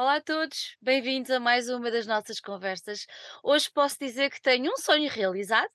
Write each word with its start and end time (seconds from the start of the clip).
Olá 0.00 0.16
a 0.16 0.20
todos, 0.22 0.78
bem-vindos 0.80 1.30
a 1.30 1.38
mais 1.38 1.68
uma 1.68 1.90
das 1.90 2.06
nossas 2.06 2.40
conversas. 2.40 3.06
Hoje 3.44 3.70
posso 3.70 3.98
dizer 4.00 4.30
que 4.30 4.40
tenho 4.40 4.72
um 4.72 4.76
sonho 4.78 5.10
realizado, 5.10 5.68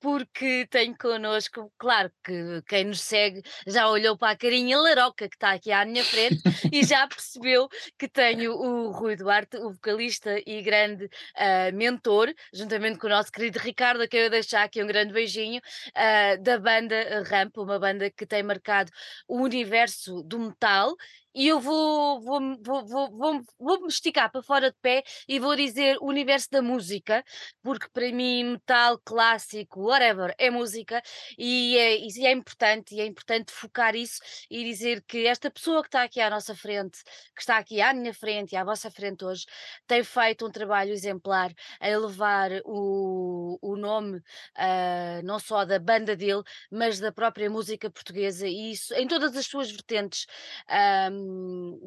porque 0.00 0.66
tenho 0.68 0.98
connosco, 0.98 1.72
claro 1.78 2.10
que 2.24 2.60
quem 2.66 2.86
nos 2.86 3.00
segue 3.00 3.40
já 3.68 3.88
olhou 3.88 4.18
para 4.18 4.32
a 4.32 4.36
carinha 4.36 4.76
laroca 4.76 5.28
que 5.28 5.36
está 5.36 5.52
aqui 5.52 5.70
à 5.70 5.84
minha 5.84 6.02
frente 6.02 6.42
e 6.74 6.82
já 6.84 7.06
percebeu 7.06 7.68
que 7.96 8.08
tenho 8.08 8.52
o 8.52 8.90
Rui 8.90 9.14
Duarte, 9.14 9.58
o 9.58 9.70
vocalista 9.70 10.42
e 10.44 10.60
grande 10.60 11.04
uh, 11.04 11.72
mentor, 11.72 12.34
juntamente 12.52 12.98
com 12.98 13.06
o 13.06 13.10
nosso 13.10 13.30
querido 13.30 13.60
Ricardo, 13.60 14.02
a 14.02 14.08
quem 14.08 14.22
eu 14.22 14.30
deixar 14.30 14.64
aqui 14.64 14.82
um 14.82 14.88
grande 14.88 15.12
beijinho, 15.12 15.60
uh, 15.90 16.42
da 16.42 16.58
banda 16.58 17.22
Ramp, 17.30 17.56
uma 17.56 17.78
banda 17.78 18.10
que 18.10 18.26
tem 18.26 18.42
marcado 18.42 18.90
o 19.28 19.40
universo 19.40 20.24
do 20.24 20.36
metal 20.40 20.96
e 21.38 21.46
eu 21.46 21.60
vou, 21.60 22.20
vou, 22.20 22.40
vou, 22.60 22.84
vou, 22.84 23.10
vou, 23.16 23.42
vou 23.60 23.80
me 23.82 23.86
esticar 23.86 24.28
para 24.28 24.42
fora 24.42 24.72
de 24.72 24.76
pé 24.82 25.04
e 25.28 25.38
vou 25.38 25.54
dizer 25.54 25.96
o 26.00 26.06
universo 26.06 26.48
da 26.50 26.60
música, 26.60 27.24
porque 27.62 27.88
para 27.90 28.10
mim 28.10 28.42
metal, 28.42 28.98
clássico, 29.04 29.82
whatever, 29.82 30.34
é 30.36 30.50
música 30.50 31.00
e 31.38 31.78
é, 31.78 31.96
e 32.00 32.26
é 32.26 32.32
importante, 32.32 32.96
e 32.96 33.00
é 33.00 33.06
importante 33.06 33.52
focar 33.52 33.94
isso 33.94 34.20
e 34.50 34.64
dizer 34.64 35.00
que 35.06 35.28
esta 35.28 35.48
pessoa 35.48 35.80
que 35.82 35.86
está 35.86 36.02
aqui 36.02 36.20
à 36.20 36.28
nossa 36.28 36.56
frente, 36.56 37.04
que 37.36 37.40
está 37.40 37.56
aqui 37.56 37.80
à 37.80 37.94
minha 37.94 38.12
frente 38.12 38.54
e 38.54 38.56
à 38.56 38.64
vossa 38.64 38.90
frente 38.90 39.24
hoje, 39.24 39.46
tem 39.86 40.02
feito 40.02 40.44
um 40.44 40.50
trabalho 40.50 40.90
exemplar 40.90 41.52
a 41.78 41.88
elevar 41.88 42.50
o, 42.64 43.60
o 43.62 43.76
nome 43.76 44.18
uh, 44.18 45.22
não 45.22 45.38
só 45.38 45.64
da 45.64 45.78
banda 45.78 46.16
dele, 46.16 46.42
mas 46.68 46.98
da 46.98 47.12
própria 47.12 47.48
música 47.48 47.88
portuguesa 47.88 48.48
e 48.48 48.72
isso 48.72 48.92
em 48.94 49.06
todas 49.06 49.36
as 49.36 49.46
suas 49.46 49.70
vertentes. 49.70 50.26
Um, 51.12 51.27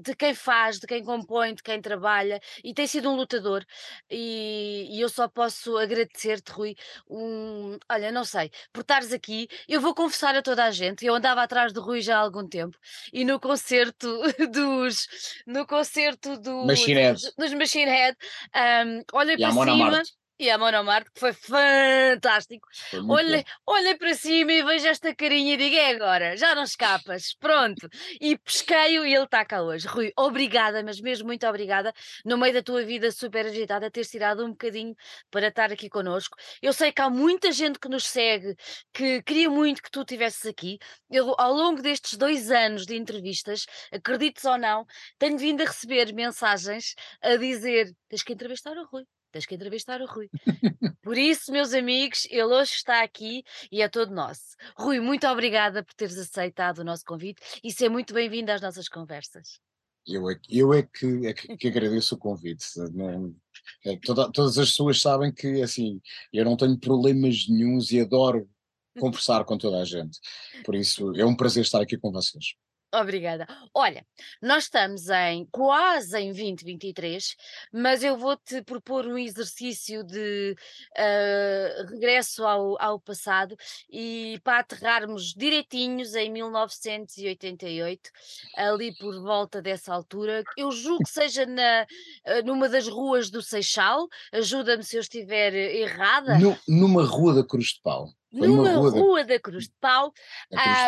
de 0.02 0.16
quem 0.16 0.34
faz, 0.34 0.80
de 0.80 0.88
quem 0.88 1.04
compõe, 1.04 1.54
de 1.54 1.64
quem 1.64 1.82
trabalha 1.82 2.40
e 2.64 2.74
tem 2.74 2.88
sido 2.88 3.10
um 3.10 3.16
lutador 3.16 3.66
e, 4.10 4.88
e 4.90 5.02
eu 5.02 5.10
só 5.10 5.28
posso 5.28 5.78
agradecer-te, 5.78 6.52
Rui. 6.52 6.76
Um, 7.10 7.78
olha, 7.90 8.12
não 8.12 8.24
sei, 8.24 8.52
por 8.72 8.82
estares 8.82 9.12
aqui, 9.12 9.48
eu 9.68 9.82
vou 9.82 9.94
confessar 9.94 10.36
a 10.36 10.42
toda 10.42 10.64
a 10.64 10.72
gente, 10.72 11.06
eu 11.06 11.14
andava 11.14 11.42
atrás 11.42 11.74
do 11.74 11.82
Rui 11.82 12.02
já 12.02 12.18
há 12.18 12.22
algum 12.22 12.48
tempo 12.48 12.78
e 13.14 13.24
no 13.26 13.40
concerto 13.40 14.22
dos 14.52 15.08
no 15.46 15.66
concerto 15.66 16.38
do, 16.40 16.66
Machine 16.66 17.14
dos, 17.14 17.34
dos 17.38 17.54
Machine 17.54 17.92
Head, 17.92 18.18
um, 18.86 19.18
olhei 19.18 19.36
e 19.36 19.40
para 19.40 19.52
cima. 19.52 19.76
Marte 19.76 20.21
E 20.42 20.50
a 20.50 20.58
Monomarte, 20.58 21.12
que 21.12 21.20
foi 21.20 21.34
fantástico. 21.34 22.68
Olhei, 23.08 23.46
olhei 23.64 23.96
para 23.96 24.16
cima 24.16 24.52
e 24.52 24.64
vejo 24.64 24.88
esta 24.88 25.14
carinha 25.14 25.54
e 25.54 25.58
digo: 25.58 25.76
é 25.76 25.92
agora, 25.92 26.36
já 26.36 26.56
não 26.56 26.64
escapas, 26.64 27.36
pronto. 27.36 27.88
E 28.20 28.36
pesquei-o 28.40 29.06
e 29.06 29.14
ele 29.14 29.26
está 29.26 29.46
cá 29.46 29.62
hoje. 29.62 29.88
Rui, 29.88 30.12
obrigada, 30.18 30.82
mas 30.84 31.00
mesmo 31.00 31.28
muito 31.28 31.46
obrigada, 31.46 31.94
no 32.26 32.40
meio 32.40 32.56
da 32.56 32.64
tua 32.64 32.82
vida 32.84 33.12
super 33.12 33.46
agitada, 33.46 33.92
teres 33.92 34.10
tirado 34.10 34.44
um 34.44 34.50
bocadinho 34.50 34.96
para 35.30 35.50
estar 35.50 35.72
aqui 35.72 35.88
connosco. 35.88 36.36
Eu 36.60 36.74
sei 36.74 36.92
que 36.92 37.04
há 37.04 37.10
muita 37.12 37.52
gente 37.52 37.78
que 37.78 37.88
nos 37.88 38.08
segue 38.08 38.56
que 38.92 39.22
queria 39.22 39.48
muito 39.48 39.84
que 39.84 39.92
tu 39.92 40.00
estivesses 40.00 40.48
aqui. 40.48 40.80
Eu, 41.08 41.36
ao 41.38 41.54
longo 41.54 41.84
destes 41.84 42.18
dois 42.18 42.50
anos 42.50 42.88
de 42.88 42.96
entrevistas, 42.96 43.68
acredites 43.92 44.44
ou 44.46 44.58
não, 44.58 44.88
tenho 45.20 45.38
vindo 45.38 45.62
a 45.62 45.66
receber 45.66 46.12
mensagens 46.16 46.96
a 47.22 47.36
dizer: 47.36 47.96
tens 48.10 48.24
que 48.24 48.34
entrevistar 48.34 48.76
o 48.76 48.88
Rui 48.88 49.06
tens 49.32 49.46
que 49.46 49.56
entrevistar 49.56 50.02
o 50.02 50.06
Rui. 50.06 50.30
Por 51.02 51.18
isso, 51.18 51.52
meus 51.52 51.74
amigos, 51.74 52.28
ele 52.30 52.44
hoje 52.44 52.74
está 52.74 53.04
aqui 53.04 53.44
e 53.72 53.82
é 53.82 53.90
todo 53.90 54.14
nosso. 54.14 54.56
Rui, 54.76 55.00
muito 55.00 55.26
obrigada 55.28 55.84
por 55.84 55.94
teres 55.96 56.18
aceitado 56.18 56.80
o 56.80 56.84
nosso 56.84 57.04
convite 57.04 57.42
e 57.64 57.72
ser 57.72 57.90
muito 57.90 58.14
bem-vindo 58.14 58.52
às 58.52 58.62
nossas 58.62 58.88
conversas. 58.88 59.60
Eu 60.06 60.30
é, 60.30 60.40
eu 60.50 60.74
é, 60.74 60.84
que, 60.84 61.28
é 61.28 61.34
que, 61.34 61.58
que 61.58 61.68
agradeço 61.68 62.16
o 62.16 62.18
convite. 62.18 62.66
Não, 62.94 63.36
é, 63.86 63.98
toda, 63.98 64.32
todas 64.32 64.58
as 64.58 64.70
pessoas 64.70 65.02
sabem 65.02 65.32
que 65.32 65.62
assim 65.62 66.02
eu 66.34 66.44
não 66.44 66.58
tenho 66.58 66.78
problemas 66.78 67.48
nenhums 67.48 67.92
e 67.92 68.00
adoro 68.00 68.50
conversar 69.00 69.44
com 69.46 69.58
toda 69.58 69.82
a 69.82 69.86
gente. 69.86 70.20
Por 70.64 70.76
isso 70.76 71.16
é 71.16 71.26
um 71.26 71.36
prazer 71.36 71.64
estar 71.64 71.82
aqui 71.82 71.98
com 71.98 72.12
vocês. 72.12 72.56
Obrigada. 72.94 73.48
Olha, 73.74 74.06
nós 74.42 74.66
estamos 74.66 75.10
em 75.10 75.48
quase 75.50 76.18
em 76.20 76.34
2023, 76.34 77.38
mas 77.72 78.04
eu 78.04 78.18
vou-te 78.18 78.62
propor 78.64 79.06
um 79.06 79.18
exercício 79.18 80.04
de 80.04 80.56
uh, 80.98 81.90
regresso 81.90 82.46
ao, 82.46 82.82
ao 82.82 83.00
passado 83.00 83.56
e 83.90 84.42
para 84.44 84.60
aterrarmos 84.60 85.34
direitinhos 85.34 86.16
em 86.16 86.30
1988, 86.32 88.10
ali 88.58 88.94
por 88.98 89.22
volta 89.22 89.62
dessa 89.62 89.94
altura. 89.94 90.44
Eu 90.58 90.70
julgo 90.72 91.06
que 91.06 91.12
seja 91.12 91.46
na, 91.46 91.88
uh, 92.28 92.46
numa 92.46 92.68
das 92.68 92.90
ruas 92.90 93.30
do 93.30 93.42
Seixal, 93.42 94.06
ajuda-me 94.34 94.84
se 94.84 94.98
eu 94.98 95.02
estiver 95.02 95.54
errada. 95.54 96.38
No, 96.38 96.58
numa 96.68 97.06
rua 97.06 97.36
da 97.36 97.44
Cruz 97.44 97.68
de 97.68 97.82
Pau. 97.82 98.10
Numa 98.32 98.72
rua, 98.72 98.90
rua 98.90 99.24
da, 99.24 99.34
da, 99.34 99.40
Cruz 99.40 99.66
de 99.66 99.74
Pau, 99.82 100.14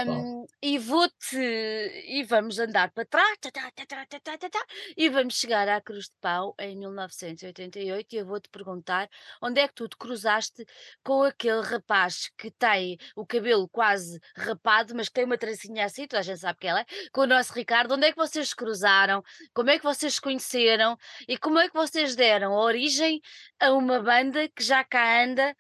um, 0.08 0.46
e 0.62 0.80
vou-te 0.80 1.38
e 1.38 2.24
vamos 2.24 2.58
andar 2.58 2.92
para 2.92 3.06
trás 3.06 3.38
tá, 3.40 3.52
tá, 3.52 4.50
tá, 4.50 4.66
e 4.96 5.10
vamos 5.10 5.36
chegar 5.36 5.68
à 5.68 5.82
Cruz 5.82 6.06
de 6.06 6.16
Pau 6.22 6.56
em 6.58 6.78
1988 6.78 8.14
e 8.14 8.18
eu 8.18 8.26
vou-te 8.26 8.50
perguntar 8.50 9.10
onde 9.42 9.60
é 9.60 9.68
que 9.68 9.74
tu 9.74 9.90
te 9.90 9.98
cruzaste 9.98 10.66
com 11.04 11.24
aquele 11.24 11.62
rapaz 11.62 12.32
que 12.38 12.50
tem 12.50 12.98
o 13.16 13.26
cabelo 13.26 13.68
quase 13.68 14.20
rapado, 14.38 14.96
mas 14.96 15.10
que 15.10 15.16
tem 15.16 15.26
uma 15.26 15.38
tracinha 15.38 15.86
assim, 15.86 16.08
toda 16.08 16.22
a 16.22 16.24
gente 16.24 16.40
sabe 16.40 16.60
que 16.60 16.68
ela 16.68 16.80
é, 16.80 16.86
com 17.12 17.22
o 17.22 17.28
nosso 17.28 17.54
Ricardo, 17.54 17.96
onde 17.96 18.08
é 18.08 18.12
que 18.12 18.18
vocês 18.18 18.50
se 18.50 18.56
cruzaram, 18.56 19.22
como 19.54 19.70
é 19.70 19.78
que 19.78 19.84
vocês 19.84 20.16
se 20.16 20.22
conheceram? 20.22 20.98
E 21.28 21.38
como 21.38 21.60
é 21.60 21.68
que 21.68 21.74
vocês 21.74 22.16
deram 22.16 22.54
origem 22.54 23.22
a 23.60 23.74
uma 23.74 24.02
banda 24.02 24.48
que 24.50 24.64
já 24.64 24.84
cá 24.84 25.24
anda 25.24 25.56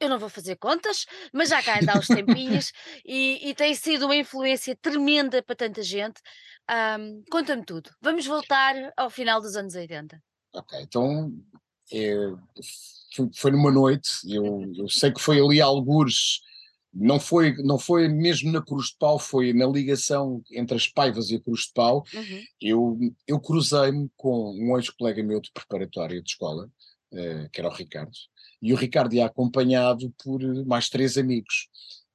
eu 0.00 0.08
não 0.08 0.18
vou 0.18 0.28
fazer 0.28 0.56
contas, 0.56 1.06
mas 1.32 1.48
já 1.48 1.62
cá 1.62 1.78
anda 1.80 1.92
há 1.92 1.98
uns 1.98 2.06
tempinhos 2.06 2.72
e, 3.04 3.48
e, 3.48 3.54
tem 3.54 3.74
sido 3.74 4.04
uma 4.04 4.16
influência 4.16 4.76
tremenda 4.76 5.42
para 5.42 5.56
tanta 5.56 5.82
gente. 5.82 6.20
Um, 6.70 7.22
Conta-me 7.30 7.64
tudo. 7.64 7.90
Vamos 8.00 8.26
voltar 8.26 8.74
ao 8.96 9.10
final 9.10 9.40
dos 9.40 9.56
anos 9.56 9.74
80. 9.74 10.22
Ok, 10.54 10.80
então 10.80 11.32
é, 11.92 12.14
foi, 13.14 13.30
foi, 13.34 13.50
numa 13.50 13.70
noite, 13.70 14.10
eu, 14.26 14.70
eu, 14.76 14.88
sei 14.88 15.12
que 15.12 15.20
foi 15.20 15.40
ali 15.40 15.60
algures, 15.60 16.40
não 16.92 17.18
foi, 17.18 17.54
não 17.62 17.78
foi 17.78 18.08
mesmo 18.08 18.52
na 18.52 18.62
Cruz 18.62 18.88
de 18.88 18.96
Pau, 18.98 19.18
foi 19.18 19.52
na 19.52 19.66
ligação 19.66 20.42
entre 20.52 20.76
as 20.76 20.86
Paivas 20.86 21.30
e 21.30 21.36
a 21.36 21.40
Cruz 21.40 21.62
de 21.62 21.72
Pau. 21.74 22.04
Uhum. 22.14 22.42
Eu, 22.60 22.98
eu 23.26 23.40
cruzei-me 23.40 24.10
com 24.16 24.52
um 24.54 24.76
ex-colega 24.76 25.22
meu 25.22 25.40
de 25.40 25.50
preparatória 25.52 26.22
de 26.22 26.30
escola, 26.30 26.70
uh, 27.12 27.50
que 27.50 27.60
era 27.60 27.68
o 27.68 27.74
Ricardo, 27.74 28.12
e 28.60 28.72
o 28.72 28.76
Ricardo 28.76 29.14
ia 29.14 29.26
acompanhado 29.26 30.12
por 30.22 30.40
mais 30.66 30.88
três 30.88 31.16
amigos, 31.16 31.68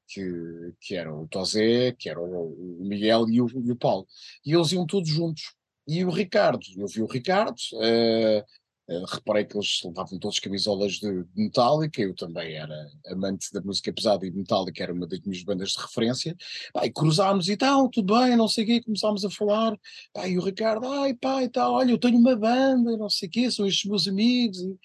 que, 0.08 0.74
que 0.80 0.96
eram 0.96 1.24
o 1.24 1.28
Tosé, 1.28 1.94
que 1.94 2.10
era 2.10 2.22
o, 2.22 2.78
Miguel 2.82 3.30
e 3.30 3.42
o, 3.42 3.48
e 3.48 3.72
o, 3.72 3.76
Paulo. 3.76 4.08
E 4.46 4.54
eles 4.54 4.72
iam 4.72 4.86
todos 4.86 5.10
juntos. 5.10 5.56
E 5.88 6.06
o 6.06 6.10
Ricardo, 6.10 6.62
eu 6.78 6.88
vi 6.88 7.02
o 7.02 7.08
Ricardo, 7.08 7.58
uh, 7.74 8.94
uh, 8.94 9.06
reparei 9.06 9.44
que 9.44 9.58
eles 9.58 9.82
levavam 9.84 10.18
todos 10.20 10.40
camisolas 10.40 10.94
de, 10.94 11.24
de 11.24 11.30
Metallica, 11.36 12.02
eu 12.02 12.16
também 12.16 12.54
era 12.54 12.90
amante 13.08 13.52
da 13.52 13.62
música 13.62 13.92
pesada 13.92 14.26
e 14.26 14.32
Metallica 14.32 14.82
era 14.84 14.94
uma 14.94 15.08
das 15.08 15.20
minhas 15.22 15.44
bandas 15.44 15.72
de 15.72 15.82
referência. 15.82 16.38
E 16.82 16.92
cruzámos 16.92 17.50
e 17.50 17.58
tal, 17.58 17.90
tudo 17.90 18.14
bem, 18.18 18.38
não 18.38 18.48
sei 18.48 18.64
o 18.64 18.68
quê, 18.68 18.82
começámos 18.82 19.26
a 19.26 19.30
falar. 19.30 19.78
E 20.26 20.38
o 20.38 20.42
Ricardo, 20.42 20.88
ai 20.88 21.14
pá, 21.16 21.44
e 21.44 21.50
tal, 21.50 21.74
olha, 21.74 21.92
eu 21.92 21.98
tenho 21.98 22.18
uma 22.18 22.36
banda, 22.36 22.96
não 22.96 23.10
sei 23.10 23.28
o 23.28 23.32
quê, 23.32 23.52
são 23.52 23.66
estes 23.66 23.90
meus 23.90 24.08
amigos. 24.08 24.60
E, 24.60 24.78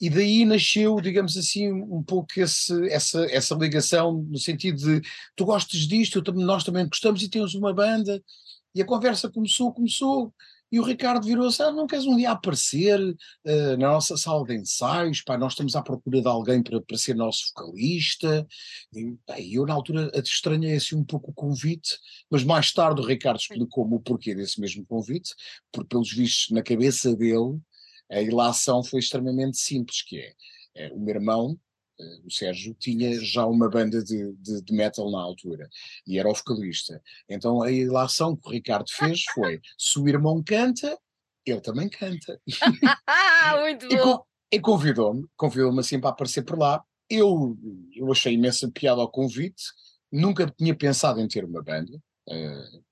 e 0.00 0.08
daí 0.08 0.44
nasceu, 0.44 0.98
digamos 1.00 1.36
assim, 1.36 1.70
um 1.70 2.02
pouco 2.02 2.28
esse, 2.36 2.88
essa, 2.88 3.24
essa 3.26 3.54
ligação, 3.54 4.22
no 4.22 4.38
sentido 4.38 4.78
de 4.78 5.08
tu 5.36 5.44
gostas 5.44 5.80
disto, 5.80 6.22
nós 6.32 6.64
também 6.64 6.88
gostamos 6.88 7.22
e 7.22 7.28
temos 7.28 7.54
uma 7.54 7.74
banda, 7.74 8.22
e 8.74 8.80
a 8.80 8.86
conversa 8.86 9.28
começou, 9.28 9.72
começou, 9.72 10.32
e 10.72 10.78
o 10.78 10.84
Ricardo 10.84 11.26
virou-se, 11.26 11.60
ah, 11.62 11.72
não 11.72 11.86
queres 11.86 12.06
um 12.06 12.16
dia 12.16 12.30
aparecer? 12.30 13.00
Uh, 13.00 13.76
na 13.76 13.90
nossa 13.90 14.16
sala 14.16 14.46
de 14.46 14.54
ensaios, 14.54 15.20
pá, 15.20 15.36
nós 15.36 15.52
estamos 15.52 15.74
à 15.74 15.82
procura 15.82 16.22
de 16.22 16.28
alguém 16.28 16.62
para, 16.62 16.80
para 16.80 16.96
ser 16.96 17.16
nosso 17.16 17.48
vocalista, 17.48 18.46
e 18.94 19.16
pá, 19.26 19.40
eu 19.40 19.66
na 19.66 19.74
altura 19.74 20.10
estranhei 20.14 20.76
assim 20.76 20.94
um 20.94 21.04
pouco 21.04 21.32
o 21.32 21.34
convite, 21.34 21.98
mas 22.30 22.44
mais 22.44 22.72
tarde 22.72 23.00
o 23.00 23.04
Ricardo 23.04 23.40
explicou-me 23.40 23.96
o 23.96 24.00
porquê 24.00 24.32
desse 24.32 24.60
mesmo 24.60 24.86
convite, 24.86 25.34
porque 25.72 25.88
pelos 25.88 26.12
vistos 26.12 26.54
na 26.54 26.62
cabeça 26.62 27.16
dele, 27.16 27.58
a 28.10 28.20
ilação 28.20 28.82
foi 28.82 29.00
extremamente 29.00 29.58
simples, 29.58 30.02
que 30.02 30.18
é, 30.18 30.34
é 30.74 30.92
o 30.92 30.98
meu 30.98 31.14
irmão, 31.14 31.58
eh, 31.98 32.20
o 32.24 32.30
Sérgio, 32.30 32.74
tinha 32.74 33.18
já 33.20 33.46
uma 33.46 33.68
banda 33.68 34.02
de, 34.02 34.32
de, 34.34 34.62
de, 34.62 34.72
metal 34.72 35.10
na 35.10 35.20
altura 35.20 35.68
e 36.06 36.18
era 36.18 36.28
o 36.28 36.34
vocalista. 36.34 37.00
Então 37.28 37.62
a 37.62 37.70
ilação 37.70 38.36
que 38.36 38.48
o 38.48 38.50
Ricardo 38.50 38.90
fez 38.90 39.22
foi: 39.34 39.60
se 39.78 39.98
o 39.98 40.08
irmão 40.08 40.42
canta, 40.42 40.98
ele 41.44 41.60
também 41.60 41.88
canta. 41.88 42.40
Muito 43.62 43.88
bom. 43.88 44.24
E, 44.52 44.56
e 44.56 44.60
convidou-me, 44.60 45.26
convidou-me 45.36 45.80
assim 45.80 46.00
para 46.00 46.10
aparecer 46.10 46.42
por 46.42 46.58
lá. 46.58 46.82
Eu, 47.08 47.56
eu 47.94 48.10
achei 48.10 48.34
imensa 48.34 48.70
piada 48.70 49.00
ao 49.00 49.10
convite, 49.10 49.64
nunca 50.12 50.46
tinha 50.56 50.74
pensado 50.74 51.20
em 51.20 51.28
ter 51.28 51.44
uma 51.44 51.62
banda. 51.62 52.00
Uh, 52.28 52.84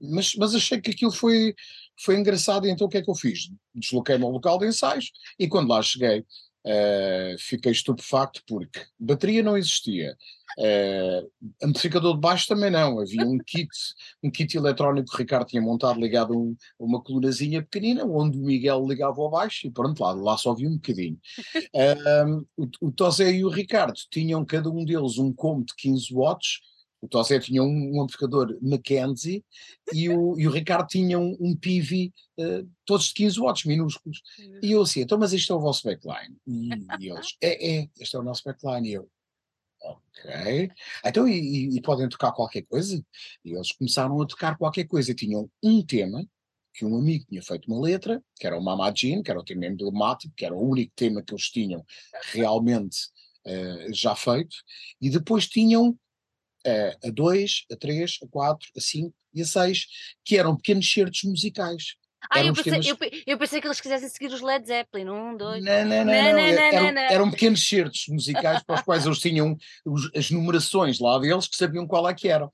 mas, 0.00 0.34
mas 0.34 0.54
achei 0.54 0.80
que 0.80 0.90
aquilo 0.90 1.12
foi, 1.12 1.54
foi 1.98 2.16
engraçado, 2.16 2.66
então 2.66 2.86
o 2.86 2.90
que 2.90 2.98
é 2.98 3.02
que 3.02 3.10
eu 3.10 3.14
fiz? 3.14 3.50
Desloquei-me 3.74 4.24
ao 4.24 4.30
local 4.30 4.58
de 4.58 4.66
ensaios 4.66 5.10
e 5.38 5.48
quando 5.48 5.68
lá 5.68 5.82
cheguei 5.82 6.24
uh, 6.68 7.38
fiquei 7.38 7.72
estupefacto 7.72 8.42
porque 8.46 8.80
bateria 8.98 9.42
não 9.42 9.56
existia, 9.56 10.16
uh, 10.58 11.30
amplificador 11.62 12.14
de 12.14 12.20
baixo 12.20 12.46
também 12.48 12.70
não, 12.70 13.00
havia 13.00 13.24
um 13.24 13.38
kit, 13.38 13.68
um 14.22 14.30
kit 14.30 14.56
eletrónico 14.56 15.08
que 15.08 15.14
o 15.14 15.18
Ricardo 15.18 15.48
tinha 15.48 15.62
montado 15.62 16.00
ligado 16.00 16.34
a, 16.34 16.36
um, 16.36 16.56
uma 16.78 17.02
colunazinha 17.02 17.62
pequenina, 17.62 18.04
onde 18.04 18.38
o 18.38 18.42
Miguel 18.42 18.86
ligava 18.86 19.20
ao 19.20 19.30
baixo 19.30 19.66
e 19.66 19.70
pronto, 19.70 20.02
lá, 20.02 20.12
lá 20.12 20.36
só 20.36 20.52
havia 20.52 20.68
um 20.68 20.74
bocadinho. 20.74 21.18
Uh, 21.78 22.46
o, 22.56 22.88
o 22.88 22.92
Tosé 22.92 23.30
e 23.30 23.44
o 23.44 23.48
Ricardo 23.48 23.98
tinham 24.10 24.44
cada 24.44 24.70
um 24.70 24.84
deles 24.84 25.18
um 25.18 25.32
combo 25.32 25.64
de 25.64 25.74
15 25.76 26.12
watts, 26.12 26.60
o 27.00 27.08
Tosé 27.08 27.38
tinha 27.38 27.62
um, 27.62 27.96
um 27.96 28.02
amplificador 28.02 28.56
Mackenzie 28.60 29.44
e 29.92 30.08
o, 30.08 30.38
e 30.38 30.48
o 30.48 30.50
Ricardo 30.50 30.88
tinha 30.88 31.18
um, 31.18 31.36
um 31.40 31.52
uh, 31.52 32.68
todos 32.84 33.06
de 33.06 33.14
15 33.14 33.40
watts, 33.40 33.64
minúsculos. 33.64 34.22
E 34.62 34.72
eu 34.72 34.82
assim, 34.82 35.00
então, 35.00 35.18
mas 35.18 35.32
isto 35.32 35.52
é 35.52 35.56
o 35.56 35.60
vosso 35.60 35.84
backline? 35.84 36.36
E, 36.46 36.70
e 37.00 37.10
eles, 37.10 37.36
é, 37.40 37.78
é, 37.78 37.88
este 38.00 38.16
é 38.16 38.18
o 38.18 38.22
nosso 38.22 38.42
backline. 38.44 38.88
E 38.88 38.92
eu, 38.94 39.08
ok. 39.80 40.70
Então, 41.04 41.28
e, 41.28 41.76
e, 41.76 41.80
podem 41.80 42.08
tocar 42.08 42.32
qualquer 42.32 42.62
coisa? 42.62 43.00
E 43.44 43.52
eles 43.52 43.72
começaram 43.72 44.20
a 44.20 44.26
tocar 44.26 44.56
qualquer 44.58 44.84
coisa. 44.86 45.14
Tinham 45.14 45.48
um 45.62 45.84
tema, 45.84 46.26
que 46.74 46.84
um 46.84 46.96
amigo 46.96 47.26
tinha 47.28 47.42
feito 47.42 47.70
uma 47.70 47.80
letra, 47.80 48.22
que 48.38 48.46
era 48.46 48.58
o 48.58 48.62
Mama 48.62 48.92
Jean, 48.94 49.22
que 49.22 49.30
era 49.30 49.40
o 49.40 49.44
tema 49.44 49.66
emblemático, 49.66 50.34
que 50.36 50.44
era 50.44 50.54
o 50.54 50.68
único 50.68 50.92
tema 50.96 51.22
que 51.22 51.32
eles 51.32 51.48
tinham 51.50 51.84
realmente 52.32 53.08
uh, 53.46 53.92
já 53.92 54.14
feito, 54.14 54.56
e 55.00 55.10
depois 55.10 55.48
tinham 55.48 55.98
a 57.04 57.10
2, 57.10 57.66
a 57.72 57.76
3, 57.76 58.18
a 58.22 58.26
4, 58.28 58.68
a 58.76 58.80
5 58.80 59.14
e 59.34 59.42
a 59.42 59.44
6, 59.44 59.86
que 60.24 60.36
eram 60.36 60.56
pequenos 60.56 60.90
certos 60.90 61.22
musicais. 61.24 61.96
Ah, 62.30 62.44
eu 62.44 62.52
pensei, 62.52 62.72
temas... 62.72 62.86
eu, 62.86 62.96
eu 63.26 63.38
pensei, 63.38 63.60
que 63.60 63.66
eles 63.66 63.80
quisessem 63.80 64.08
seguir 64.08 64.32
os 64.32 64.40
Led 64.40 64.66
Zeppelin, 64.66 65.08
um, 65.08 65.36
dois. 65.36 65.64
Não, 65.64 65.84
não, 65.84 66.04
não, 66.04 66.04
não, 66.04 66.04
não, 66.04 66.32
não, 66.32 66.40
eram, 66.40 66.92
não. 66.92 67.00
eram, 67.02 67.30
pequenos 67.30 67.66
certos 67.66 68.06
musicais 68.08 68.62
para 68.62 68.76
os 68.76 68.82
quais 68.82 69.06
eles 69.06 69.20
tinham 69.20 69.56
os, 69.86 70.10
as 70.14 70.30
numerações 70.30 70.98
lá 70.98 71.18
deles 71.18 71.46
que 71.46 71.56
sabiam 71.56 71.86
qual 71.86 72.08
é 72.08 72.14
que 72.14 72.28
eram. 72.28 72.50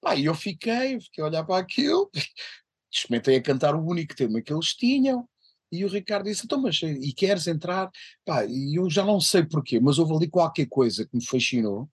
Pá, 0.00 0.14
e 0.16 0.24
eu 0.24 0.34
fiquei, 0.34 1.00
fiquei 1.00 1.22
a 1.22 1.28
olhar 1.28 1.44
para 1.44 1.58
aquilo, 1.58 2.10
experimentei 2.92 3.36
a 3.36 3.42
cantar 3.42 3.74
o 3.74 3.86
único 3.86 4.14
tema 4.14 4.42
que 4.42 4.52
eles 4.52 4.74
tinham. 4.74 5.26
E 5.72 5.84
o 5.84 5.88
Ricardo 5.88 6.26
disse: 6.26 6.44
Então, 6.44 6.60
mas 6.60 6.80
e 6.82 7.12
queres 7.12 7.46
entrar? 7.46 7.90
Pá, 8.24 8.44
e 8.44 8.78
eu 8.78 8.90
já 8.90 9.04
não 9.04 9.20
sei 9.20 9.44
porquê, 9.44 9.80
mas 9.80 9.98
houve 9.98 10.14
ali 10.14 10.28
qualquer 10.28 10.66
coisa 10.66 11.06
que 11.06 11.16
me 11.16 11.24
fascinou 11.24 11.88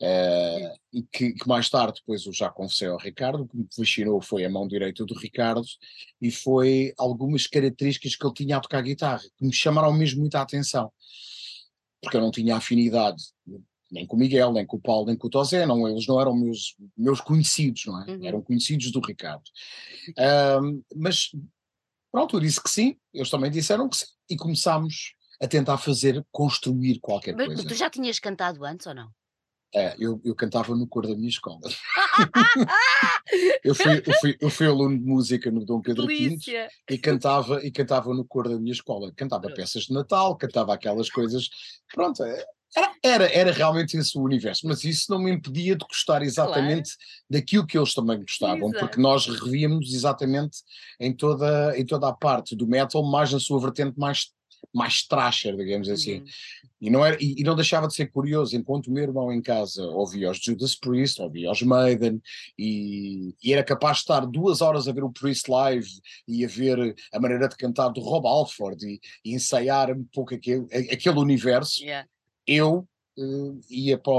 Uh, 0.00 0.74
e 0.92 1.02
que, 1.04 1.32
que, 1.32 1.48
mais 1.48 1.70
tarde 1.70 2.00
depois 2.00 2.26
eu 2.26 2.32
já 2.32 2.50
confessei 2.50 2.88
ao 2.88 2.98
Ricardo, 2.98 3.44
o 3.44 3.48
que 3.48 3.56
me 3.56 3.66
fascinou 3.74 4.20
foi 4.20 4.44
a 4.44 4.50
mão 4.50 4.66
direita 4.66 5.04
do 5.04 5.14
Ricardo 5.14 5.64
e 6.20 6.30
foi 6.30 6.92
algumas 6.98 7.46
características 7.46 8.16
que 8.16 8.26
ele 8.26 8.34
tinha 8.34 8.56
a 8.56 8.60
tocar 8.60 8.82
guitarra, 8.82 9.22
que 9.38 9.44
me 9.44 9.52
chamaram 9.52 9.92
mesmo 9.92 10.20
muita 10.20 10.40
atenção, 10.40 10.92
porque 12.02 12.16
eu 12.16 12.20
não 12.20 12.30
tinha 12.30 12.56
afinidade 12.56 13.22
nem 13.94 14.06
com 14.06 14.16
o 14.16 14.18
Miguel, 14.18 14.52
nem 14.52 14.66
com 14.66 14.76
o 14.76 14.80
Paulo, 14.80 15.06
nem 15.06 15.16
com 15.16 15.28
o 15.28 15.30
Tosé, 15.30 15.64
não, 15.64 15.88
eles 15.88 16.06
não 16.06 16.20
eram 16.20 16.34
meus, 16.34 16.74
meus 16.96 17.20
conhecidos, 17.20 17.84
não 17.86 18.02
é? 18.02 18.10
Uhum. 18.10 18.26
Eram 18.26 18.42
conhecidos 18.42 18.90
do 18.90 18.98
Ricardo. 18.98 19.44
Uh, 20.10 20.84
mas 20.96 21.30
pronto, 22.10 22.36
eu 22.36 22.40
disse 22.40 22.60
que 22.60 22.68
sim, 22.68 22.96
eles 23.12 23.30
também 23.30 23.50
disseram 23.50 23.88
que 23.88 23.98
sim, 23.98 24.06
e 24.28 24.36
começámos 24.36 25.14
a 25.40 25.46
tentar 25.46 25.78
fazer, 25.78 26.24
construir 26.32 26.98
qualquer 26.98 27.36
mas, 27.36 27.46
coisa. 27.46 27.62
Mas 27.62 27.72
tu 27.72 27.78
já 27.78 27.88
tinhas 27.88 28.18
cantado 28.18 28.64
antes 28.64 28.86
ou 28.86 28.94
não? 28.94 29.08
É, 29.74 29.96
eu, 29.98 30.20
eu 30.24 30.34
cantava 30.36 30.74
no 30.76 30.86
cor 30.86 31.06
da 31.06 31.16
minha 31.16 31.28
escola. 31.28 31.60
eu, 33.64 33.74
fui, 33.74 34.02
eu, 34.06 34.12
fui, 34.20 34.36
eu 34.40 34.50
fui 34.50 34.66
aluno 34.68 34.96
de 34.96 35.04
música 35.04 35.50
no 35.50 35.64
Dom 35.64 35.80
Pedro 35.80 36.06
V 36.06 36.38
e 36.88 36.96
cantava, 36.96 37.64
e 37.64 37.72
cantava 37.72 38.14
no 38.14 38.24
cor 38.24 38.48
da 38.48 38.58
minha 38.58 38.72
escola. 38.72 39.12
Cantava 39.16 39.50
peças 39.50 39.84
de 39.84 39.92
Natal, 39.92 40.36
cantava 40.36 40.72
aquelas 40.72 41.10
coisas. 41.10 41.50
Pronto, 41.92 42.22
é, 42.22 42.44
era, 42.76 42.92
era, 43.02 43.24
era 43.26 43.52
realmente 43.52 43.96
esse 43.96 44.18
o 44.18 44.22
universo, 44.22 44.66
mas 44.66 44.84
isso 44.84 45.10
não 45.10 45.20
me 45.20 45.30
impedia 45.30 45.76
de 45.76 45.84
gostar 45.84 46.22
exatamente 46.22 46.96
claro. 46.96 47.24
daquilo 47.30 47.66
que 47.66 47.78
eles 47.78 47.94
também 47.94 48.20
gostavam, 48.20 48.68
Exato. 48.68 48.78
porque 48.78 49.00
nós 49.00 49.26
revíamos 49.26 49.94
exatamente 49.94 50.58
em 50.98 51.12
toda, 51.12 51.78
em 51.78 51.86
toda 51.86 52.08
a 52.08 52.12
parte 52.12 52.56
do 52.56 52.66
metal, 52.66 53.02
mais 53.04 53.32
na 53.32 53.38
sua 53.38 53.60
vertente 53.60 53.96
mais 53.96 54.32
mais 54.72 55.06
trasher, 55.06 55.56
digamos 55.56 55.88
assim. 55.88 56.18
Uhum. 56.18 56.24
E, 56.80 56.90
não 56.90 57.04
era, 57.04 57.16
e, 57.20 57.34
e, 57.38 57.44
não 57.44 57.54
deixava 57.54 57.86
de 57.86 57.94
ser 57.94 58.06
curioso, 58.10 58.56
enquanto 58.56 58.88
o 58.88 58.92
meu 58.92 59.04
irmão 59.04 59.32
em 59.32 59.40
casa 59.40 59.82
ouvia 59.84 60.30
os 60.30 60.38
Judas 60.38 60.74
Priest, 60.74 61.20
ouvia 61.20 61.50
os 61.50 61.62
Maiden, 61.62 62.20
e, 62.58 63.34
e, 63.42 63.52
era 63.52 63.64
capaz 63.64 63.98
de 63.98 64.02
estar 64.02 64.26
duas 64.26 64.60
horas 64.60 64.86
a 64.86 64.92
ver 64.92 65.04
o 65.04 65.12
Priest 65.12 65.50
live 65.50 65.88
e 66.28 66.44
a 66.44 66.48
ver 66.48 66.94
a 67.12 67.20
maneira 67.20 67.48
de 67.48 67.56
cantar 67.56 67.88
do 67.88 68.00
Rob 68.00 68.26
Alford 68.26 68.84
e, 68.86 69.00
e 69.24 69.34
ensaiar 69.34 69.90
um 69.92 70.04
pouco 70.12 70.34
aquele, 70.34 70.66
aquele 70.72 71.18
universo, 71.18 71.82
yeah. 71.82 72.08
eu 72.46 72.86
Uh, 73.16 73.60
ia, 73.70 73.96
para, 73.96 74.12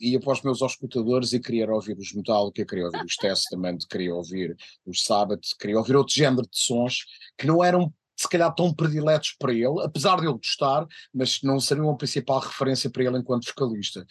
ia 0.00 0.18
para 0.18 0.32
os 0.32 0.40
meus 0.40 0.62
auscultadores 0.62 1.34
e 1.34 1.38
queria 1.38 1.70
ouvir 1.70 1.98
os 1.98 2.14
Metallica, 2.14 2.64
queria 2.64 2.86
ouvir 2.86 3.04
os 3.04 3.14
Testament, 3.20 3.80
queria 3.90 4.14
ouvir 4.14 4.56
os 4.86 5.04
Sabbath, 5.04 5.42
queria 5.60 5.76
ouvir 5.76 5.94
outro 5.94 6.14
género 6.14 6.48
de 6.50 6.58
sons 6.58 7.04
que 7.36 7.46
não 7.46 7.62
eram 7.62 7.92
se 8.18 8.28
calhar 8.28 8.52
tão 8.52 8.74
prediletos 8.74 9.36
para 9.38 9.52
ele, 9.52 9.80
apesar 9.80 10.16
de 10.16 10.26
ele 10.26 10.32
gostar, 10.32 10.86
mas 11.14 11.40
não 11.42 11.60
seriam 11.60 11.88
a 11.88 11.96
principal 11.96 12.40
referência 12.40 12.90
para 12.90 13.04
ele 13.04 13.18
enquanto 13.18 13.46
vocalista. 13.46 14.04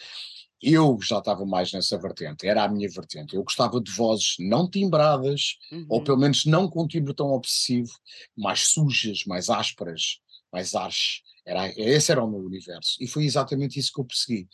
Eu 0.61 0.97
já 1.03 1.19
estava 1.19 1.45
mais 1.45 1.73
nessa 1.73 1.99
vertente, 1.99 2.47
era 2.47 2.63
a 2.63 2.69
minha 2.69 2.89
vertente. 2.89 3.35
Eu 3.35 3.43
gostava 3.43 3.81
de 3.81 3.91
vozes 3.91 4.35
não 4.39 4.67
timbradas, 4.67 5.57
uhum. 5.71 5.85
ou 5.89 6.01
pelo 6.01 6.17
menos 6.17 6.45
não 6.45 6.69
com 6.69 6.83
um 6.83 6.87
timbre 6.87 7.13
tão 7.13 7.27
obsessivo, 7.27 7.91
mais 8.35 8.69
sujas, 8.69 9.25
mais 9.25 9.49
ásperas, 9.49 10.19
mais 10.51 10.73
arches. 10.73 11.21
Era, 11.45 11.67
esse 11.77 12.11
era 12.11 12.23
o 12.23 12.29
meu 12.29 12.39
universo. 12.39 12.95
E 12.99 13.07
foi 13.07 13.25
exatamente 13.25 13.77
isso 13.77 13.91
que 13.93 13.99
eu 13.99 14.05
persegui. 14.05 14.47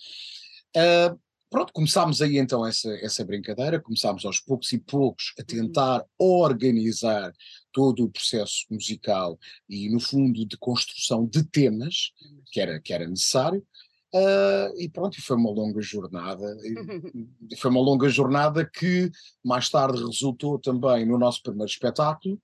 Uh, 0.76 1.18
pronto, 1.50 1.72
começámos 1.72 2.22
aí 2.22 2.38
então 2.38 2.66
essa, 2.66 2.92
essa 2.98 3.24
brincadeira, 3.24 3.80
começámos 3.80 4.26
aos 4.26 4.40
poucos 4.40 4.72
e 4.74 4.80
poucos 4.80 5.34
a 5.38 5.42
uhum. 5.42 5.46
tentar 5.46 6.06
organizar 6.18 7.32
todo 7.74 8.06
o 8.06 8.10
processo 8.10 8.66
musical 8.72 9.38
e, 9.68 9.90
no 9.90 10.00
fundo, 10.00 10.46
de 10.46 10.58
construção 10.58 11.26
de 11.26 11.44
temas 11.44 12.12
que 12.52 12.62
era, 12.62 12.80
que 12.80 12.94
era 12.94 13.08
necessário. 13.08 13.66
Uh, 14.14 14.80
e 14.80 14.88
pronto, 14.88 15.20
foi 15.22 15.36
uma 15.36 15.50
longa 15.50 15.82
jornada. 15.82 16.46
foi 17.58 17.72
uma 17.72 17.82
longa 17.82 18.08
jornada 18.08 18.64
que 18.64 19.12
mais 19.44 19.70
tarde 19.70 20.04
resultou 20.04 20.60
também 20.60 21.06
no 21.06 21.18
nosso 21.18 21.42
primeiro 21.42 21.70
espetáculo. 21.70 22.40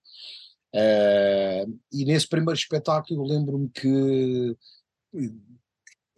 Uh, 0.75 1.79
e 1.91 2.05
nesse 2.05 2.27
primeiro 2.27 2.59
espetáculo 2.59 3.23
eu 3.23 3.27
lembro-me 3.27 3.69
que 3.69 4.57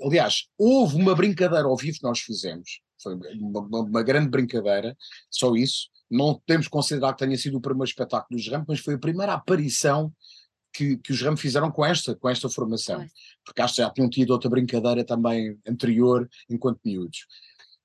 aliás, 0.04 0.48
houve 0.58 0.96
uma 0.96 1.16
brincadeira 1.16 1.66
ao 1.66 1.78
vivo 1.78 1.98
que 1.98 2.04
nós 2.04 2.20
fizemos, 2.20 2.82
foi 3.02 3.16
uma, 3.40 3.82
uma, 3.82 4.04
grande 4.04 4.30
brincadeira, 4.30 4.96
só 5.30 5.56
isso. 5.56 5.90
Não 6.12 6.36
podemos 6.36 6.68
considerar 6.68 7.14
que 7.14 7.26
tenha 7.26 7.38
sido 7.38 7.58
o 7.58 7.62
primeiro 7.62 7.90
espetáculo 7.90 8.38
dos 8.38 8.48
RAM, 8.50 8.66
mas 8.68 8.80
foi 8.82 8.96
a 8.96 9.00
primeira 9.00 9.34
aparição 9.34 10.14
que, 10.74 10.98
que 10.98 11.12
os 11.12 11.22
RAM 11.22 11.38
fizeram 11.38 11.72
com 11.72 11.86
esta, 11.86 12.16
com 12.16 12.30
esta 12.30 12.50
formação. 12.50 13.06
Porque 13.46 13.62
acho 13.62 13.76
que 13.76 13.82
já 13.82 13.90
tinham 13.90 14.10
tido 14.10 14.32
outra 14.32 14.50
brincadeira 14.50 15.04
também 15.06 15.58
anterior, 15.68 16.30
enquanto 16.50 16.80
miúdos. 16.84 17.26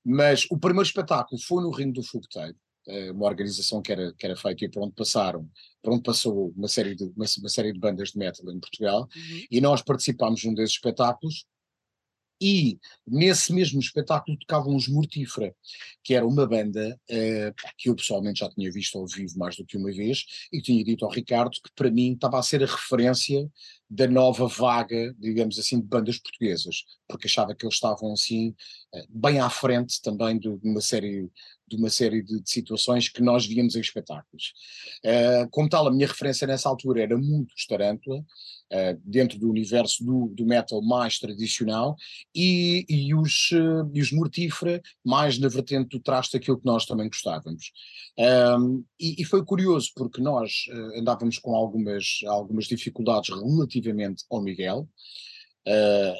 Mas 0.03 0.45
o 0.49 0.57
primeiro 0.57 0.87
espetáculo 0.87 1.41
foi 1.41 1.63
no 1.63 1.71
Ring 1.71 1.91
do 1.91 2.03
Fogoteiro, 2.03 2.55
eh, 2.87 3.11
uma 3.11 3.25
organização 3.25 3.81
que 3.81 3.91
era, 3.91 4.13
que 4.13 4.25
era 4.25 4.35
feita 4.35 4.65
e 4.65 4.69
por 4.69 4.83
onde 4.83 4.93
passaram, 4.93 5.49
por 5.81 5.93
onde 5.93 6.03
passou 6.03 6.53
uma 6.55 6.69
série 6.69 6.95
de, 6.95 7.03
uma, 7.03 7.25
uma 7.39 7.49
série 7.49 7.73
de 7.73 7.79
bandas 7.79 8.11
de 8.11 8.17
metal 8.17 8.49
em 8.49 8.59
Portugal, 8.59 9.01
uhum. 9.01 9.45
e 9.51 9.59
nós 9.59 9.81
participámos 9.81 10.43
num 10.45 10.53
desses 10.53 10.75
espetáculos, 10.75 11.45
e 12.39 12.79
nesse 13.05 13.51
mesmo 13.53 13.79
espetáculo 13.79 14.37
tocavam 14.37 14.75
os 14.75 14.87
Mortífera, 14.87 15.55
que 16.03 16.13
era 16.13 16.25
uma 16.25 16.45
banda 16.45 16.99
uh, 17.09 17.71
que 17.77 17.89
eu 17.89 17.95
pessoalmente 17.95 18.39
já 18.39 18.49
tinha 18.49 18.71
visto 18.71 18.97
ao 18.97 19.07
vivo 19.07 19.37
mais 19.37 19.55
do 19.55 19.65
que 19.65 19.77
uma 19.77 19.91
vez 19.91 20.25
e 20.51 20.61
tinha 20.61 20.83
dito 20.83 21.05
ao 21.05 21.11
Ricardo 21.11 21.51
que 21.51 21.71
para 21.75 21.91
mim 21.91 22.13
estava 22.13 22.39
a 22.39 22.43
ser 22.43 22.63
a 22.63 22.67
referência 22.67 23.49
da 23.89 24.07
nova 24.07 24.47
vaga, 24.47 25.15
digamos 25.17 25.57
assim, 25.57 25.79
de 25.79 25.85
bandas 25.85 26.17
portuguesas, 26.19 26.83
porque 27.07 27.27
achava 27.27 27.55
que 27.55 27.65
eles 27.65 27.75
estavam 27.75 28.11
assim 28.13 28.49
uh, 28.93 29.07
bem 29.09 29.39
à 29.39 29.49
frente 29.49 30.01
também 30.01 30.37
de, 30.37 30.49
uma 30.49 30.81
série 30.81 31.29
de 31.67 31.75
uma 31.75 31.89
série 31.89 32.23
de, 32.23 32.41
de, 32.41 32.49
situações 32.49 33.09
que 33.09 33.21
nós 33.21 33.45
víamos 33.45 33.75
em 33.75 33.81
espetáculos. 33.81 34.53
Uh, 35.03 35.49
como 35.51 35.67
tal, 35.67 35.87
a 35.87 35.91
minha 35.91 36.07
referência 36.07 36.47
nessa 36.47 36.69
altura 36.69 37.03
era 37.03 37.17
muito 37.17 37.53
Tarântula, 37.67 38.19
uh, 38.19 39.01
dentro 39.03 39.37
do 39.37 39.49
universo 39.49 40.03
do, 40.03 40.27
do 40.29 40.45
metal 40.45 40.81
mais 40.81 41.19
tradicional, 41.19 41.97
e, 42.33 42.85
e, 42.87 43.13
os, 43.13 43.51
uh, 43.51 43.89
e 43.93 44.01
os 44.01 44.11
Mortífera 44.13 44.81
mais 45.03 45.37
na 45.37 45.49
vertente 45.49 45.89
do 45.89 45.99
traste 45.99 46.37
daquilo 46.37 46.57
que 46.57 46.65
nós 46.65 46.85
também 46.85 47.09
gostávamos. 47.09 47.71
Um, 48.17 48.83
e, 48.99 49.21
e, 49.21 49.25
foi 49.25 49.43
curioso, 49.43 49.91
porque 49.95 50.21
nós 50.21 50.65
andávamos 50.95 51.37
com 51.37 51.55
algumas, 51.55 52.19
algumas 52.25 52.65
dificuldades 52.65 53.29
ao 54.29 54.41
Miguel, 54.41 54.87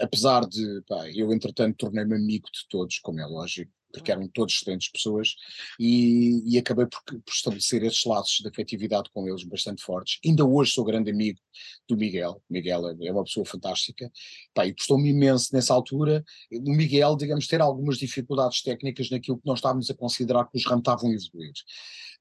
apesar 0.02 0.46
de, 0.48 0.82
pá, 0.88 1.10
eu 1.12 1.32
entretanto 1.32 1.78
tornei-me 1.78 2.16
amigo 2.16 2.48
de 2.52 2.68
todos, 2.70 3.00
como 3.00 3.20
é 3.20 3.26
lógico, 3.26 3.72
porque 3.98 4.12
eram 4.12 4.28
todos 4.28 4.56
excelentes 4.56 4.90
pessoas, 4.90 5.36
e, 5.80 6.42
e 6.46 6.58
acabei 6.58 6.86
por, 6.86 7.02
por, 7.04 7.22
estabelecer 7.32 7.84
esses 7.84 8.04
laços 8.06 8.38
de 8.38 8.48
afetividade 8.48 9.10
com 9.14 9.28
eles 9.28 9.44
bastante 9.44 9.84
fortes. 9.84 10.20
Ainda 10.26 10.46
hoje 10.46 10.72
sou 10.72 10.84
grande 10.84 11.12
amigo 11.12 11.40
do 11.88 11.98
Miguel, 11.98 12.42
Miguel 12.50 12.90
é, 12.90 13.08
é 13.08 13.12
uma 13.12 13.24
pessoa 13.24 13.46
fantástica, 13.46 14.12
Pá, 14.54 14.66
e 14.66 14.74
custou-me 14.74 15.10
imenso 15.10 15.50
nessa 15.54 15.74
altura, 15.74 16.24
o 16.52 16.72
Miguel, 16.72 17.16
digamos, 17.16 17.48
ter 17.48 17.62
algumas 17.62 17.98
dificuldades 17.98 18.62
técnicas 18.62 19.10
naquilo 19.10 19.38
que 19.38 19.48
nós 19.48 19.60
estávamos 19.60 19.90
a 19.90 19.94
considerar 19.94 20.50
que 20.50 20.58
os 20.58 20.66
RAM 20.66 20.80
estavam 20.80 21.10
a 21.10 21.14
evoluir. 21.14 21.54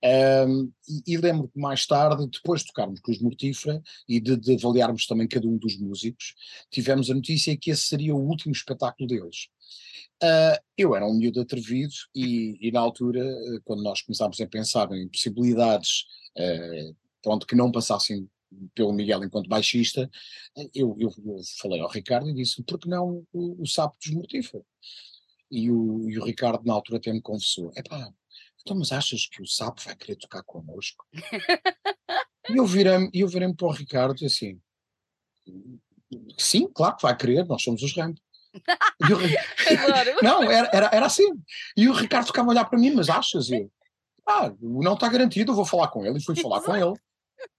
Um, 0.04 0.70
e, 0.88 1.14
e 1.14 1.16
lembro 1.16 1.48
que 1.48 1.58
mais 1.58 1.86
tarde, 1.86 2.26
depois 2.30 2.60
de 2.60 2.66
tocarmos 2.66 3.00
com 3.00 3.10
os 3.10 3.20
Mortífera 3.20 3.82
e 4.08 4.20
de, 4.20 4.36
de 4.36 4.54
avaliarmos 4.54 5.06
também 5.06 5.26
cada 5.26 5.46
um 5.46 5.56
dos 5.56 5.78
músicos, 5.78 6.34
tivemos 6.70 7.10
a 7.10 7.14
notícia 7.14 7.56
que 7.56 7.70
esse 7.70 7.82
seria 7.82 8.14
o 8.14 8.20
último 8.20 8.52
espetáculo 8.52 9.08
deles. 9.08 9.48
Uh, 10.22 10.56
eu 10.78 10.96
era 10.96 11.06
um 11.06 11.14
miúdo 11.14 11.40
atrevido 11.40 11.92
e, 12.14 12.56
e, 12.60 12.72
na 12.72 12.80
altura, 12.80 13.20
eh, 13.20 13.60
quando 13.64 13.82
nós 13.82 14.00
começámos 14.00 14.40
a 14.40 14.46
pensar 14.46 14.90
em 14.92 15.08
possibilidades 15.08 16.06
uh, 16.38 16.96
pronto, 17.22 17.46
que 17.46 17.54
não 17.54 17.70
passassem 17.70 18.26
pelo 18.74 18.94
Miguel 18.94 19.24
enquanto 19.24 19.48
baixista, 19.48 20.08
eu, 20.74 20.96
eu, 20.98 21.12
eu 21.24 21.40
falei 21.60 21.80
ao 21.80 21.90
Ricardo 21.90 22.30
e 22.30 22.34
disse, 22.34 22.62
por 22.62 22.78
que 22.78 22.88
não 22.88 23.26
o, 23.32 23.62
o 23.62 23.66
Sapo 23.66 23.96
dos? 24.00 24.64
E 25.50 25.70
o, 25.70 26.08
e 26.08 26.18
o 26.18 26.24
Ricardo 26.24 26.64
na 26.64 26.72
altura 26.72 26.98
até 26.98 27.12
me 27.12 27.20
confessou, 27.20 27.70
epá, 27.76 28.10
então 28.62 28.76
mas 28.76 28.92
achas 28.92 29.26
que 29.26 29.42
o 29.42 29.46
Sapo 29.46 29.82
vai 29.84 29.94
querer 29.96 30.16
tocar 30.16 30.42
connosco? 30.44 31.04
e 32.48 32.56
eu 32.56 32.66
virei-me 32.66 33.10
virei 33.28 33.54
para 33.54 33.66
o 33.66 33.72
Ricardo 33.72 34.22
e 34.22 34.26
assim, 34.26 34.58
sim, 36.38 36.68
claro 36.72 36.96
que 36.96 37.02
vai 37.02 37.16
querer, 37.16 37.44
nós 37.46 37.62
somos 37.62 37.82
os 37.82 37.94
Rambo. 37.94 38.20
não, 40.22 40.42
era, 40.42 40.70
era, 40.72 40.90
era 40.92 41.06
assim. 41.06 41.28
E 41.76 41.88
o 41.88 41.92
Ricardo 41.92 42.26
ficava 42.26 42.48
a 42.48 42.52
olhar 42.52 42.64
para 42.64 42.78
mim, 42.78 42.92
mas 42.92 43.08
achas? 43.08 43.50
Eu, 43.50 43.70
ah, 44.26 44.52
não 44.60 44.94
está 44.94 45.08
garantido, 45.08 45.52
eu 45.52 45.56
vou 45.56 45.64
falar 45.64 45.88
com 45.88 46.04
ele. 46.04 46.18
E 46.18 46.22
fui 46.22 46.34
falar 46.36 46.60
com 46.60 46.74
ele. 46.74 46.94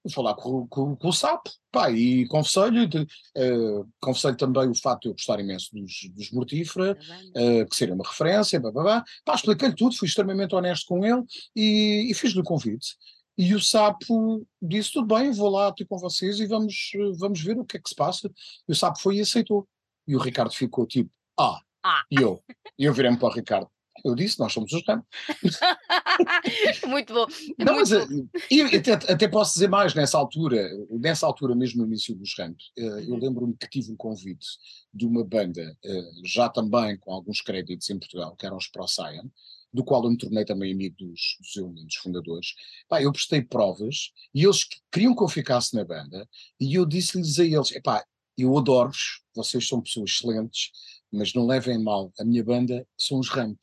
Fui 0.01 0.11
falar 0.11 0.33
com, 0.33 0.67
com, 0.67 0.95
com 0.95 1.07
o 1.07 1.13
Sapo. 1.13 1.49
Pá, 1.71 1.91
e 1.91 2.27
confessei-lhe, 2.27 2.85
uh, 2.85 3.87
confessei 4.01 4.35
também 4.35 4.69
o 4.69 4.75
facto 4.75 5.03
de 5.03 5.09
eu 5.09 5.13
gostar 5.13 5.39
imenso 5.39 5.69
dos, 5.73 6.09
dos 6.13 6.31
Mortífera, 6.31 6.93
uh, 6.93 7.69
que 7.69 7.75
seria 7.75 7.93
uma 7.93 8.07
referência, 8.07 8.59
blá, 8.59 8.71
blá, 8.71 8.83
blá. 8.83 9.03
Pá, 9.23 9.35
expliquei-lhe 9.35 9.75
tudo, 9.75 9.95
fui 9.95 10.07
extremamente 10.07 10.55
honesto 10.55 10.85
com 10.87 11.05
ele 11.05 11.23
e, 11.55 12.09
e 12.09 12.13
fiz-lhe 12.13 12.39
o 12.41 12.43
convite. 12.43 12.97
E 13.37 13.53
o 13.53 13.61
Sapo 13.61 14.45
disse: 14.61 14.93
tudo 14.93 15.15
bem, 15.15 15.31
vou 15.31 15.49
lá 15.49 15.71
ter 15.71 15.85
com 15.85 15.97
vocês 15.97 16.39
e 16.39 16.47
vamos, 16.47 16.89
vamos 17.17 17.41
ver 17.41 17.57
o 17.59 17.65
que 17.65 17.77
é 17.77 17.79
que 17.79 17.89
se 17.89 17.95
passa. 17.95 18.31
E 18.67 18.71
o 18.71 18.75
Sapo 18.75 18.99
foi 18.99 19.17
e 19.17 19.21
aceitou. 19.21 19.67
E 20.07 20.15
o 20.15 20.19
Ricardo 20.19 20.53
ficou 20.53 20.85
tipo, 20.85 21.11
ah, 21.39 21.59
ah. 21.83 22.03
e 22.09 22.21
eu, 22.21 22.43
e 22.77 22.85
eu 22.85 22.93
virei-me 22.93 23.17
para 23.17 23.27
o 23.27 23.33
Ricardo. 23.33 23.69
Eu 24.05 24.15
disse, 24.15 24.39
nós 24.39 24.53
somos 24.53 24.71
os 24.71 24.83
ramos. 24.87 25.05
muito 26.87 27.13
bom. 27.13 27.25
Não, 27.57 27.75
muito 27.75 27.89
mas 27.89 27.89
bom. 27.89 28.27
Eh, 28.33 28.47
e, 28.51 28.61
até, 28.61 28.93
até, 28.93 29.27
posso 29.27 29.53
dizer 29.53 29.67
mais, 29.67 29.93
nessa 29.93 30.17
altura, 30.17 30.69
nessa 30.91 31.25
altura 31.25 31.55
mesmo 31.55 31.81
no 31.81 31.87
início 31.87 32.15
dos 32.15 32.33
ramos, 32.37 32.71
eh, 32.77 32.83
eu 32.83 33.13
uhum. 33.13 33.19
lembro-me 33.19 33.57
que 33.57 33.69
tive 33.69 33.91
um 33.91 33.95
convite 33.95 34.45
de 34.93 35.05
uma 35.05 35.23
banda, 35.23 35.75
eh, 35.83 36.09
já 36.23 36.47
também 36.47 36.97
com 36.99 37.11
alguns 37.11 37.41
créditos 37.41 37.89
em 37.89 37.97
Portugal, 37.97 38.35
que 38.35 38.45
eram 38.45 38.57
os 38.57 38.67
Procyon, 38.67 39.27
do 39.73 39.83
qual 39.83 40.03
eu 40.03 40.11
me 40.11 40.17
tornei 40.17 40.45
também 40.45 40.73
amigo 40.73 40.95
dos, 40.97 41.37
dos 41.39 41.55
elementos 41.55 41.95
fundadores. 41.95 42.53
Pá, 42.87 43.01
eu 43.01 43.11
prestei 43.11 43.41
provas 43.41 44.11
e 44.33 44.43
eles 44.43 44.65
queriam 44.91 45.15
que 45.15 45.23
eu 45.23 45.27
ficasse 45.27 45.75
na 45.75 45.83
banda 45.83 46.27
e 46.59 46.75
eu 46.75 46.85
disse-lhes 46.85 47.39
a 47.39 47.45
eles, 47.45 47.71
epá, 47.71 48.03
eu 48.37 48.57
adoro-vos, 48.57 49.21
vocês 49.35 49.67
são 49.67 49.81
pessoas 49.81 50.11
excelentes, 50.11 50.71
mas 51.11 51.33
não 51.33 51.45
levem 51.45 51.81
mal, 51.81 52.11
a 52.19 52.23
minha 52.23 52.43
banda 52.43 52.87
são 52.97 53.19
os 53.19 53.29
Ramp. 53.29 53.57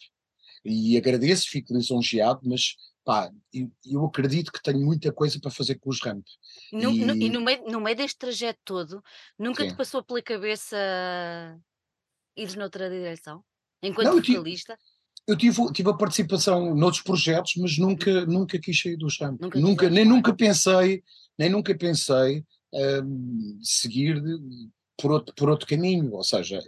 E 0.65 0.97
agradeço, 0.97 1.49
fico 1.49 1.75
lisonjeado, 1.75 2.41
mas 2.43 2.77
pá, 3.05 3.31
eu, 3.53 3.71
eu, 3.85 4.05
acredito 4.05 4.51
que 4.51 4.63
tenho 4.63 4.81
muita 4.81 5.13
coisa 5.13 5.39
para 5.39 5.51
fazer 5.51 5.75
com 5.77 5.91
os 5.91 6.01
Ramp. 6.01 6.25
No, 6.73 6.91
e... 6.91 7.05
No, 7.05 7.15
e 7.15 7.29
no, 7.29 7.41
meio, 7.41 7.65
no 7.65 7.81
meio 7.81 7.97
deste 7.97 8.19
trajeto 8.19 8.61
todo, 8.65 9.03
nunca 9.39 9.63
Sim. 9.63 9.69
te 9.69 9.77
passou 9.77 10.03
pela 10.03 10.23
cabeça 10.23 10.77
ir 12.37 12.57
noutra 12.57 12.89
direção? 12.89 13.45
Enquanto 13.83 14.07
não, 14.07 14.17
vocalista? 14.17 14.79
Eu 15.27 15.37
tive, 15.37 15.73
tive 15.73 15.91
a 15.91 15.95
participação 15.95 16.75
noutros 16.75 17.03
projetos, 17.03 17.55
mas 17.57 17.79
nunca, 17.79 18.25
nunca 18.27 18.59
quis 18.59 18.81
sair 18.81 18.97
dos 18.97 19.19
Ramp. 19.21 19.41
Nunca, 19.41 19.59
nunca 19.59 19.91
nem 19.91 20.05
nunca 20.05 20.35
pensei, 20.35 21.03
nem 21.39 21.51
nunca 21.51 21.77
pensei 21.77 22.45
seguir 23.63 24.23
por 24.97 25.11
outro, 25.11 25.35
por 25.35 25.51
outro 25.51 25.67
caminho, 25.67 26.13
ou 26.13 26.23
seja, 26.23 26.61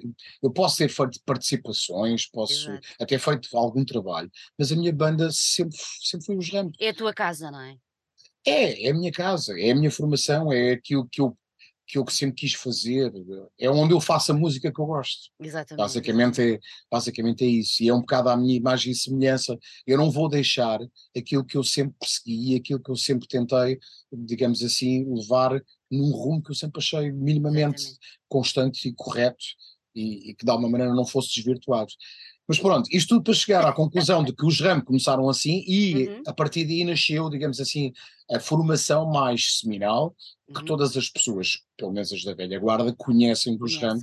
eu 0.43 0.51
posso 0.51 0.79
ter 0.79 0.89
feito 0.89 1.21
participações, 1.25 2.27
posso 2.27 2.71
Exato. 2.71 2.89
até 3.01 3.19
feito 3.19 3.57
algum 3.57 3.85
trabalho, 3.85 4.31
mas 4.59 4.73
a 4.73 4.77
minha 4.77 4.93
banda 4.93 5.31
sempre, 5.31 5.77
sempre 6.01 6.27
foi 6.27 6.37
os 6.37 6.51
Ramos. 6.51 6.77
É 6.81 6.89
a 6.89 6.95
tua 6.95 7.15
casa, 7.15 7.51
não 7.51 7.61
é? 7.61 7.77
É, 8.45 8.87
é 8.87 8.91
a 8.91 8.95
minha 8.95 9.13
casa, 9.13 9.59
é 9.59 9.71
a 9.71 9.75
minha 9.75 9.91
formação, 9.91 10.53
é 10.53 10.73
aquilo 10.73 11.09
que 11.11 11.21
eu 11.21 11.37
que 11.87 11.99
eu 11.99 12.05
sempre 12.09 12.37
quis 12.37 12.55
fazer, 12.55 13.13
é 13.59 13.71
onde 13.71 13.95
eu 13.95 14.01
faço 14.01 14.33
a 14.33 14.35
música 14.35 14.73
que 14.73 14.81
eu 14.81 14.87
gosto. 14.87 15.31
Exatamente. 15.41 15.79
Basicamente 15.79 16.43
é, 16.43 16.59
basicamente 16.91 17.45
é 17.45 17.49
isso, 17.49 17.83
e 17.83 17.89
é 17.89 17.95
um 17.95 18.01
bocado 18.01 18.29
à 18.29 18.37
minha 18.37 18.57
imagem 18.57 18.93
e 18.93 18.97
semelhança. 18.97 19.57
Eu 19.87 19.97
não 19.97 20.11
vou 20.11 20.29
deixar 20.29 20.81
aquilo 21.17 21.45
que 21.45 21.57
eu 21.57 21.63
sempre 21.63 21.95
persegui, 21.99 22.57
aquilo 22.57 22.83
que 22.83 22.91
eu 22.91 22.97
sempre 22.97 23.29
tentei, 23.29 23.79
digamos 24.13 24.63
assim, 24.63 25.05
levar 25.15 25.63
num 25.91 26.11
rumo 26.11 26.43
que 26.43 26.51
eu 26.51 26.55
sempre 26.57 26.81
achei 26.81 27.13
minimamente 27.13 27.83
Exatamente. 27.83 28.01
constante 28.29 28.89
e 28.89 28.93
correto 28.93 29.45
e, 29.95 30.31
e, 30.31 30.35
que 30.35 30.45
de 30.45 30.51
alguma 30.51 30.69
maneira 30.69 30.95
não 30.95 31.07
fosse 31.07 31.35
desvirtuado. 31.35 31.93
Mas 32.49 32.59
pronto, 32.59 32.89
isto 32.93 33.09
tudo 33.09 33.25
para 33.25 33.35
chegar 33.35 33.65
à 33.65 33.73
conclusão 33.73 34.23
de 34.23 34.33
que 34.33 34.47
os 34.47 34.61
RAM 34.61 34.81
começaram 34.81 35.29
assim 35.29 35.65
e 35.67 36.09
uhum. 36.09 36.23
a 36.27 36.33
partir 36.33 36.65
daí 36.65 36.85
nasceu, 36.85 37.29
digamos 37.29 37.61
assim, 37.61 37.93
a 38.31 38.39
formação 38.39 39.07
mais 39.07 39.59
seminal 39.59 40.15
que 40.47 40.61
uhum. 40.61 40.65
todas 40.65 40.97
as 40.97 41.09
pessoas, 41.09 41.59
pelo 41.77 41.93
menos 41.93 42.13
as 42.13 42.23
da 42.23 42.35
velha 42.35 42.59
guarda, 42.59 42.95
conhecem 42.97 43.57
dos 43.57 43.77
RAM, 43.79 43.99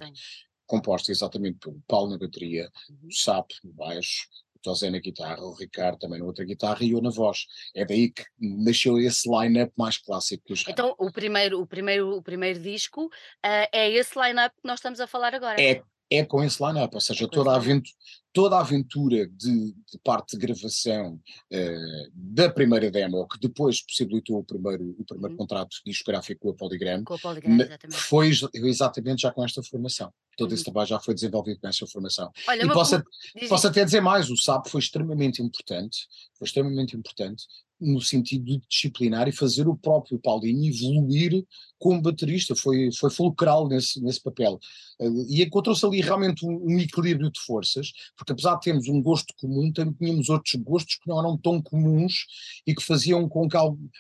composta 0.66 1.12
exatamente 1.12 1.60
pelo 1.60 1.82
Paulo 1.88 2.12
na 2.12 2.18
bateria, 2.18 2.70
uhum. 2.90 3.08
o 3.08 3.12
Sapo 3.14 3.54
no 3.64 3.72
baixo, 3.72 4.28
José 4.66 4.90
na 4.90 5.00
guitarra, 5.00 5.42
o 5.42 5.54
Ricardo 5.54 6.00
também 6.00 6.20
na 6.20 6.26
outra 6.26 6.46
guitarra 6.46 6.84
e 6.84 6.92
eu 6.92 7.02
na 7.02 7.10
voz. 7.10 7.46
É 7.76 7.86
daí 7.86 8.10
que 8.10 8.24
nasceu 8.40 8.98
esse 9.00 9.30
line-up 9.30 9.74
mais 9.78 9.98
clássico 9.98 10.44
dos 10.48 10.64
Então 10.68 10.96
o 10.98 11.12
primeiro, 11.12 11.60
o 11.60 11.68
primeiro, 11.68 12.16
o 12.16 12.22
primeiro 12.22 12.60
disco 12.60 13.06
uh, 13.06 13.68
é 13.72 13.92
esse 13.92 14.18
line-up 14.18 14.56
que 14.56 14.68
nós 14.68 14.80
estamos 14.80 15.00
a 15.00 15.08
falar 15.08 15.36
agora. 15.36 15.62
É, 15.62 15.84
é 16.14 16.24
com 16.24 16.44
esse 16.44 16.64
line-up, 16.64 16.94
ou 16.94 17.02
seja, 17.02 17.26
é 17.26 17.28
toda 17.28 17.52
a, 17.52 17.56
aventura, 17.56 17.96
toda 18.32 18.56
a 18.56 18.60
aventura 18.60 19.28
de, 19.28 19.74
de 19.74 20.00
parte 20.04 20.38
de 20.38 20.46
gravação 20.46 21.16
uh, 21.16 22.12
da 22.14 22.50
primeira 22.50 22.92
demo, 22.92 23.28
que 23.28 23.40
depois 23.40 23.82
possibilitou 23.82 24.40
o 24.40 24.44
primeiro, 24.44 24.96
o 25.00 25.04
primeiro 25.06 25.34
uhum. 25.34 25.38
contrato 25.38 25.78
discográfico 25.86 26.42
com 26.42 26.50
a 26.52 26.54
Polygram, 26.54 27.04
com 27.04 27.16
a 27.16 27.20
Polygram 27.20 27.56
exatamente. 27.56 27.98
foi 27.98 28.32
exatamente 28.54 29.22
já 29.24 29.32
com 29.32 29.44
esta 29.44 29.64
formação. 29.64 30.14
Todo 30.38 30.50
uhum. 30.50 30.56
esse 30.56 30.64
trabalho 30.64 30.88
já 30.88 31.00
foi 31.00 31.14
desenvolvido 31.14 31.60
com 31.60 31.68
essa 31.68 31.86
formação. 31.88 32.32
Olha, 32.48 32.64
e 32.64 32.68
posso, 32.68 33.04
posso 33.50 33.68
até 33.68 33.84
dizer 33.84 34.02
mais, 34.02 34.30
o 34.30 34.38
SAP 34.38 34.68
foi 34.68 34.82
extremamente 34.82 35.42
importante, 35.42 36.08
foi 36.38 36.48
extremamente 36.48 36.96
importante, 36.96 37.46
no 37.84 38.02
sentido 38.02 38.46
de 38.46 38.62
disciplinar 38.68 39.28
e 39.28 39.32
fazer 39.32 39.68
o 39.68 39.76
próprio 39.76 40.20
Paulinho 40.20 40.74
evoluir 40.74 41.46
como 41.78 42.02
baterista, 42.02 42.56
foi, 42.56 42.90
foi 42.98 43.10
fulcral 43.10 43.68
nesse, 43.68 44.02
nesse 44.02 44.22
papel. 44.22 44.60
Uh, 45.00 45.26
e 45.30 45.44
encontrou-se 45.44 45.86
ali 45.86 46.02
realmente 46.02 46.46
um, 46.46 46.64
um, 46.64 46.80
equilíbrio 46.80 47.30
de 47.30 47.40
forças, 47.42 47.92
porque 48.16 48.32
apesar 48.32 48.56
de 48.56 48.62
termos 48.62 48.88
um 48.88 49.02
gosto 49.02 49.34
comum, 49.38 49.72
também 49.72 49.94
tínhamos 49.94 50.30
outros 50.30 50.56
gostos 50.56 50.96
que 50.96 51.10
não 51.10 51.20
eram 51.20 51.38
tão 51.38 51.62
comuns 51.62 52.26
e 52.66 52.74
que 52.74 52.82
faziam 52.82 53.28
com 53.28 53.48
que 53.50 53.58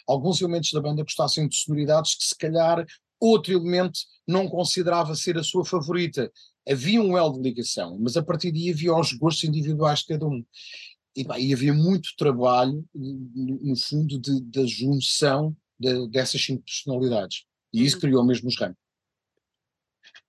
alguns 0.07 0.39
elementos 0.39 0.71
da 0.71 0.81
banda 0.81 1.03
gostassem 1.03 1.47
de 1.47 1.55
sonoridades 1.55 2.15
que 2.15 2.23
se 2.23 2.37
calhar 2.37 2.85
outro 3.19 3.53
elemento 3.53 3.99
não 4.27 4.47
considerava 4.47 5.15
ser 5.15 5.37
a 5.37 5.43
sua 5.43 5.65
favorita. 5.65 6.31
Havia 6.69 7.01
um 7.01 7.17
elo 7.17 7.33
de 7.33 7.41
ligação, 7.41 7.97
mas 7.99 8.15
a 8.15 8.23
partir 8.23 8.51
daí 8.51 8.69
havia 8.69 8.95
os 8.95 9.11
gostos 9.13 9.43
individuais 9.43 9.99
de 9.99 10.07
cada 10.07 10.25
um 10.25 10.43
e, 11.15 11.25
e 11.39 11.53
havia 11.53 11.73
muito 11.73 12.15
trabalho, 12.17 12.83
no, 12.93 13.59
no 13.61 13.75
fundo, 13.75 14.19
de, 14.19 14.41
da 14.41 14.65
junção 14.65 15.55
de, 15.79 16.07
dessas 16.09 16.43
cinco 16.43 16.63
personalidades. 16.63 17.45
E 17.71 17.83
isso 17.83 17.95
uhum. 17.97 18.01
criou 18.01 18.25
mesmo 18.25 18.47
os 18.49 18.59
ramos. 18.59 18.77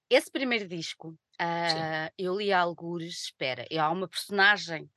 Esse 0.08 0.30
primeiro 0.30 0.68
disco, 0.68 1.10
uh, 1.40 2.12
eu 2.18 2.36
li 2.36 2.52
algures, 2.52 3.24
espera, 3.24 3.66
há 3.78 3.90
uma 3.90 4.06
personagem 4.06 4.88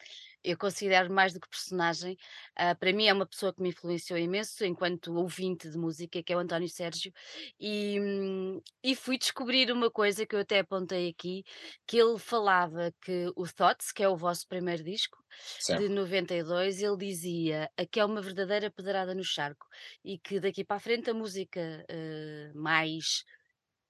eu 0.43 0.57
considero 0.57 1.11
mais 1.11 1.33
do 1.33 1.39
que 1.39 1.49
personagem. 1.49 2.17
Uh, 2.59 2.77
para 2.79 2.93
mim 2.93 3.07
é 3.07 3.13
uma 3.13 3.25
pessoa 3.25 3.53
que 3.53 3.61
me 3.61 3.69
influenciou 3.69 4.17
imenso 4.17 4.63
enquanto 4.65 5.13
ouvinte 5.15 5.69
de 5.69 5.77
música, 5.77 6.21
que 6.23 6.33
é 6.33 6.35
o 6.35 6.39
António 6.39 6.69
Sérgio, 6.69 7.11
e, 7.59 7.99
hum, 7.99 8.61
e 8.83 8.95
fui 8.95 9.17
descobrir 9.17 9.71
uma 9.71 9.91
coisa 9.91 10.25
que 10.25 10.35
eu 10.35 10.39
até 10.39 10.59
apontei 10.59 11.09
aqui, 11.09 11.43
que 11.85 11.97
ele 11.97 12.17
falava 12.17 12.93
que 13.01 13.31
o 13.35 13.45
Thoughts, 13.47 13.91
que 13.91 14.03
é 14.03 14.09
o 14.09 14.17
vosso 14.17 14.47
primeiro 14.47 14.83
disco, 14.83 15.17
certo. 15.59 15.81
de 15.81 15.89
92, 15.89 16.81
ele 16.81 16.97
dizia 16.97 17.69
que 17.91 17.99
é 17.99 18.05
uma 18.05 18.21
verdadeira 18.21 18.71
pedrada 18.71 19.13
no 19.13 19.23
charco 19.23 19.67
e 20.03 20.17
que 20.17 20.39
daqui 20.39 20.63
para 20.63 20.77
a 20.77 20.79
frente 20.79 21.09
a 21.09 21.13
música 21.13 21.85
uh, 21.89 22.57
mais 22.57 23.23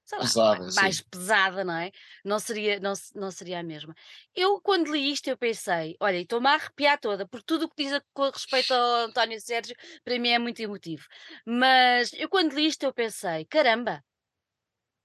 sei 0.08 0.20
lá, 0.20 0.34
Pesada, 0.34 0.40
ma- 0.42 0.72
mais 0.72 1.02
sim. 1.02 1.04
pesada, 1.04 1.64
não 1.66 1.76
é? 1.76 1.92
Não 2.26 2.40
seria, 2.40 2.80
não, 2.80 2.94
não 3.16 3.32
seria 3.32 3.60
a 3.60 3.64
mesma. 3.64 3.94
Eu, 4.36 4.62
quando 4.62 4.92
li 4.92 5.12
isto, 5.12 5.28
eu 5.30 5.38
pensei, 5.38 5.96
olha, 6.02 6.18
estou-me 6.22 6.48
a 6.48 6.54
arrepiar 6.56 7.00
toda, 7.00 7.28
porque 7.28 7.46
tudo 7.46 7.66
o 7.66 7.70
que 7.70 7.84
diz 7.84 7.94
a- 7.94 8.02
com 8.14 8.30
respeito 8.32 8.74
ao 8.74 9.06
António 9.08 9.40
Sérgio, 9.42 9.76
para 10.04 10.20
mim 10.20 10.30
é 10.30 10.40
muito 10.40 10.60
emotivo. 10.62 11.06
Mas 11.46 12.14
eu, 12.14 12.30
quando 12.30 12.54
li 12.56 12.68
isto, 12.68 12.84
eu 12.84 12.94
pensei, 12.94 13.46
caramba, 13.46 14.04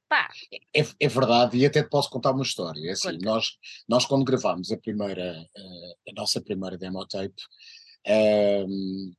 pá, 0.08 0.36
É, 0.74 0.80
é 1.00 1.08
verdade, 1.08 1.56
e 1.58 1.66
até 1.66 1.82
te 1.82 1.88
posso 1.88 2.10
contar 2.10 2.32
uma 2.32 2.42
história. 2.42 2.80
É 2.88 2.92
assim, 2.92 3.18
nós, 3.18 3.56
nós 3.88 4.04
quando 4.06 4.24
gravámos 4.24 4.70
a 4.72 4.76
primeira, 4.78 5.46
eh, 5.56 6.10
a 6.10 6.12
nossa 6.14 6.40
primeira 6.40 6.76
demo 6.78 7.06
tape, 7.06 7.34
ehm, 8.06 9.12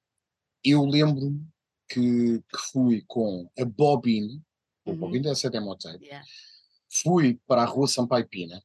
eu 0.64 0.86
lembro 0.86 1.40
que, 1.90 2.40
que 2.42 2.58
fui 2.72 3.04
com 3.08 3.50
a 3.60 3.66
Bobine, 3.66 4.42
o 4.86 4.92
Uhum. 4.92 4.98
Bobine 4.98 5.24
dessa 5.24 5.50
demo 5.50 5.76
tape, 5.76 6.06
Yeah. 6.06 6.26
fui 6.90 7.40
para 7.48 7.64
a 7.64 7.66
rua 7.66 7.88
Sampaio 7.88 8.28
Pina, 8.28 8.62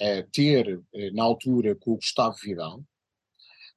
eh, 0.00 0.22
ter 0.32 0.80
eh, 0.94 1.10
na 1.10 1.22
altura 1.24 1.74
com 1.74 1.92
o 1.92 1.96
Gustavo 1.96 2.36
Vidal, 2.42 2.82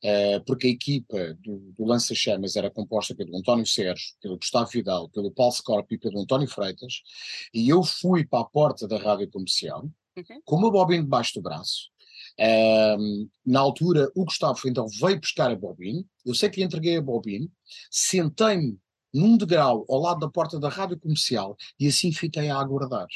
eh, 0.03 0.39
porque 0.41 0.67
a 0.67 0.69
equipa 0.71 1.33
do, 1.35 1.57
do 1.77 1.85
Lança 1.85 2.13
Chamas 2.15 2.55
era 2.55 2.69
composta 2.71 3.13
pelo 3.15 3.35
António 3.37 3.65
Sérgio, 3.65 4.15
pelo 4.21 4.37
Gustavo 4.37 4.69
Vidal, 4.69 5.09
pelo 5.09 5.31
Paulo 5.31 5.53
Scorpi 5.53 5.95
e 5.95 5.97
pelo 5.99 6.19
António 6.21 6.47
Freitas, 6.47 7.01
e 7.53 7.67
eu 7.69 7.83
fui 7.83 8.25
para 8.25 8.41
a 8.41 8.45
porta 8.45 8.87
da 8.87 8.97
rádio 8.97 9.29
comercial, 9.29 9.89
Uhum. 10.17 10.41
com 10.43 10.55
uma 10.57 10.69
bobina 10.71 11.01
debaixo 11.03 11.35
do 11.35 11.41
braço. 11.41 11.89
Ahm, 12.39 13.29
na 13.45 13.59
altura, 13.59 14.11
o 14.15 14.25
Gustavo 14.25 14.59
então 14.67 14.85
veio 14.99 15.19
buscar 15.19 15.49
a 15.51 15.55
bobina, 15.55 16.03
eu 16.25 16.33
sei 16.35 16.49
que 16.49 16.59
lhe 16.59 16.65
entreguei 16.65 16.97
a 16.97 17.01
bobina, 17.01 17.47
sentei-me 17.89 18.77
num 19.13 19.37
degrau 19.37 19.85
ao 19.89 19.99
lado 19.99 20.19
da 20.19 20.29
porta 20.29 20.59
da 20.59 20.69
rádio 20.69 20.99
comercial 20.99 21.55
e 21.79 21.87
assim 21.87 22.11
fiquei 22.11 22.49
a 22.49 22.59
aguardar. 22.59 23.07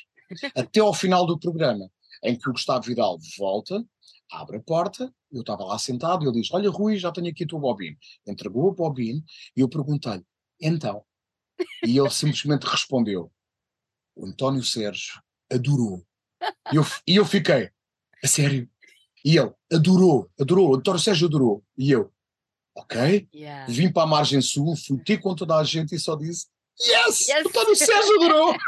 Até 0.56 0.80
ao 0.80 0.94
final 0.94 1.26
do 1.26 1.40
programa, 1.40 1.90
em 2.24 2.38
que 2.38 2.50
o 2.50 2.54
Gustavo 2.54 2.86
Vidal 2.86 3.18
volta, 3.38 3.84
abre 4.32 4.58
a 4.58 4.62
porta, 4.62 5.14
eu 5.32 5.42
estava 5.42 5.64
lá 5.64 5.78
sentado 5.78 6.24
e 6.24 6.28
ele 6.28 6.42
diz: 6.42 6.52
Olha, 6.52 6.70
Rui, 6.70 6.98
já 6.98 7.12
tenho 7.12 7.30
aqui 7.30 7.44
a 7.44 7.48
tua 7.48 7.60
bobina. 7.60 7.98
Entregou 8.28 8.70
a 8.70 8.74
bobina 8.74 9.22
e 9.56 9.62
eu 9.62 9.70
perguntei-lhe: 9.70 10.26
Então? 10.60 11.04
E 11.86 11.98
ele 11.98 12.10
simplesmente 12.10 12.64
respondeu: 12.64 13.32
O 14.16 14.26
António 14.26 14.64
Sérgio 14.64 15.22
adorou. 15.52 16.06
E 16.72 16.76
eu, 16.76 16.84
e 17.08 17.16
eu 17.16 17.26
fiquei: 17.26 17.70
A 18.24 18.28
sério? 18.28 18.70
E 19.24 19.38
ele: 19.38 19.54
Adorou, 19.72 20.30
adorou, 20.40 20.72
o 20.72 20.76
António 20.76 21.00
Sérgio 21.00 21.28
adorou. 21.28 21.64
E 21.78 21.92
eu: 21.92 22.12
Ok. 22.76 23.28
Yeah. 23.34 23.66
Vim 23.72 23.92
para 23.92 24.04
a 24.04 24.08
margem 24.08 24.42
sul, 24.42 24.76
fui 24.76 24.98
ter 25.00 25.18
com 25.20 25.34
toda 25.34 25.56
a 25.56 25.64
gente 25.64 25.96
e 25.96 26.00
só 26.00 26.16
disse: 26.16 26.48
Yes! 26.82 27.22
Yes! 27.28 27.46
O 27.46 27.50
António 27.50 27.76
Sérgio 27.76 28.16
adorou! 28.18 28.56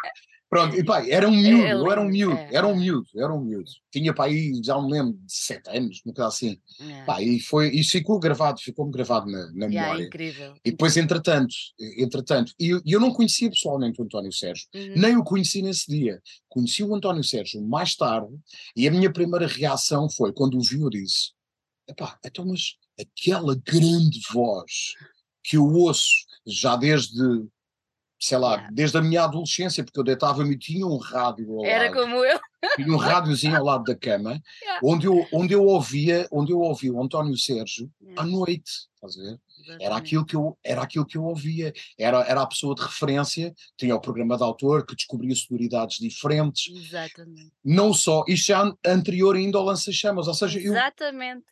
Pronto, 0.49 0.77
e 0.77 0.83
pá, 0.85 1.05
era 1.05 1.27
um 1.27 1.31
miúdo, 1.35 1.65
É 1.65 1.73
eu 1.73 1.91
era 1.91 1.99
um 1.99 2.05
lindo, 2.09 2.29
miúdo, 2.29 2.37
é, 2.37 2.49
era 2.55 2.65
um 2.67 2.71
é. 2.71 2.75
miúdo, 2.77 3.07
era 3.17 3.33
um 3.33 3.41
miúdo. 3.41 3.69
Tinha 3.91 4.13
para 4.13 4.29
aí, 4.31 4.53
já 4.63 4.81
me 4.81 4.89
lembro, 4.89 5.11
de 5.11 5.33
sete 5.33 5.69
anos, 5.69 6.01
uma 6.05 6.13
coisa 6.13 6.29
assim. 6.29 6.57
Yeah. 6.79 7.05
Pá, 7.05 7.21
e 7.21 7.37
foi, 7.41 7.69
isso 7.75 7.91
ficou 7.91 8.17
gravado, 8.17 8.61
ficou-me 8.61 8.89
gravado 8.89 9.29
na, 9.29 9.51
na 9.51 9.65
Yeah, 9.65 9.81
memória. 9.81 10.05
incrível. 10.05 10.55
E 10.63 10.71
depois, 10.71 10.95
entretanto, 10.95 11.53
entretanto, 11.97 12.53
e 12.57 12.69
eu, 12.69 12.81
eu 12.85 12.97
não 13.01 13.11
conhecia 13.11 13.49
pessoalmente 13.49 13.99
o 14.01 14.05
António 14.05 14.31
Sérgio, 14.31 14.65
Uhum. 14.73 14.93
nem 14.95 15.17
o 15.17 15.23
conheci 15.25 15.61
nesse 15.61 15.85
dia. 15.91 16.21
Conheci 16.47 16.81
o 16.81 16.95
António 16.95 17.25
Sérgio 17.25 17.61
mais 17.61 17.93
tarde, 17.97 18.33
e 18.73 18.87
a 18.87 18.91
minha 18.91 19.11
primeira 19.11 19.47
reação 19.47 20.09
foi, 20.09 20.31
quando 20.31 20.57
o 20.57 20.61
vi, 20.61 20.79
eu 20.79 20.89
disse: 20.89 21.31
Epá, 21.89 22.17
então, 22.25 22.45
mas 22.45 22.77
aquela 22.99 23.55
grande 23.55 24.19
voz 24.31 24.93
que 25.43 25.57
eu 25.57 25.65
ouço 25.65 26.11
já 26.45 26.75
desde, 26.75 27.17
sei 28.19 28.37
lá, 28.37 28.53
Yeah. 28.55 28.69
desde 28.73 28.97
a 28.97 29.01
minha 29.01 29.23
adolescência, 29.23 29.83
porque 29.83 29.99
eu 29.99 30.03
deitava-me 30.03 30.55
e 30.55 30.57
tinha 30.57 30.85
um 30.85 30.97
rádio 30.97 31.59
ao 31.59 31.65
Era 31.65 31.85
lado, 31.85 31.93
como 31.93 32.15
eu. 32.25 32.39
tinha 32.75 32.87
um 32.93 32.97
rádiozinho 32.97 33.55
ao 33.55 33.63
lado 33.63 33.83
da 33.83 33.95
cama, 33.95 34.41
Yeah. 34.61 34.79
onde 34.83 35.05
eu, 35.07 35.25
onde 35.31 35.53
eu 35.53 35.63
ouvia, 35.63 36.27
onde 36.31 36.51
eu 36.51 36.59
ouvia 36.59 36.91
o 36.93 37.01
António 37.01 37.37
Sérgio 37.37 37.89
à 38.17 38.23
noite, 38.25 38.71
estás 38.95 39.17
a 39.17 39.21
ver? 39.21 39.39
Era 39.81 39.97
aquilo 39.97 40.25
que 40.25 40.35
eu, 40.35 40.57
era 40.63 40.81
aquilo 40.81 41.05
que 41.05 41.17
eu 41.17 41.23
ouvia, 41.25 41.73
era, 41.97 42.21
era 42.23 42.41
a 42.41 42.47
pessoa 42.47 42.73
de 42.73 42.81
referência, 42.81 43.53
tinha 43.77 43.95
o 43.95 43.99
programa 44.01 44.37
de 44.37 44.43
autor 44.43 44.85
que 44.85 44.95
descobria 44.95 45.35
sonoridades 45.35 45.97
diferentes, 45.97 46.73
Exatamente. 46.75 47.51
não 47.63 47.93
só, 47.93 48.23
isto 48.27 48.47
já 48.47 48.71
anterior 48.85 49.35
ainda 49.35 49.57
ao 49.57 49.65
lança-chamas, 49.65 50.27
ou 50.27 50.33
seja, 50.33 50.59
eu, 50.59 50.71
Exatamente. 50.73 51.45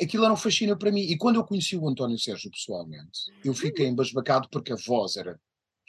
Aquilo 0.00 0.24
era 0.24 0.32
um 0.32 0.36
fascínio 0.36 0.76
para 0.76 0.90
mim. 0.92 1.02
E 1.02 1.16
quando 1.16 1.36
eu 1.36 1.44
conheci 1.44 1.76
o 1.76 1.88
António 1.88 2.18
Sérgio 2.18 2.50
pessoalmente, 2.50 3.20
eu 3.44 3.54
fiquei 3.54 3.86
embasbacado 3.86 4.48
porque 4.50 4.72
a 4.72 4.76
voz 4.76 5.16
era 5.16 5.38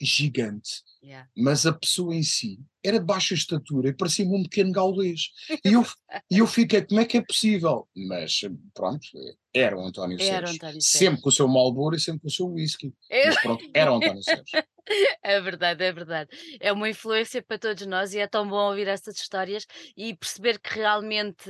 gigante, 0.01 0.81
Yeah. 1.03 1.29
mas 1.35 1.65
a 1.65 1.73
pessoa 1.73 2.15
em 2.15 2.23
si 2.23 2.59
era 2.81 2.97
de 2.97 3.05
baixa 3.05 3.33
estatura 3.33 3.89
e 3.89 3.93
parecia-me 3.93 4.33
um 4.37 4.43
pequeno 4.43 4.71
gaulês. 4.71 5.29
E 5.63 5.73
eu, 5.73 5.83
eu 6.31 6.47
fiquei, 6.47 6.81
como 6.81 7.01
é 7.01 7.05
que 7.05 7.17
é 7.17 7.21
possível? 7.21 7.87
Mas 7.93 8.39
pronto, 8.73 9.05
era 9.53 9.77
o 9.77 9.85
António 9.85 10.15
Era 10.21 10.47
Sérgio. 10.47 10.55
António 10.55 10.81
Sempre 10.81 11.05
Sérgio. 11.07 11.21
com 11.21 11.29
o 11.29 11.31
seu 11.31 11.47
Marlboro 11.47 11.95
e 11.95 11.99
sempre 11.99 12.21
com 12.21 12.27
o 12.27 12.31
seu 12.31 12.47
whisky. 12.47 12.93
É, 13.09 13.25
Mas 13.27 13.41
pronto, 13.41 13.69
era 13.73 13.91
o 13.91 13.95
António 13.97 14.23
Sérgio. 14.23 14.45
é 15.23 15.41
verdade, 15.41 15.83
é 15.83 15.91
verdade. 15.91 16.29
É 16.61 16.71
uma 16.71 16.89
influência 16.89 17.43
para 17.43 17.59
todos 17.59 17.85
nós 17.85 18.13
e 18.13 18.19
é 18.19 18.27
tão 18.27 18.47
bom 18.47 18.69
ouvir 18.69 18.87
essas 18.87 19.15
histórias 19.17 19.65
e 19.97 20.15
perceber 20.15 20.57
que 20.59 20.73
realmente 20.73 21.49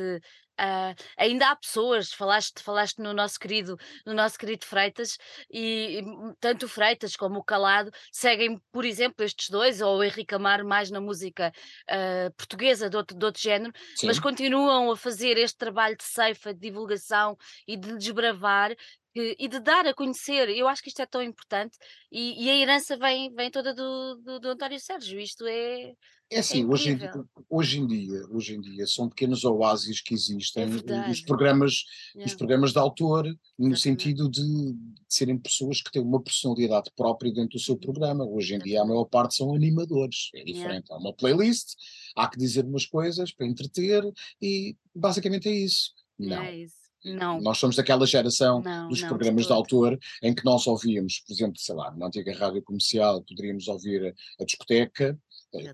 ah, 0.57 0.93
ainda 1.17 1.49
há 1.49 1.55
pessoas, 1.55 2.11
falaste, 2.13 2.61
falaste 2.61 2.99
no 2.99 3.13
nosso 3.13 3.39
querido, 3.39 3.77
no 4.05 4.13
nosso 4.13 4.37
querido 4.37 4.65
Freitas, 4.65 5.17
e, 5.51 5.99
e 5.99 6.03
tanto 6.39 6.65
o 6.65 6.69
Freitas 6.69 7.15
como 7.15 7.39
o 7.39 7.43
Calado 7.43 7.91
seguem, 8.11 8.59
por 8.71 8.85
exemplo, 8.85 9.23
estes 9.25 9.49
dois, 9.49 9.81
ou 9.81 9.97
o 9.97 10.03
Henrique 10.03 10.35
Amaro 10.35 10.65
mais 10.67 10.89
na 10.91 11.01
música 11.01 11.51
ah, 11.89 12.31
portuguesa 12.37 12.89
de 12.89 12.97
outro, 12.97 13.17
de 13.17 13.25
outro 13.25 13.41
género, 13.41 13.71
mas 14.01 14.19
Sim, 14.19 14.19
continuam 14.19 14.91
a 14.91 14.97
fazer 14.97 15.37
este 15.37 15.57
trabalho 15.57 15.95
de 15.97 16.03
ceifa, 16.03 16.53
de 16.53 16.59
divulgação 16.59 17.37
e 17.67 17.77
de 17.77 17.97
desbravar 17.97 18.75
que- 19.13 19.35
e 19.39 19.47
de 19.47 19.59
dar 19.59 19.85
a 19.87 19.93
conhecer. 19.93 20.49
Eu 20.49 20.67
acho 20.67 20.81
que 20.81 20.89
isto 20.89 21.01
é 21.01 21.05
tão 21.05 21.21
importante 21.21 21.77
e, 22.11 22.45
e 22.45 22.49
a 22.49 22.55
herança 22.55 22.97
vem, 22.97 23.33
vem 23.33 23.51
toda 23.51 23.73
do, 23.73 24.15
do, 24.17 24.39
do 24.39 24.49
António 24.49 24.79
Sérgio. 24.79 25.19
Isto 25.19 25.45
é, 25.47 25.93
é 26.33 26.37
é 26.37 26.39
assim, 26.39 26.65
hoje 26.65 26.89
em, 26.91 26.97
di- 26.97 27.05
incrível. 27.05 27.27
hoje 27.49 27.79
em 27.79 27.87
dia, 27.87 28.21
hoje 28.29 28.55
em 28.55 28.61
dia 28.61 28.85
são 28.87 29.07
pequenos 29.09 29.43
oásis 29.43 30.01
que 30.01 30.13
É 30.13 30.17
existem, 30.17 30.65
os 30.65 30.71
verdade. 30.75 31.23
programas, 31.25 31.83
os 32.25 32.33
programas 32.35 32.71
de 32.73 32.79
autor, 32.79 33.23
no 33.25 33.31
exatamente. 33.71 33.79
sentido 33.79 34.29
de, 34.29 34.41
de 34.73 34.75
serem 35.07 35.37
pessoas 35.37 35.81
que 35.81 35.91
têm 35.91 36.01
uma 36.01 36.21
personalidade 36.21 36.89
própria 36.95 37.31
dentro 37.31 37.57
do 37.57 37.59
seu 37.59 37.77
programa. 37.77 38.23
Hoje 38.25 38.55
em 38.55 38.59
dia 38.59 38.81
a 38.81 38.85
maior 38.85 39.05
parte 39.05 39.35
são 39.35 39.53
animadores, 39.53 40.29
é 40.35 40.39
Yeah. 40.39 40.53
diferente. 40.53 40.91
Há 40.91 40.97
uma 40.97 41.13
playlist, 41.13 41.73
há 42.15 42.27
que 42.29 42.37
dizer 42.37 42.65
umas 42.65 42.85
coisas 42.85 43.31
para 43.33 43.47
entreter 43.47 44.03
e 44.41 44.75
basicamente 44.95 45.47
é 45.47 45.51
isso. 45.55 45.91
Não 46.19 46.41
é 46.41 46.57
isso. 46.57 46.83
Não, 47.05 47.41
Nós 47.41 47.57
somos 47.57 47.75
daquela 47.75 48.05
geração 48.07 48.61
não, 48.61 48.87
dos 48.87 49.01
não, 49.01 49.07
de 49.07 49.13
programas 49.13 49.41
de 49.43 49.47
todo. 49.49 49.57
autor 49.57 49.99
em 50.21 50.33
que 50.33 50.45
nós 50.45 50.65
ouvíamos, 50.67 51.19
por 51.19 51.33
exemplo, 51.33 51.59
sei 51.59 51.75
lá, 51.75 51.91
numa 51.91 52.07
antiga 52.07 52.33
rádio 52.33 52.63
comercial, 52.63 53.21
poderíamos 53.27 53.67
ouvir 53.67 54.05
a, 54.05 54.41
a 54.41 54.45
discoteca, 54.45 55.19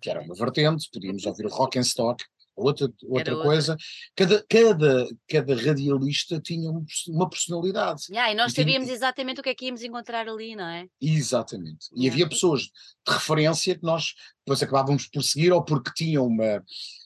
que 0.01 0.09
era 0.09 0.21
uma 0.21 0.35
vertente, 0.35 0.89
podíamos 0.91 1.25
ouvir 1.25 1.45
o 1.45 1.49
rock 1.49 1.77
and 1.79 1.81
stock, 1.83 2.23
outra, 2.55 2.85
Era 2.87 2.93
outra 3.07 3.33
outra. 3.35 3.49
coisa. 3.49 3.77
Cada, 4.15 4.45
cada, 4.49 5.07
cada 5.29 5.55
radialista 5.55 6.39
tinha 6.41 6.69
um 6.69 6.85
uma 7.07 7.29
personalidade. 7.29 8.01
Yeah, 8.09 8.33
e 8.33 8.35
nós 8.35 8.51
E 8.51 8.55
tinha- 8.55 8.65
sabíamos 8.65 8.89
exatamente 8.89 9.39
o 9.39 9.43
que 9.43 9.49
é 9.49 9.55
que 9.55 9.65
íamos 9.67 9.81
encontrar 9.81 10.27
ali, 10.27 10.55
não 10.55 10.67
é? 10.67 10.85
Exatamente. 11.01 11.87
E 11.93 11.99
Yeah. 12.01 12.13
havia 12.15 12.29
pessoas 12.29 12.61
de 12.63 12.69
referência 13.13 13.75
que 13.77 13.83
nós 13.83 14.13
depois 14.45 14.61
acabávamos 14.61 15.07
por 15.07 15.23
seguir 15.23 15.51
ou 15.53 15.63
porque 15.63 15.91
tinham 15.95 16.25
uma, 16.27 16.61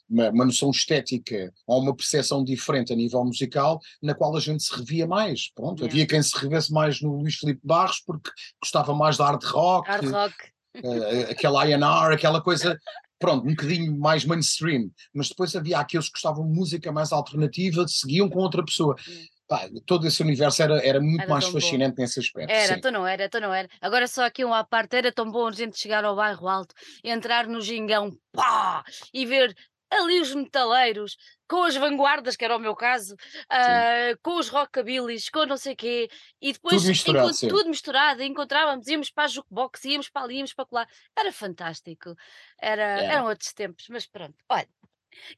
uma, 0.09 0.29
uma 0.31 0.45
noção 0.45 0.71
estética 0.71 1.53
ou 1.67 1.81
uma 1.81 1.95
percepção 1.95 2.43
diferente 2.43 2.91
a 2.91 2.95
nível 2.95 3.23
musical 3.23 3.79
na 4.01 4.15
qual 4.15 4.35
a 4.35 4.39
gente 4.39 4.63
se 4.63 4.75
revia 4.75 5.05
mais. 5.05 5.51
Pronto, 5.53 5.79
Yeah. 5.81 5.93
havia 5.93 6.07
quem 6.07 6.23
se 6.23 6.35
revesse 6.37 6.71
mais 6.71 6.99
no 7.01 7.17
Luís 7.17 7.35
Filipe 7.35 7.61
Barros 7.63 8.01
porque 8.05 8.31
gostava 8.61 8.93
mais 8.95 9.17
da 9.17 9.25
hard 9.25 9.43
rock, 9.43 9.87
Hard 9.87 10.09
rock. 10.09 10.35
Eh, 10.75 11.31
aquela 11.31 11.63
A&R, 11.63 12.13
aquela 12.13 12.41
coisa, 12.41 12.79
pronto, 13.19 13.45
um 13.47 13.51
bocadinho 13.51 13.97
mais 13.97 14.25
mainstream. 14.25 14.89
Mas 15.13 15.29
depois 15.29 15.55
havia 15.55 15.79
aqueles 15.79 16.07
que 16.07 16.13
gostavam 16.13 16.47
de 16.47 16.57
música 16.57 16.91
mais 16.91 17.11
alternativa, 17.11 17.85
seguiam 17.87 18.29
com 18.29 18.39
outra 18.39 18.63
pessoa. 18.63 18.95
Pá, 19.47 19.67
todo 19.85 20.07
esse 20.07 20.21
universo 20.23 20.63
era, 20.63 20.79
era 20.85 21.01
muito 21.01 21.21
Era 21.21 21.29
mais 21.29 21.43
tão 21.43 21.53
bom. 21.53 21.59
fascinante 21.59 21.99
nesse 21.99 22.19
aspecto. 22.19 22.49
Era, 22.49 22.73
sim. 22.73 22.79
então 22.79 22.91
não 22.91 23.05
era, 23.05 23.25
então 23.25 23.41
não 23.41 23.53
era. 23.53 23.67
Agora 23.81 24.07
só 24.07 24.25
aqui 24.25 24.43
um 24.45 24.53
à 24.53 24.63
parte, 24.63 24.95
era 24.95 25.11
tão 25.11 25.29
bom 25.29 25.47
a 25.47 25.51
gente 25.51 25.77
chegar 25.77 26.05
ao 26.05 26.15
bairro 26.15 26.47
alto, 26.47 26.73
entrar 27.03 27.45
no 27.45 27.59
gingão, 27.59 28.17
pá, 28.31 28.83
e 29.13 29.25
ver 29.25 29.53
ali 29.97 30.19
os 30.21 30.33
metaleiros, 30.33 31.17
com 31.47 31.63
as 31.63 31.75
vanguardas, 31.75 32.35
que 32.35 32.45
era 32.45 32.55
o 32.55 32.59
meu 32.59 32.75
caso, 32.75 33.15
ah, 33.49 34.15
com 34.23 34.37
os 34.37 34.49
rockabilis, 34.49 35.29
com 35.29 35.45
não 35.45 35.57
sei 35.57 35.75
quê, 35.75 36.09
e 36.41 36.53
depois 36.53 36.81
Tudo 36.81 36.87
misturado, 36.87 37.33
sim. 37.33 37.47
tudo 37.47 37.69
misturado, 37.69 38.23
encontrávamos, 38.23 38.87
íamos 38.87 39.11
para 39.11 39.25
a 39.25 39.27
jukebox, 39.27 39.83
íamos 39.85 40.09
para 40.09 40.23
ali, 40.25 40.37
íamos 40.37 40.53
para 40.53 40.67
lá, 40.71 40.87
era 41.17 41.31
fantástico, 41.31 42.15
era, 42.59 42.83
Era. 42.95 43.13
eram 43.13 43.25
outros 43.27 43.53
tempos, 43.53 43.87
mas 43.89 44.05
pronto, 44.07 44.35
olha. 44.49 44.67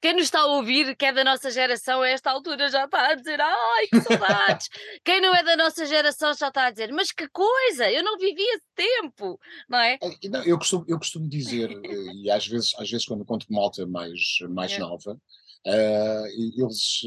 Quem 0.01 0.13
nos 0.13 0.23
está 0.23 0.41
a 0.41 0.45
ouvir, 0.47 0.95
que 0.95 1.05
é 1.05 1.13
da 1.13 1.23
nossa 1.23 1.51
geração, 1.51 2.01
a 2.01 2.09
esta 2.09 2.31
altura 2.31 2.69
já 2.69 2.85
está 2.85 3.11
a 3.11 3.15
dizer 3.15 3.39
ai 3.41 3.87
que 3.87 4.01
saudades. 4.01 4.69
Quem 5.03 5.21
não 5.21 5.35
é 5.35 5.43
da 5.43 5.55
nossa 5.55 5.85
geração 5.85 6.33
já 6.33 6.47
está 6.47 6.67
a 6.67 6.71
dizer 6.71 6.91
mas 6.91 7.11
que 7.11 7.27
coisa, 7.29 7.91
eu 7.91 8.03
não 8.03 8.17
vivi 8.17 8.41
esse 8.41 8.65
tempo, 8.75 9.39
não 9.69 9.79
é? 9.79 9.97
É, 10.01 10.29
não, 10.29 10.43
eu, 10.43 10.57
costumo, 10.57 10.85
eu 10.87 10.97
costumo 10.97 11.27
dizer, 11.27 11.71
eh, 11.71 12.13
e 12.13 12.31
às 12.31 12.47
vezes, 12.47 12.73
às 12.79 12.89
vezes 12.89 13.05
quando 13.05 13.25
conto 13.25 13.47
com 13.47 13.53
malta 13.53 13.85
mais, 13.85 14.19
mais 14.49 14.71
é. 14.71 14.79
nova, 14.79 15.13
uh, 15.13 16.25
eles, 16.57 17.01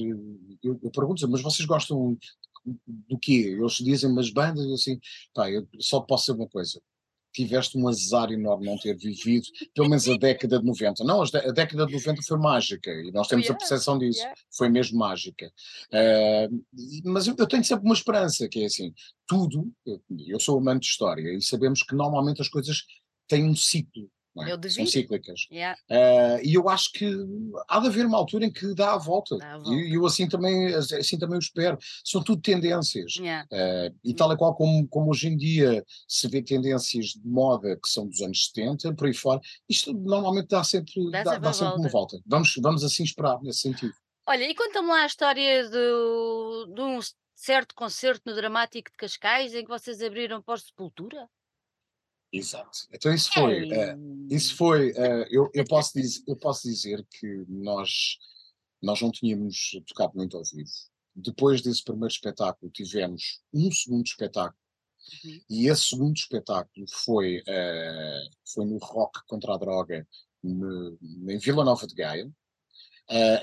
eu, 0.63 0.79
eu 0.83 0.91
pergunto 0.91 1.29
mas 1.29 1.43
vocês 1.43 1.67
gostam 1.67 2.17
do 2.65 3.19
quê? 3.19 3.57
Eles 3.59 3.75
dizem 3.75 4.11
umas 4.11 4.31
bandas, 4.31 4.67
assim, 4.71 4.99
pá, 5.35 5.51
eu 5.51 5.67
só 5.81 6.01
posso 6.01 6.27
ser 6.27 6.33
uma 6.33 6.49
coisa, 6.49 6.81
tiveste 7.45 7.79
um 7.79 7.89
azar 7.89 8.31
enorme 8.31 8.67
não 8.67 8.79
ter 8.79 8.97
vivido 8.97 9.47
pelo 9.75 9.89
menos 9.89 10.09
a 10.09 10.17
década 10.19 10.59
de 10.59 10.65
90. 10.65 11.05
Não, 11.05 11.23
a 11.23 11.53
década 11.53 11.87
de 11.87 11.93
90 11.93 12.23
foi 12.23 12.39
mágica 12.39 12.91
e 12.91 13.11
nós 13.13 13.29
temos 13.29 13.45
yeah, 13.45 13.57
a 13.57 13.59
percepção 13.59 13.99
disso, 13.99 14.21
yeah. 14.21 14.41
foi 14.57 14.69
mesmo 14.69 14.99
mágica. 14.99 15.53
Uh, 15.93 16.65
mas 17.05 17.27
eu, 17.27 17.35
eu, 17.39 17.47
tenho 17.47 17.65
sempre 17.65 17.85
uma 17.85 17.95
esperança, 17.95 18.49
que 18.49 18.63
é 18.63 18.67
assim, 18.67 18.93
tudo, 19.27 19.71
eu, 19.87 20.01
eu 20.27 20.41
sou 20.41 20.59
amante 20.59 20.83
de 20.83 20.89
história 20.89 21.35
e 21.35 21.41
sabemos 21.41 21.83
que 21.83 21.95
normalmente 21.95 22.41
as 22.41 22.49
coisas 22.49 22.85
têm 23.29 23.45
um 23.45 23.55
ciclo 23.55 24.11
é? 24.37 24.69
São 24.69 24.87
cíclicas. 24.87 25.47
Yeah. 25.51 25.79
Uh, 25.91 26.41
e 26.45 26.55
eu 26.55 26.69
acho 26.69 26.93
que 26.93 27.11
há 27.69 27.81
de 27.81 27.89
haver 27.89 28.07
uma 28.07 28.19
altura 28.19 28.45
em 28.47 28.53
que 28.53 28.75
dá 28.75 28.93
a 28.93 28.99
volta. 28.99 29.37
Dá 29.37 29.55
a 29.55 29.59
volta. 29.59 29.75
E 29.75 29.95
eu 29.95 30.07
assim 30.07 30.29
também, 30.29 30.75
assim 30.75 31.19
também 31.19 31.37
o 31.37 31.41
espero. 31.41 31.79
São 32.05 32.23
tudo 32.23 32.41
tendências. 32.41 33.17
Yeah. 33.17 33.47
Uh, 33.53 33.97
e 34.05 34.15
tal 34.15 34.33
e 34.33 34.37
qual 34.37 34.55
como, 34.55 34.87
como 34.89 35.11
hoje 35.11 35.29
em 35.29 35.37
dia 35.37 35.85
se 36.07 36.29
vê 36.29 36.43
tendências 36.43 37.07
de 37.07 37.27
moda 37.27 37.77
que 37.77 37.89
são 37.89 38.07
dos 38.07 38.21
anos 38.21 38.47
70, 38.47 38.95
por 38.95 39.07
aí 39.07 39.15
fora, 39.15 39.41
isto 39.69 39.93
normalmente 39.93 40.49
dá 40.49 40.63
sempre, 40.63 41.11
dá, 41.11 41.23
dá, 41.23 41.39
dá 41.39 41.53
sempre 41.53 41.73
volta. 41.73 41.81
uma 41.81 41.89
volta. 41.89 42.21
Vamos, 42.27 42.55
vamos 42.61 42.85
assim 42.85 43.03
esperar 43.03 43.41
nesse 43.43 43.61
sentido. 43.61 43.93
Olha, 44.27 44.45
e 44.45 44.55
conta-me 44.55 44.89
lá 44.89 45.03
a 45.03 45.07
história 45.07 45.69
do, 45.71 46.67
de 46.75 46.81
um 46.83 47.01
certo 47.35 47.75
concerto 47.75 48.23
no 48.27 48.35
Dramático 48.35 48.91
de 48.91 48.97
Cascais 48.97 49.55
em 49.55 49.63
que 49.63 49.71
vocês 49.71 50.03
abriram 50.03 50.43
para 50.43 50.59
Sepultura? 50.59 51.29
Exato. 52.33 52.87
Então 52.93 53.13
isso 53.13 53.31
foi, 53.33 53.65
uh, 53.65 54.29
isso 54.31 54.57
foi, 54.57 54.93
uh, 54.93 55.27
eu, 55.31 55.51
eu, 55.55 55.65
posso 55.67 55.93
dizer, 55.95 56.23
eu 56.27 56.37
posso 56.37 56.69
dizer 56.69 57.07
que 57.11 57.45
nós, 57.49 58.19
nós 58.83 59.01
não 59.01 59.11
tínhamos 59.11 59.71
tocado 59.87 60.13
muito 60.15 60.37
ao 60.37 60.45
vivo. 60.45 60.71
Depois 61.15 61.63
desse 61.63 61.83
primeiro 61.83 62.13
espetáculo 62.13 62.71
tivemos 62.71 63.41
um 63.53 63.71
segundo 63.73 64.07
espetáculo 64.07 64.61
uhum. 65.25 65.41
e 65.51 65.69
esse 65.69 65.89
segundo 65.89 66.17
espetáculo 66.17 66.87
foi, 67.05 67.39
uh, 67.39 68.31
foi 68.53 68.67
no 68.67 68.79
Rock 68.79 69.21
contra 69.27 69.55
a 69.55 69.59
Droga 69.59 70.07
no, 70.43 70.99
em 71.29 71.39
Vila 71.39 71.65
Nova 71.65 71.87
de 71.87 71.95
Gaia, 71.95 72.31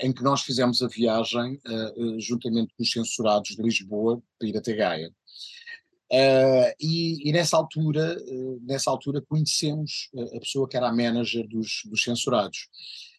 em 0.00 0.12
que 0.12 0.22
nós 0.22 0.42
fizemos 0.42 0.80
a 0.80 0.86
viagem 0.86 1.60
juntamente 2.18 2.72
com 2.72 2.84
os 2.84 2.90
censurados 2.90 3.56
de 3.56 3.60
Lisboa 3.60 4.22
para 4.38 4.48
ir 4.48 4.56
até 4.56 4.72
Gaia. 4.72 5.12
Uh, 6.12 6.70
e, 6.80 7.28
e, 7.28 7.32
nessa 7.32 7.56
altura, 7.56 8.16
uh, 8.16 8.60
nessa 8.62 8.90
altura 8.90 9.20
conhecemos 9.20 10.08
a 10.36 10.38
pessoa 10.38 10.68
que 10.68 10.76
era 10.76 10.88
a 10.88 10.92
manager 10.92 11.46
dos, 11.48 11.82
dos 11.84 12.02
censurados. 12.02 12.68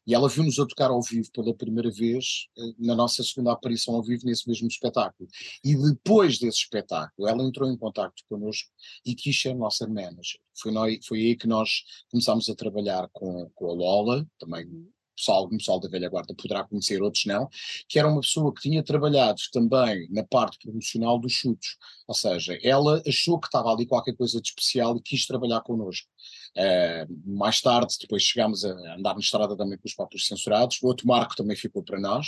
E 0.05 0.13
ela 0.13 0.29
viu-nos 0.29 0.57
a 0.57 0.65
tocar 0.65 0.89
ao 0.89 1.01
vivo 1.01 1.29
pela 1.33 1.53
primeira 1.53 1.91
vez 1.91 2.47
na 2.79 2.95
nossa 2.95 3.21
segunda 3.23 3.51
aparição 3.51 3.93
ao 3.93 4.01
vivo 4.01 4.25
nesse 4.25 4.47
mesmo 4.47 4.65
espetáculo. 4.65 5.27
E 5.61 5.75
depois 5.75 6.39
desse 6.39 6.59
espetáculo, 6.59 7.27
ela 7.27 7.43
entrou 7.43 7.69
em 7.69 7.75
contato 7.75 8.23
connosco 8.29 8.69
e 9.05 9.13
quis 9.13 9.37
ser 9.41 9.53
nossa 9.53 9.85
manager. 9.85 10.39
Foi, 10.57 10.71
nós, 10.71 11.05
foi 11.05 11.19
aí 11.19 11.35
que 11.35 11.45
nós 11.45 11.83
começámos 12.09 12.49
a 12.49 12.55
trabalhar 12.55 13.09
com, 13.11 13.49
com 13.53 13.69
a 13.69 13.73
Lola, 13.73 14.25
também 14.39 14.65
uhum 14.65 14.87
pessoal, 15.17 15.39
algum 15.39 15.57
pessoal 15.57 15.79
da 15.79 15.89
velha 15.89 16.09
guarda 16.09 16.33
poderá 16.33 16.63
conhecer, 16.63 17.01
outros 17.01 17.25
não, 17.25 17.49
que 17.89 17.99
era 17.99 18.07
uma 18.07 18.21
pessoa 18.21 18.53
que 18.53 18.61
tinha 18.61 18.83
trabalhado 18.83 19.41
também 19.51 20.07
na 20.09 20.23
parte 20.23 20.57
promocional 20.59 21.19
dos 21.19 21.33
chutos, 21.33 21.77
ou 22.07 22.15
seja, 22.15 22.57
ela 22.63 23.01
achou 23.05 23.39
que 23.39 23.47
estava 23.47 23.71
ali 23.71 23.85
qualquer 23.85 24.15
coisa 24.15 24.39
de 24.39 24.47
especial 24.47 24.95
e 24.95 25.01
quis 25.01 25.25
trabalhar 25.25 25.61
connosco. 25.61 26.07
Uh, 26.55 27.29
mais 27.37 27.61
tarde, 27.61 27.95
depois 27.99 28.23
chegámos 28.23 28.63
a 28.63 28.71
andar 28.95 29.13
na 29.13 29.19
estrada 29.19 29.55
também 29.55 29.77
com 29.77 29.87
os 29.87 29.93
próprios 29.93 30.25
censurados, 30.25 30.79
o 30.81 30.87
outro 30.87 31.07
marco 31.07 31.35
também 31.35 31.55
ficou 31.55 31.83
para 31.83 31.99
nós, 31.99 32.27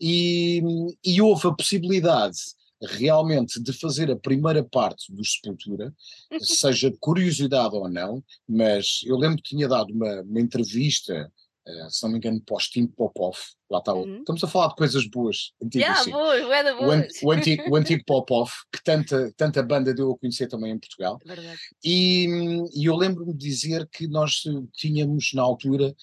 e, 0.00 0.62
e 1.04 1.20
houve 1.20 1.48
a 1.48 1.52
possibilidade 1.52 2.38
realmente 2.80 3.60
de 3.60 3.72
fazer 3.72 4.10
a 4.10 4.16
primeira 4.16 4.62
parte 4.62 5.12
do 5.12 5.24
Sepultura, 5.24 5.92
seja 6.40 6.90
de 6.90 6.96
curiosidade 6.98 7.74
ou 7.74 7.88
não, 7.88 8.22
mas 8.48 9.00
eu 9.04 9.16
lembro 9.16 9.38
que 9.38 9.50
tinha 9.50 9.68
dado 9.68 9.92
uma, 9.92 10.22
uma 10.22 10.40
entrevista 10.40 11.30
uh, 11.68 11.90
se 11.90 12.02
não 12.02 12.10
me 12.10 12.18
engano, 12.18 12.40
pós-Tim 12.40 12.86
Popov, 12.86 13.36
lá 13.70 13.78
está, 13.78 13.94
uhum. 13.94 14.18
estamos 14.18 14.42
a 14.42 14.46
falar 14.46 14.68
de 14.68 14.76
coisas 14.76 15.06
boas, 15.06 15.52
antigas, 15.62 16.06
yeah, 16.06 16.10
boas, 16.10 16.42
boas. 16.42 16.80
O, 16.80 16.90
an 16.90 17.06
o, 17.22 17.30
antigo, 17.32 17.62
o 17.70 17.76
antigo 17.76 18.04
Popov, 18.06 18.50
que 18.72 18.82
tanta, 18.82 19.32
tanta 19.36 19.62
banda 19.62 19.94
deu 19.94 20.12
a 20.12 20.18
conhecer 20.18 20.48
também 20.48 20.72
em 20.72 20.78
Portugal, 20.78 21.18
e, 21.84 22.26
e, 22.74 22.84
eu 22.84 22.96
lembro-me 22.96 23.32
de 23.32 23.38
dizer 23.38 23.88
que 23.90 24.06
nós 24.06 24.42
tínhamos 24.74 25.30
na 25.34 25.42
altura, 25.42 25.94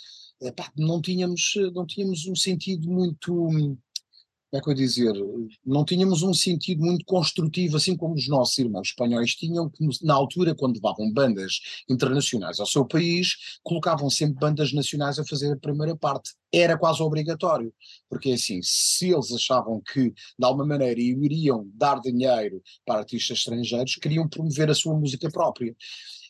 epá, 0.41 0.71
não, 0.77 1.01
tínhamos, 1.01 1.53
não 1.73 1.85
tínhamos 1.85 2.25
um 2.27 2.35
sentido 2.35 2.89
muito 2.89 3.33
como 3.33 3.77
é 4.53 4.61
que 4.61 4.69
eu 4.69 4.73
dizer, 4.73 5.13
não 5.65 5.83
tínhamos 5.83 6.23
um 6.23 6.33
sentido 6.33 6.83
muito 6.83 7.03
construtivo, 7.05 7.77
assim 7.77 7.95
como 7.95 8.15
os 8.15 8.27
nossos 8.27 8.57
irmãos 8.57 8.89
espanhóis 8.89 9.35
tinham, 9.35 9.69
que 9.69 9.85
na 10.03 10.13
altura, 10.13 10.55
quando 10.55 10.75
levavam 10.75 11.11
bandas 11.11 11.59
internacionais 11.89 12.59
ao 12.59 12.65
seu 12.65 12.85
país, 12.85 13.35
colocavam 13.63 14.09
sempre 14.09 14.39
bandas 14.39 14.71
nacionais 14.71 15.19
a 15.19 15.25
fazer 15.25 15.53
a 15.53 15.57
primeira 15.57 15.95
parte. 15.95 16.31
Era 16.53 16.77
quase 16.77 17.01
obrigatório, 17.01 17.73
porque 18.09 18.31
assim, 18.31 18.59
se 18.63 19.11
eles 19.11 19.31
achavam 19.31 19.81
que, 19.81 20.11
de 20.11 20.45
alguma 20.45 20.65
maneira, 20.65 21.01
iriam 21.01 21.69
dar 21.73 21.99
dinheiro 21.99 22.61
para 22.85 22.99
artistas 22.99 23.39
estrangeiros, 23.39 23.95
queriam 23.95 24.27
promover 24.27 24.69
a 24.69 24.75
sua 24.75 24.97
música 24.97 25.29
própria. 25.29 25.75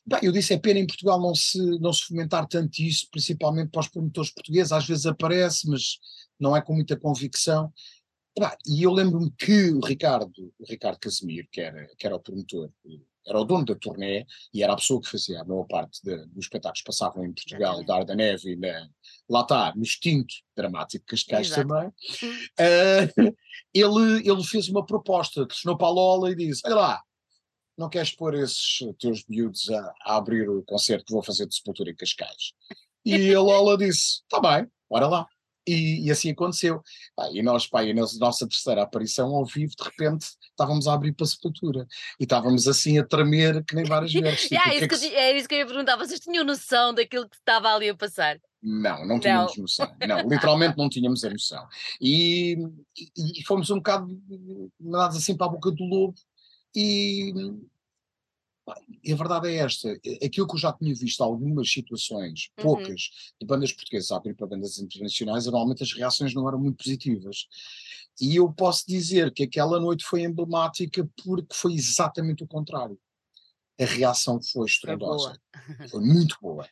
Bem, 0.07 0.19
eu 0.21 0.31
disse, 0.31 0.53
é 0.53 0.57
pena 0.57 0.79
em 0.79 0.85
Portugal 0.85 1.19
não 1.19 1.33
se, 1.33 1.57
não 1.79 1.91
se 1.91 2.05
fomentar 2.05 2.47
tanto 2.47 2.79
isso, 2.79 3.07
principalmente 3.11 3.71
para 3.71 3.81
os 3.81 3.87
promotores 3.87 4.31
portugueses, 4.31 4.71
às 4.71 4.85
vezes 4.85 5.05
aparece, 5.07 5.67
mas 5.67 5.97
não 6.39 6.55
é 6.55 6.61
com 6.61 6.73
muita 6.73 6.95
convicção. 6.95 7.71
E 8.65 8.83
eu 8.83 8.91
lembro-me 8.91 9.31
que 9.31 9.71
o 9.71 9.79
Ricardo, 9.79 10.53
o 10.59 10.65
Ricardo 10.67 10.99
Casimiro, 10.99 11.47
que 11.51 11.61
era, 11.61 11.87
que 11.97 12.05
era 12.05 12.15
o 12.15 12.19
promotor, 12.19 12.69
era 13.25 13.39
o 13.39 13.45
dono 13.45 13.65
da 13.65 13.75
turnê 13.75 14.25
e 14.53 14.61
era 14.61 14.73
a 14.73 14.75
pessoa 14.75 15.01
que 15.01 15.09
fazia 15.09 15.41
a 15.41 15.45
maior 15.45 15.65
parte 15.65 15.99
de, 16.03 16.15
dos 16.27 16.45
espetáculos 16.45 16.81
que 16.81 16.85
passavam 16.85 17.25
em 17.25 17.33
Portugal, 17.33 17.83
da 17.83 17.95
Arda 17.95 18.15
Neve 18.15 18.51
e 18.51 18.55
na, 18.55 18.89
lá 19.29 19.41
está, 19.41 19.73
no 19.75 19.83
extinto 19.83 20.33
dramático 20.55 21.05
Cascais 21.05 21.47
Exato. 21.47 21.67
também, 21.67 21.87
uh, 21.87 23.35
ele, 23.73 24.29
ele 24.29 24.43
fez 24.43 24.69
uma 24.69 24.85
proposta, 24.85 25.47
telefonou 25.47 25.77
para 25.77 25.87
a 25.87 25.91
Lola 25.91 26.31
e 26.31 26.35
disse, 26.35 26.61
olha 26.65 26.75
lá, 26.75 27.03
não 27.77 27.89
queres 27.89 28.11
pôr 28.11 28.35
esses 28.35 28.79
teus 28.99 29.25
miúdos 29.27 29.69
a, 29.69 29.93
a 30.03 30.17
abrir 30.17 30.49
o 30.49 30.63
concerto 30.63 31.05
que 31.05 31.13
vou 31.13 31.23
fazer 31.23 31.47
de 31.47 31.55
Sepultura 31.55 31.89
em 31.89 31.95
Cascais? 31.95 32.53
E 33.03 33.33
a 33.33 33.41
Lola 33.41 33.77
disse, 33.77 34.21
está 34.23 34.39
bem, 34.39 34.69
bora 34.89 35.07
lá. 35.07 35.27
E, 35.67 36.05
e, 36.05 36.11
assim 36.11 36.31
aconteceu. 36.31 36.81
E 37.33 37.41
nós, 37.41 37.67
pá, 37.67 37.83
e 37.83 37.93
na 37.93 38.05
nossa 38.19 38.47
terceira 38.47 38.83
aparição 38.83 39.35
ao 39.35 39.45
vivo, 39.45 39.73
de 39.75 39.83
repente 39.83 40.27
estávamos 40.51 40.87
a 40.87 40.93
abrir 40.93 41.13
para 41.13 41.25
a 41.25 41.27
sepultura 41.27 41.87
e 42.19 42.23
estávamos 42.23 42.67
assim 42.67 42.99
a 42.99 43.03
tremer 43.03 43.63
que 43.65 43.75
nem 43.75 43.83
várias 43.83 44.13
vezes. 44.13 44.41
Tipo, 44.43 44.53
yeah, 44.53 44.75
isso 44.75 44.87
que, 44.87 45.09
que, 45.09 45.15
é 45.15 45.37
isso 45.37 45.47
que 45.47 45.55
eu 45.55 45.59
ia 45.59 45.65
perguntar. 45.65 45.97
Vocês 45.97 46.19
tinham 46.19 46.45
noção 46.45 46.93
daquilo 46.93 47.27
que 47.27 47.35
estava 47.35 47.73
ali 47.73 47.89
a 47.89 47.95
passar? 47.95 48.39
Não, 48.61 49.05
não 49.05 49.19
tínhamos 49.19 49.55
não. 49.55 49.61
noção. 49.63 49.95
Não, 50.07 50.27
literalmente 50.27 50.77
não 50.77 50.89
tínhamos 50.89 51.23
a 51.23 51.29
noção. 51.29 51.67
E, 52.01 52.57
e, 52.97 53.39
e 53.39 53.43
fomos 53.45 53.69
um 53.69 53.75
bocado 53.75 54.07
mandados 54.79 55.17
assim 55.17 55.35
para 55.35 55.47
a 55.47 55.49
boca 55.49 55.71
do 55.71 55.83
lobo 55.83 56.15
e 56.75 57.31
e 59.03 59.13
a 59.13 59.15
verdade 59.15 59.47
é 59.49 59.57
esta: 59.57 59.91
aquilo 60.23 60.47
que 60.47 60.55
eu 60.55 60.59
já 60.59 60.73
tinha 60.73 60.93
visto 60.93 61.21
algumas 61.23 61.69
situações, 61.69 62.49
uhum. 62.57 62.63
poucas, 62.63 62.87
uhum. 62.89 63.37
de 63.41 63.47
bandas 63.47 63.71
portuguesas 63.71 64.11
a 64.11 64.17
abrir 64.17 64.33
para 64.33 64.47
bandas 64.47 64.79
internacionais, 64.79 65.45
normalmente 65.45 65.83
as 65.83 65.93
reações 65.93 66.33
não 66.33 66.47
eram 66.47 66.59
muito 66.59 66.77
positivas. 66.77 67.47
E 68.19 68.35
eu 68.37 68.51
posso 68.51 68.85
dizer 68.87 69.33
que 69.33 69.43
aquela 69.43 69.79
noite 69.79 70.05
foi 70.05 70.23
emblemática 70.23 71.07
porque 71.23 71.53
foi 71.53 71.73
exatamente 71.73 72.43
o 72.43 72.47
contrário. 72.47 72.97
A 73.79 73.85
reação 73.85 74.39
foi 74.41 74.65
estrondosa, 74.65 75.37
foi, 75.77 75.87
foi 75.89 76.01
muito 76.01 76.37
boa. 76.41 76.67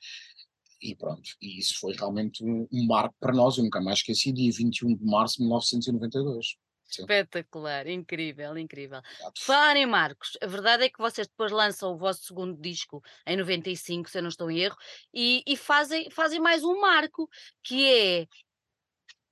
E 0.82 0.96
pronto, 0.96 1.24
e 1.42 1.60
isso 1.60 1.80
foi 1.80 1.94
realmente 1.94 2.44
um, 2.44 2.68
um 2.72 2.86
marco 2.86 3.16
para 3.20 3.34
nós, 3.34 3.58
eu 3.58 3.64
nunca 3.64 3.80
mais 3.80 4.00
esqueci, 4.00 4.34
dia 4.34 4.52
21 4.52 4.96
de 4.96 5.06
março 5.06 5.38
de 5.38 5.44
1992. 5.44 6.58
Espetacular, 6.90 7.88
incrível, 7.88 8.58
incrível. 8.58 9.02
Falar 9.38 9.76
em 9.76 9.86
Marcos, 9.86 10.38
a 10.42 10.48
verdade 10.48 10.84
é 10.84 10.90
que 10.90 11.00
vocês 11.00 11.28
depois 11.28 11.52
lançam 11.52 11.94
o 11.94 11.98
vosso 11.98 12.24
segundo 12.24 12.60
disco 12.62 13.02
em 13.26 13.38
95, 13.38 14.10
se 14.10 14.18
eu 14.18 14.22
não 14.22 14.30
estou 14.30 14.52
em 14.52 14.60
erro, 14.60 14.78
e, 15.14 15.44
e 15.48 15.58
fazem, 15.58 16.10
fazem 16.12 16.40
mais 16.40 16.64
um 16.64 16.80
marco, 16.80 17.30
que 17.64 17.92
é 17.92 18.28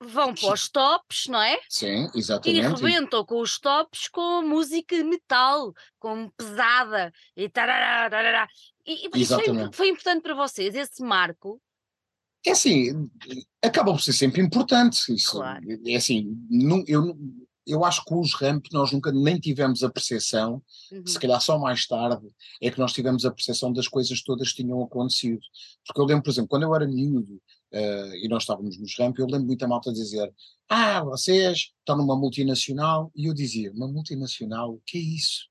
vão 0.04 0.34
para 0.34 0.52
os 0.52 0.68
tops, 0.68 1.26
não 1.28 1.40
é? 1.40 1.58
Sim, 1.68 2.10
exatamente. 2.14 2.58
E 2.58 2.60
rebentam 2.60 3.24
com 3.24 3.40
os 3.40 3.58
tops 3.58 4.08
com 4.08 4.42
música 4.42 4.96
metal, 5.04 5.72
com 5.98 6.28
pesada 6.30 7.12
e 7.36 7.48
tarará, 7.48 8.10
tarará. 8.10 8.48
E, 8.84 9.06
e 9.06 9.24
foi, 9.24 9.44
foi, 9.72 9.88
importante 9.88 10.22
para 10.22 10.34
vocês, 10.34 10.74
esse 10.74 11.02
marco? 11.02 11.60
É 12.44 12.50
assim, 12.50 13.08
acaba 13.62 13.92
por 13.92 14.00
ser 14.02 14.12
sempre 14.12 14.42
importante. 14.42 15.12
Isso, 15.14 15.32
Claro. 15.32 15.64
É 15.86 15.94
assim, 15.96 16.36
não, 16.50 16.82
eu, 16.88 17.16
eu 17.66 17.84
acho 17.84 18.04
que 18.04 18.14
os 18.14 18.34
ramp 18.34 18.66
nós 18.72 18.90
nunca 18.90 19.12
nem 19.12 19.38
tivemos 19.38 19.84
a 19.84 19.90
percepção, 19.90 20.60
Uhum. 20.90 21.06
se 21.06 21.18
calhar 21.18 21.40
só 21.40 21.58
mais 21.58 21.86
tarde, 21.86 22.26
é 22.60 22.70
que 22.70 22.78
nós 22.78 22.92
tivemos 22.92 23.24
a 23.24 23.30
percepção 23.30 23.72
das 23.72 23.86
coisas 23.86 24.22
todas 24.22 24.50
que 24.52 24.62
tinham 24.62 24.82
acontecido. 24.82 25.40
Porque 25.86 26.00
eu 26.00 26.04
lembro, 26.04 26.24
por 26.24 26.30
exemplo, 26.30 26.48
quando 26.48 26.64
eu 26.64 26.74
era 26.74 26.86
miúdo 26.86 27.40
eh, 27.72 28.12
e 28.24 28.28
nós 28.28 28.42
estávamos 28.42 28.76
nos 28.78 28.94
ramp, 28.98 29.18
eu 29.18 29.26
lembro 29.26 29.46
muito 29.46 29.64
a 29.64 29.68
malta 29.68 29.92
dizer: 29.92 30.32
Ah, 30.68 31.02
vocês 31.04 31.70
estão 31.78 31.96
numa 31.96 32.16
multinacional. 32.16 33.10
E 33.14 33.26
eu 33.26 33.32
dizia: 33.34 33.72
Uma 33.72 33.86
multinacional? 33.88 34.72
O 34.74 34.82
que 34.84 34.98
é 34.98 35.00
isso? 35.00 35.48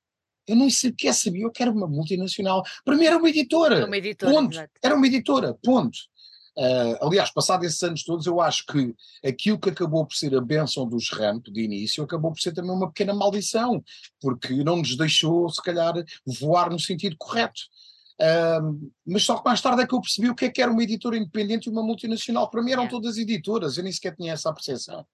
Eu 0.47 0.55
nem 0.55 0.69
sequer 0.69 1.13
sabia 1.13 1.49
que 1.49 1.61
era 1.61 1.71
uma 1.71 1.87
multinacional. 1.87 2.63
Para 2.83 2.97
mim 2.97 3.05
era 3.05 3.17
uma 3.17 3.29
editora. 3.29 3.85
Uma 3.85 3.97
editora, 3.97 4.31
Ponto. 4.33 4.57
Era 4.83 4.95
uma 4.95 5.07
editora, 5.07 5.57
ponto. 5.63 5.97
Ah, 6.57 6.97
aliás, 7.01 7.31
passados 7.31 7.65
esses 7.65 7.81
anos 7.83 8.03
todos, 8.03 8.25
eu 8.25 8.41
acho 8.41 8.65
que 8.65 8.93
aquilo 9.25 9.57
que 9.59 9.69
acabou 9.69 10.05
por 10.05 10.15
ser 10.15 10.35
a 10.35 10.41
benção 10.41 10.87
dos 10.87 11.09
ramp 11.09 11.47
de 11.47 11.61
início 11.61 12.03
acabou 12.03 12.31
por 12.31 12.41
ser 12.41 12.53
também 12.53 12.71
uma 12.71 12.87
pequena 12.89 13.13
maldição, 13.13 13.81
porque 14.19 14.53
não 14.63 14.77
nos 14.77 14.97
deixou, 14.97 15.49
se 15.49 15.61
calhar, 15.61 15.93
voar 16.25 16.69
no 16.69 16.79
sentido 16.79 17.15
correto. 17.17 17.61
Ah, 18.19 18.59
mas 19.05 19.23
só 19.23 19.37
que 19.37 19.45
mais 19.45 19.61
tarde 19.61 19.81
é 19.81 19.87
que 19.87 19.95
eu 19.95 20.01
percebi 20.01 20.29
o 20.29 20.35
que 20.35 20.45
é 20.45 20.49
que 20.49 20.61
era 20.61 20.69
uma 20.71 20.83
editora 20.83 21.17
independente 21.17 21.67
e 21.67 21.71
uma 21.71 21.81
multinacional. 21.81 22.49
Para 22.49 22.61
mim 22.61 22.71
eram 22.71 22.87
todas 22.87 23.17
editoras, 23.17 23.77
eu 23.77 23.83
nem 23.83 23.91
sequer 23.91 24.15
tinha 24.15 24.33
essa 24.33 24.53
percepção. 24.53 25.05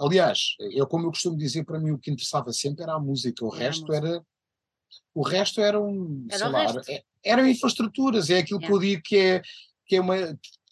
Aliás, 0.00 0.54
eu, 0.70 0.86
como 0.86 1.06
eu 1.06 1.10
costumo 1.10 1.36
dizer, 1.36 1.64
para 1.64 1.78
mim 1.80 1.90
o 1.90 1.98
que 1.98 2.10
interessava 2.10 2.52
sempre 2.52 2.84
era 2.84 2.94
a 2.94 3.00
música, 3.00 3.44
o 3.44 3.54
Era 3.54 3.64
resto 3.66 3.86
música. 3.88 3.96
era. 4.06 4.24
O 5.12 5.22
resto 5.22 5.60
eram, 5.60 6.24
Era 6.30 6.38
sei 6.38 6.48
lá, 6.48 6.82
é- 6.88 7.02
eram 7.24 7.46
infraestruturas, 7.48 8.30
é 8.30 8.38
aquilo 8.38 8.60
que 8.60 8.70
eu 8.70 8.78
digo 8.78 9.02
que 9.04 9.16
é, 9.16 9.42
que 9.86 9.96
é 9.96 10.00
uma, 10.00 10.14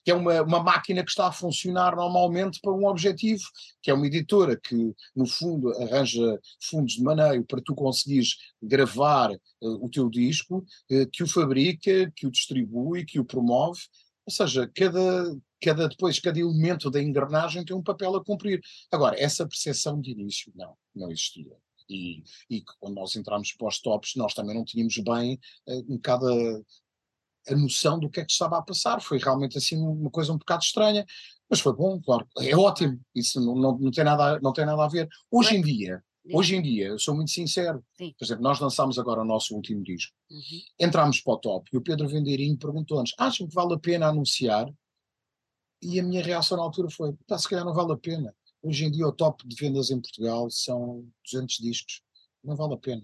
que 0.05 0.11
é 0.11 0.15
uma, 0.15 0.43
uma 0.43 0.63
máquina 0.63 1.05
que 1.05 1.11
está 1.11 1.29
a 1.29 1.33
funcionar 1.33 1.97
normalmente 1.97 2.61
para 2.61 2.73
um 2.73 2.87
objetivo, 2.87 3.43
que 3.81 3.91
é 3.91 3.95
uma 3.95 4.07
editora 4.07 4.57
que, 4.57 4.95
no 5.15 5.27
fundo, 5.27 5.73
arranja 5.83 6.41
fundos 6.61 6.95
de 6.95 7.03
maneio 7.03 7.45
para 7.45 7.63
tu 7.63 7.75
conseguires 7.75 8.37
gravar 8.61 9.33
eh, 9.33 9.39
o 9.61 9.89
teu 9.89 10.09
disco, 10.11 10.65
eh, 10.91 11.07
que 11.11 11.23
o 11.23 11.29
fabrica, 11.29 12.11
que 12.17 12.27
o 12.27 12.31
distribui, 12.31 13.05
que 13.05 13.21
o 13.21 13.25
promove. 13.25 13.81
Ou 14.27 14.33
seja, 14.33 14.71
cada, 14.75 15.37
cada, 15.61 15.89
depois, 15.89 16.19
cada 16.19 16.39
elemento 16.39 16.91
da 16.91 17.03
engrenagem 17.03 17.65
tem 17.65 17.77
um 17.77 17.83
papel 17.83 18.15
a 18.17 18.25
cumprir. 18.25 18.61
Agora, 18.91 19.21
essa 19.21 19.47
percepção 19.47 20.01
de 20.01 20.13
início, 20.13 20.53
não, 20.55 20.77
não 20.95 21.11
existia. 21.11 21.57
E, 21.89 22.23
e 22.49 22.63
quando 22.81 22.95
nós 22.95 23.15
entramos 23.17 23.53
para 23.53 23.69
os 23.69 23.81
tops, 23.81 24.15
nós 24.17 24.35
também 24.35 24.55
não 24.55 24.65
tínhamos 24.65 24.97
bem 24.99 25.39
eh, 25.69 25.83
um 25.89 25.97
bocado 25.97 26.65
a, 27.49 27.57
noção 27.57 27.99
do 27.99 28.09
que 28.11 28.21
é 28.21 28.25
que 28.25 28.33
estava 28.33 28.59
a 28.59 28.63
passar. 28.63 29.01
Foi 29.01 29.19
realmente 29.19 29.59
assim 29.59 29.77
uma 29.77 30.11
coisa 30.11 30.33
um 30.33 30.39
bocado 30.39 30.63
estranha, 30.63 31.05
mas 31.49 31.61
foi 31.61 31.75
bom, 31.75 32.01
claro. 32.01 32.27
É 32.39 32.57
ótimo, 32.57 33.01
isso 33.15 33.41
não, 33.41 33.55
não, 33.55 33.79
não, 33.79 33.91
tem, 33.91 34.05
nada, 34.05 34.37
a- 34.37 34.41
não 34.41 34.53
tem 34.53 34.65
nada 34.67 34.85
a 34.85 34.89
ver. 34.89 35.09
Hoje 35.31 35.57
em 35.57 35.63
dia, 35.63 36.03
hoje 36.33 36.57
em 36.57 36.63
dia, 36.63 36.87
eu 36.89 36.99
sou 36.99 37.15
muito 37.15 37.31
sincero. 37.31 37.85
Sim. 37.97 38.15
Por 38.19 38.25
exemplo, 38.25 38.43
nós 38.43 38.61
lançámos 38.61 38.99
agora 38.99 39.23
o 39.23 39.25
nosso 39.25 39.55
último 39.55 39.83
disco. 39.83 40.15
Uhum. 40.31 40.61
Entramos 40.79 41.21
para 41.21 41.35
o 41.35 41.39
top 41.39 41.71
e 41.73 41.77
o 41.77 41.83
Pedro 41.83 42.09
Vendeirinho 42.09 42.57
perguntou-nos: 42.59 43.15
acham 43.19 43.47
que 43.47 43.55
vale 43.55 43.75
a 43.75 43.79
pena 43.79 44.09
anunciar? 44.09 44.73
E 45.83 45.99
a 45.99 46.03
minha 46.03 46.23
reação 46.23 46.57
na 46.57 46.63
altura 46.63 46.89
foi: 46.91 47.13
pá, 47.27 47.37
se 47.39 47.49
calhar 47.49 47.65
não 47.65 47.75
vale 47.75 47.93
a 47.93 47.97
pena. 47.97 48.35
Hoje 48.63 48.85
em 48.85 48.91
dia 48.91 49.07
o 49.07 49.13
top 49.13 49.47
de 49.47 49.57
vendas 49.57 49.91
em 49.91 50.01
Portugal 50.01 50.49
são 50.49 51.05
200 51.25 51.57
discos. 51.57 52.01
Não 52.45 52.55
vale 52.55 52.75
a 52.75 52.79
pena. 52.79 53.03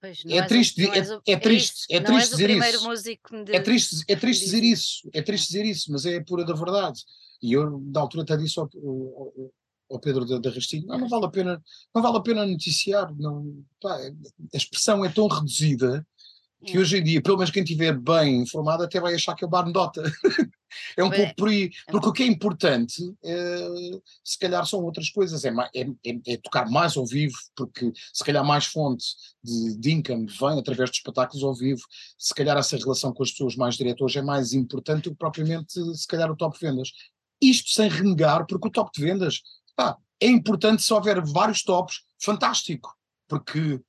Pois, 0.00 0.22
É 0.28 0.42
o- 0.42 0.46
triste, 0.46 0.84
é- 0.86 0.98
és 0.98 1.10
o- 1.10 1.22
é 1.26 1.36
triste, 1.36 1.74
isso, 1.74 1.86
é 1.90 2.00
não 2.00 2.06
triste 2.06 2.28
o 2.28 2.36
dizer 2.36 2.50
isso. 2.50 3.02
de, 3.44 3.56
É 3.56 3.60
triste, 3.60 4.04
é 4.08 4.16
triste 4.16 4.44
dizer 4.44 4.62
isso, 4.64 5.10
é 5.12 5.22
triste 5.22 5.46
dizer 5.48 5.64
isso, 5.64 5.90
mas 5.92 6.04
é 6.06 6.16
a 6.16 6.24
pura 6.24 6.44
da 6.44 6.54
verdade. 6.54 7.00
E 7.42 7.52
eu, 7.52 7.80
na 7.92 8.00
altura, 8.00 8.22
até 8.22 8.36
disse 8.36 8.58
ao, 8.60 8.68
ao- 8.74 9.52
ao 9.90 10.00
Pedro 10.00 10.24
da, 10.26 10.38
da 10.38 10.50
Rastilho: 10.50 10.86
não, 10.86 10.98
não 10.98 11.08
vale 11.08 11.24
a 11.26 11.30
pena, 11.30 11.62
não 11.94 12.02
vale 12.02 12.16
a 12.18 12.20
pena 12.20 12.44
noticiar. 12.46 13.14
Não, 13.16 13.64
pá, 13.80 13.96
a 13.96 14.56
expressão 14.56 15.04
é 15.04 15.08
tão 15.10 15.26
reduzida 15.28 16.06
que 16.64 16.76
É. 16.76 16.80
hoje 16.80 16.98
em 16.98 17.02
dia, 17.04 17.22
pelo 17.22 17.36
menos 17.36 17.50
quem 17.50 17.62
estiver 17.62 17.96
bem 17.98 18.42
informado, 18.42 18.82
até 18.82 19.00
vai 19.00 19.14
achar 19.14 19.34
que 19.34 19.44
é 19.44 19.46
uma 19.48 19.60
anedota. 19.60 20.02
é 20.96 21.04
um 21.04 21.12
É. 21.12 21.16
pouco 21.16 21.34
por 21.36 21.48
aí. 21.48 21.70
É. 21.86 21.90
Porque 21.92 22.08
o 22.08 22.12
que 22.12 22.22
é 22.22 22.26
importante, 22.26 23.02
eh, 23.24 24.00
se 24.24 24.38
calhar, 24.38 24.64
são 24.66 24.82
outras 24.82 25.10
coisas. 25.10 25.44
É, 25.44 25.50
é- 25.74 25.80
é- 26.10 26.20
é 26.34 26.36
tocar 26.36 26.68
mais 26.70 26.96
ao 26.96 27.06
vivo, 27.06 27.36
porque 27.54 27.92
se 28.12 28.24
calhar 28.24 28.44
mais 28.44 28.66
fonte 28.66 29.04
de, 29.42 29.76
de 29.78 29.90
income 29.92 30.26
vem 30.26 30.58
através 30.58 30.90
de 30.90 30.96
espetáculos 30.96 31.42
ao 31.44 31.54
vivo. 31.54 31.82
Se 32.18 32.34
calhar 32.34 32.56
essa 32.56 32.76
relação 32.76 33.12
com 33.12 33.22
as 33.22 33.30
pessoas 33.30 33.56
mais 33.56 33.76
diretores 33.76 34.16
é 34.16 34.22
mais 34.22 34.52
importante 34.52 35.04
do 35.04 35.10
que 35.10 35.16
propriamente, 35.16 35.72
se 35.96 36.06
calhar, 36.06 36.30
o 36.30 36.36
top 36.36 36.58
de 36.58 36.66
vendas. 36.66 36.92
Isto 37.40 37.70
sem 37.70 37.88
renegar, 37.88 38.46
porque 38.46 38.68
o 38.68 38.70
top 38.70 38.90
de 38.94 39.02
vendas 39.04 39.42
pá, 39.76 39.96
é 40.20 40.26
importante 40.28 40.82
se 40.82 40.92
houver 40.94 41.20
vários 41.24 41.62
tops, 41.62 42.00
fantástico. 42.22 42.94
Porque 43.28 43.80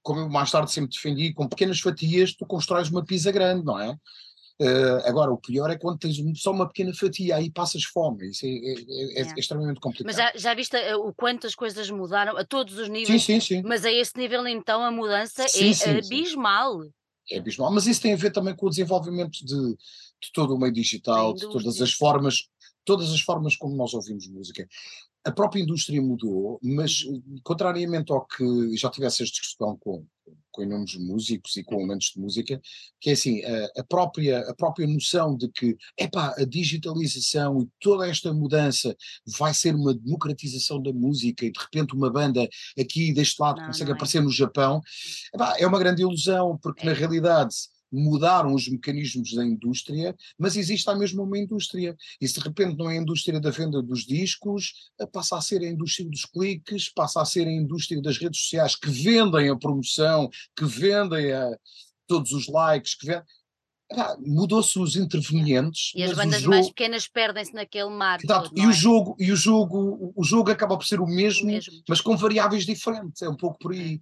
como 0.00 0.20
eu 0.20 0.28
mais 0.28 0.48
tarde 0.50 0.70
sempre 0.70 0.90
defendi, 0.94 1.32
com 1.34 1.48
pequenas 1.48 1.80
fatias 1.80 2.32
tu 2.34 2.46
constróis 2.46 2.88
uma 2.88 3.04
pizza 3.04 3.32
grande, 3.32 3.64
não 3.64 3.78
é? 3.80 3.96
Eh, 4.64 5.08
agora, 5.08 5.32
o 5.32 5.38
pior 5.38 5.68
é 5.70 5.76
quando 5.76 5.98
tens 5.98 6.16
só 6.40 6.52
uma 6.52 6.66
pequena 6.68 6.94
fatia, 6.94 7.36
aí 7.36 7.50
passas 7.50 7.82
fome, 7.84 8.30
isso 8.30 8.46
é, 8.46 8.48
é- 8.48 9.22
é- 9.22 9.22
é 9.22 9.34
extremamente 9.36 9.80
complicado. 9.80 10.06
Mas 10.06 10.16
já, 10.16 10.32
já 10.36 10.54
viste 10.54 10.76
eh, 10.76 10.94
o 10.94 11.12
quanto 11.12 11.46
as 11.48 11.54
coisas 11.54 11.90
mudaram 11.90 12.36
a 12.36 12.44
todos 12.44 12.74
os 12.78 12.86
sim, 12.86 12.92
níveis? 12.92 13.24
sim, 13.24 13.40
sim, 13.40 13.62
Mas 13.62 13.84
a 13.84 13.90
esse 13.90 14.16
nível, 14.16 14.46
então, 14.46 14.84
a 14.84 14.90
mudança 14.90 15.42
Sim, 15.48 15.58
é 15.58 15.74
sim, 15.74 16.02
sim. 16.02 16.16
abismal. 16.16 16.82
é 17.30 17.38
abismal, 17.38 17.72
mas 17.72 17.86
isso 17.86 18.00
tem 18.02 18.12
a 18.12 18.16
ver 18.16 18.30
também 18.30 18.54
com 18.54 18.66
o 18.66 18.70
desenvolvimento 18.70 19.38
de, 19.44 19.76
de 19.76 20.32
todo 20.32 20.54
o 20.54 20.58
meio 20.58 20.72
digital, 20.72 21.34
de 21.34 21.48
todas 21.48 21.80
as 21.80 21.90
sim. 21.90 21.96
formas, 21.96 22.48
todas 22.84 23.10
as 23.12 23.20
formas 23.20 23.56
como 23.56 23.74
nós 23.76 23.94
ouvimos 23.94 24.26
música. 24.28 24.68
A 25.24 25.30
própria 25.30 25.60
indústria 25.62 26.02
mudou, 26.02 26.58
mas 26.62 27.04
Uhum. 27.04 27.22
contrariamente 27.44 28.12
ao 28.12 28.26
que 28.26 28.76
já 28.76 28.90
tivesse 28.90 29.22
esta 29.22 29.40
discussão 29.40 29.76
com, 29.78 30.04
com 30.50 30.62
inúmeros 30.62 30.96
músicos 30.96 31.56
e 31.56 31.62
com 31.62 31.76
Uhum. 31.76 31.84
amantes 31.84 32.12
de 32.14 32.20
música, 32.20 32.60
que 33.00 33.10
é 33.10 33.12
assim, 33.12 33.42
a, 33.44 33.80
a 33.80 33.84
própria, 33.84 34.40
a 34.50 34.54
própria 34.54 34.86
noção 34.86 35.36
de 35.36 35.48
que, 35.48 35.76
epá, 35.98 36.34
a 36.36 36.44
digitalização 36.44 37.62
e 37.62 37.68
toda 37.80 38.08
esta 38.08 38.32
mudança 38.34 38.96
vai 39.38 39.54
ser 39.54 39.74
uma 39.76 39.94
democratização 39.94 40.82
da 40.82 40.92
música 40.92 41.44
e 41.46 41.52
de 41.52 41.58
repente 41.60 41.94
uma 41.94 42.10
banda 42.10 42.48
aqui 42.78 43.12
deste 43.12 43.40
lado 43.40 43.58
Não, 43.60 43.66
consegue 43.66 43.90
não 43.90 43.94
é. 43.94 43.96
aparecer 43.96 44.20
no 44.22 44.30
Japão, 44.30 44.80
epá, 45.34 45.56
é 45.58 45.66
uma 45.66 45.78
grande 45.78 46.02
ilusão, 46.02 46.58
porque 46.60 46.82
É. 46.82 46.86
na 46.86 46.92
realidade 46.94 47.54
mudaram 47.92 48.54
os 48.54 48.68
mecanismos 48.68 49.34
da 49.34 49.44
indústria, 49.44 50.16
mas 50.38 50.56
existe 50.56 50.88
a 50.88 50.94
mesma 50.94 51.22
uma 51.22 51.38
indústria. 51.38 51.96
E 52.20 52.26
se 52.26 52.34
de 52.34 52.40
repente 52.40 52.76
não 52.78 52.90
é 52.90 52.96
a 52.96 53.00
indústria 53.02 53.38
da 53.40 53.50
venda 53.50 53.82
dos 53.82 54.06
discos, 54.06 54.90
eh, 54.98 55.06
passa 55.06 55.36
a 55.36 55.40
ser 55.40 55.60
a 55.60 55.68
indústria 55.68 56.08
dos 56.08 56.24
cliques, 56.24 56.88
passa 56.88 57.20
a 57.20 57.24
ser 57.24 57.46
a 57.46 57.52
indústria 57.52 58.00
das 58.00 58.16
redes 58.18 58.40
sociais 58.40 58.74
que 58.74 58.88
vendem 58.90 59.50
a 59.50 59.56
promoção, 59.56 60.28
que 60.56 60.64
vendem 60.64 61.32
a, 61.32 61.50
todos 62.06 62.32
os 62.32 62.48
likes, 62.48 62.94
que 62.94 63.06
vendem. 63.06 63.24
Mudou-se 64.24 64.78
os 64.78 64.96
intervenientes. 64.96 65.92
E 65.94 66.02
as 66.02 66.14
bandas 66.16 66.40
jogo- 66.40 66.54
mais 66.54 66.68
pequenas 66.68 67.06
perdem-se 67.06 67.52
naquele 67.52 67.90
mar. 67.90 68.18
Exato, 68.24 68.48
todo, 68.48 68.58
e 68.58 68.62
não 68.62 68.68
o 68.68 68.70
é? 68.70 68.74
jogo, 68.74 69.16
e 69.18 69.30
o 69.30 69.36
jogo, 69.36 70.12
o 70.16 70.24
jogo 70.24 70.50
acaba 70.50 70.78
por 70.78 70.86
ser 70.86 70.98
o 70.98 71.04
O 71.04 71.06
mesmo, 71.06 71.46
mesmo. 71.46 71.74
mas 71.86 72.00
com 72.00 72.16
variáveis 72.16 72.64
diferentes, 72.64 73.20
é 73.20 73.28
um 73.28 73.36
pouco 73.36 73.58
por 73.58 73.72
aí. 73.72 74.00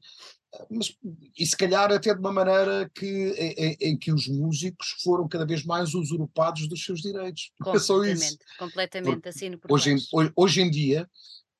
Mas, 0.68 0.96
e 1.38 1.46
se 1.46 1.56
calhar 1.56 1.92
até 1.92 2.12
de 2.12 2.18
uma 2.20 2.32
maneira 2.32 2.90
que, 2.92 3.06
em, 3.06 3.76
em- 3.80 3.96
que 3.96 4.12
os 4.12 4.26
músicos 4.26 4.96
foram 5.02 5.28
cada 5.28 5.46
vez 5.46 5.64
mais 5.64 5.94
usurpados 5.94 6.68
dos 6.68 6.84
seus 6.84 7.00
direitos. 7.00 7.52
É 7.76 7.78
só 7.78 8.02
isso. 8.04 8.36
Completamente, 8.58 8.58
completamente, 8.58 9.28
assino 9.28 9.58
por 9.58 9.72
Hoje 9.72 9.94
hoje, 10.12 10.32
hoje 10.34 10.60
em 10.60 10.70
dia, 10.70 11.08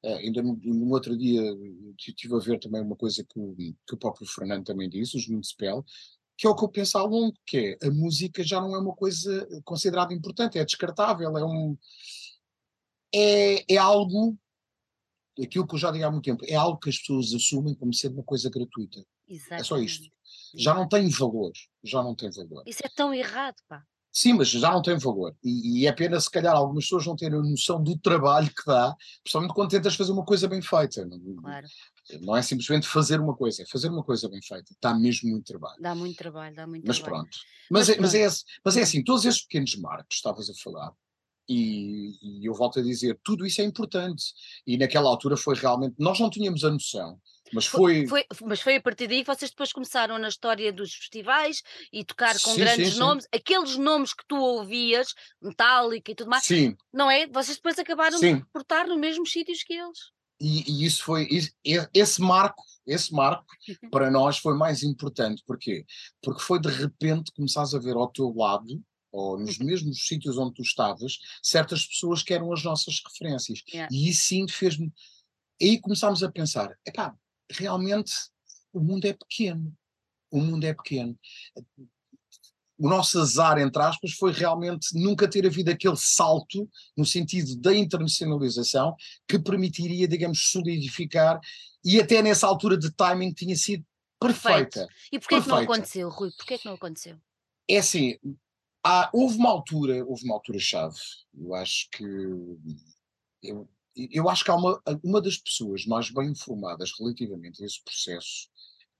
eh, 0.03 0.14
ainda 0.14 0.42
no, 0.42 0.59
no 0.62 0.90
outro 0.90 1.16
dia 1.16 1.40
estive 1.98 2.35
a 2.35 2.38
ver 2.38 2.59
também 2.59 2.81
uma 2.83 2.96
coisa 2.96 3.22
que 3.24 3.38
o, 3.38 3.55
que 3.55 3.94
o 3.94 3.98
próprio 3.98 4.26
Fernando 4.26 4.64
também 4.64 4.88
disse, 4.88 5.16
os 5.16 5.29
Municipal, 5.29 5.85
que 6.37 6.46
é 6.46 6.50
o 6.50 6.57
que 6.57 6.64
eu 6.64 6.68
penso 6.68 6.98
ao 6.98 7.07
longo, 7.07 7.37
que 7.46 7.79
é 7.81 7.87
a 7.87 7.90
música 7.90 8.42
já 8.42 8.61
não 8.61 8.74
é 8.74 8.79
uma 8.79 8.94
coisa 8.94 9.46
considerada 9.62 10.12
importante, 10.12 10.59
é 10.59 10.64
descartável, 10.64 11.37
é 11.38 11.44
um 11.44 11.76
é, 13.14 13.74
é 13.74 13.76
algo 13.76 14.37
aquilo 15.44 15.66
que 15.66 15.74
eu 15.74 15.79
já 15.79 15.90
digo 15.90 16.05
há 16.05 16.11
muito 16.11 16.24
tempo, 16.24 16.44
é 16.46 16.55
algo 16.55 16.79
que 16.79 16.90
as 16.90 16.98
pessoas 16.98 17.33
assumem 17.35 17.74
como 17.74 17.92
sendo 17.94 18.14
uma 18.14 18.24
coisa 18.24 18.48
gratuita. 18.50 19.05
É 19.53 19.62
só 19.62 19.79
isto. 19.79 20.03
Exatamente. 20.05 20.12
Já 20.57 20.74
não 20.74 20.88
tem 20.88 21.09
valor, 21.09 21.53
já 21.85 22.03
não 22.03 22.14
tem 22.14 22.31
valor. 22.31 22.62
Isso 22.66 22.81
é 22.85 22.88
tão 22.88 23.14
errado, 23.14 23.57
pá. 23.68 23.85
Sim, 24.12 24.33
mas 24.33 24.48
já 24.48 24.72
não 24.72 24.83
tem 24.83 24.98
valor. 24.98 25.37
E, 25.42 25.83
e 25.83 25.87
é 25.87 25.92
pena, 25.92 26.18
se 26.20 26.29
calhar, 26.29 26.53
algumas 26.57 26.83
pessoas 26.85 27.07
não 27.07 27.14
terem 27.14 27.38
a 27.38 27.42
noção 27.42 27.81
do 27.81 27.96
trabalho 27.96 28.48
que 28.48 28.64
dá, 28.66 28.92
principalmente 29.22 29.55
quando 29.55 29.70
tentas 29.70 29.94
fazer 29.94 30.11
uma 30.11 30.24
coisa 30.24 30.48
bem 30.48 30.61
feita. 30.61 31.07
Não, 31.07 31.37
Claro. 31.37 31.66
não 32.22 32.37
é 32.37 32.42
simplesmente 32.42 32.88
fazer 32.88 33.20
uma 33.20 33.37
coisa, 33.37 33.62
é 33.62 33.66
fazer 33.66 33.88
uma 33.88 34.03
coisa 34.03 34.29
bem 34.29 34.42
feita. 34.42 34.74
Dá 34.83 34.92
mesmo 34.94 35.31
muito 35.31 35.44
trabalho. 35.46 35.81
Dá 35.81 35.94
muito 35.94 36.16
trabalho, 36.16 36.57
dá 36.57 36.66
muito 36.66 36.85
Mas 36.88 36.98
trabalho. 36.98 37.22
pronto. 37.22 37.38
Mas, 37.70 37.87
Mas 37.87 37.96
é, 37.96 38.00
mas, 38.00 38.14
é, 38.14 38.29
mas 38.64 38.76
é 38.76 38.81
Hum. 38.81 38.83
assim, 38.83 39.05
todos 39.05 39.24
esses 39.24 39.42
pequenos 39.42 39.76
marcos 39.76 40.07
que 40.09 40.14
estavas 40.16 40.50
a 40.50 40.55
falar, 40.55 40.92
e, 41.50 42.12
e 42.22 42.46
eu 42.46 42.54
volto 42.54 42.78
a 42.78 42.82
dizer, 42.82 43.18
tudo 43.24 43.44
isso 43.44 43.60
é 43.60 43.64
importante. 43.64 44.22
E 44.64 44.78
naquela 44.78 45.08
altura 45.08 45.36
foi 45.36 45.56
realmente, 45.56 45.96
nós 45.98 46.20
não 46.20 46.30
tínhamos 46.30 46.62
a 46.62 46.70
noção 46.70 47.18
Mas 47.52 47.66
foi... 47.66 48.06
Foi, 48.06 48.24
foi, 48.32 48.48
mas 48.48 48.60
foi 48.60 48.76
a 48.76 48.80
partir 48.80 49.08
daí 49.08 49.24
que 49.24 49.34
vocês 49.34 49.50
depois 49.50 49.72
começaram 49.72 50.16
na 50.16 50.28
história 50.28 50.72
dos 50.72 50.94
festivais 50.94 51.60
e 51.92 52.04
tocar 52.04 52.34
com 52.34 52.52
sim, 52.52 52.60
grandes 52.60 52.92
sim, 52.92 53.00
nomes, 53.00 53.26
aqueles 53.34 53.76
nomes 53.76 54.14
que 54.14 54.24
tu 54.28 54.36
ouvias, 54.36 55.12
Metallica 55.42 56.12
e 56.12 56.14
tudo 56.14 56.30
mais, 56.30 56.44
sim. 56.44 56.76
não 56.92 57.10
é? 57.10 57.26
Vocês 57.26 57.56
depois 57.56 57.76
acabaram 57.80 58.18
Sim. 58.18 58.36
de 58.36 58.44
portar 58.52 58.86
nos 58.86 58.98
mesmos 58.98 59.32
sítios 59.32 59.64
que 59.64 59.74
eles. 59.74 59.98
E, 60.40 60.70
e 60.70 60.86
isso 60.86 61.02
foi 61.02 61.28
esse 61.92 62.20
marco, 62.22 62.62
esse 62.86 63.12
marco 63.12 63.44
para 63.90 64.08
nós 64.08 64.38
foi 64.38 64.56
mais 64.56 64.84
importante. 64.84 65.42
Porquê? 65.44 65.84
Porque 66.22 66.40
foi 66.40 66.60
de 66.60 66.68
repente 66.68 67.32
começares 67.32 67.74
a 67.74 67.78
ver 67.78 67.96
ao 67.96 68.08
teu 68.08 68.32
lado, 68.34 68.80
ou 69.12 69.38
nos 69.38 69.58
mesmos 69.58 70.06
sítios 70.06 70.38
onde 70.38 70.54
tu 70.54 70.62
estavas, 70.62 71.18
certas 71.42 71.86
pessoas 71.86 72.22
que 72.22 72.32
eram 72.32 72.52
as 72.52 72.62
nossas 72.62 73.00
referências. 73.04 73.62
Yeah. 73.72 73.92
E 73.92 74.08
isso 74.10 74.22
sim 74.22 74.46
fez-me. 74.48 74.92
Aí 75.60 75.80
começámos 75.80 76.22
a 76.22 76.30
pensar: 76.30 76.76
epá, 76.86 77.14
realmente 77.50 78.12
o 78.72 78.80
mundo 78.80 79.04
é 79.06 79.12
pequeno. 79.12 79.74
O 80.30 80.40
mundo 80.40 80.64
é 80.64 80.72
pequeno. 80.72 81.18
O 82.78 82.88
nosso 82.88 83.20
azar, 83.20 83.58
entre 83.58 83.82
aspas, 83.82 84.12
foi 84.12 84.32
realmente 84.32 84.94
nunca 84.94 85.28
ter 85.28 85.44
havido 85.44 85.70
aquele 85.70 85.96
salto 85.96 86.66
no 86.96 87.04
sentido 87.04 87.54
da 87.56 87.74
internacionalização 87.74 88.94
que 89.28 89.38
permitiria, 89.38 90.08
digamos, 90.08 90.50
solidificar 90.50 91.38
e 91.84 92.00
até 92.00 92.22
nessa 92.22 92.46
altura 92.46 92.78
de 92.78 92.90
timing 92.90 93.32
tinha 93.32 93.56
sido 93.56 93.84
perfeita. 94.18 94.86
E 95.12 95.18
porquê 95.18 95.34
é 95.34 95.40
que 95.42 95.48
não 95.48 95.56
aconteceu, 95.58 96.08
Rui? 96.08 96.30
Porquê 96.36 96.54
é 96.54 96.58
que 96.58 96.66
não 96.66 96.74
aconteceu? 96.74 97.18
É 97.68 97.78
assim, 97.78 98.18
há- 98.84 99.10
houve 99.12 99.36
uma 99.38 99.50
altura, 99.50 100.04
houve 100.06 100.24
uma 100.24 100.34
altura-chave. 100.34 100.96
Eu 101.34 101.54
acho 101.54 101.88
que 101.90 102.04
eu, 103.42 103.68
eu 103.96 104.28
acho 104.28 104.44
que 104.44 104.50
há 104.50 104.54
uma, 104.56 104.80
uma 105.02 105.20
das 105.20 105.36
pessoas 105.38 105.86
mais 105.86 106.10
bem 106.10 106.30
informadas 106.30 106.92
relativamente 106.98 107.62
a 107.62 107.66
esse 107.66 107.82
processo 107.82 108.48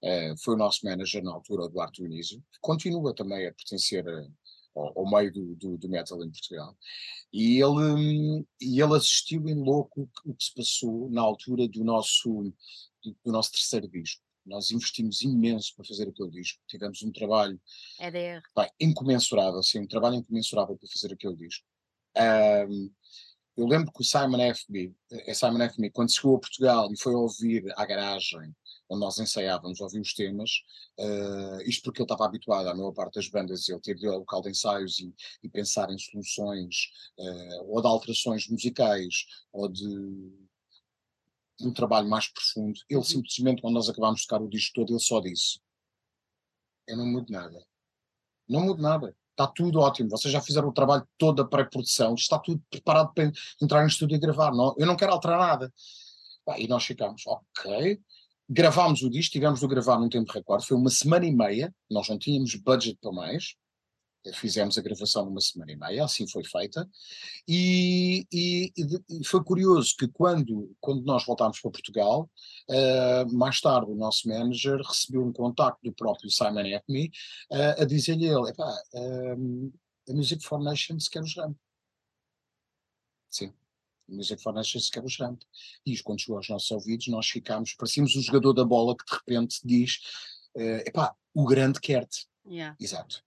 eh, 0.03 0.33
foi 0.43 0.55
o 0.55 0.57
nosso 0.57 0.85
manager 0.85 1.23
na 1.23 1.31
altura, 1.31 1.63
o 1.65 1.69
Duarte 1.69 2.03
Unísio, 2.03 2.39
que 2.51 2.59
continua 2.61 3.13
também 3.13 3.47
a 3.47 3.53
pertencer 3.53 4.07
a- 4.07 4.27
ao, 4.75 4.99
ao 4.99 5.09
meio 5.11 5.31
do, 5.33 5.55
do, 5.55 5.77
do 5.77 5.89
metal 5.89 6.23
em 6.23 6.31
Portugal. 6.31 6.75
E 7.33 7.61
ele, 7.61 8.45
e 8.59 8.81
ele 8.81 8.95
assistiu 8.95 9.47
em 9.47 9.55
louco 9.55 10.01
o 10.03 10.07
que- 10.07 10.29
o 10.31 10.33
que 10.35 10.43
se 10.43 10.53
passou 10.53 11.09
na 11.11 11.21
altura 11.21 11.67
do 11.67 11.83
nosso, 11.83 12.51
do, 13.03 13.15
do 13.25 13.31
nosso 13.31 13.51
terceiro 13.51 13.87
disco. 13.87 14.23
Nós 14.45 14.71
investimos 14.71 15.21
imenso 15.21 15.75
para 15.75 15.85
fazer 15.85 16.07
aquele 16.09 16.31
disco. 16.31 16.59
Tivemos 16.67 17.01
um 17.03 17.11
trabalho 17.11 17.59
EDR. 17.99 18.41
pá, 18.53 18.69
incomensurável, 18.79 19.61
sim, 19.63 19.79
um 19.79 19.87
trabalho 19.87 20.15
incomensurável 20.15 20.77
para 20.77 20.89
fazer 20.89 21.13
aquele 21.13 21.35
disco. 21.35 21.65
Ahm, 22.15 22.89
eu 23.55 23.65
lembro 23.65 23.91
que 23.91 24.01
o 24.01 24.03
Simon 24.03 24.39
FB, 24.53 24.93
eh, 25.11 25.33
Simon 25.33 25.69
FB, 25.69 25.91
quando 25.91 26.13
chegou 26.13 26.35
a 26.37 26.39
Portugal 26.39 26.91
e 26.91 26.97
foi 26.97 27.13
ouvir 27.13 27.63
à 27.75 27.85
garagem, 27.85 28.55
onde 28.89 29.01
nós 29.01 29.19
ensaiávamos, 29.19 29.79
ouvir 29.81 30.01
os 30.01 30.13
temas, 30.13 30.49
eh, 30.97 31.63
isto 31.65 31.83
porque 31.83 32.01
ele 32.01 32.05
estava 32.05 32.25
habituado 32.25 32.67
à 32.67 32.75
maior 32.75 32.91
parte 32.91 33.15
das 33.15 33.29
bandas, 33.29 33.67
ele 33.67 33.79
ter 33.81 33.95
de 33.95 34.07
ao 34.07 34.19
local 34.19 34.41
de 34.41 34.49
ensaios 34.49 34.99
e, 34.99 35.13
e 35.43 35.49
pensar 35.49 35.89
em 35.91 35.97
soluções, 35.97 36.75
eh, 37.19 37.59
ou 37.65 37.81
de 37.81 37.87
alterações 37.87 38.47
musicais, 38.47 39.25
ou 39.51 39.67
de 39.69 39.85
um 41.65 41.73
trabalho 41.73 42.07
mais 42.09 42.27
profundo. 42.27 42.79
Ele 42.89 42.97
Uhum. 42.97 43.03
simplesmente, 43.03 43.61
quando 43.61 43.73
nós 43.75 43.89
acabámos 43.89 44.21
de 44.21 44.27
tocar 44.27 44.41
o 44.41 44.49
disco 44.49 44.73
todo, 44.75 44.91
ele 44.91 44.99
só 44.99 45.19
disse: 45.19 45.59
Eu 46.87 46.97
não 46.97 47.05
mudo 47.05 47.31
nada. 47.31 47.65
Não 48.47 48.61
mudo 48.61 48.81
nada. 48.81 49.15
Está 49.31 49.47
tudo 49.47 49.79
ótimo. 49.79 50.09
Vocês 50.09 50.31
já 50.31 50.41
fizeram 50.41 50.67
o 50.69 50.73
trabalho 50.73 51.07
todo 51.17 51.37
da 51.37 51.45
pré-produção. 51.49 52.13
Está 52.15 52.37
tudo 52.37 52.61
preparado 52.69 53.13
para 53.13 53.31
entrar 53.61 53.81
no 53.81 53.87
estúdio 53.87 54.15
e 54.15 54.19
gravar. 54.19 54.51
Não, 54.51 54.75
eu 54.77 54.85
não 54.85 54.95
quero 54.95 55.13
alterar 55.13 55.39
nada. 55.39 55.73
E 56.57 56.67
nós 56.67 56.83
ficámos, 56.83 57.23
ok. 57.25 57.99
Gravámos 58.49 59.01
o 59.03 59.09
disco, 59.09 59.31
tivemos 59.31 59.61
de 59.61 59.67
gravar 59.67 59.97
num 59.97 60.09
tempo 60.09 60.31
recorde. 60.33 60.65
Foi 60.65 60.75
uma 60.75 60.89
semana 60.89 61.25
e 61.25 61.31
meia. 61.33 61.73
Nós 61.89 62.09
não 62.09 62.17
tínhamos 62.19 62.53
budget 62.55 62.97
para 63.01 63.11
mais. 63.11 63.55
Fizemos 64.35 64.77
a 64.77 64.81
gravação 64.81 65.25
numa 65.25 65.41
semana 65.41 65.71
e 65.71 65.75
meia, 65.75 66.03
assim 66.05 66.27
foi 66.27 66.43
feita. 66.43 66.87
E, 67.47 68.25
e- 68.31 68.71
e 68.77 69.25
foi 69.25 69.43
curioso 69.43 69.95
que 69.97 70.07
quando, 70.07 70.75
quando 70.79 71.03
nós 71.03 71.25
voltámos 71.25 71.59
para 71.59 71.71
Portugal, 71.71 72.29
eh, 72.69 73.25
mais 73.31 73.59
tarde 73.59 73.89
o 73.91 73.95
nosso 73.95 74.27
manager 74.27 74.79
recebeu 74.81 75.25
um 75.25 75.33
contacto 75.33 75.79
do 75.83 75.91
próprio 75.93 76.29
Simon 76.29 76.75
Acme 76.75 77.11
a 77.79 77.83
dizer-lhe 77.85 78.25
ele, 78.27 78.49
"Epá, 78.49 78.71
ehm, 78.93 79.71
a 80.09 80.13
Music 80.13 80.43
for 80.43 80.59
Nations 80.61 81.07
quer 81.07 81.23
os 81.23 81.35
ramp. 81.35 81.57
Sim, 83.29 83.53
a 84.09 84.13
Music 84.13 84.41
for 84.41 84.53
Nations 84.53 84.89
quer 84.89 85.03
os 85.03 85.17
ramp. 85.17 85.41
E 85.85 85.97
quando 86.03 86.19
chegou 86.19 86.37
aos 86.37 86.49
nossos 86.49 86.69
ouvidos, 86.71 87.07
nós 87.07 87.27
ficámos, 87.27 87.73
parecíamos 87.73 88.15
um 88.15 88.21
jogador 88.21 88.53
da 88.53 88.65
bola 88.65 88.95
que 88.95 89.05
de 89.05 89.13
repente 89.17 89.59
diz, 89.63 89.99
eh, 90.55 90.83
epá, 90.87 91.15
o 91.33 91.45
grande 91.45 91.79
quer-te. 91.79 92.27
Yeah. 92.45 92.75
Exato. 92.79 93.23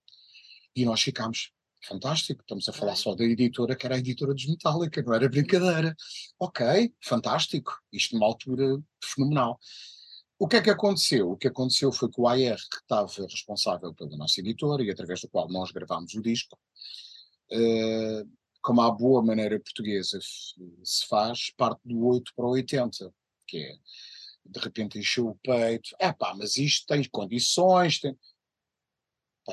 E 0.75 0.83
nós 0.85 1.01
ficámmos, 1.01 1.51
fantástico, 1.87 2.41
estamos 2.41 2.67
a 2.67 2.73
falar 2.73 2.93
Claro. 2.93 2.99
só 2.99 3.15
da 3.15 3.23
editora 3.23 3.75
que 3.75 3.85
era 3.85 3.95
a 3.95 3.99
editora 3.99 4.33
dos 4.33 4.45
Metallica, 4.47 5.01
não 5.01 5.13
era 5.13 5.29
brincadeira. 5.29 5.95
Ok, 6.39 6.93
fantástico, 7.01 7.79
isto 7.91 8.15
numa 8.15 8.25
altura 8.25 8.81
fenomenal. 9.01 9.59
O 10.37 10.47
que 10.47 10.57
é 10.57 10.61
que 10.61 10.69
aconteceu? 10.69 11.31
O 11.31 11.37
que 11.37 11.47
aconteceu 11.47 11.91
foi 11.93 12.09
que 12.11 12.19
o 12.19 12.27
AR, 12.27 12.57
que 12.57 12.77
estava 12.81 13.09
responsável 13.29 13.93
pela 13.93 14.17
nossa 14.17 14.41
editora 14.41 14.83
e 14.83 14.91
através 14.91 15.21
do 15.21 15.29
qual 15.29 15.47
nós 15.49 15.71
gravámos 15.71 16.13
o 16.13 16.21
disco, 16.21 16.59
eh, 17.51 18.23
como 18.61 18.81
à 18.81 18.91
boa 18.91 19.23
maneira 19.23 19.59
portuguesa 19.59 20.19
se 20.83 21.05
faz, 21.07 21.51
parte 21.55 21.79
do 21.85 22.05
8 22.05 22.33
para 22.35 22.45
o 22.45 22.49
80, 22.49 23.13
que 23.47 23.57
é 23.59 23.75
de 24.47 24.59
repente 24.59 24.99
encheu 24.99 25.27
o 25.29 25.35
peito, 25.35 25.95
é 25.99 26.11
pá, 26.11 26.35
mas 26.35 26.57
isto 26.57 26.85
tem 26.85 27.03
condições, 27.09 27.99
tem. 27.99 28.15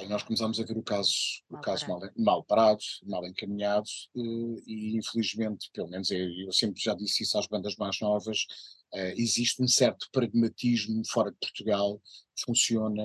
Nós 0.08 0.22
começámos 0.22 0.58
a 0.58 0.64
ver 0.64 0.76
o 0.78 0.82
caso, 0.82 1.12
o 1.50 1.54
Mal 1.54 1.62
caso 1.62 1.86
parado. 1.86 2.00
mal, 2.16 2.24
mal 2.24 2.44
parado, 2.44 2.80
mal 3.04 3.26
encaminhado, 3.26 3.86
eh, 4.16 4.62
e 4.66 4.96
infelizmente, 4.96 5.70
pelo 5.72 5.88
menos 5.88 6.10
eu, 6.10 6.30
eu 6.46 6.52
sempre 6.52 6.80
já 6.82 6.94
disse 6.94 7.22
isso 7.24 7.36
às 7.38 7.46
bandas 7.46 7.76
mais 7.76 8.00
novas, 8.00 8.46
eh, 8.94 9.14
existe 9.18 9.62
um 9.62 9.68
certo 9.68 10.08
pragmatismo 10.10 11.02
fora 11.06 11.30
de 11.30 11.36
Portugal 11.38 12.00
que 12.34 12.42
funciona, 12.46 13.04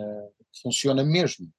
que 0.53 0.61
funciona 0.61 1.03
mesmo. 1.03 1.51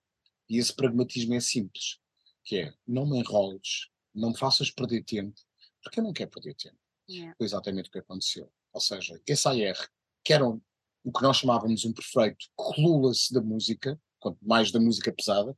E 0.48 0.56
esse 0.56 0.74
pragmatismo 0.74 1.34
é 1.34 1.40
simples, 1.40 1.98
que 2.42 2.56
é 2.60 2.72
não 2.86 3.06
me 3.06 3.18
enroles, 3.18 3.88
não 4.14 4.30
me 4.30 4.38
faças 4.38 4.70
perder 4.70 5.04
tempo, 5.04 5.38
porque 5.82 6.00
eu 6.00 6.04
não 6.04 6.12
quero 6.12 6.30
perder 6.30 6.54
tempo 6.54 6.76
Yeah. 7.10 7.34
foi 7.38 7.46
exatamente 7.46 7.88
o 7.88 7.92
que 7.92 7.98
aconteceu. 8.00 8.52
Ou 8.70 8.80
seja, 8.82 9.18
esse 9.26 9.48
AR, 9.48 9.88
que 10.22 10.34
era 10.34 10.46
um- 10.46 10.60
o 11.02 11.10
que 11.10 11.22
nós 11.22 11.38
chamávamos 11.38 11.86
um 11.86 11.92
perfeito 11.94 12.46
clueless 12.54 13.32
da 13.32 13.40
música, 13.40 13.98
quanto 14.18 14.38
mais 14.42 14.70
da 14.72 14.80
música 14.80 15.12
pesada, 15.12 15.56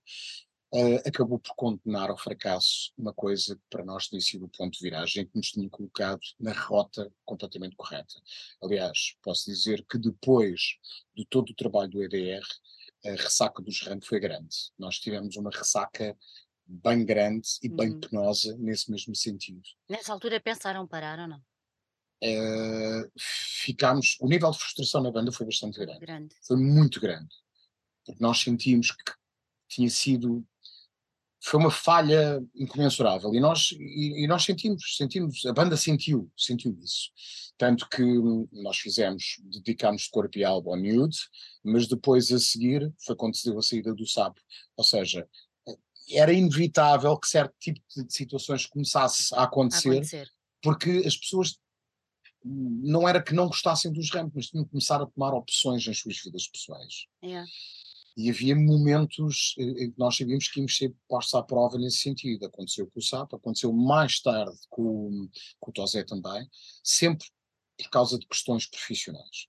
eh, 0.72 0.96
acabou 1.08 1.38
por 1.38 1.54
condenar 1.56 2.10
ao 2.10 2.16
fracasso 2.18 2.92
uma 2.96 3.12
coisa 3.12 3.56
que 3.56 3.62
para 3.68 3.84
nós 3.84 4.06
tinha 4.08 4.20
sido 4.20 4.44
o 4.44 4.48
ponto 4.48 4.78
de 4.78 4.82
viragem, 4.84 5.26
que 5.26 5.36
nos 5.36 5.50
tinha 5.50 5.68
colocado 5.68 6.20
na 6.38 6.52
rota 6.52 7.12
completamente 7.24 7.74
correta. 7.76 8.14
Aliás, 8.62 9.16
posso 9.22 9.50
dizer 9.50 9.84
que 9.84 9.98
depois 9.98 10.60
de 11.14 11.24
todo 11.26 11.50
o 11.50 11.54
trabalho 11.54 11.90
do 11.90 12.02
EDR, 12.04 12.44
a 13.04 13.10
ressaca 13.10 13.60
dos 13.62 13.80
rank 13.82 14.04
foi 14.04 14.20
grande. 14.20 14.54
Nós 14.78 14.98
tivemos 15.00 15.34
uma 15.36 15.50
ressaca 15.50 16.16
bem 16.66 17.04
grande 17.04 17.48
e 17.62 17.68
bem 17.68 17.90
Uhum. 17.90 18.00
penosa 18.00 18.56
nesse 18.58 18.90
mesmo 18.92 19.16
sentido. 19.16 19.62
Nessa 19.88 20.12
altura 20.12 20.38
pensaram 20.40 20.86
parar 20.86 21.18
ou 21.18 21.26
não? 21.26 21.42
eh, 22.22 23.10
ficámos. 23.18 24.16
O 24.20 24.28
nível 24.28 24.50
de 24.50 24.58
frustração 24.58 25.02
na 25.02 25.10
banda 25.10 25.32
foi 25.32 25.46
bastante 25.46 25.78
grande. 25.80 26.00
Grande. 26.00 26.34
Foi 26.42 26.56
muito 26.56 27.00
grande. 27.00 27.34
Porque 28.10 28.22
nós 28.22 28.38
sentimos 28.40 28.90
que 28.92 29.12
tinha 29.68 29.88
sido. 29.90 30.44
Foi 31.42 31.58
uma 31.58 31.70
falha 31.70 32.42
incomensurável. 32.54 33.34
E 33.34 33.40
nós, 33.40 33.72
e, 33.72 34.24
e 34.24 34.26
nós 34.26 34.44
sentimos, 34.44 34.96
sentimos, 34.96 35.46
a 35.46 35.52
banda 35.54 35.74
sentiu, 35.76 36.30
sentiu 36.36 36.76
isso. 36.82 37.10
Tanto 37.56 37.88
que 37.88 38.02
nós 38.52 38.76
fizemos, 38.78 39.36
dedicámos 39.44 40.02
de 40.02 40.10
corpo 40.10 40.36
e 40.38 40.44
alma 40.44 40.72
ao 40.72 40.76
Nude, 40.76 41.16
mas 41.64 41.86
depois 41.86 42.30
a 42.30 42.38
seguir 42.38 42.92
foi 42.98 43.16
quando 43.16 43.36
se 43.36 43.48
deu 43.48 43.58
a 43.58 43.62
saída 43.62 43.94
do 43.94 44.06
Sapo. 44.06 44.40
Ou 44.76 44.84
seja, 44.84 45.26
era 46.10 46.32
inevitável 46.32 47.16
que 47.18 47.28
certo 47.28 47.54
tipo 47.58 47.80
de 47.96 48.12
situações 48.12 48.66
começasse 48.66 49.34
a 49.34 49.40
A 49.40 49.44
acontecer 49.44 49.88
acontecer. 49.90 50.30
porque 50.62 51.02
as 51.06 51.16
pessoas 51.16 51.58
não 52.44 53.08
era 53.08 53.22
que 53.22 53.34
não 53.34 53.46
gostassem 53.46 53.92
dos 53.92 54.10
ramp, 54.10 54.32
mas 54.34 54.48
tinham 54.48 54.64
que 54.64 54.70
começar 54.70 55.00
a 55.00 55.06
tomar 55.06 55.34
opções 55.34 55.86
nas 55.86 55.98
suas 55.98 56.18
vidas 56.22 56.48
pessoais. 56.48 57.06
Yeah. 57.22 57.46
E 58.16 58.28
havia 58.30 58.54
momentos 58.56 59.54
eh, 59.58 59.62
em 59.84 59.90
que 59.92 59.98
nós 59.98 60.16
sabíamos 60.16 60.48
que 60.48 60.58
íamos 60.60 60.76
ser 60.76 60.94
postos 61.08 61.34
à 61.34 61.42
prova 61.42 61.78
nesse 61.78 61.98
sentido. 61.98 62.44
Aconteceu 62.46 62.86
com 62.86 62.98
o 62.98 63.02
SAP, 63.02 63.34
aconteceu 63.34 63.72
mais 63.72 64.20
tarde 64.20 64.56
com, 64.68 65.28
com 65.58 65.70
o 65.70 65.72
Tosé 65.74 66.02
também, 66.04 66.48
sempre 66.82 67.26
por 67.78 67.88
causa 67.90 68.18
de 68.18 68.26
questões 68.26 68.66
profissionais. 68.66 69.46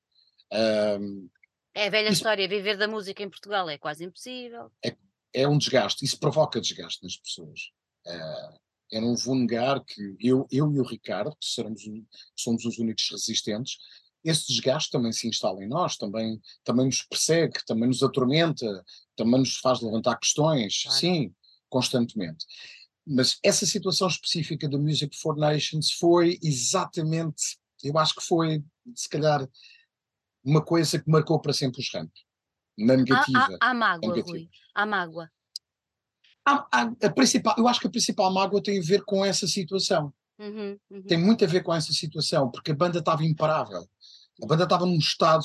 Ahm, 0.52 1.28
É 1.74 1.88
a 1.88 1.89
velha 1.89 2.06
Isso- 2.08 2.13
história, 2.15 2.47
viver 2.47 2.78
da 2.78 2.88
música 2.88 3.24
em 3.24 3.30
Portugal 3.30 3.70
é 3.70 3.78
quase 3.78 4.03
impossível. 4.03 4.72
é 5.34 5.47
um 5.47 5.57
desgaste, 5.57 6.03
isso 6.03 6.20
provoca 6.20 6.59
desgaste 6.59 7.01
nas 7.03 7.16
pessoas. 7.18 7.72
Ah, 8.05 8.57
eu 8.91 9.01
não 9.01 9.16
vou 9.16 9.34
negar 9.36 9.82
que 9.86 10.16
eu, 10.20 10.45
eu 10.51 10.70
e 10.74 10.80
o 10.80 10.84
Ricardo, 10.84 11.32
que 11.32 11.45
seremos, 11.45 11.86
o- 11.88 12.05
somos 12.36 12.66
os 12.66 12.78
únicos 12.78 13.09
resistentes, 13.09 13.78
esse 14.24 14.47
desgaste 14.47 14.91
também 14.91 15.11
se 15.11 15.28
instala 15.28 15.63
em 15.63 15.67
nós, 15.67 15.97
também, 15.97 16.39
também 16.63 16.86
nos 16.86 17.03
persegue, 17.03 17.63
também 17.65 17.88
nos 17.88 18.03
atormenta, 18.03 18.84
também 19.15 19.39
nos 19.39 19.57
faz 19.57 19.82
levantar 19.82 20.17
questões, 20.17 20.84
claro. 20.84 20.99
sim, 20.99 21.34
constantemente. 21.69 22.45
Mas 23.05 23.39
essa 23.43 23.65
situação 23.65 24.07
específica 24.07 24.67
do 24.67 24.80
Music 24.80 25.15
for 25.17 25.36
Nations 25.36 25.91
foi 25.91 26.38
exatamente, 26.41 27.57
eu 27.84 27.97
acho 27.97 28.15
que 28.15 28.24
foi, 28.24 28.63
se 28.95 29.09
calhar, 29.09 29.47
uma 30.43 30.63
coisa 30.63 30.99
que 31.01 31.09
marcou 31.09 31.39
para 31.39 31.53
sempre 31.53 31.82
os 31.82 31.91
Ramp. 31.93 32.11
Na 32.78 32.95
negativa. 32.95 33.57
Há, 33.59 33.67
há, 33.67 33.72
há 33.72 33.74
mágoa, 33.74 34.09
negativa. 34.09 34.38
Rui. 34.38 34.49
Há 34.74 34.86
mágoa. 34.86 35.32
Há, 36.45 36.67
a 37.03 37.09
principal, 37.11 37.55
eu 37.57 37.67
acho 37.67 37.80
que 37.80 37.88
a 37.88 37.91
principal 37.91 38.34
mágoa 38.34 38.61
tem 38.61 38.80
a 38.80 38.84
ver 38.84 39.03
com 39.03 39.24
essa 39.24 39.47
situação. 39.47 40.13
Uhum, 40.39 40.78
uhum. 40.89 41.03
Tem 41.03 41.17
muito 41.17 41.45
a 41.45 41.47
ver 41.47 41.61
com 41.61 41.74
essa 41.74 41.93
situação, 41.93 42.49
porque 42.49 42.72
a 42.72 42.76
banda 42.76 42.97
estava 42.97 43.24
imparável. 43.24 43.88
A 44.42 44.46
banda 44.46 44.64
estava 44.64 44.86
num 44.86 44.98
estado. 44.98 45.44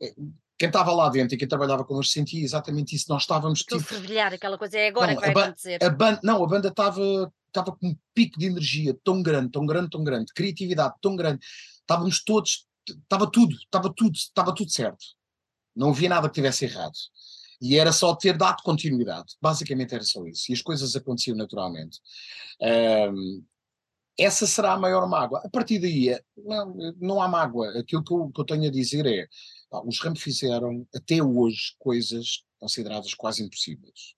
Eh, 0.00 0.14
quem 0.56 0.68
estava 0.68 0.92
lá 0.92 1.08
dentro 1.08 1.34
e 1.34 1.38
quem 1.38 1.48
trabalhava 1.48 1.84
connosco 1.84 2.12
sentia 2.12 2.42
exatamente 2.42 2.94
isso. 2.94 3.06
Nós 3.08 3.22
estávamos. 3.22 3.60
Tipo, 3.60 3.80
fervilhar, 3.80 4.32
aquela 4.32 4.56
coisa 4.56 4.78
é 4.78 4.88
agora 4.88 5.14
não, 5.14 5.20
que 5.20 5.30
vai 5.30 5.42
a 5.42 5.46
acontecer. 5.46 5.78
A 5.82 5.90
banda, 5.90 6.20
não, 6.22 6.44
a 6.44 6.46
banda 6.46 6.68
estava, 6.68 7.32
estava 7.48 7.72
com 7.72 7.88
um 7.88 7.96
pico 8.14 8.38
de 8.38 8.46
energia 8.46 8.96
tão 9.02 9.22
grande, 9.22 9.50
tão 9.50 9.66
grande, 9.66 9.90
tão 9.90 10.04
grande, 10.04 10.32
criatividade 10.32 10.94
tão 11.00 11.16
grande. 11.16 11.44
Estávamos 11.80 12.22
todos. 12.22 12.66
Estava 12.88 13.30
tudo, 13.30 13.54
estava 13.56 13.92
tudo, 13.92 14.14
estava 14.14 14.54
tudo 14.54 14.70
certo. 14.70 15.04
Não 15.74 15.90
havia 15.90 16.08
nada 16.08 16.28
que 16.28 16.34
tivesse 16.34 16.66
errado. 16.66 16.92
E 17.60 17.78
era 17.78 17.92
só 17.92 18.14
ter 18.14 18.36
dado 18.36 18.62
continuidade. 18.62 19.34
Basicamente 19.40 19.94
era 19.94 20.04
só 20.04 20.24
isso. 20.26 20.50
E 20.50 20.52
as 20.52 20.60
coisas 20.60 20.94
aconteciam 20.94 21.36
naturalmente. 21.36 21.98
Um, 22.60 23.42
essa 24.18 24.46
será 24.46 24.72
a 24.72 24.78
maior 24.78 25.08
mágoa. 25.08 25.40
A 25.44 25.48
partir 25.48 25.78
daí, 25.78 26.10
é, 26.10 26.22
não, 26.36 26.74
não 27.00 27.22
há 27.22 27.28
mágoa. 27.28 27.78
Aquilo 27.78 28.04
que 28.04 28.12
eu, 28.12 28.30
que 28.30 28.40
eu 28.40 28.44
tenho 28.44 28.68
a 28.68 28.70
dizer 28.70 29.06
é: 29.06 29.26
pá, 29.68 29.82
os 29.84 30.00
Ram 30.00 30.14
fizeram 30.14 30.86
até 30.94 31.22
hoje 31.22 31.74
coisas 31.78 32.44
consideradas 32.58 33.14
quase 33.14 33.42
impossíveis. 33.42 34.14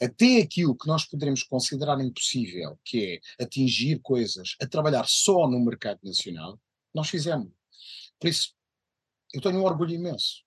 Até 0.00 0.38
aquilo 0.38 0.76
que 0.76 0.86
nós 0.86 1.04
poderemos 1.04 1.42
considerar 1.42 2.00
impossível, 2.00 2.78
que 2.84 3.20
é 3.38 3.44
atingir 3.44 3.98
coisas, 4.00 4.54
a 4.60 4.66
trabalhar 4.66 5.04
só 5.08 5.48
no 5.48 5.58
mercado 5.60 5.98
nacional, 6.04 6.58
nós 6.94 7.08
fizemos. 7.08 7.50
Por 8.18 8.28
isso, 8.28 8.54
eu 9.32 9.40
tenho 9.40 9.58
um 9.58 9.64
orgulho 9.64 9.94
imenso. 9.94 10.44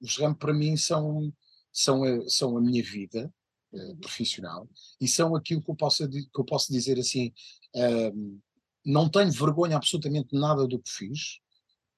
Os 0.00 0.16
Ram, 0.18 0.34
para 0.34 0.54
mim, 0.54 0.76
são, 0.76 1.32
são, 1.72 2.04
a, 2.04 2.28
são 2.28 2.56
a 2.56 2.60
minha 2.60 2.82
vida, 2.82 3.32
uh, 3.74 3.96
profissional 3.96 4.68
e 5.00 5.06
são 5.06 5.34
aquilo 5.36 5.62
que 5.62 5.70
eu 5.70 5.74
posso, 5.76 6.08
que 6.08 6.28
eu 6.38 6.44
posso 6.44 6.72
dizer 6.72 6.98
assim 6.98 7.32
não 8.84 9.08
tenho 9.08 9.32
vergonha 9.32 9.76
absolutamente 9.76 10.34
nada 10.34 10.66
do 10.66 10.78
que 10.78 10.90
fiz, 10.90 11.38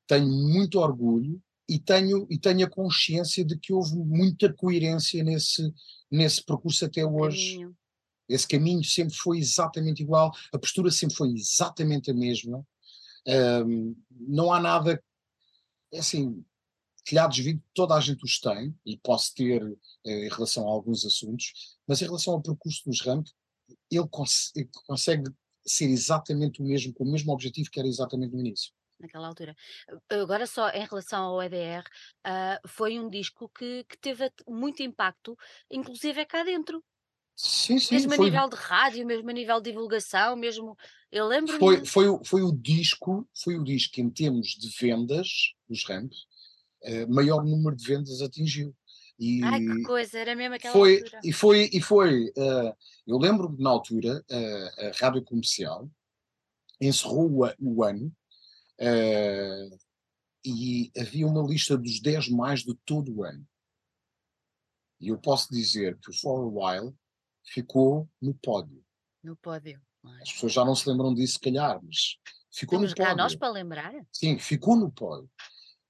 tenho 0.06 0.28
muito 0.28 0.78
orgulho 0.78 1.42
e 1.68 1.78
tenho, 1.78 2.26
e 2.30 2.38
tenho 2.38 2.64
a 2.64 2.70
consciência 2.70 3.44
de 3.44 3.58
que 3.58 3.72
houve 3.72 3.96
muita 3.96 4.52
coerência 4.52 5.22
nesse, 5.24 5.72
nesse 6.10 6.44
percurso 6.44 6.84
até 6.84 7.04
hoje. 7.04 7.54
Caminho. 7.54 7.76
Esse 8.28 8.46
caminho 8.46 8.84
sempre 8.84 9.14
foi 9.14 9.38
exatamente 9.38 10.02
igual, 10.02 10.32
a 10.52 10.58
postura 10.58 10.90
sempre 10.90 11.16
foi 11.16 11.32
exatamente 11.32 12.10
a 12.10 12.14
mesma. 12.14 12.64
Um, 13.66 13.96
não 14.10 14.52
há 14.52 14.60
nada, 14.60 15.02
é 15.92 15.98
assim, 15.98 16.44
telhados 17.06 17.36
de 17.36 17.42
vidro 17.42 17.62
toda 17.72 17.94
a 17.94 18.00
gente 18.00 18.24
os 18.24 18.40
tem, 18.40 18.74
e 18.84 18.98
posso 18.98 19.32
ter 19.34 19.62
eh, 20.04 20.26
em 20.26 20.28
relação 20.28 20.66
a 20.66 20.70
alguns 20.70 21.06
assuntos, 21.06 21.76
mas 21.86 22.02
em 22.02 22.04
relação 22.04 22.34
ao 22.34 22.42
percurso 22.42 22.82
dos 22.84 23.00
RAMP, 23.00 23.26
ele, 23.90 24.08
cons 24.08 24.52
ele 24.56 24.68
consegue 24.86 25.30
ser 25.64 25.86
exatamente 25.86 26.60
o 26.60 26.64
mesmo, 26.64 26.92
com 26.92 27.04
o 27.04 27.10
mesmo 27.10 27.32
objetivo 27.32 27.70
que 27.70 27.78
era 27.78 27.88
exatamente 27.88 28.34
no 28.34 28.40
início. 28.40 28.72
Naquela 28.98 29.28
altura. 29.28 29.54
Agora, 30.10 30.46
só 30.46 30.70
em 30.70 30.84
relação 30.84 31.24
ao 31.24 31.42
EDR, 31.42 31.84
uh, 32.26 32.68
foi 32.68 32.98
um 32.98 33.10
disco 33.10 33.48
que, 33.50 33.84
que 33.84 33.98
teve 33.98 34.30
muito 34.48 34.82
impacto, 34.82 35.36
inclusive 35.70 36.20
é 36.20 36.24
cá 36.24 36.42
dentro. 36.42 36.82
Sim, 37.36 37.78
sim. 37.78 37.94
Mesmo 37.94 38.14
foi... 38.14 38.28
a 38.28 38.30
nível 38.30 38.48
de 38.48 38.56
rádio, 38.56 39.06
mesmo 39.06 39.28
a 39.28 39.32
nível 39.32 39.60
de 39.60 39.70
divulgação, 39.70 40.34
mesmo. 40.34 40.76
Eu 41.12 41.26
lembro. 41.26 41.58
Foi, 41.58 41.84
foi, 41.84 42.06
foi 42.24 42.42
o 42.42 42.50
disco, 42.50 43.28
foi 43.36 43.58
o 43.58 43.62
disco 43.62 44.00
em 44.00 44.08
termos 44.08 44.48
de 44.48 44.70
vendas, 44.70 45.28
dos 45.68 45.84
Ramp, 45.84 46.10
uh, 46.84 47.12
maior 47.12 47.44
número 47.44 47.76
de 47.76 47.86
vendas 47.86 48.20
atingiu. 48.20 48.74
E 49.18 49.42
Ai, 49.42 49.60
que 49.60 49.82
coisa, 49.82 50.18
era 50.18 50.36
mesmo 50.36 50.56
aquela 50.56 50.74
foi, 50.74 50.98
altura. 50.98 51.20
E 51.24 51.32
foi, 51.32 51.70
e 51.72 51.80
foi 51.80 52.24
uh, 52.36 52.76
eu 53.06 53.18
lembro-me 53.18 53.62
na 53.62 53.70
altura, 53.70 54.22
uh, 54.30 54.86
a 54.86 54.90
Rádio 55.00 55.22
Comercial 55.22 55.88
encerrou 56.80 57.30
o, 57.30 57.46
o 57.58 57.84
ano 57.84 58.14
uh, 58.80 59.78
e 60.44 60.92
havia 60.98 61.26
uma 61.26 61.42
lista 61.42 61.78
dos 61.78 62.00
10 62.00 62.28
mais 62.28 62.62
de 62.62 62.74
todo 62.84 63.14
o 63.16 63.24
ano. 63.24 63.46
E 65.00 65.08
eu 65.08 65.18
posso 65.18 65.48
dizer 65.50 65.98
que 65.98 66.10
o 66.10 66.12
For 66.12 66.42
a 66.42 66.80
While 66.80 66.94
ficou 67.44 68.08
no 68.20 68.34
pódio. 68.34 68.84
No 69.22 69.36
pódio. 69.36 69.80
As 70.22 70.32
pessoas 70.32 70.52
já 70.52 70.64
não 70.64 70.74
se 70.74 70.88
lembram 70.88 71.12
disso, 71.12 71.34
se 71.34 71.40
calhar, 71.40 71.80
mas 71.82 72.16
ficou 72.52 72.78
Temos 72.78 72.92
no 72.92 72.96
pódio. 72.96 73.16
nós 73.16 73.34
para 73.34 73.50
lembrar? 73.50 73.92
Sim, 74.12 74.38
ficou 74.38 74.76
no 74.76 74.90
pódio. 74.90 75.28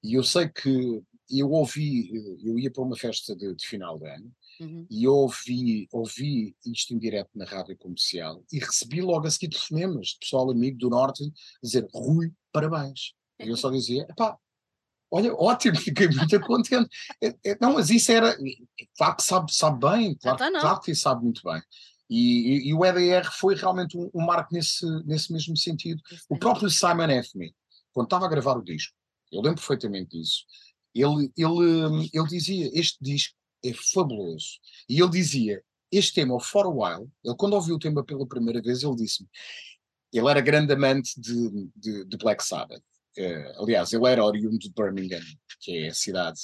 E 0.06 0.14
eu 0.14 0.22
sei 0.22 0.48
que 0.48 1.02
eu 1.28 1.50
ouvi, 1.50 2.08
eu 2.44 2.56
ia 2.58 2.70
para 2.70 2.84
uma 2.84 2.96
festa 2.96 3.34
de, 3.34 3.52
de 3.54 3.66
final 3.66 3.98
de 3.98 4.08
ano 4.08 4.32
uhum. 4.60 4.86
e 4.88 5.08
ouvi, 5.08 5.88
ouvi 5.90 6.54
isto 6.64 6.94
em 6.94 6.98
direto 6.98 7.30
na 7.34 7.44
rádio 7.44 7.76
comercial 7.76 8.44
e 8.52 8.60
recebi 8.60 9.00
logo 9.02 9.26
a 9.26 9.30
seguir 9.30 9.48
telefonemas 9.48 10.08
de 10.08 10.18
pessoal 10.20 10.48
amigo 10.50 10.78
do 10.78 10.88
Norte 10.88 11.24
dizer 11.62 11.84
Rui, 11.92 12.32
parabéns. 12.52 13.14
E 13.40 13.48
eu 13.48 13.56
só 13.56 13.68
dizia, 13.68 14.06
pá, 14.16 14.38
olha, 15.10 15.34
ótimo, 15.34 15.74
fiquei 15.80 16.08
muito 16.08 16.40
contente. 16.42 16.88
É, 17.20 17.34
é, 17.44 17.58
não, 17.60 17.74
mas 17.74 17.90
isso 17.90 18.12
era, 18.12 18.36
claro 18.96 19.16
que 19.16 19.22
sabe, 19.24 19.52
sabe 19.52 19.80
bem, 19.80 20.14
claro, 20.14 20.36
então 20.36 20.60
claro 20.60 20.80
que 20.80 20.94
sabe 20.94 21.24
muito 21.24 21.42
bem. 21.42 21.60
E, 22.08 22.68
e, 22.68 22.68
e, 22.68 22.74
o 22.74 22.84
EDR 22.84 23.28
foi 23.32 23.56
realmente 23.56 23.98
um, 23.98 24.08
um 24.14 24.24
marco 24.24 24.54
nesse, 24.54 24.86
nesse 25.04 25.32
mesmo 25.32 25.56
sentido. 25.56 26.00
O 26.28 26.38
próprio 26.38 26.70
Simon 26.70 27.10
F. 27.10 27.30
quando 27.92 28.06
estava 28.06 28.26
a 28.26 28.28
gravar 28.28 28.56
o 28.56 28.62
disco, 28.62 28.95
eu 29.32 29.40
lembro 29.40 29.56
perfeitamente 29.56 30.16
disso, 30.16 30.44
ele, 30.94 31.30
ele, 31.36 32.10
ele 32.12 32.26
dizia: 32.28 32.70
Este 32.72 32.96
disco 33.00 33.34
é 33.64 33.72
fabuloso. 33.72 34.58
E 34.88 35.00
ele 35.00 35.10
dizia: 35.10 35.62
Este 35.90 36.14
tema, 36.14 36.34
o 36.34 36.40
For 36.40 36.66
a 36.66 36.68
While, 36.68 37.10
ele, 37.24 37.36
quando 37.36 37.54
ouviu 37.54 37.76
o 37.76 37.78
tema 37.78 38.04
pela 38.04 38.26
primeira 38.26 38.62
vez, 38.62 38.82
ele 38.82 38.96
disse-me: 38.96 39.28
Ele 40.12 40.28
era 40.28 40.40
grande 40.40 40.72
amante 40.72 41.20
de, 41.20 41.70
de, 41.76 42.04
de 42.04 42.16
Black 42.16 42.42
Sabbath. 42.44 42.82
Uh, 43.18 43.62
aliás, 43.62 43.94
ele 43.94 44.06
era 44.06 44.22
oriundo 44.22 44.58
de 44.58 44.70
Birmingham, 44.70 45.22
que 45.60 45.72
é 45.72 45.88
a 45.88 45.94
cidade, 45.94 46.38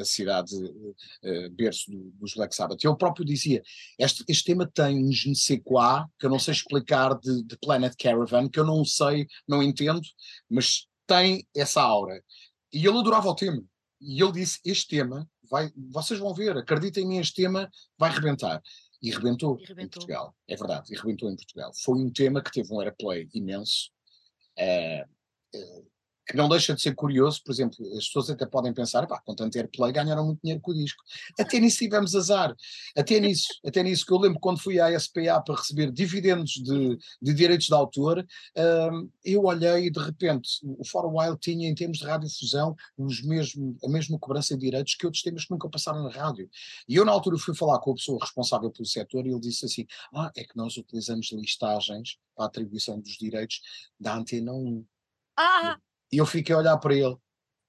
a 0.00 0.04
cidade 0.04 0.56
uh, 0.56 1.50
berço 1.50 1.88
do, 1.88 2.10
dos 2.18 2.34
Black 2.34 2.54
Sabbath. 2.54 2.84
Ele 2.84 2.96
próprio 2.96 3.24
dizia: 3.24 3.62
este, 3.98 4.24
este 4.28 4.44
tema 4.44 4.70
tem 4.72 5.04
um 5.04 5.12
je 5.12 5.28
ne 5.28 5.36
sais 5.36 5.60
quoi, 5.64 6.04
que 6.18 6.26
eu 6.26 6.30
não 6.30 6.38
sei 6.38 6.52
explicar, 6.52 7.18
de, 7.18 7.44
de 7.44 7.56
Planet 7.58 7.94
Caravan, 7.96 8.48
que 8.48 8.58
eu 8.58 8.64
não 8.64 8.84
sei, 8.84 9.26
não 9.46 9.62
entendo, 9.62 10.00
mas 10.50 10.86
tem 11.06 11.46
essa 11.54 11.80
aura. 11.82 12.22
E 12.72 12.86
ele 12.86 12.98
adorava 12.98 13.28
o 13.28 13.34
tema. 13.34 13.62
E 14.00 14.22
ele 14.22 14.32
disse: 14.32 14.60
Este 14.64 14.88
tema, 14.88 15.28
vai, 15.50 15.72
vocês 15.90 16.18
vão 16.18 16.34
ver, 16.34 16.56
acreditem 16.56 17.04
em 17.04 17.08
mim, 17.08 17.18
este 17.18 17.42
tema 17.42 17.70
vai 17.98 18.10
rebentar. 18.10 18.62
E 19.02 19.10
rebentou, 19.10 19.58
e 19.60 19.64
rebentou, 19.64 19.84
em 19.84 19.88
Portugal. 19.88 20.36
É 20.48 20.56
verdade, 20.56 20.92
e 20.92 20.96
rebentou 20.96 21.30
em 21.30 21.36
Portugal. 21.36 21.72
Foi 21.74 21.98
um 21.98 22.10
tema 22.10 22.42
que 22.42 22.50
teve 22.50 22.72
um 22.72 22.80
airplay 22.80 23.28
imenso. 23.32 23.90
Uh, 24.58 25.04
uh, 25.58 25.86
que 26.26 26.36
não 26.36 26.48
deixa 26.48 26.74
de 26.74 26.82
ser 26.82 26.94
curioso, 26.94 27.42
por 27.44 27.52
exemplo, 27.52 27.76
as 27.96 28.06
pessoas 28.06 28.30
até 28.30 28.44
podem 28.44 28.74
pensar, 28.74 29.06
pá, 29.06 29.20
com 29.24 29.34
tanto 29.34 29.56
airplay 29.56 29.92
ganharam 29.92 30.26
muito 30.26 30.40
dinheiro 30.42 30.60
com 30.60 30.72
o 30.72 30.74
disco. 30.74 31.02
Até 31.38 31.60
nisso 31.60 31.78
tivemos 31.78 32.14
azar, 32.14 32.54
até 32.96 33.20
nisso, 33.20 33.46
até 33.64 33.82
nisso, 33.82 34.04
que 34.04 34.12
eu 34.12 34.18
lembro 34.18 34.40
quando 34.40 34.60
fui 34.60 34.80
à 34.80 34.98
SPA 34.98 35.40
para 35.40 35.54
receber 35.54 35.92
dividendos 35.92 36.52
de, 36.52 36.98
de 37.22 37.34
direitos 37.34 37.66
de 37.66 37.74
autor, 37.74 38.26
um, 38.92 39.08
eu 39.24 39.44
olhei 39.44 39.86
e 39.86 39.90
de 39.90 40.00
repente 40.00 40.48
o 40.64 40.84
For 40.84 41.04
a 41.04 41.08
While 41.08 41.38
tinha 41.38 41.68
em 41.68 41.74
termos 41.74 41.98
de 41.98 42.04
radiodifusão 42.04 42.74
os 42.98 43.22
mesmo, 43.22 43.76
a 43.84 43.88
mesma 43.88 44.18
cobrança 44.18 44.54
de 44.54 44.60
direitos 44.60 44.94
que 44.94 45.06
outros 45.06 45.22
temas 45.22 45.44
que 45.44 45.50
nunca 45.52 45.68
passaram 45.68 46.02
na 46.02 46.10
rádio. 46.10 46.50
E 46.88 46.96
eu 46.96 47.04
na 47.04 47.12
altura 47.12 47.38
fui 47.38 47.54
falar 47.54 47.78
com 47.78 47.92
a 47.92 47.94
pessoa 47.94 48.18
responsável 48.20 48.70
pelo 48.70 48.86
setor 48.86 49.26
e 49.26 49.30
ele 49.30 49.40
disse 49.40 49.64
assim, 49.64 49.86
ah, 50.12 50.30
é 50.36 50.42
que 50.42 50.56
nós 50.56 50.76
utilizamos 50.76 51.30
listagens 51.32 52.18
para 52.34 52.46
a 52.46 52.48
atribuição 52.48 52.98
dos 52.98 53.12
direitos 53.12 53.60
da 53.98 54.16
Antena 54.16 54.52
1. 54.52 54.84
Ah! 55.38 55.78
E 56.12 56.18
eu 56.18 56.26
fiquei 56.26 56.54
a 56.54 56.58
olhar 56.58 56.76
para 56.78 56.94
ele, 56.94 57.16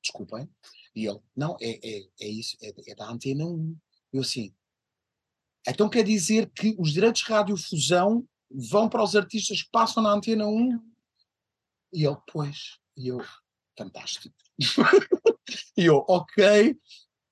desculpem, 0.01 0.49
e 0.95 1.07
ele, 1.07 1.19
não, 1.35 1.55
é, 1.61 1.79
é, 1.83 2.07
é 2.21 2.27
isso, 2.27 2.57
é, 2.61 2.73
é 2.87 2.95
da 2.95 3.09
Antena 3.09 3.45
1. 3.45 3.77
Eu 4.13 4.21
assim, 4.21 4.53
então 5.67 5.89
quer 5.89 6.03
dizer 6.03 6.49
que 6.51 6.75
os 6.79 6.93
direitos 6.93 7.21
de 7.21 7.31
radiofusão 7.31 8.25
vão 8.49 8.87
para 8.87 9.03
os 9.03 9.15
artistas 9.15 9.61
que 9.61 9.69
passam 9.69 10.01
na 10.01 10.11
Antena 10.11 10.47
1? 10.47 10.79
E 11.93 12.05
ele, 12.05 12.17
pois, 12.31 12.79
e 12.95 13.09
eu, 13.09 13.19
fantástico. 13.77 14.33
e 15.77 15.85
eu, 15.85 16.05
ok. 16.07 16.77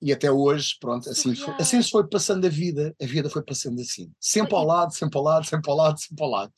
E 0.02 0.12
até 0.12 0.30
hoje, 0.30 0.76
pronto, 0.78 1.08
assim, 1.08 1.34
foi, 1.34 1.54
assim 1.54 1.82
se 1.82 1.90
foi 1.90 2.06
passando 2.06 2.46
a 2.46 2.50
vida, 2.50 2.94
a 3.00 3.06
vida 3.06 3.30
foi 3.30 3.42
passando 3.42 3.80
assim. 3.80 4.12
Sempre 4.20 4.54
ao 4.54 4.64
lado, 4.64 4.94
sempre 4.94 5.16
ao 5.18 5.24
lado, 5.24 5.46
sempre 5.46 5.70
ao 5.70 5.76
lado, 5.76 5.98
sempre 5.98 6.24
ao 6.24 6.30
lado. 6.30 6.52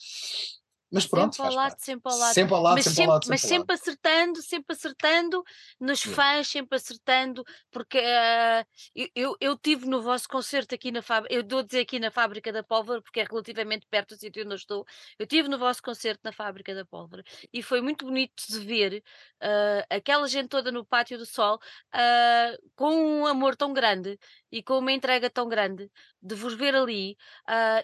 Mas 0.90 1.06
pronto, 1.06 1.36
sempre 1.36 1.52
ao 1.52 1.54
lado, 1.54 1.76
sempre 1.78 2.12
ao 2.12 2.18
lado. 2.18 2.34
Sempre 2.34 2.54
ao 2.54 2.62
lado, 2.62 2.74
mas 2.76 2.84
sempre, 2.84 2.96
sempre, 2.96 3.12
lado. 3.12 3.26
mas 3.28 3.40
sempre 3.42 3.74
acertando, 3.74 4.42
sempre 4.42 4.74
acertando 4.74 5.44
nos 5.78 6.02
fãs, 6.02 6.48
sempre 6.48 6.76
acertando, 6.76 7.44
porque 7.70 7.98
uh, 7.98 8.66
eu, 8.94 9.08
eu, 9.14 9.36
eu 9.40 9.58
tive 9.58 9.86
no 9.86 10.00
vosso 10.00 10.26
concerto 10.28 10.74
aqui 10.74 10.90
na 10.90 11.02
fábrica, 11.02 11.34
eu 11.34 11.42
dou 11.42 11.58
a 11.58 11.62
dizer 11.62 11.80
aqui 11.80 11.98
na 11.98 12.10
fábrica 12.10 12.50
da 12.50 12.62
pólvora, 12.62 13.02
porque 13.02 13.20
é 13.20 13.24
relativamente 13.24 13.86
perto 13.90 14.14
do 14.14 14.18
sítio 14.18 14.42
onde 14.42 14.52
eu 14.52 14.56
estou. 14.56 14.86
Eu 15.18 15.26
tive 15.26 15.48
no 15.48 15.58
vosso 15.58 15.82
concerto 15.82 16.20
na 16.24 16.32
fábrica 16.32 16.74
da 16.74 16.86
pólvora 16.86 17.22
e 17.52 17.62
foi 17.62 17.82
muito 17.82 18.06
bonito 18.06 18.42
de 18.48 18.58
ver 18.60 19.02
uh, 19.42 19.84
aquela 19.90 20.26
gente 20.26 20.48
toda 20.48 20.72
no 20.72 20.86
pátio 20.86 21.18
do 21.18 21.26
sol 21.26 21.56
uh, 21.56 22.70
com 22.74 22.94
um 22.94 23.26
amor 23.26 23.56
tão 23.56 23.72
grande 23.74 24.18
e 24.50 24.62
com 24.62 24.78
uma 24.78 24.92
entrega 24.92 25.30
tão 25.30 25.48
grande 25.48 25.90
de 26.22 26.34
vos 26.34 26.54
ver 26.54 26.74
ali. 26.74 27.16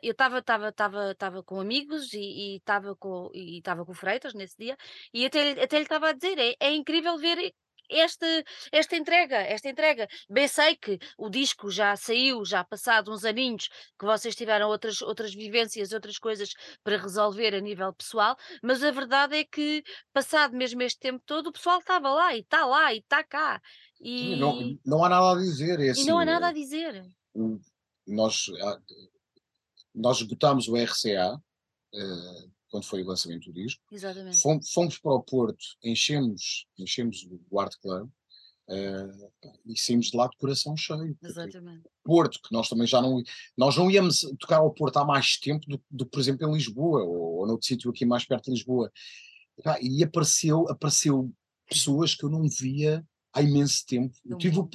eu 0.02 0.12
estava 0.12 0.38
estava 0.38 1.42
com 1.42 1.60
amigos 1.60 2.12
e 2.12 2.56
estava 2.56 2.94
com, 2.96 3.30
e 3.34 3.58
estava 3.58 3.84
com 3.84 3.94
Freitas 3.94 4.34
nesse 4.34 4.56
dia, 4.58 4.76
e 5.12 5.24
até, 5.26 5.62
até 5.62 5.76
lhe 5.78 5.82
estava 5.84 6.08
a 6.10 6.12
dizer: 6.12 6.38
é, 6.38 6.54
é 6.60 6.72
incrível 6.72 7.16
ver 7.18 7.52
esta, 7.90 8.26
esta 8.72 8.96
entrega, 8.96 9.36
esta 9.36 9.68
entrega. 9.68 10.08
Bem 10.28 10.48
sei 10.48 10.76
que 10.76 10.98
o 11.18 11.28
disco 11.28 11.70
já 11.70 11.94
saiu, 11.96 12.44
já 12.44 12.64
passado 12.64 13.12
uns 13.12 13.24
aninhos, 13.24 13.68
que 13.98 14.04
vocês 14.04 14.34
tiveram 14.34 14.68
outras, 14.68 15.02
outras 15.02 15.34
vivências, 15.34 15.92
outras 15.92 16.18
coisas 16.18 16.50
para 16.82 16.96
resolver 16.96 17.54
a 17.54 17.60
nível 17.60 17.92
pessoal, 17.92 18.36
mas 18.62 18.82
a 18.82 18.90
verdade 18.90 19.36
é 19.36 19.44
que, 19.44 19.82
passado 20.12 20.56
mesmo 20.56 20.82
este 20.82 20.98
tempo 20.98 21.22
todo, 21.26 21.48
o 21.48 21.52
pessoal 21.52 21.78
estava 21.78 22.10
lá 22.10 22.34
e 22.34 22.40
está 22.40 22.64
lá 22.66 22.92
e 22.92 22.98
está 22.98 23.22
cá. 23.22 23.60
E... 24.00 24.36
Não, 24.36 24.78
não 24.84 25.04
há 25.04 25.08
nada 25.08 25.32
a 25.32 25.42
dizer. 25.42 25.80
É 25.80 25.90
assim, 25.90 26.02
e 26.02 26.06
não 26.06 26.18
há 26.18 26.22
assim, 26.22 26.32
nada 26.32 26.48
a 26.48 26.52
dizer. 26.52 27.04
Nós, 28.06 28.46
ah, 28.60 28.78
nós 29.94 30.18
esgotámos 30.18 30.68
o 30.68 30.76
RCA, 30.76 31.36
uh, 31.94 32.53
quando 32.74 32.86
foi 32.86 33.04
o 33.04 33.06
lançamento 33.06 33.44
do 33.44 33.52
disco. 33.52 33.80
Exatamente. 33.92 34.40
Fomos, 34.40 34.72
fomos 34.72 34.98
para 34.98 35.12
o 35.12 35.22
Porto, 35.22 35.64
enchemos, 35.80 36.66
enchemos 36.76 37.24
o 37.48 37.60
Art 37.60 37.72
Club 37.80 38.08
uh, 38.68 39.32
e 39.64 39.78
saímos 39.78 40.06
de 40.06 40.16
lá 40.16 40.26
de 40.26 40.36
coração 40.36 40.76
cheio. 40.76 41.16
Exatamente. 41.22 41.88
Porto, 42.02 42.40
que 42.42 42.52
nós 42.52 42.68
também 42.68 42.84
já 42.84 43.00
não. 43.00 43.22
Nós 43.56 43.76
não 43.76 43.88
íamos 43.88 44.22
tocar 44.40 44.56
ao 44.56 44.74
Porto 44.74 44.96
há 44.96 45.04
mais 45.04 45.38
tempo 45.38 45.64
do 45.88 46.04
que, 46.04 46.10
por 46.10 46.18
exemplo, 46.18 46.48
em 46.48 46.52
Lisboa 46.52 47.04
ou, 47.04 47.36
ou 47.36 47.46
noutro 47.46 47.64
sítio 47.64 47.92
aqui 47.92 48.04
mais 48.04 48.24
perto 48.24 48.46
de 48.46 48.50
Lisboa. 48.50 48.90
E 49.80 50.02
apareceu, 50.02 50.68
apareceu 50.68 51.32
pessoas 51.68 52.16
que 52.16 52.24
eu 52.24 52.28
não 52.28 52.48
via 52.48 53.06
há 53.32 53.40
imenso 53.40 53.86
tempo. 53.86 54.16
Eu 54.24 54.36
tive, 54.36 54.58
o, 54.58 54.68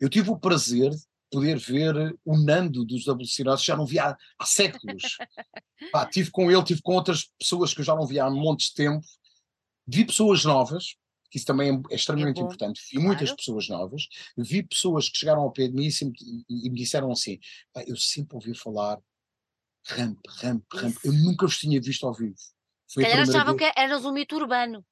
eu 0.00 0.08
tive 0.08 0.30
o 0.30 0.38
prazer 0.38 0.90
poder 1.32 1.58
ver 1.58 2.14
o 2.24 2.36
Nando 2.36 2.84
dos 2.84 3.08
Alucinados, 3.08 3.64
já 3.64 3.74
não 3.74 3.86
via 3.86 4.10
há, 4.10 4.16
há 4.38 4.46
séculos. 4.46 5.16
Pá, 5.90 6.06
tive 6.06 6.30
com 6.30 6.50
ele, 6.50 6.62
tive 6.62 6.82
com 6.82 6.92
outras 6.92 7.30
pessoas 7.38 7.72
que 7.72 7.80
eu 7.80 7.84
já 7.84 7.96
não 7.96 8.06
via 8.06 8.24
há 8.24 8.30
montes 8.30 8.68
de 8.68 8.74
tempo. 8.74 9.04
Vi 9.86 10.04
pessoas 10.04 10.44
novas, 10.44 10.94
que 11.30 11.38
isso 11.38 11.46
também 11.46 11.70
é, 11.70 11.82
é 11.90 11.96
extremamente 11.96 12.38
é 12.38 12.44
importante. 12.44 12.82
Vi 12.82 12.96
claro. 12.96 13.06
muitas 13.06 13.32
pessoas 13.32 13.68
novas, 13.68 14.06
vi 14.36 14.62
pessoas 14.62 15.08
que 15.08 15.16
chegaram 15.16 15.40
ao 15.40 15.50
pé 15.50 15.66
de 15.66 15.74
mim 15.74 15.88
e, 16.48 16.70
me 16.70 16.76
disseram 16.76 17.10
assim: 17.10 17.40
eu 17.86 17.96
sempre 17.96 18.36
ouvi 18.36 18.54
falar 18.54 18.98
ramp, 19.86 20.18
ramp, 20.28 20.62
ramp. 20.72 20.94
Eu 21.02 21.12
nunca 21.12 21.46
os 21.46 21.58
tinha 21.58 21.80
visto 21.80 22.06
ao 22.06 22.14
vivo. 22.14 22.36
Foi 22.92 23.02
Calhar 23.02 23.22
achavam 23.22 23.56
que 23.56 23.72
eras 23.74 24.04
um 24.04 24.12
mito 24.12 24.36
urbano. 24.36 24.84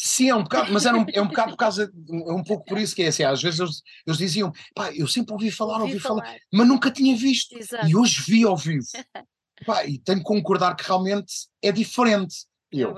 Sim, 0.00 0.28
é 0.28 0.34
um 0.36 0.44
bocado, 0.44 0.72
mas 0.72 0.86
era 0.86 0.96
um, 0.96 1.04
é 1.12 1.20
um 1.20 1.26
bocado 1.26 1.50
por 1.50 1.56
causa, 1.56 1.92
é 2.08 2.32
um 2.32 2.44
pouco 2.44 2.64
por 2.64 2.78
isso 2.78 2.94
que 2.94 3.02
é 3.02 3.08
assim, 3.08 3.24
às 3.24 3.42
vezes 3.42 3.58
eles, 3.58 3.82
eles 4.06 4.18
diziam, 4.18 4.52
pá, 4.72 4.92
eu 4.94 5.08
sempre 5.08 5.32
ouvi 5.32 5.50
falar, 5.50 5.80
ouvi, 5.80 5.98
falar, 5.98 6.24
falar, 6.24 6.38
mas 6.52 6.68
nunca 6.68 6.88
tinha 6.88 7.16
visto, 7.16 7.58
Exato. 7.58 7.84
e 7.84 7.96
hoje 7.96 8.22
vi 8.24 8.44
ao 8.44 8.56
vivo, 8.56 8.86
pá, 9.66 9.84
e 9.84 9.98
tenho 9.98 10.18
que 10.18 10.24
concordar 10.24 10.76
que 10.76 10.86
realmente 10.86 11.48
é 11.60 11.72
diferente. 11.72 12.46
E 12.70 12.80
eu, 12.80 12.94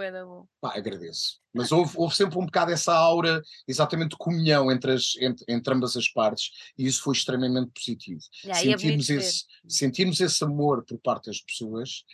pá, 0.61 0.77
agradeço. 0.77 1.41
Mas 1.55 1.73
houve, 1.73 1.95
houve, 1.97 2.15
sempre 2.15 2.39
um 2.39 2.45
bocado 2.45 2.71
essa 2.71 2.93
aura, 2.93 3.41
exatamente 3.67 4.11
de 4.11 4.19
comunhão 4.19 4.71
entre, 4.71 4.93
as, 4.93 5.17
entre, 5.23 5.43
entre 5.49 5.73
ambas 5.73 5.97
as 5.97 6.07
partes, 6.07 6.51
e 6.77 6.87
isso 6.87 7.03
foi 7.03 7.15
extremamente 7.15 7.71
positivo. 7.73 8.21
Yeah, 8.45 8.61
sentirmos, 8.61 9.09
é 9.09 9.15
esse, 9.15 9.45
sentirmos 9.67 10.21
esse 10.21 10.45
amor 10.45 10.85
por 10.85 10.99
parte 10.99 11.31
das 11.31 11.41
pessoas, 11.41 12.05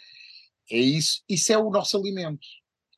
é 0.71 0.79
isso, 0.79 1.25
isso 1.29 1.53
é 1.53 1.59
o 1.59 1.71
nosso 1.71 1.97
alimento 1.97 2.47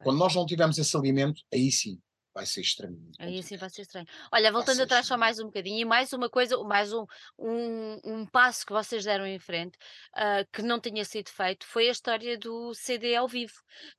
quando 0.03 0.19
nós 0.19 0.35
não 0.35 0.47
tivermos 0.47 0.79
esse 0.79 0.97
alimento, 0.97 1.43
aí 1.53 1.71
sim 1.71 2.01
vai 2.39 2.47
ser 2.47 2.61
estranho. 2.61 3.11
Aí 3.19 3.43
sim 3.43 3.57
vai 3.57 3.69
ser 3.69 3.83
estranho. 3.83 4.07
Olha, 4.33 4.53
voltando 4.53 4.83
atrás 4.83 5.05
estranho. 5.05 5.05
só 5.05 5.19
mais 5.19 5.41
um 5.41 5.47
bocadinho, 5.47 5.81
e 5.81 5.85
mais 5.85 6.13
uma 6.13 6.31
coisa, 6.31 6.57
mais 6.63 6.93
um, 6.93 7.05
um, 7.37 8.01
um 8.05 8.27
passo 8.27 8.65
que 8.65 8.73
vocês 8.73 9.05
deram 9.05 9.27
em 9.27 9.41
frente, 9.41 9.77
uh, 10.15 10.47
que 10.53 10.63
não 10.63 10.79
tinha 10.79 11.05
sido 11.05 11.31
feito, 11.31 11.67
foi 11.67 11.89
a 11.89 11.93
história 11.93 12.39
do 12.39 12.73
CD 12.75 13.17
ao 13.17 13.27
vivo, 13.27 13.55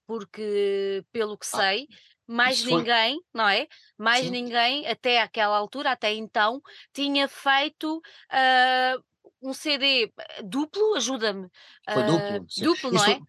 porque, 0.07 1.03
pelo 1.11 1.37
que 1.37 1.45
ah, 1.53 1.57
sei, 1.57 1.87
ah, 1.91 1.95
mais 2.27 2.63
ninguém, 2.63 3.15
foi... 3.15 3.23
não 3.33 3.49
é? 3.49 3.67
Mais 3.97 4.25
sim. 4.25 4.31
ninguém, 4.31 4.87
até 4.87 5.21
aquela 5.21 5.57
altura, 5.57 5.91
até 5.91 6.13
então, 6.13 6.61
tinha 6.93 7.27
feito 7.27 7.97
uh, 7.97 9.03
um 9.41 9.53
CD 9.53 10.13
duplo, 10.45 10.95
ajuda-me. 10.95 11.49
Foi 11.91 12.03
duplo, 12.03 12.45
sim. 12.49 12.63
duplo, 12.63 12.91
não 12.91 13.05
é? 13.05 13.19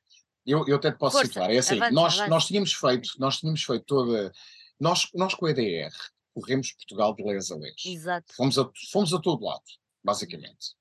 Eu, 0.50 0.64
eu 0.66 0.76
até 0.76 0.90
te 0.90 0.98
posso 0.98 1.16
Força, 1.16 1.28
situar. 1.28 1.50
É 1.50 1.58
assim, 1.58 1.76
avance, 1.76 1.94
nós, 1.94 2.14
avance. 2.14 2.30
nós 2.30 2.46
tínhamos 2.46 2.72
feito, 2.72 3.10
nós 3.18 3.38
tínhamos 3.38 3.62
feito 3.62 3.84
toda. 3.84 4.32
Nós, 4.78 5.08
nós 5.14 5.34
com 5.34 5.46
a 5.46 5.50
EDR 5.50 5.92
corremos 6.34 6.72
Portugal 6.72 7.14
de 7.14 7.22
les 7.22 7.50
a 7.50 7.56
les. 7.56 7.84
Exato. 7.84 8.34
Fomos 8.34 8.58
a, 8.58 8.68
fomos 8.90 9.14
a 9.14 9.20
todo 9.20 9.44
lado, 9.44 9.62
basicamente. 10.02 10.74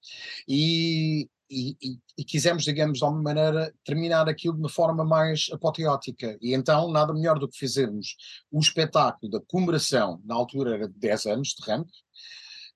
E, 0.47 1.29
e, 1.49 1.75
e, 1.81 1.99
e, 2.17 2.23
quisemos, 2.23 2.63
digamos, 2.63 2.99
de 2.99 3.03
alguma 3.03 3.21
maneira, 3.21 3.73
terminar 3.83 4.27
aquilo 4.27 4.55
de 4.55 4.59
uma 4.59 4.69
forma 4.69 5.03
mais 5.03 5.47
apoteótica. 5.51 6.37
E 6.41 6.53
então, 6.53 6.91
nada 6.91 7.13
melhor 7.13 7.37
do 7.37 7.47
que 7.47 7.57
fizermos 7.57 8.15
o 8.51 8.59
espetáculo 8.59 9.31
da 9.31 9.39
comemoração, 9.41 10.21
na 10.25 10.35
altura 10.35 10.75
era 10.75 10.87
de 10.87 10.97
10 10.97 11.25
anos 11.27 11.49
de 11.49 11.63
ramp, 11.69 11.89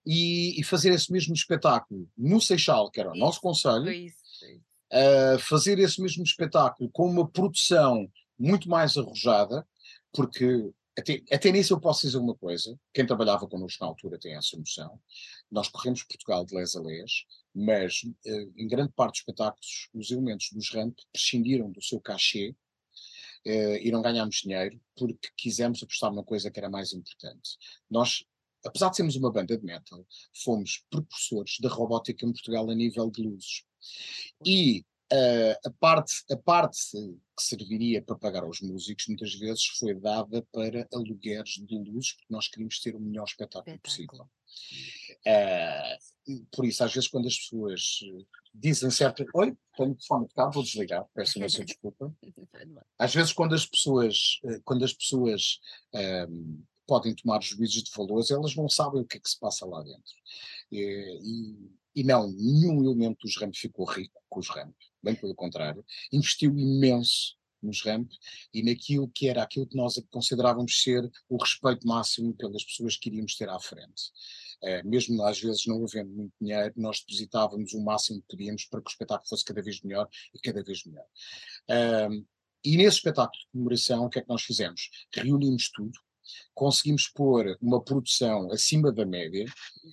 e, 0.06 0.60
e 0.60 0.64
fazer 0.64 0.91
esse 0.91 1.12
mesmo 1.12 1.34
espetáculo 1.34 2.10
no 2.18 2.41
Seixal, 2.41 2.91
que 2.91 3.00
era 3.00 3.12
o 3.12 3.18
nosso 3.18 3.39
conselho, 3.39 3.89
isso 3.89 4.22
uh, 4.94 5.39
fazer 5.39 5.80
esse 5.80 6.02
mesmo 6.02 6.24
espetáculo 6.24 6.89
com 6.91 7.10
uma 7.10 7.28
produção 7.28 8.10
muito 8.38 8.70
mais 8.70 8.98
arrojada, 8.98 9.68
porque 10.14 10.72
até, 10.98 11.24
até 11.32 11.52
nisso 11.52 11.74
eu 11.74 11.80
posso 11.80 12.06
dizer 12.06 12.18
uma 12.18 12.36
coisa, 12.36 12.80
quem 12.94 13.06
trabalhava 13.06 13.48
connosco 13.48 13.84
na 13.84 13.89
altura 13.89 14.20
tem 14.20 14.36
essa 14.36 14.56
noção, 14.56 15.00
nós 15.52 15.68
corremos 15.68 16.04
Portugal 16.04 16.46
de 16.46 16.56
les 16.56 16.76
a 16.76 16.82
les, 16.82 17.26
mas 17.54 18.04
uh, 18.04 18.54
em 18.56 18.68
grande 18.68 18.94
parte 18.94 19.14
dos 19.14 19.20
espetáculos 19.20 19.89
os 19.94 20.12
elementos 20.12 20.50
dos 20.52 20.70
RAMP 20.70 20.96
prescindiram 21.12 21.72
do 21.72 21.82
seu 21.82 22.00
cachê 22.00 22.56
uh, 23.48 23.76
e 23.82 23.91
não 23.91 24.02
ganhámos 24.02 24.38
dinheiro 24.38 24.80
porque 24.96 25.30
quisemos 25.36 25.82
apostar 25.82 26.12
numa 26.12 26.24
coisa 26.24 26.52
que 26.52 26.60
era 26.60 26.70
mais 26.70 26.94
importante. 26.94 27.58
Nós 27.89 28.24
apesar 28.66 28.89
de 28.89 28.96
sermos 28.96 29.16
uma 29.16 29.32
banda 29.32 29.58
de 29.58 29.66
metal, 29.66 30.06
fomos 30.44 30.86
precursores 30.89 31.60
da 31.60 31.70
robótica 31.70 32.26
em 32.26 32.32
Portugal 32.32 32.70
a 32.70 32.76
nível 32.76 33.12
de 33.12 33.22
luzes. 33.22 33.66
E 34.45 34.86
uh, 35.11 35.67
a, 35.67 35.71
parte, 35.79 36.13
a 36.31 36.38
parte 36.38 36.79
que 36.91 37.43
serviria 37.43 38.01
para 38.01 38.15
pagar 38.15 38.43
aos 38.43 38.61
músicos 38.61 39.07
muitas 39.07 39.34
vezes 39.36 39.65
foi 39.79 39.93
dada 39.93 40.45
para 40.51 40.88
alugueres 40.93 41.53
de 41.65 41.77
luzes, 41.77 42.13
porque 42.13 42.34
nós 42.34 42.47
queríamos 42.47 42.79
ter 42.79 42.95
o 42.95 42.99
melhor 42.99 43.25
espetáculo, 43.25 43.75
espetáculo. 43.75 44.29
possível. 44.29 44.29
Uh, 45.25 46.45
por 46.51 46.65
isso, 46.65 46.84
às 46.84 46.93
vezes, 46.93 47.09
quando 47.09 47.27
as 47.27 47.38
pessoas 47.38 47.99
dizem 48.53 48.91
certo. 48.91 49.25
Oi, 49.34 49.57
tenho 49.75 49.91
o 49.91 49.95
telefone 49.95 50.27
de 50.27 50.34
cá, 50.34 50.49
vou 50.49 50.63
desligar, 50.63 51.05
peço 51.13 51.39
imensa 51.39 51.63
desculpa. 51.65 52.15
Às 52.97 53.13
vezes, 53.13 53.34
quando 53.34 53.55
as 53.55 53.65
pessoas, 53.65 54.39
eh, 54.45 54.59
quando 54.63 54.86
as 54.86 54.93
pessoas 54.93 55.59
um, 55.93 55.99
ehm, 55.99 56.63
podem 56.86 57.15
tomar 57.15 57.41
juízos 57.41 57.84
de 57.84 57.91
valores, 57.95 58.29
elas 58.29 58.55
não 58.55 58.69
sabem 58.69 59.01
o 59.01 59.05
que 59.05 59.17
é 59.17 59.19
que 59.19 59.29
se 59.29 59.39
passa 59.39 59.65
lá 59.65 59.81
dentro. 59.81 60.13
E, 60.71 61.71
e, 61.96 62.04
não, 62.04 62.32
nenhum 62.32 62.84
elemento 62.84 63.20
dos 63.24 63.38
RAMP 63.38 63.56
ficou 63.56 63.86
rico 63.86 64.22
com 64.30 64.39
os 64.39 64.50
RAMP, 64.50 64.76
bem 65.02 65.16
pelo 65.16 65.36
contrário, 65.36 65.86
investiu 66.12 66.58
imenso 66.58 67.36
nos 67.64 67.82
RAMP 67.82 68.12
e 68.54 68.62
naquilo 68.62 69.08
que 69.08 69.30
era 69.30 69.41
aquilo 69.41 69.66
que 69.66 69.78
nós 69.78 70.02
considerávamos 70.12 70.82
ser 70.82 71.10
o 71.30 71.38
respeito 71.38 71.88
máximo 71.88 72.34
pelas 72.34 72.64
pessoas 72.64 72.98
que 72.98 73.10
iríamos 73.10 73.36
ter 73.36 73.50
à 73.50 73.60
frente. 73.60 74.12
Uh, 74.62 74.88
mesmo 74.88 75.24
às 75.24 75.39
vezes 75.39 75.66
não 75.66 75.84
havendo 75.84 76.10
muito 76.10 76.34
dinheiro, 76.39 76.74
nós 76.78 77.02
depositávamos 77.02 77.74
o 77.74 77.82
máximo 77.82 78.22
que 78.22 78.28
podíamos 78.28 78.66
para 78.66 78.82
que 78.82 78.89
o 78.89 78.91
espetáculo 78.91 79.28
fosse 79.28 79.44
cada 79.44 79.62
vez 79.62 79.82
melhor 79.82 80.08
e 80.34 80.39
cada 80.39 80.64
vez 80.64 80.84
melhor. 80.86 81.06
Uh, 81.70 82.26
e 82.64 82.78
nesse 82.78 82.98
espetáculo 82.98 83.39
de 83.39 83.48
comemoração, 83.52 84.06
o 84.06 84.10
que 84.10 84.20
é 84.20 84.22
que 84.22 84.30
nós 84.30 84.44
fizemos? 84.44 84.89
Reunimos 85.14 85.70
tudo, 85.70 86.00
conseguimos 86.54 87.10
pôr 87.10 87.58
uma 87.62 87.84
produção 87.84 88.50
acima 88.52 88.91
da 88.91 89.06
média. 89.06 89.46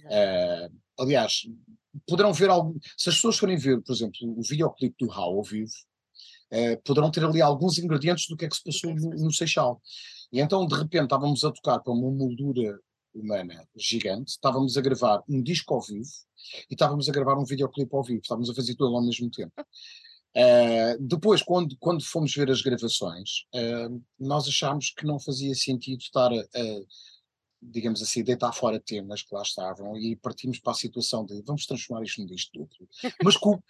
Uh, 0.04 0.80
aliás, 0.98 1.48
poderão 2.06 2.32
ver 2.32 2.50
algo. 2.50 2.78
Se 2.96 3.08
as 3.08 3.16
pessoas 3.16 3.38
forem 3.38 3.56
ver, 3.56 3.80
por 3.82 3.92
exemplo, 3.92 4.18
o 4.22 4.42
videoclipe 4.42 4.96
do 4.98 5.10
How 5.10 5.38
ao 5.38 5.42
vivo, 5.42 5.72
uh, 6.52 6.82
poderão 6.84 7.10
ter 7.10 7.24
ali 7.24 7.40
alguns 7.40 7.78
ingredientes 7.78 8.26
do 8.28 8.36
que 8.36 8.44
é 8.44 8.48
que 8.48 8.56
se 8.56 8.64
passou 8.64 8.94
no, 8.94 9.10
no 9.10 9.32
Seixal. 9.32 9.80
E 10.32 10.40
então, 10.40 10.66
de 10.66 10.74
repente, 10.74 11.04
estávamos 11.04 11.44
a 11.44 11.50
tocar 11.50 11.80
para 11.80 11.92
uma 11.92 12.10
moldura 12.10 12.78
humana 13.14 13.66
gigante, 13.76 14.30
estávamos 14.30 14.76
a 14.76 14.80
gravar 14.80 15.22
um 15.28 15.42
disco 15.42 15.74
ao 15.74 15.80
vivo 15.80 16.08
e 16.70 16.74
estávamos 16.74 17.08
a 17.08 17.12
gravar 17.12 17.36
um 17.36 17.44
videoclipe 17.44 17.94
ao 17.94 18.04
vivo, 18.04 18.20
estávamos 18.22 18.48
a 18.50 18.54
fazer 18.54 18.74
tudo 18.76 18.94
ao 18.94 19.04
mesmo 19.04 19.30
tempo. 19.30 19.52
Uh, 20.36 20.96
depois, 21.00 21.42
quando, 21.42 21.76
quando 21.80 22.04
fomos 22.04 22.32
ver 22.34 22.50
as 22.50 22.62
gravações, 22.62 23.46
uh, 23.52 24.00
nós 24.18 24.46
achámos 24.46 24.90
que 24.90 25.04
não 25.04 25.18
fazia 25.18 25.54
sentido 25.54 26.00
estar 26.00 26.32
a, 26.32 26.36
a, 26.36 26.80
digamos 27.62 28.02
assim, 28.02 28.24
deitar 28.24 28.52
fora 28.52 28.80
temas 28.80 29.22
que 29.22 29.34
lá 29.34 29.42
estavam 29.42 29.96
e 29.96 30.16
partimos 30.16 30.58
para 30.58 30.72
a 30.72 30.76
situação 30.76 31.24
de 31.24 31.42
vamos 31.42 31.66
transformar 31.66 32.04
isto 32.04 32.20
num 32.20 32.26
disco 32.26 32.50
duplo. 32.54 32.88
Mas 33.22 33.36
com, 33.36 33.60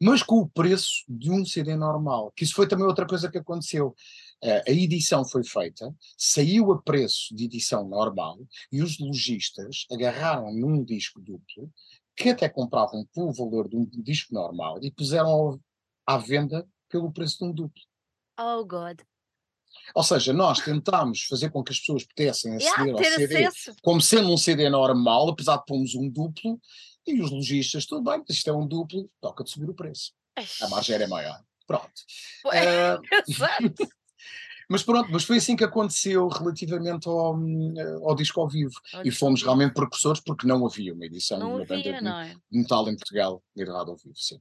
mas 0.00 0.22
com 0.22 0.36
o 0.36 0.48
preço 0.48 1.04
de 1.08 1.30
um 1.30 1.44
CD 1.44 1.76
normal, 1.76 2.32
que 2.36 2.44
isso 2.44 2.54
foi 2.54 2.66
também 2.66 2.86
outra 2.86 3.06
coisa 3.06 3.30
que 3.30 3.38
aconteceu. 3.38 3.94
A 4.42 4.70
edição 4.70 5.24
foi 5.24 5.44
feita, 5.44 5.94
saiu 6.16 6.72
a 6.72 6.82
preço 6.82 7.34
de 7.34 7.44
edição 7.44 7.88
normal 7.88 8.38
e 8.70 8.82
os 8.82 8.98
lojistas 8.98 9.86
agarraram 9.90 10.52
num 10.52 10.84
disco 10.84 11.20
duplo 11.20 11.70
que 12.16 12.28
até 12.28 12.48
compravam 12.48 13.04
pelo 13.12 13.32
valor 13.32 13.68
de 13.68 13.76
um 13.76 13.84
disco 13.84 14.32
normal 14.32 14.78
e 14.82 14.90
puseram 14.90 15.60
à 16.06 16.16
venda 16.16 16.66
pelo 16.88 17.12
preço 17.12 17.38
de 17.38 17.44
um 17.44 17.52
duplo. 17.52 17.82
Oh, 18.38 18.64
God. 18.64 19.00
Ou 19.94 20.02
seja, 20.02 20.32
nós 20.32 20.60
tentámos 20.60 21.22
fazer 21.22 21.50
com 21.50 21.62
que 21.62 21.72
as 21.72 21.78
pessoas 21.78 22.04
pudessem 22.04 22.56
aceder 22.56 22.86
yeah, 22.86 22.92
ao 22.92 23.04
CD 23.04 23.46
acesso. 23.46 23.76
como 23.82 24.00
sendo 24.00 24.32
um 24.32 24.36
CD 24.36 24.68
normal, 24.68 25.28
apesar 25.30 25.58
de 25.58 25.66
pormos 25.66 25.94
um 25.94 26.08
duplo, 26.08 26.60
e 27.06 27.20
os 27.20 27.30
lojistas, 27.30 27.86
tudo 27.86 28.10
bem, 28.10 28.22
isto 28.28 28.48
é 28.48 28.52
um 28.52 28.66
duplo, 28.66 29.10
toca 29.20 29.44
de 29.44 29.50
subir 29.50 29.68
o 29.68 29.74
preço. 29.74 30.12
A 30.62 30.68
margem 30.68 30.94
era 30.94 31.06
maior. 31.06 31.40
Pronto. 31.66 31.92
Exato. 33.28 33.88
Mas 34.66 34.82
pronto, 34.82 35.10
mas 35.12 35.24
foi 35.24 35.36
assim 35.36 35.56
que 35.56 35.64
aconteceu 35.64 36.26
relativamente 36.26 37.06
ao, 37.06 37.36
ao 38.02 38.14
disco 38.14 38.40
ao 38.40 38.48
vivo. 38.48 38.72
Ao 38.94 39.04
e 39.04 39.10
fomos 39.10 39.42
realmente 39.42 39.74
precursores 39.74 40.20
porque 40.20 40.46
não 40.46 40.64
havia 40.66 40.94
uma 40.94 41.04
edição 41.04 41.38
não 41.38 41.48
de 41.48 41.54
uma 41.54 41.62
havia, 41.62 41.92
banda 41.92 42.00
não 42.00 42.20
é? 42.20 42.34
de 42.50 42.58
metal 42.58 42.88
em 42.88 42.96
Portugal 42.96 43.42
gravada 43.54 43.90
ao 43.90 43.96
vivo, 43.98 44.16
sim. 44.16 44.40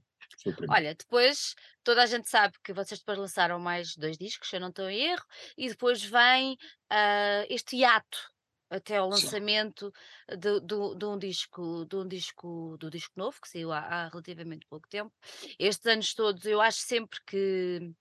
Olha, 0.70 0.96
depois 0.96 1.56
toda 1.84 2.04
a 2.04 2.06
gente 2.06 2.30
sabe 2.30 2.58
que 2.64 2.74
vocês 2.74 3.00
depois 3.00 3.18
lançaram 3.18 3.60
mais 3.60 3.96
dois 3.96 4.18
discos, 4.18 4.50
se 4.50 4.56
eu 4.56 4.60
não 4.60 4.70
estou 4.70 4.90
em 4.90 5.12
erro, 5.12 5.26
e 5.58 5.70
depois 5.70 6.04
vem 6.04 6.54
uh, 6.54 7.46
este 7.50 7.78
hiato 7.78 8.34
até 8.70 8.98
ao 8.98 9.10
lançamento 9.10 9.94
de, 10.30 10.60
de, 10.62 10.98
de, 10.98 11.06
um 11.06 11.18
disco, 11.18 11.86
de 11.86 11.96
um 11.96 12.08
disco, 12.08 12.76
do 12.80 12.90
disco 12.90 13.14
novo 13.16 13.40
que 13.40 13.48
saiu 13.48 13.72
há, 13.72 13.80
há 13.80 14.08
relativamente 14.10 14.66
pouco 14.68 14.88
tempo. 14.90 15.14
Estes 15.60 15.86
anos 15.86 16.14
todos, 16.14 16.44
eu 16.46 16.60
acho 16.60 16.80
sempre 16.80 17.20
que 17.26 17.94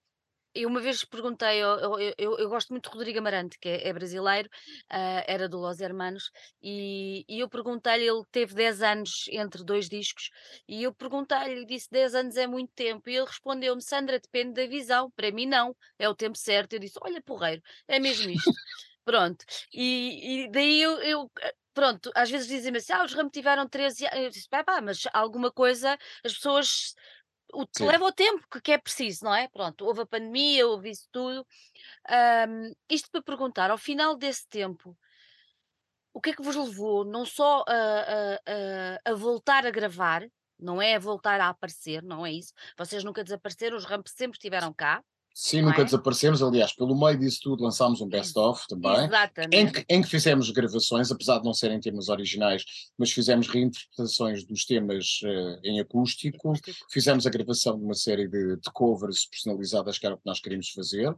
eu 0.54 0.68
uma 0.68 0.80
vez 0.80 1.04
perguntei, 1.04 1.62
eu, 1.62 1.98
eu, 2.18 2.38
eu, 2.38 2.48
gosto 2.48 2.70
muito 2.70 2.88
de 2.88 2.96
Rodrigo 2.96 3.18
Amarante, 3.18 3.58
que 3.58 3.68
é, 3.68 3.88
é 3.88 3.92
brasileiro, 3.92 4.48
uh, 4.92 5.24
era 5.26 5.48
do 5.48 5.58
Los 5.58 5.80
Hermanos, 5.80 6.30
e, 6.62 7.24
e 7.28 7.40
eu 7.40 7.48
perguntei-lhe, 7.48 8.06
ele 8.06 8.22
teve 8.30 8.54
10 8.54 8.82
anos 8.82 9.24
entre 9.30 9.64
dois 9.64 9.88
discos, 9.88 10.30
e 10.68 10.82
eu 10.82 10.94
perguntei-lhe, 10.94 11.64
disse 11.64 11.90
10 11.90 12.14
anos 12.14 12.36
é 12.36 12.46
muito 12.46 12.72
tempo, 12.74 13.08
e 13.08 13.16
ele 13.16 13.26
respondeu-me, 13.26 13.82
Sandra, 13.82 14.18
depende 14.18 14.54
da 14.54 14.66
visão, 14.66 15.10
para 15.12 15.30
mim 15.30 15.46
não, 15.46 15.74
é 15.98 16.08
o 16.08 16.14
tempo 16.14 16.36
certo. 16.36 16.74
Eu 16.74 16.78
disse, 16.80 16.98
olha 17.02 17.22
porreiro, 17.22 17.62
é 17.88 17.98
mesmo 17.98 18.30
isto. 18.30 18.50
Pronto, 19.04 19.44
e, 19.72 20.44
e 20.44 20.50
daí 20.50 20.80
eu, 20.80 20.92
eu 21.02 21.30
pronto, 21.74 22.10
às 22.14 22.30
vezes 22.30 22.46
dizem-me 22.46 22.78
assim, 22.78 22.92
ah, 22.92 23.04
os 23.04 23.12
Ramos 23.14 23.32
tiveram 23.32 23.68
13 23.68 24.06
anos, 24.06 24.18
eu 24.18 24.30
disse, 24.30 24.48
pá, 24.48 24.62
pá, 24.62 24.80
mas 24.80 25.02
alguma 25.12 25.50
coisa, 25.50 25.98
as 26.24 26.34
pessoas 26.34 26.94
o, 27.52 27.66
leva 27.80 28.04
o 28.04 28.12
tempo 28.12 28.46
que, 28.50 28.60
que, 28.60 28.72
é 28.72 28.78
preciso, 28.78 29.24
não 29.24 29.34
é? 29.34 29.48
Pronto, 29.48 29.84
houve 29.84 30.00
a 30.00 30.06
pandemia, 30.06 30.66
houve 30.66 30.90
isso 30.90 31.08
tudo. 31.12 31.46
Um, 32.48 32.72
isto 32.88 33.10
para 33.10 33.22
perguntar, 33.22 33.70
ao 33.70 33.78
final 33.78 34.16
desse 34.16 34.48
tempo, 34.48 34.96
o 36.12 36.20
que 36.20 36.30
é 36.30 36.34
que 36.34 36.42
vos 36.42 36.56
levou 36.56 37.04
não 37.04 37.24
só 37.24 37.64
a, 37.66 37.72
a, 37.72 38.34
a, 39.06 39.12
a 39.12 39.14
voltar 39.14 39.66
a 39.66 39.70
gravar, 39.70 40.26
não 40.58 40.80
é 40.80 40.94
a 40.94 40.98
voltar 40.98 41.40
a 41.40 41.48
aparecer, 41.48 42.02
não 42.02 42.24
é 42.24 42.32
isso? 42.32 42.52
Vocês 42.76 43.04
nunca 43.04 43.24
desapareceram, 43.24 43.76
os 43.76 43.84
Ramps 43.84 44.12
sempre 44.12 44.36
estiveram 44.36 44.72
cá. 44.72 45.02
Sim, 45.34 45.62
nunca 45.62 45.82
é? 45.82 45.84
desaparecemos. 45.84 46.42
Aliás, 46.42 46.74
pelo 46.74 46.98
meio 46.98 47.18
disso 47.18 47.40
tudo, 47.42 47.64
lançámos 47.64 48.00
um 48.00 48.08
best-of 48.08 48.66
também. 48.68 49.06
Exatamente. 49.06 49.56
Em 49.56 49.72
que, 49.72 49.84
em 49.88 50.02
que, 50.02 50.08
fizemos 50.08 50.50
gravações, 50.50 51.10
apesar 51.10 51.38
de 51.38 51.44
não 51.44 51.54
serem 51.54 51.80
temas 51.80 52.08
originais, 52.08 52.64
mas 52.98 53.10
fizemos 53.10 53.48
reinterpretações 53.48 54.44
dos 54.44 54.64
temas 54.64 55.20
uh, 55.24 55.60
em 55.64 55.80
acústico. 55.80 56.36
acústico. 56.36 56.76
Fizemos 56.90 57.26
a 57.26 57.30
gravação 57.30 57.78
de 57.78 57.84
uma 57.84 57.94
série 57.94 58.28
de, 58.28 58.56
de, 58.56 58.72
covers 58.72 59.26
personalizadas, 59.26 59.98
que 59.98 60.06
era 60.06 60.14
o 60.14 60.18
que 60.18 60.26
nós 60.26 60.40
queríamos 60.40 60.70
fazer. 60.70 61.14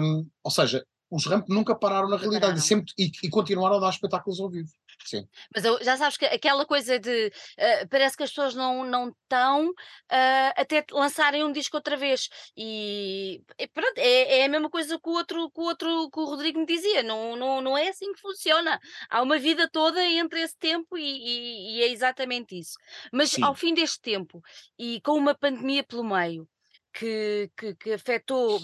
Um, 0.00 0.26
ou 0.42 0.50
seja, 0.50 0.84
os 1.12 1.26
Ramp 1.26 1.46
nunca 1.48 1.74
pararam 1.74 2.08
na 2.08 2.16
realidade. 2.16 2.58
E, 2.58 2.62
sempre, 2.62 2.92
e, 2.98 3.12
e 3.22 3.28
continuaram 3.28 3.76
a 3.76 3.80
dar 3.80 3.90
espetáculos 3.90 4.40
ao 4.40 4.50
vivo. 4.50 4.70
Sim. 5.04 5.26
Mas 5.54 5.64
eu, 5.64 5.82
já 5.82 5.96
sabes 5.96 6.16
que 6.16 6.24
aquela 6.24 6.64
coisa 6.64 6.98
de 6.98 7.26
uh, 7.26 7.88
parece 7.88 8.16
que 8.16 8.22
as 8.22 8.30
pessoas 8.30 8.54
não 8.54 8.84
não 8.84 9.08
estão 9.08 9.68
uh, 9.70 10.52
até 10.56 10.84
lançarem 10.90 11.44
um 11.44 11.52
disco 11.52 11.76
outra 11.76 11.96
vez 11.96 12.28
e, 12.56 13.42
pronto, 13.72 13.98
é, 13.98 14.40
é, 14.40 14.44
a 14.44 14.48
mesma 14.48 14.70
coisa 14.70 14.98
que 14.98 15.08
o 15.08 15.12
outro 15.12 15.50
que 15.50 15.60
o 15.60 15.64
outro 15.64 16.10
que 16.10 16.20
o 16.20 16.24
Rodrigo 16.24 16.58
me 16.60 16.66
dizia, 16.66 17.02
não, 17.02 17.36
não, 17.36 17.60
não 17.60 17.76
é 17.76 17.88
assim 17.88 18.12
que 18.12 18.20
funciona. 18.20 18.78
Há 19.10 19.22
uma 19.22 19.38
vida 19.38 19.68
toda 19.70 20.04
entre 20.04 20.40
esse 20.40 20.56
tempo 20.58 20.96
e, 20.96 21.02
e, 21.02 21.78
e 21.78 21.82
é 21.82 21.88
exatamente 21.88 22.58
isso. 22.58 22.78
Mas 23.12 23.30
Sim. 23.30 23.42
ao 23.42 23.54
fim 23.54 23.74
deste 23.74 24.00
tempo 24.00 24.42
e 24.78 25.00
com 25.02 25.12
uma 25.12 25.34
pandemia 25.34 25.82
pelo 25.84 26.04
meio 26.04 26.48
que, 26.92 27.50
que, 27.56 27.74
que 27.74 27.92
afetou 27.92 28.60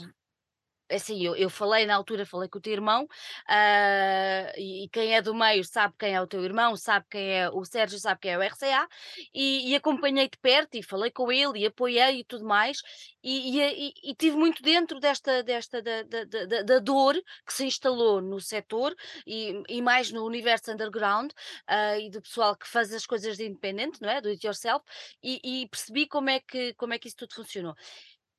assim, 0.90 1.22
eu, 1.22 1.36
eu 1.36 1.50
falei 1.50 1.86
na 1.86 1.94
altura, 1.94 2.24
falei 2.26 2.48
com 2.48 2.58
o 2.58 2.60
teu 2.60 2.72
irmão, 2.72 3.04
uh, 3.04 4.58
e, 4.58 4.88
quem 4.92 5.14
é 5.14 5.22
do 5.22 5.34
meio 5.34 5.64
sabe 5.64 5.94
quem 5.98 6.14
é 6.14 6.20
o 6.20 6.26
teu 6.26 6.42
irmão, 6.44 6.76
sabe 6.76 7.06
quem 7.10 7.30
é 7.30 7.50
o 7.50 7.64
Sérgio, 7.64 7.98
sabe 7.98 8.20
quem 8.20 8.32
é 8.32 8.38
o 8.38 8.42
RCA, 8.42 8.88
e, 9.34 9.70
e 9.70 9.76
acompanhei 9.76 10.28
de 10.28 10.38
perto 10.38 10.76
e 10.76 10.82
falei 10.82 11.10
com 11.10 11.30
ele 11.30 11.60
e 11.60 11.66
apoiei 11.66 12.20
e 12.20 12.24
tudo 12.24 12.44
mais, 12.44 12.78
e, 13.22 13.60
e, 13.60 14.10
e 14.10 14.14
tive 14.14 14.36
muito 14.36 14.62
dentro 14.62 15.00
desta, 15.00 15.42
desta 15.42 15.82
da, 15.82 16.02
da, 16.02 16.24
da, 16.24 16.62
da, 16.62 16.78
dor 16.78 17.14
que 17.46 17.52
se 17.52 17.66
instalou 17.66 18.20
no 18.20 18.40
setor 18.40 18.94
e, 19.26 19.62
e 19.68 19.82
mais 19.82 20.10
no 20.10 20.24
universo 20.24 20.70
underground 20.72 21.30
uh, 21.32 22.00
e 22.00 22.10
do 22.10 22.22
pessoal 22.22 22.56
que 22.56 22.66
faz 22.66 22.92
as 22.92 23.04
coisas 23.06 23.36
de 23.36 23.44
independente, 23.46 24.00
não 24.00 24.08
é? 24.08 24.20
Do 24.20 24.28
it 24.28 24.46
yourself, 24.46 24.84
e, 25.22 25.68
percebi 25.68 26.06
como 26.06 26.30
é, 26.30 26.40
que, 26.40 26.74
como 26.74 26.92
é 26.92 26.98
que 26.98 27.08
isso 27.08 27.16
tudo 27.16 27.34
funcionou. 27.34 27.74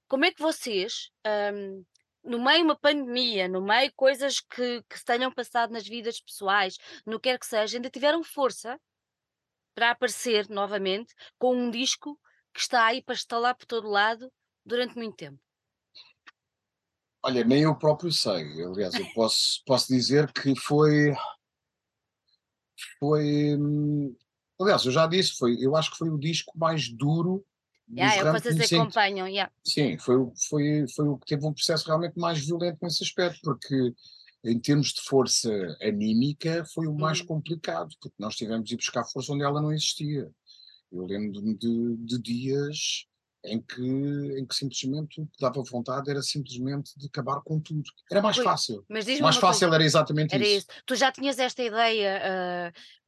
Como 0.07 0.25
é 0.25 0.31
que 0.31 0.41
vocês 0.41 1.11
um, 1.53 1.85
no 2.23 2.43
meio 2.43 2.63
uma 2.63 2.75
pandemia, 2.75 3.47
no 3.47 3.61
meio 3.61 3.91
coisas 3.95 4.39
que, 4.39 4.83
que 4.89 4.97
se 4.97 5.05
tenham 5.05 5.31
passado 5.31 5.71
nas 5.71 5.87
vidas 5.87 6.19
pessoais, 6.19 6.77
no 7.05 7.19
que 7.19 7.29
quer 7.29 7.39
que 7.39 7.45
seja, 7.45 7.77
ainda 7.77 7.89
tiveram 7.89 8.23
força 8.23 8.79
para 9.73 9.91
aparecer 9.91 10.49
novamente 10.49 11.13
com 11.37 11.55
um 11.55 11.71
disco 11.71 12.19
que 12.53 12.59
está 12.59 12.85
aí 12.85 13.01
para 13.01 13.15
estalar 13.15 13.55
por 13.55 13.65
todo 13.65 13.87
lado 13.87 14.31
durante 14.65 14.95
muito 14.95 15.15
tempo. 15.15 15.39
Olha, 17.23 17.43
nem 17.43 17.63
eu 17.63 17.77
próprio 17.77 18.11
sei. 18.11 18.43
Aliás, 18.63 18.93
eu 18.93 19.05
posso, 19.13 19.61
posso 19.65 19.87
dizer 19.87 20.31
que 20.31 20.55
foi. 20.55 21.13
Foi. 22.97 23.55
Hum, 23.55 24.15
aliás, 24.59 24.85
eu 24.85 24.91
já 24.91 25.05
disse, 25.05 25.37
foi, 25.37 25.57
eu 25.59 25.75
acho 25.75 25.91
que 25.91 25.97
foi 25.97 26.09
o 26.09 26.17
disco 26.17 26.57
mais 26.57 26.89
duro 26.89 27.45
Yeah, 27.91 28.15
é 28.17 28.23
o 28.23 28.33
que 28.33 28.41
vocês 28.41 28.71
acompanham, 28.71 29.27
yeah. 29.27 29.51
Sim, 29.63 29.97
foi, 29.97 30.15
foi, 30.47 30.85
foi 30.95 31.07
o 31.07 31.17
que 31.17 31.25
teve 31.25 31.45
um 31.45 31.53
processo 31.53 31.87
realmente 31.87 32.19
mais 32.19 32.45
violento 32.45 32.77
nesse 32.81 33.03
aspecto, 33.03 33.39
porque 33.43 33.93
em 34.43 34.59
termos 34.59 34.93
de 34.93 35.01
força 35.01 35.49
anímica 35.81 36.63
foi 36.73 36.87
o 36.87 36.93
mais 36.93 37.21
hum. 37.21 37.25
complicado, 37.25 37.89
porque 37.99 38.15
nós 38.19 38.35
tivemos 38.35 38.67
de 38.67 38.75
ir 38.75 38.77
buscar 38.77 39.03
força 39.05 39.33
onde 39.33 39.43
ela 39.43 39.61
não 39.61 39.73
existia. 39.73 40.29
Eu 40.91 41.05
lembro-me 41.05 41.55
de, 41.57 41.97
de, 41.97 42.19
dias 42.21 43.05
em 43.43 43.61
que, 43.61 43.81
em 43.81 44.45
que 44.45 44.53
simplesmente 44.53 45.21
o 45.21 45.25
que 45.25 45.39
dava 45.39 45.63
vontade 45.63 46.09
era 46.09 46.21
simplesmente 46.21 46.91
de 46.97 47.07
acabar 47.07 47.41
com 47.41 47.59
tudo. 47.59 47.83
Era 48.11 48.21
mais 48.21 48.37
fácil. 48.37 48.83
Mas 48.89 49.05
mais 49.19 49.37
fácil 49.37 49.67
coisa. 49.67 49.75
era 49.75 49.83
exatamente 49.83 50.35
era 50.35 50.43
isso. 50.43 50.57
isso. 50.57 50.67
Tu 50.85 50.95
já 50.95 51.11
tinhas 51.11 51.39
esta 51.39 51.63
ideia, 51.63 52.21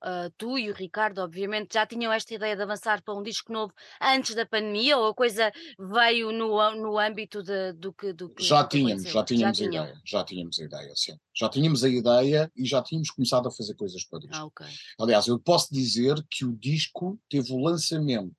uh, 0.01 0.27
uh, 0.27 0.33
tu 0.37 0.57
e 0.57 0.69
o 0.69 0.73
Ricardo, 0.73 1.19
obviamente, 1.19 1.73
já 1.73 1.85
tinham 1.85 2.13
esta 2.13 2.33
ideia 2.33 2.55
de 2.55 2.61
avançar 2.61 3.01
para 3.03 3.13
um 3.13 3.21
disco 3.21 3.51
novo 3.51 3.73
antes 4.01 4.33
da 4.33 4.45
pandemia 4.45 4.97
ou 4.97 5.07
a 5.07 5.13
coisa 5.13 5.51
veio 5.77 6.31
no, 6.31 6.75
no 6.75 6.97
âmbito 6.97 7.43
de, 7.43 7.73
do 7.73 7.91
que. 7.91 8.13
Do 8.13 8.29
que 8.29 8.43
já, 8.43 8.63
tínhamos, 8.63 9.03
já 9.03 9.23
tínhamos, 9.23 9.57
já 9.57 9.65
a 9.65 9.67
ideia. 9.67 10.01
Já 10.05 10.23
tínhamos 10.23 10.59
a 10.59 10.63
ideia, 10.63 10.93
sim. 10.95 11.17
Já 11.35 11.49
tínhamos 11.49 11.83
a 11.83 11.89
ideia 11.89 12.51
e 12.55 12.65
já 12.65 12.81
tínhamos 12.81 13.11
começado 13.11 13.49
a 13.49 13.51
fazer 13.51 13.75
coisas 13.75 14.05
para 14.05 14.17
o 14.17 14.21
disco. 14.21 14.35
Ah, 14.35 14.45
okay. 14.45 14.67
Aliás, 14.97 15.27
eu 15.27 15.37
posso 15.37 15.73
dizer 15.73 16.15
que 16.29 16.45
o 16.45 16.55
disco 16.55 17.19
teve 17.29 17.51
o 17.51 17.59
lançamento 17.59 18.35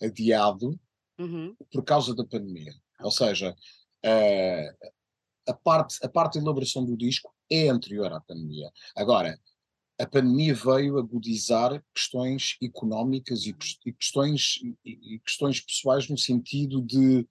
adiado 0.00 0.80
uhum. 1.18 1.56
por 1.70 1.84
causa 1.84 2.14
da 2.14 2.24
pandemia. 2.24 2.74
Ou 3.00 3.10
seja, 3.10 3.54
uh, 4.04 4.90
a, 5.48 5.54
parte, 5.54 5.98
a 6.04 6.08
parte 6.08 6.34
de 6.34 6.44
elaboração 6.44 6.84
do 6.84 6.96
disco 6.96 7.34
é 7.50 7.68
anterior 7.68 8.12
à 8.12 8.20
pandemia. 8.20 8.70
Agora, 8.96 9.38
a 9.98 10.06
pandemia 10.06 10.54
veio 10.54 10.98
agudizar 10.98 11.82
questões 11.94 12.56
económicas 12.62 13.46
e, 13.46 13.54
e 13.86 13.92
questões, 13.92 14.58
e, 14.84 15.14
e, 15.14 15.18
questões 15.20 15.60
pessoais 15.60 16.08
no 16.08 16.18
sentido 16.18 16.82
de 16.82 17.26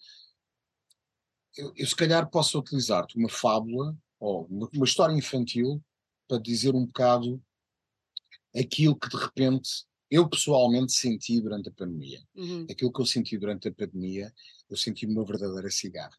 eu, 1.58 1.74
eu 1.76 1.86
se 1.86 1.96
calhar 1.96 2.30
posso 2.30 2.58
utilizar-te 2.58 3.18
uma 3.18 3.30
fábula 3.30 3.98
ou 4.20 4.46
uma, 4.46 4.70
uma, 4.74 4.86
história 4.86 5.14
infantil 5.14 5.84
para 6.28 6.38
dizer 6.38 6.74
um 6.74 6.86
bocado 6.86 7.44
aquilo 8.56 8.96
que 8.96 9.10
de 9.10 9.18
repente 9.18 9.86
eu 10.12 10.30
pessoalmente 10.30 10.91
senti 10.91 11.39
durante 11.39 11.70
a 11.70 11.72
pandemia. 11.72 12.22
Uhum. 12.36 12.68
Aquilo 12.70 12.91
que 12.91 13.01
eu 13.01 13.05
senti 13.05 13.38
durante 13.38 13.70
a 13.70 13.74
pandemia, 13.74 14.34
eu 14.70 14.76
senti 14.76 15.05
uma 15.05 15.24
verdadeira 15.24 15.72
cigarra. 15.72 16.18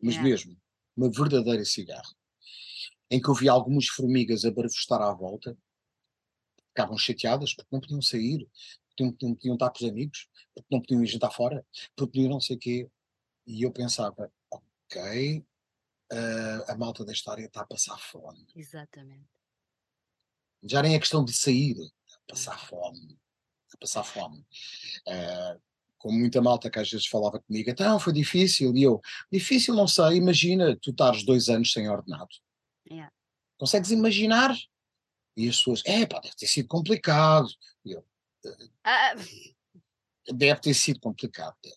Mas 0.00 0.14
Yeah. 0.14 0.30
mesmo, 0.30 0.56
uma 0.96 1.10
verdadeira 1.10 1.64
cigarra. 1.64 2.14
Em 3.10 3.20
que 3.20 3.28
eu 3.28 3.34
vi 3.34 3.48
algumas 3.48 3.86
formigas 3.88 4.44
a 4.44 4.50
barafustar 4.50 5.02
à 5.02 5.12
volta, 5.12 5.58
ficavam 6.68 6.96
chateadas 6.96 7.52
porque 7.52 7.68
não 7.72 7.80
podiam 7.80 8.00
sair, 8.00 8.48
porque 8.88 9.02
não, 9.04 9.16
não 9.22 9.34
podiam 9.34 9.54
estar 9.54 9.70
com 9.70 9.84
os 9.84 9.90
amigos, 9.90 10.28
porque 10.54 10.68
não 10.70 10.80
podiam 10.80 11.02
ir 11.02 11.06
jantar 11.06 11.32
fora, 11.32 11.66
porque 11.96 12.12
podiam 12.12 12.30
não 12.30 12.40
sei 12.40 12.56
o 12.56 12.58
quê. 12.58 12.90
E 13.44 13.62
eu 13.62 13.72
pensava, 13.72 14.32
ok, 14.50 15.44
ah, 16.12 16.64
a 16.68 16.76
malta 16.76 17.04
da 17.04 17.12
história 17.12 17.44
está 17.44 17.62
a 17.62 17.66
passar 17.66 17.98
fome. 17.98 18.46
Exatamente. 18.54 19.28
Já 20.62 20.82
nem 20.82 20.94
é 20.94 20.98
questão 20.98 21.24
de 21.24 21.32
sair, 21.32 21.76
passar 22.26 22.58
fome. 22.58 23.18
A 23.74 23.76
passar 23.78 24.04
fome. 24.04 24.44
Ah, 25.08 25.56
com 25.98 26.12
muita 26.12 26.40
malta 26.42 26.70
que 26.70 26.78
às 26.78 26.90
vezes 26.90 27.06
falava 27.06 27.40
comigo, 27.40 27.70
então 27.70 27.98
foi 27.98 28.12
difícil, 28.12 28.76
e 28.76 28.82
eu, 28.82 29.00
difícil 29.32 29.74
não 29.74 29.88
sei, 29.88 30.16
imagina 30.16 30.76
tu 30.80 30.90
estares 30.90 31.24
dois 31.24 31.48
anos 31.48 31.72
sem 31.72 31.88
ordenado. 31.88 32.28
Yeah. 32.88 33.10
Consegues 33.58 33.90
imaginar? 33.90 34.54
E 35.36 35.48
as 35.48 35.56
pessoas, 35.56 35.82
é 35.84 36.06
pá, 36.06 36.20
deve 36.20 36.36
ter 36.36 36.46
sido 36.46 36.68
complicado. 36.68 37.48
E 37.84 37.92
eu, 37.92 38.06
Ah, 38.84 39.14
deve 40.32 40.60
ter 40.60 40.74
sido 40.74 41.00
complicado, 41.00 41.56
deve. 41.62 41.76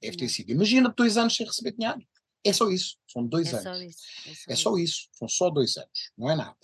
Deve 0.00 0.16
ter 0.18 0.28
sido. 0.28 0.50
Imagina 0.50 0.92
dois 0.94 1.16
anos 1.16 1.34
sem 1.34 1.46
receber 1.46 1.72
dinheiro. 1.72 2.06
É 2.44 2.52
só 2.52 2.68
isso, 2.68 2.98
são 3.08 3.26
dois 3.26 3.52
é 3.52 3.56
anos. 3.56 3.62
só 3.64 3.82
isso. 3.82 3.98
É 4.28 4.34
só, 4.34 4.52
É 4.52 4.56
só 4.56 4.76
isso, 4.78 5.08
são 5.12 5.28
só 5.28 5.50
dois 5.50 5.76
anos, 5.78 6.12
não 6.16 6.30
é 6.30 6.36
nada. 6.36 6.56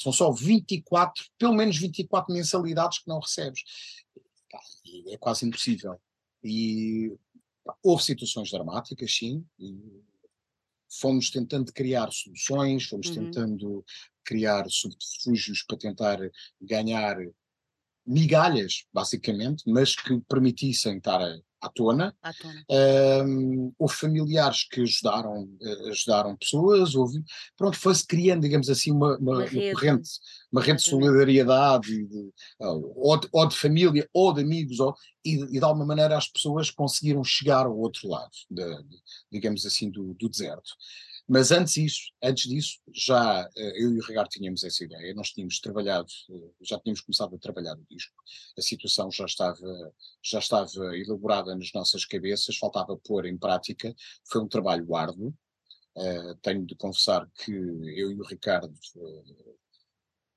São 0.00 0.12
só 0.12 0.30
24, 0.32 1.24
pelo 1.38 1.54
menos 1.54 1.76
24 1.76 2.32
mensalidades 2.32 2.98
que 3.00 3.08
não 3.08 3.20
recebes. 3.20 3.62
E 4.84 5.12
É 5.12 5.18
quase 5.18 5.46
impossível. 5.46 6.00
E 6.42 7.12
pá, 7.64 7.76
houve 7.82 8.02
situações 8.02 8.50
dramáticas, 8.50 9.14
sim. 9.14 9.44
e 9.58 10.02
fomos 11.00 11.30
tentando 11.30 11.72
criar 11.72 12.10
soluções, 12.10 12.84
fomos 12.86 13.08
Uhum. 13.08 13.14
tentando 13.14 13.84
criar 14.24 14.68
subterfúgios 14.68 15.62
para 15.62 15.76
tentar 15.78 16.18
ganhar 16.60 17.16
migalhas, 18.06 18.84
basicamente, 18.92 19.62
mas 19.66 19.94
que 19.94 20.20
permitissem 20.28 20.96
estar 20.98 21.20
à- 21.20 21.68
tona. 21.74 22.16
À 22.22 22.32
tona. 22.32 22.64
Ahm, 22.70 23.70
houve 23.78 23.94
familiares 23.94 24.64
que 24.66 24.80
ajudaram, 24.80 25.46
eh, 25.60 25.90
ajudaram 25.90 26.34
pessoas, 26.36 26.94
houve, 26.94 27.22
pronto, 27.56 27.76
foi-se 27.76 28.06
criando, 28.06 28.40
digamos 28.42 28.70
assim, 28.70 28.90
uma, 28.90 29.18
uma, 29.18 29.32
Uma 29.32 29.32
uma 29.40 29.44
rede, 29.44 29.72
corrente, 29.74 30.08
uma 30.50 30.62
rede 30.62 30.78
de 30.78 30.88
solidariedade, 30.88 32.06
de, 32.06 32.30
ah, 32.62 32.70
ou, 32.72 33.20
de, 33.20 33.28
ou 33.30 33.46
de 33.46 33.56
família, 33.56 34.08
ou 34.14 34.32
de 34.32 34.40
amigos, 34.40 34.80
ou, 34.80 34.94
e, 35.24 35.36
de- 35.36 35.56
e 35.56 35.58
de 35.58 35.64
alguma 35.64 35.84
maneira 35.84 36.16
as 36.16 36.28
pessoas 36.28 36.70
conseguiram 36.70 37.22
chegar 37.22 37.66
ao 37.66 37.76
outro 37.78 38.08
lado, 38.08 38.30
de- 38.50 38.84
digamos 39.30 39.66
assim, 39.66 39.90
do, 39.90 40.14
do 40.14 40.28
deserto. 40.30 40.70
Mas 41.32 41.52
antes 41.52 41.74
disso, 41.74 42.10
antes 42.20 42.48
disso, 42.48 42.80
já 42.92 43.48
eh, 43.56 43.84
eu 43.84 43.94
e 43.94 43.98
o 44.00 44.04
Ricardo 44.04 44.28
tínhamos 44.28 44.64
essa 44.64 44.82
ideia, 44.82 45.14
nós 45.14 45.28
tínhamos 45.30 45.60
trabalhado, 45.60 46.08
eh, 46.28 46.50
já 46.60 46.76
tínhamos 46.80 47.02
começado 47.02 47.36
a 47.36 47.38
trabalhar 47.38 47.74
o 47.78 47.86
disco, 47.88 48.12
a 48.58 48.60
situação 48.60 49.12
já 49.12 49.26
estava, 49.26 49.94
já 50.24 50.40
estava 50.40 50.96
elaborada 50.96 51.54
nas 51.54 51.72
nossas 51.72 52.04
cabeças, 52.04 52.56
faltava 52.56 52.96
pôr 52.96 53.26
em 53.26 53.38
prática, 53.38 53.94
foi 54.28 54.42
um 54.42 54.48
trabalho 54.48 54.92
árduo, 54.92 55.32
eh, 55.96 56.34
tenho 56.42 56.66
de 56.66 56.74
confessar 56.74 57.30
que 57.44 57.52
eu 57.52 58.10
e 58.10 58.16
o 58.16 58.24
Ricardo 58.24 58.74
eh, 58.96 59.54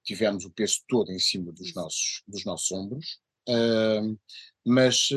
tivemos 0.04 0.46
o 0.46 0.52
peso 0.52 0.78
todo 0.88 1.12
em 1.12 1.18
cima 1.18 1.52
dos 1.52 1.70
Isso. 1.70 1.76
nossos, 1.76 2.24
dos 2.28 2.46
nossos 2.46 2.72
ombros, 2.72 3.20
Ahm, 3.48 4.18
mas 4.66 5.10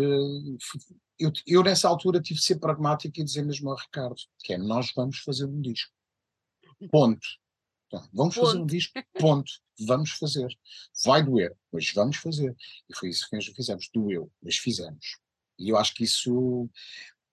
eu, 1.18 1.32
eu 1.46 1.62
nessa 1.62 1.88
altura 1.88 2.20
tive 2.20 2.38
de 2.40 2.46
ser 2.46 2.58
pragmático 2.58 3.18
e 3.18 3.24
dizer 3.24 3.44
mesmo 3.44 3.70
ao 3.70 3.76
Ricardo, 3.76 4.16
que 4.40 4.52
é 4.52 4.58
nós 4.58 4.92
vamos 4.94 5.18
fazer 5.18 5.46
um 5.46 5.60
disco. 5.60 5.92
Ponto. 6.90 7.26
Então, 7.86 8.08
vamos 8.12 8.34
fazer 8.34 8.56
um 8.56 8.60
Ponto. 8.60 8.70
disco, 8.70 8.92
ponto. 9.18 9.52
Vamos 9.86 10.10
fazer. 10.10 10.48
Vai 11.04 11.22
doer, 11.22 11.56
mas 11.72 11.92
vamos 11.92 12.16
fazer. 12.16 12.54
E 12.88 12.96
foi 12.96 13.10
isso 13.10 13.28
que 13.28 13.36
nós 13.36 13.46
fizemos. 13.46 13.88
Doeu, 13.92 14.30
mas 14.42 14.56
fizemos. 14.56 15.18
E 15.58 15.68
eu 15.70 15.76
acho 15.76 15.94
que 15.94 16.04
isso, 16.04 16.68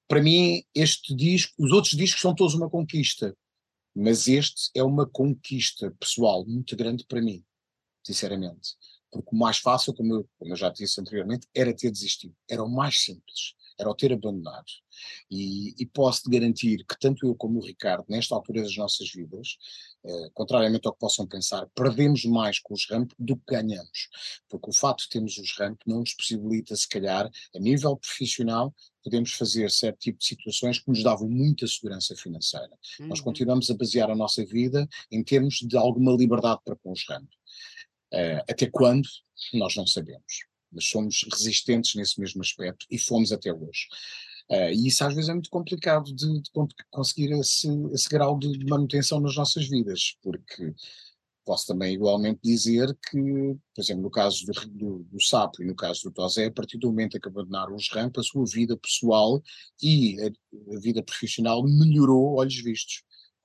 para 0.07 0.21
mim, 0.21 0.63
este 0.73 1.15
disco, 1.15 1.53
os 1.57 1.71
outros 1.71 1.93
discos 1.97 2.21
são 2.21 2.35
todos 2.35 2.53
uma 2.53 2.69
conquista, 2.69 3.35
mas 3.95 4.27
este 4.27 4.69
é 4.75 4.83
uma 4.83 5.07
conquista 5.07 5.91
pessoal 5.99 6.45
muito 6.45 6.75
grande 6.75 7.05
para 7.05 7.21
mim, 7.21 7.43
sinceramente. 8.05 8.75
Porque 9.11 9.29
o 9.31 9.37
mais 9.37 9.57
fácil, 9.57 9.93
como 9.93 10.13
eu, 10.15 10.29
como 10.37 10.51
eu 10.53 10.55
já 10.55 10.69
disse 10.69 10.99
anteriormente, 10.99 11.47
era 11.53 11.75
ter 11.75 11.91
desistido. 11.91 12.35
Era 12.49 12.63
o 12.63 12.69
mais 12.69 13.03
simples. 13.03 13.55
Era 13.79 13.89
o 13.89 13.95
ter 13.95 14.13
abandonado. 14.13 14.65
E, 15.29 15.73
e 15.81 15.85
posso-te 15.85 16.29
garantir 16.29 16.85
que 16.85 16.97
tanto 16.99 17.25
eu 17.25 17.35
como 17.35 17.59
o 17.59 17.65
Ricardo, 17.65 18.05
nesta 18.07 18.35
altura 18.35 18.61
das 18.61 18.75
nossas 18.77 19.09
vidas, 19.11 19.57
eh, 20.05 20.29
contrariamente 20.33 20.87
ao 20.87 20.93
que 20.93 20.99
possam 20.99 21.25
pensar, 21.27 21.67
perdemos 21.75 22.23
mais 22.25 22.59
com 22.59 22.73
os 22.73 22.87
ramp 22.89 23.11
do 23.17 23.35
que 23.35 23.43
ganhamos. 23.47 24.09
Porque 24.47 24.69
o 24.69 24.73
facto 24.73 25.03
de 25.03 25.09
termos 25.09 25.37
os 25.37 25.57
ramp 25.57 25.79
não 25.85 25.99
nos 25.99 26.13
possibilita, 26.13 26.75
se 26.75 26.87
calhar, 26.87 27.29
a 27.55 27.59
nível 27.59 27.97
profissional, 27.97 28.73
podemos 29.03 29.33
fazer 29.33 29.69
certo 29.71 29.99
tipo 29.99 30.19
de 30.19 30.25
situações 30.25 30.79
que 30.79 30.89
nos 30.89 31.03
davam 31.03 31.27
muita 31.29 31.67
segurança 31.67 32.15
financeira. 32.15 32.71
Nós 33.01 33.19
Uhum. 33.19 33.25
continuamos 33.25 33.69
a 33.69 33.75
basear 33.75 34.09
a 34.09 34.15
nossa 34.15 34.45
vida 34.45 34.87
em 35.11 35.23
termos 35.23 35.55
de 35.55 35.75
alguma 35.75 36.13
liberdade 36.13 36.61
para 36.63 36.75
com 36.75 36.91
os 36.91 37.03
ramos. 37.07 37.35
Eh, 38.13 38.43
até 38.49 38.69
quando? 38.69 39.07
Nós 39.53 39.75
não 39.75 39.87
sabemos. 39.87 40.45
Mas 40.73 40.85
somos 40.85 41.25
resistentes 41.31 41.95
nesse 41.95 42.19
mesmo 42.19 42.41
aspecto 42.41 42.85
e 42.89 42.97
fomos 42.97 43.31
até 43.31 43.53
hoje. 43.53 43.87
Eh, 44.49 44.73
e 44.73 44.87
isso 44.87 45.03
às 45.03 45.13
vezes 45.13 45.29
é 45.29 45.33
muito 45.33 45.49
complicado 45.49 46.13
de, 46.13 46.41
de 46.41 46.51
con- 46.51 46.67
conseguir 46.91 47.31
esse, 47.33 47.67
esse 47.93 48.09
grau 48.09 48.37
de 48.37 48.65
manutenção 48.65 49.19
nas 49.19 49.35
nossas 49.35 49.67
vidas, 49.67 50.17
porque 50.21 50.73
posso 51.45 51.67
também 51.67 51.93
igualmente 51.93 52.39
dizer 52.43 52.97
que, 53.09 53.19
por 53.75 53.81
exemplo, 53.81 54.03
no 54.03 54.09
caso 54.09 54.45
do, 54.45 54.53
do, 54.69 55.03
do 55.11 55.21
Sapo 55.21 55.61
e 55.61 55.65
no 55.65 55.75
caso 55.75 56.03
do 56.03 56.11
Tosé, 56.11 56.45
a 56.45 56.51
partir 56.51 56.77
do 56.77 56.87
momento 56.87 57.17
em 57.17 57.19
que 57.19 57.27
abandonaram 57.27 57.75
os 57.75 57.89
rampas, 57.89 58.25
a 58.25 58.29
sua 58.29 58.45
vida 58.45 58.77
pessoal 58.77 59.41
e 59.81 60.17
a, 60.21 60.75
a 60.75 60.79
vida 60.79 61.03
profissional 61.03 61.63
melhorou 61.63 62.35
olhos 62.35 62.55
vistos. 62.61 63.03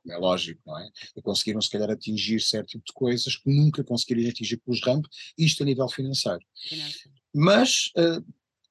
É 0.09 0.17
lógico, 0.17 0.61
não 0.65 0.79
é? 0.79 0.89
E 1.17 1.21
conseguiram, 1.21 1.61
se 1.61 1.69
calhar, 1.69 1.91
atingir 1.91 2.41
certo 2.41 2.69
tipo 2.69 2.85
de 2.87 2.93
coisas 2.93 3.37
que 3.37 3.51
nunca 3.51 3.85
conseguiriam 3.85 4.31
atingir 4.31 4.57
com 4.59 4.71
os 4.71 4.81
rampas, 4.81 5.11
isto 5.37 5.63
a 5.63 5.67
nível 5.67 5.89
financeiro. 5.89 6.41
Financeiro. 6.69 7.18
Mas 7.41 7.93
eh, 7.97 8.21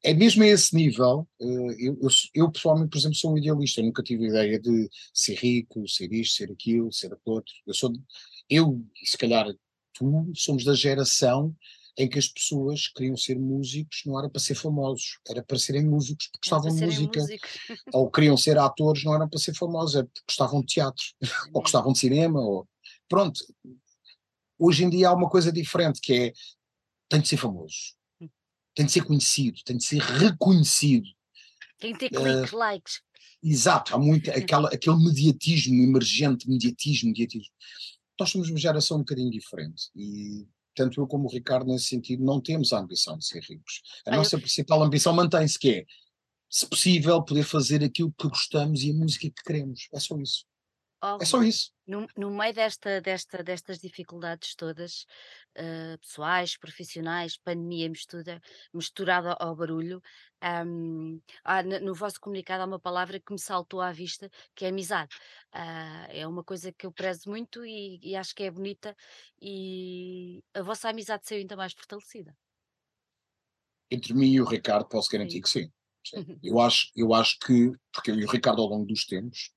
é 0.04 0.14
mesmo 0.14 0.44
a 0.44 0.48
esse 0.48 0.76
nível, 0.76 1.26
eh, 1.40 1.76
eu, 1.80 1.98
eu, 2.02 2.10
eu, 2.34 2.52
pessoalmente, 2.52 2.90
por 2.90 2.98
exemplo, 2.98 3.16
sou 3.16 3.32
um 3.32 3.38
idealista, 3.38 3.82
nunca 3.82 4.04
tive 4.04 4.26
a 4.26 4.28
ideia 4.28 4.60
de 4.60 4.90
ser 5.14 5.36
rico, 5.36 5.88
ser 5.88 6.12
isto, 6.12 6.36
ser 6.36 6.52
aquilo, 6.52 6.92
ser 6.92 7.14
aquilo 7.14 7.36
outro. 7.38 7.54
Eu 7.66 7.74
sou, 7.74 7.94
eu, 8.50 8.86
e 9.02 9.08
se 9.08 9.18
calhar 9.18 9.48
tu, 9.94 10.30
somos 10.36 10.66
da 10.66 10.74
geração 10.74 11.56
em 11.98 12.10
que 12.10 12.20
as 12.20 12.28
pessoas 12.28 12.90
queriam 12.90 13.16
ser 13.16 13.40
músicos, 13.40 14.02
não 14.06 14.20
era 14.20 14.30
para 14.30 14.42
ser 14.42 14.56
famosos, 14.56 15.18
era 15.30 15.42
para 15.42 15.58
serem 15.58 15.86
músicos 15.86 16.28
porque 16.28 16.50
Era 16.50 16.58
gostavam 16.58 16.78
de 16.78 16.86
música, 16.86 17.22
músicos. 17.22 17.50
ou 17.94 18.12
queriam 18.12 18.36
ser 18.36 18.58
atores, 18.58 19.06
não 19.06 19.16
eram 19.16 19.30
para 19.30 19.40
ser 19.40 19.56
famosos, 19.56 19.96
era 19.96 20.06
porque 20.06 20.24
gostavam 20.28 20.60
de 20.60 20.68
teatro, 20.68 21.06
ou 21.54 21.62
gostavam 21.62 21.94
de 21.94 22.00
cinema, 22.00 22.42
ou 22.42 22.68
pronto. 23.08 23.40
Hoje 24.60 24.84
em 24.84 24.90
dia 24.90 25.08
há 25.08 25.14
uma 25.14 25.30
coisa 25.30 25.54
diferente 25.54 26.02
que 26.02 26.14
é 26.14 26.34
tem 27.08 27.22
de 27.22 27.30
ser 27.30 27.38
famoso, 27.38 27.96
tem 28.78 28.86
de 28.86 28.92
ser 28.92 29.04
conhecido, 29.04 29.60
tem 29.66 29.76
de 29.78 29.84
ser 29.84 30.00
reconhecido. 30.02 31.08
Tem 31.80 31.94
que 31.94 32.00
ter 32.10 32.16
Eh, 32.16 32.20
cliques, 32.20 32.52
likes. 32.52 33.02
Exato, 33.44 33.96
há 33.96 34.00
muito 34.00 34.30
aquela, 34.32 34.70
aquele 34.70 34.98
mediatismo 34.98 35.82
emergente, 35.84 36.48
mediatismo, 36.48 37.10
mediatismo. 37.10 37.52
Nós 38.20 38.30
somos 38.30 38.50
uma 38.50 38.58
geração 38.60 38.98
um 38.98 39.02
bocadinho 39.02 39.30
diferente 39.32 39.90
e 39.96 40.48
tanto 40.76 41.02
eu 41.02 41.08
como 41.08 41.26
o 41.28 41.32
Ricardo 41.32 41.68
nesse 41.72 41.86
sentido 41.86 42.24
não 42.24 42.40
temos 42.40 42.72
a 42.74 42.80
ambição 42.80 43.18
de 43.18 43.26
ser 43.26 43.42
ricos. 43.44 43.82
A 44.06 44.12
Ah, 44.12 44.14
eu- 44.14 44.18
nossa 44.18 44.38
principal 44.38 44.82
ambição 44.84 45.14
mantém-se 45.14 45.58
que 45.58 45.70
é, 45.72 45.86
se 46.50 46.66
possível, 46.68 47.22
poder 47.24 47.44
fazer 47.44 47.84
aquilo 47.84 48.12
que 48.14 48.28
gostamos 48.28 48.84
e 48.84 48.92
a 48.92 48.94
música 48.94 49.28
que 49.28 49.44
queremos. 49.44 49.88
É 49.94 50.00
só 50.00 50.18
isso. 50.20 50.46
Oh, 51.04 51.18
É 51.22 51.26
só 51.26 51.42
isso. 51.44 51.72
No, 51.88 52.08
no 52.18 52.30
meio 52.32 52.54
desta, 52.54 53.02
desta, 53.02 53.44
destas 53.44 53.80
dificuldades 53.80 54.56
todas, 54.56 55.06
eh, 55.56 55.98
pessoais, 55.98 56.58
profissionais, 56.58 57.38
pandemia 57.38 57.90
mistura, 57.90 58.42
misturada 58.74 59.34
ao 59.40 59.56
barulho, 59.56 60.02
ahm, 60.42 61.20
há 61.44 61.64
no 61.64 61.94
vosso 61.96 62.20
comunicado 62.20 62.64
há 62.64 62.66
uma 62.66 62.80
palavra 62.80 63.20
que 63.20 63.32
me 63.34 63.40
saltou 63.40 63.82
à 63.82 63.92
vista, 63.92 64.30
que 64.56 64.66
é 64.66 64.70
amizade. 64.70 65.16
Ah, 65.52 66.08
é 66.10 66.28
uma 66.28 66.44
coisa 66.44 66.72
que 66.74 66.86
eu 66.86 66.92
prezo 66.92 67.30
muito 67.30 67.66
e, 67.66 68.00
e 68.04 68.16
acho 68.16 68.36
que 68.36 68.44
é 68.44 68.52
bonita 68.52 68.96
e 69.42 70.44
a 70.54 70.62
vossa 70.62 70.90
amizade 70.90 71.28
saiu 71.28 71.40
ainda 71.42 71.56
mais 71.56 71.74
fortalecida. 71.74 72.36
Entre 73.90 74.14
mim 74.14 74.32
e 74.32 74.42
o 74.42 74.46
Ricardo 74.46 74.88
posso 74.88 75.10
garantir 75.12 75.40
Sim. 75.40 75.42
que 75.42 75.50
sim. 75.50 75.72
Sim. 76.04 76.24
Eu 76.44 76.60
acho, 76.60 76.92
eu 76.96 77.14
acho 77.14 77.38
que, 77.40 77.72
porque 77.94 78.12
eu 78.12 78.16
e 78.20 78.26
o 78.26 78.30
Ricardo 78.30 78.62
ao 78.62 78.70
longo 78.70 78.86
dos 78.86 79.06
tempos, 79.06 79.52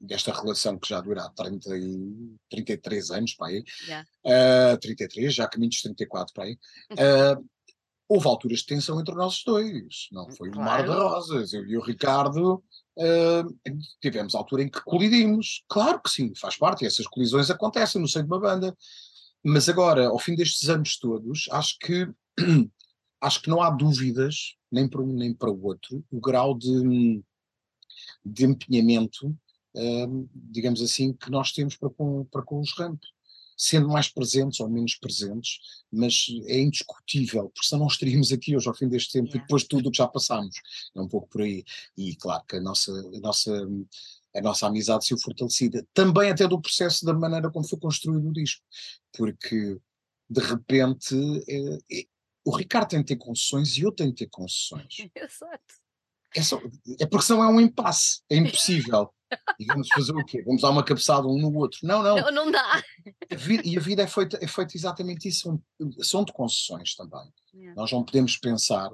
desta 0.00 0.32
relação 0.32 0.78
que 0.78 0.88
já 0.88 1.00
dura 1.00 1.24
há 1.24 1.30
30 1.30 1.76
e, 1.76 2.36
33 2.50 3.10
anos, 3.10 3.34
para 3.34 3.48
aí, 3.48 3.64
Já. 3.86 4.02
uh, 4.02 4.78
33, 4.80 5.34
já 5.34 5.48
caminho 5.48 5.70
dos 5.70 5.82
34 5.82 6.32
para 6.32 6.44
aí, 6.44 6.58
uh, 6.92 7.48
houve 8.08 8.26
alturas 8.26 8.60
de 8.60 8.66
tensão 8.66 9.00
entre 9.00 9.14
nós 9.14 9.42
dois, 9.44 10.08
não 10.10 10.30
foi 10.30 10.50
claro. 10.50 10.60
um 10.60 10.64
mar 10.64 10.82
de 10.82 10.90
rosas. 10.90 11.52
Eu 11.52 11.66
e 11.66 11.76
o 11.76 11.82
Ricardo 11.82 12.62
uh, 12.96 13.78
tivemos 14.00 14.34
altura 14.34 14.62
em 14.62 14.70
que 14.70 14.80
colidimos. 14.82 15.64
Claro 15.68 16.00
que 16.00 16.10
sim, 16.10 16.32
faz 16.34 16.56
parte, 16.56 16.86
essas 16.86 17.06
colisões 17.06 17.50
acontecem 17.50 18.00
no 18.00 18.08
seio 18.08 18.24
de 18.24 18.30
uma 18.30 18.40
banda. 18.40 18.74
Mas 19.44 19.68
agora, 19.68 20.08
ao 20.08 20.18
fim 20.18 20.34
destes 20.34 20.68
anos 20.68 20.98
todos, 20.98 21.48
acho 21.50 21.78
que 21.80 22.08
acho 23.20 23.42
que 23.42 23.50
não 23.50 23.62
há 23.62 23.70
dúvidas, 23.70 24.54
nem 24.70 24.88
para 24.88 25.02
um 25.02 25.12
nem 25.12 25.34
para 25.34 25.50
o 25.50 25.64
outro, 25.64 26.04
o 26.10 26.20
grau 26.20 26.56
de, 26.56 27.22
de 28.24 28.44
empenhamento, 28.44 29.36
digamos 30.34 30.82
assim, 30.82 31.12
que 31.12 31.30
nós 31.30 31.52
temos 31.52 31.76
para 31.76 31.90
com, 31.90 32.24
para 32.24 32.42
com 32.42 32.60
os 32.60 32.72
Ramp 32.76 33.00
sendo 33.58 33.88
mais 33.88 34.08
presentes 34.08 34.60
ou 34.60 34.70
menos 34.70 34.94
presentes, 34.94 35.58
mas 35.90 36.26
é 36.46 36.60
indiscutível, 36.60 37.50
porque 37.50 37.66
senão 37.66 37.80
não 37.80 37.88
estaríamos 37.88 38.30
aqui 38.30 38.56
hoje 38.56 38.68
ao 38.68 38.74
fim 38.74 38.88
deste 38.88 39.12
tempo 39.14 39.26
yeah. 39.26 39.38
e 39.38 39.42
depois 39.42 39.62
de 39.62 39.68
tudo 39.68 39.88
o 39.88 39.90
que 39.90 39.98
já 39.98 40.06
passámos. 40.06 40.54
É 40.94 41.00
um 41.00 41.08
pouco 41.08 41.28
por 41.28 41.42
aí. 41.42 41.64
E 41.96 42.14
claro 42.14 42.44
que 42.46 42.54
a 42.54 42.60
nossa, 42.60 42.92
a 42.92 43.20
nossa, 43.20 43.68
a 44.36 44.40
nossa 44.40 44.66
amizade 44.68 45.04
se 45.04 45.20
fortalecida. 45.20 45.84
Também 45.92 46.30
até 46.30 46.46
do 46.46 46.60
processo 46.60 47.04
da 47.04 47.12
maneira 47.12 47.50
como 47.50 47.66
foi 47.66 47.80
construído 47.80 48.28
o 48.28 48.32
disco, 48.32 48.64
porque 49.12 49.76
de 50.30 50.40
repente 50.40 51.16
é, 51.48 51.98
é, 51.98 52.04
o 52.44 52.54
Ricardo 52.56 52.90
tem 52.90 53.00
de 53.00 53.06
ter 53.06 53.16
concessões 53.16 53.76
e 53.76 53.80
eu 53.80 53.90
tenho 53.90 54.10
de 54.10 54.18
ter 54.18 54.28
concessões. 54.30 54.86
Exato. 55.16 55.88
É, 56.36 56.42
só, 56.42 56.60
é 57.00 57.06
porque 57.06 57.26
senão 57.26 57.42
é 57.42 57.48
um 57.48 57.60
impasse, 57.60 58.20
é 58.30 58.36
impossível. 58.36 59.12
E 59.58 59.66
vamos 59.66 59.88
fazer 59.88 60.12
o 60.12 60.24
quê? 60.24 60.42
Vamos 60.42 60.62
dar 60.62 60.70
uma 60.70 60.84
cabeçada 60.84 61.26
um 61.26 61.38
no 61.38 61.54
outro? 61.54 61.80
Não, 61.82 62.02
não. 62.02 62.16
Não, 62.16 62.30
não 62.30 62.50
dá. 62.50 62.82
E 63.64 63.76
a 63.76 63.80
vida 63.80 64.02
é 64.02 64.06
feita, 64.06 64.38
é 64.40 64.46
feita 64.46 64.76
exatamente 64.76 65.28
isso, 65.28 65.42
são, 65.42 65.62
são 66.02 66.24
de 66.24 66.32
concessões 66.32 66.94
também. 66.94 67.28
É. 67.54 67.74
Nós 67.74 67.90
não 67.90 68.04
podemos 68.04 68.36
pensar, 68.36 68.90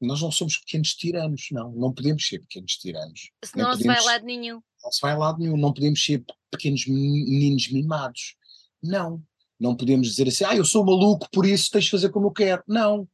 nós 0.00 0.22
não 0.22 0.30
somos 0.30 0.56
pequenos 0.58 0.94
tiranos, 0.94 1.48
não, 1.50 1.72
não 1.72 1.92
podemos 1.92 2.26
ser 2.26 2.40
pequenos 2.40 2.76
tiranos. 2.76 3.30
Senão 3.44 3.70
não 3.70 3.76
se 3.76 3.84
vai 3.84 3.98
a 3.98 4.02
lado 4.02 4.24
nenhum. 4.24 4.62
Não 4.82 4.92
se 4.92 5.00
vai 5.00 5.12
a 5.12 5.18
lado 5.18 5.38
nenhum, 5.38 5.56
não 5.56 5.72
podemos 5.72 6.04
ser 6.04 6.24
pequenos 6.50 6.86
meninos 6.86 7.70
mimados. 7.70 8.36
Não. 8.82 9.22
Não 9.58 9.76
podemos 9.76 10.08
dizer 10.08 10.28
assim, 10.28 10.44
ah, 10.44 10.56
eu 10.56 10.64
sou 10.64 10.84
maluco, 10.84 11.28
por 11.32 11.46
isso 11.46 11.70
tens 11.70 11.84
de 11.84 11.90
fazer 11.90 12.10
como 12.10 12.26
eu 12.26 12.32
quero. 12.32 12.62
Não. 12.66 13.08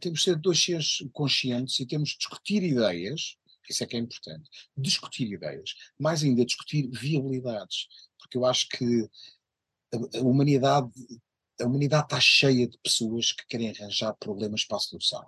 Temos 0.00 0.20
de 0.20 0.24
ser 0.24 0.36
dois 0.36 0.62
seres 0.62 1.04
conscientes 1.12 1.78
e 1.78 1.86
temos 1.86 2.10
de 2.10 2.18
discutir 2.18 2.62
ideias 2.62 3.36
isso 3.68 3.84
é 3.84 3.86
que 3.86 3.96
é 3.96 4.00
importante. 4.00 4.48
Discutir 4.76 5.32
ideias, 5.32 5.74
mais 5.98 6.22
ainda 6.22 6.44
discutir 6.44 6.88
viabilidades, 6.90 7.86
porque 8.18 8.38
eu 8.38 8.44
acho 8.44 8.68
que 8.68 9.08
a, 9.92 10.18
a 10.18 10.22
humanidade 10.22 10.90
a 11.60 11.66
humanidade 11.66 12.04
está 12.04 12.20
cheia 12.20 12.66
de 12.66 12.78
pessoas 12.78 13.32
que 13.32 13.46
querem 13.46 13.70
arranjar 13.70 14.14
problemas 14.14 14.64
para 14.64 14.78
a 14.78 14.80
solução. 14.80 15.26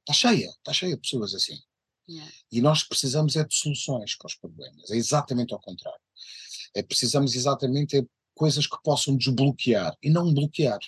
Está 0.00 0.12
cheia, 0.12 0.48
está 0.48 0.72
cheia 0.72 0.94
de 0.94 1.00
pessoas 1.00 1.34
assim. 1.34 1.58
Yeah. 2.08 2.32
E 2.50 2.60
nós 2.60 2.82
precisamos 2.82 3.36
é 3.36 3.44
de 3.44 3.54
soluções 3.54 4.16
para 4.16 4.26
os 4.26 4.34
problemas. 4.34 4.90
É 4.90 4.96
exatamente 4.96 5.52
ao 5.52 5.60
contrário. 5.60 6.00
É, 6.74 6.82
precisamos 6.82 7.34
exatamente 7.34 8.00
de 8.00 8.08
coisas 8.34 8.66
que 8.66 8.76
possam 8.82 9.16
desbloquear 9.16 9.96
e 10.02 10.08
não 10.10 10.32
bloquear. 10.32 10.78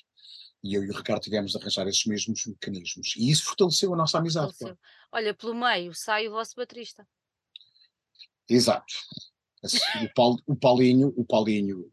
E 0.63 0.75
eu 0.75 0.85
e 0.85 0.91
o 0.91 0.97
Ricardo 0.97 1.23
tivemos 1.23 1.53
de 1.53 1.59
arranjar 1.59 1.87
esses 1.89 2.05
mesmos 2.05 2.45
mecanismos. 2.47 3.15
E 3.17 3.31
isso 3.31 3.45
fortaleceu 3.45 3.95
a 3.95 3.97
nossa 3.97 4.19
amizade. 4.19 4.53
Claro. 4.59 4.79
Olha, 5.11 5.35
pelo 5.35 5.55
meio 5.55 5.95
sai 5.95 6.29
o 6.29 6.33
vosso 6.33 6.55
baterista. 6.55 7.07
Exato. 8.49 8.93
O, 9.63 10.15
Paulo, 10.15 10.43
o 10.47 10.57
Paulinho, 10.57 11.13
o 11.17 11.25
Paulinho 11.25 11.91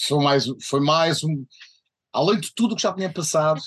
foi 0.00 0.22
mais, 0.22 0.44
foi 0.62 0.80
mais 0.80 1.22
um. 1.22 1.44
Além 2.12 2.40
de 2.40 2.54
tudo 2.54 2.72
o 2.72 2.76
que 2.76 2.82
já 2.82 2.94
tinha 2.94 3.12
passado, 3.12 3.60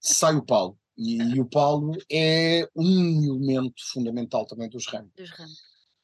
sai 0.00 0.34
o 0.34 0.44
Paulo. 0.44 0.78
E, 0.96 1.16
e, 1.16 1.40
o 1.40 1.46
Paulo 1.46 1.92
é 2.10 2.68
um 2.76 3.24
elemento 3.24 3.82
fundamental 3.92 4.46
também 4.46 4.68
dos 4.68 4.86
ramos. 4.86 5.12
Dos 5.16 5.30
ramos. 5.30 5.58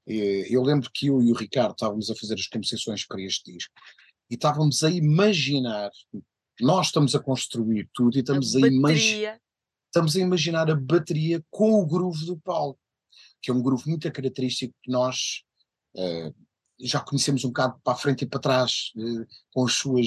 Eu 0.07 0.63
lembro 0.63 0.91
que 0.93 1.09
eu 1.09 1.23
e 1.23 1.31
o 1.31 1.35
Ricardo 1.35 1.73
estávamos 1.73 2.11
a 2.11 2.15
fazer 2.15 2.35
as 2.35 2.47
composições 2.47 3.07
para 3.07 3.21
este 3.21 3.53
disco 3.53 3.75
e 4.31 4.35
estávamos 4.35 4.83
a 4.83 4.91
imaginar 4.91 5.91
nós 6.61 6.87
estamos 6.87 7.15
a 7.15 7.21
construir 7.21 7.89
tudo 7.93 8.17
e 8.17 8.21
estamos 8.21 8.55
a, 8.57 8.59
a 8.59 8.69
imaginar 8.69 9.41
estamos 9.89 10.17
a 10.17 10.21
imaginar 10.21 10.71
a 10.71 10.75
bateria 10.75 11.43
com 11.51 11.73
o 11.81 11.87
groove 11.87 12.27
do 12.27 12.39
Paulo, 12.39 12.79
que 13.43 13.51
é 13.51 13.55
um 13.55 13.63
groove 13.63 13.89
muito 13.89 14.11
característico 14.11 14.75
que 14.83 14.91
nós 14.91 15.43
uh, 15.97 16.35
já 16.81 17.01
conhecemos 17.01 17.45
um 17.45 17.49
bocado 17.49 17.81
para 17.83 17.95
a 17.95 17.97
frente 17.97 18.23
e 18.23 18.27
para 18.27 18.41
trás, 18.41 18.93
uh, 18.97 19.27
com 19.51 19.65
as 19.65 19.73
suas, 19.73 20.07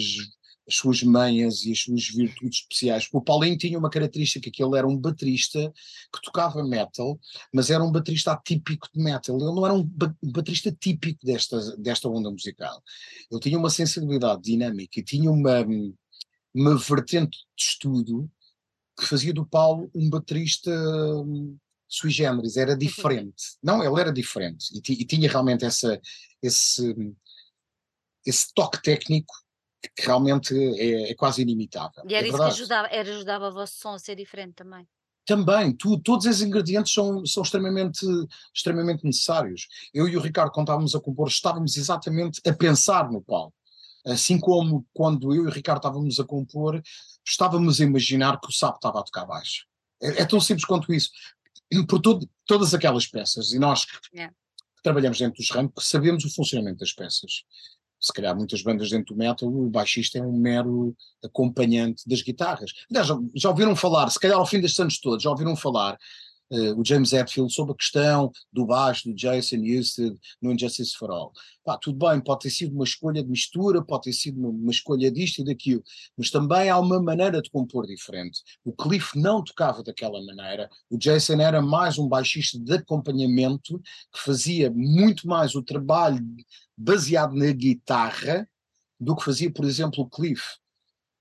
as 0.68 0.76
suas 0.76 1.02
manhas 1.02 1.66
e 1.66 1.72
as 1.72 1.80
suas 1.80 2.08
virtudes 2.10 2.60
especiais. 2.60 3.10
O 3.12 3.22
Paulinho 3.22 3.58
tinha 3.58 3.78
uma 3.78 3.90
característica 3.90 4.52
que 4.52 4.64
ele 4.64 4.78
era 4.78 4.88
um 4.88 4.96
baterista 4.96 5.60
que 6.14 6.22
tocava 6.22 6.64
metal, 6.64 7.20
mas 7.52 7.72
era 7.72 7.84
um 7.84 7.92
baterista 7.92 8.34
atípico 8.34 8.88
de 8.94 9.02
metal. 9.04 9.36
Ele 9.36 9.46
não 9.46 9.66
era 9.66 9.74
um, 9.74 9.84
baterista 10.32 10.72
típico 10.72 11.26
desta, 11.26 11.76
desta 11.78 12.08
onda 12.08 12.30
musical. 12.30 12.82
Ele 13.32 13.42
tinha 13.42 13.58
uma 13.58 13.70
sensibilidade 13.70 14.44
dinâmica 14.44 15.00
e 15.00 15.04
tinha 15.04 15.32
uma 15.32 15.66
uma 16.54 16.78
vertente 16.78 17.38
de 17.56 17.64
estudo 17.64 18.30
que 18.98 19.06
fazia 19.06 19.34
do 19.34 19.46
Paulo 19.46 19.90
um 19.96 20.10
baterista 20.10 20.72
um, 20.72 21.58
sui 21.88 22.10
generis, 22.10 22.56
era 22.56 22.72
uhum. 22.72 22.78
diferente. 22.78 23.58
Não, 23.62 23.84
ele 23.84 24.00
era 24.00 24.14
diferente 24.14 24.68
e, 24.74 24.94
e 24.94 25.06
tinha 25.06 25.30
realmente 25.30 25.66
essa, 25.66 26.00
esse, 26.42 26.96
esse 28.26 28.54
toque 28.54 28.82
técnico 28.82 29.34
que 29.96 30.06
realmente 30.06 30.56
é, 30.80 31.12
é 31.12 31.16
quase 31.16 31.42
inimitável. 31.42 32.04
E 32.08 32.14
era 32.14 32.26
é 32.26 32.30
isso 32.30 32.38
verdade. 32.38 32.56
que 32.56 32.62
ajudava, 32.62 32.88
era, 32.88 33.10
ajudava 33.10 33.50
o 33.50 33.54
vosso 33.54 33.74
som 33.80 33.94
a 33.94 34.00
ser 34.00 34.16
diferente 34.16 34.54
também. 34.54 34.88
Também, 35.26 35.76
tu, 35.76 36.00
todos 36.00 36.26
esses 36.26 36.42
ingredientes 36.42 36.94
são, 36.94 37.26
são 37.26 37.44
extremamente, 37.44 38.06
extremamente 38.54 39.04
necessários. 39.04 39.68
Eu 39.94 40.08
e 40.08 40.18
o 40.18 40.22
Ricardo, 40.22 40.52
quando 40.52 40.68
estávamos 40.68 40.96
a 40.96 41.00
compor, 41.00 41.28
estávamos 41.28 41.78
exatamente 41.78 42.42
a 42.48 42.54
pensar 42.54 43.12
no 43.12 43.22
Paulo. 43.22 43.54
Assim 44.06 44.40
como 44.40 44.86
quando 44.94 45.34
eu 45.34 45.44
e 45.44 45.48
o 45.48 45.52
Ricardo 45.52 45.80
estávamos 45.80 46.20
a 46.20 46.24
compor, 46.24 46.82
estávamos 47.26 47.80
a 47.80 47.84
imaginar 47.84 48.40
que 48.40 48.50
o 48.50 48.52
sapo 48.52 48.78
estava 48.78 49.00
a 49.00 49.04
tocar 49.04 49.26
baixo. 49.26 49.66
É, 50.02 50.22
é 50.22 50.26
tão 50.26 50.40
simples 50.40 50.66
quanto 50.66 50.94
isso. 50.94 51.12
Por 51.88 52.00
todo, 52.00 52.28
todas 52.46 52.74
aquelas 52.74 53.08
peças, 53.08 53.54
e 53.54 53.60
nós 53.60 53.86
yeah. 54.14 54.34
que 54.76 54.84
trabalhamos 54.84 55.20
dentro 55.20 55.38
dos 55.38 55.50
ramos, 55.52 55.72
sabemos 55.80 56.26
o 56.26 56.34
funcionamento 56.34 56.80
das 56.80 56.94
peças. 56.94 57.44
Se 58.00 58.12
calhar 58.12 58.36
muitas 58.36 58.64
bandas 58.64 58.90
dentro 58.90 59.14
do 59.14 59.18
metal, 59.18 59.48
o 59.48 59.70
baixista 59.70 60.18
é 60.18 60.24
um 60.24 60.36
mero 60.36 60.96
acompanhante 61.24 62.02
das 62.10 62.24
guitarras. 62.24 62.72
Aliás, 62.90 63.08
já, 63.08 63.16
já 63.36 63.50
ouviram 63.50 63.76
falar, 63.76 64.10
se 64.10 64.20
calhar 64.20 64.40
ao 64.40 64.46
fim 64.46 64.60
destes 64.60 64.80
anos 64.80 65.00
todos, 65.00 65.22
já 65.24 65.30
ouviram 65.30 65.56
falar 65.56 66.00
uh, 66.52 66.80
o 66.80 66.86
James 66.86 67.14
Hetfield 67.14 67.54
sobre 67.54 67.74
a 67.74 67.76
questão 67.76 68.32
do 68.52 68.66
baixo 68.66 69.10
do 69.10 69.16
Jason 69.16 69.58
Newsted 69.58 70.18
no 70.42 70.52
Injustice 70.52 70.96
for 70.96 71.10
All. 71.10 71.32
Pá, 71.64 71.78
tudo 71.78 71.98
bem, 71.98 72.20
pode 72.22 72.42
ter 72.42 72.50
sido 72.50 72.74
uma 72.74 72.84
escolha 72.84 73.24
de 73.24 73.30
mistura, 73.30 73.84
pode 73.84 74.04
ter 74.04 74.14
sido 74.14 74.40
uma, 74.40 74.50
uma, 74.50 74.72
escolha 74.72 75.12
disto 75.12 75.40
e 75.40 75.46
daquilo, 75.46 75.84
mas 76.18 76.30
também 76.30 76.70
há 76.70 76.78
uma 76.78 77.02
maneira 77.02 77.42
de 77.42 77.50
compor 77.50 77.88
diferente. 77.88 78.42
O 78.66 78.74
Cliff 78.74 79.18
não 79.18 79.44
tocava 79.44 79.84
daquela 79.84 80.24
maneira, 80.24 80.70
o 80.90 80.98
Jason 80.98 81.40
era 81.40 81.62
mais 81.62 81.98
um 81.98 82.08
baixista 82.08 82.60
de 82.60 82.74
acompanhamento 82.74 83.80
que 84.12 84.20
fazia 84.20 84.72
muito 84.72 85.28
mais 85.28 85.56
o 85.56 85.64
trabalho 85.64 86.20
baseado 86.78 87.34
na 87.36 87.52
guitarra 87.52 88.48
do 89.00 89.16
que 89.16 89.24
fazia, 89.24 89.52
por 89.52 89.66
exemplo, 89.66 90.04
o 90.04 90.10
Cliff. 90.10 90.44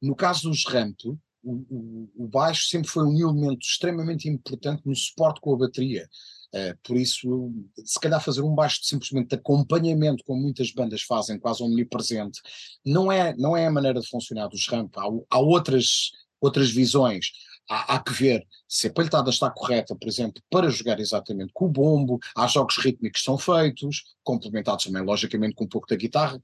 No 0.01 0.17
caso 0.17 0.49
dos 0.49 0.65
Ramp, 0.67 0.99
o, 1.43 2.09
o, 2.17 2.29
baixo 2.29 2.69
sempre 2.69 2.89
foi 2.89 3.05
um 3.05 3.19
elemento 3.19 3.63
extremamente 3.63 4.29
importante 4.29 4.83
no 4.85 4.95
suporte 4.95 5.41
com 5.41 5.55
a 5.55 5.59
bateria. 5.59 6.09
Uh, 6.53 6.77
por 6.83 6.97
isso, 6.97 7.53
se 7.85 7.99
calhar 8.01 8.21
fazer 8.23 8.43
um 8.43 8.55
baixo 8.55 8.81
de 8.81 8.89
simplesmente 8.89 9.29
de 9.29 9.37
acompanhamento, 9.37 10.25
como 10.25 10.43
muitas 10.43 10.73
bandas 10.73 11.03
fazem, 11.03 11.39
quase 11.39 11.63
omnipresente, 11.63 12.41
não 12.85 13.11
é, 13.11 13.35
não 13.37 13.57
é 13.57 13.67
a 13.67 13.71
maneira 13.71 14.01
de 14.01 14.09
funcionar 14.09 14.49
dos 14.49 14.67
ramp. 14.69 14.97
Há, 14.99 15.05
há 15.31 15.39
outras, 15.39 16.11
outras 16.41 16.71
visões. 16.71 17.31
Há, 17.69 17.95
há, 17.95 18.03
que 18.03 18.13
ver 18.13 18.45
se 18.69 18.89
a 18.89 18.93
palhetada 18.93 19.31
está 19.31 19.49
correta, 19.49 19.95
por 19.95 20.09
exemplo, 20.09 20.43
para 20.51 20.69
jogar 20.71 20.99
exatamente 20.99 21.53
com 21.55 21.67
o 21.67 21.69
bombo. 21.69 22.19
Há 22.37 22.49
jogos 22.49 22.77
rítmicos 22.79 23.21
que 23.21 23.25
são 23.25 23.39
feitos, 23.39 24.03
complementados 24.25 24.85
também, 24.85 25.05
logicamente, 25.05 25.55
com 25.55 25.65
um 25.65 25.69
pouco 25.69 25.87
da 25.87 25.95
guitarra 25.95 26.43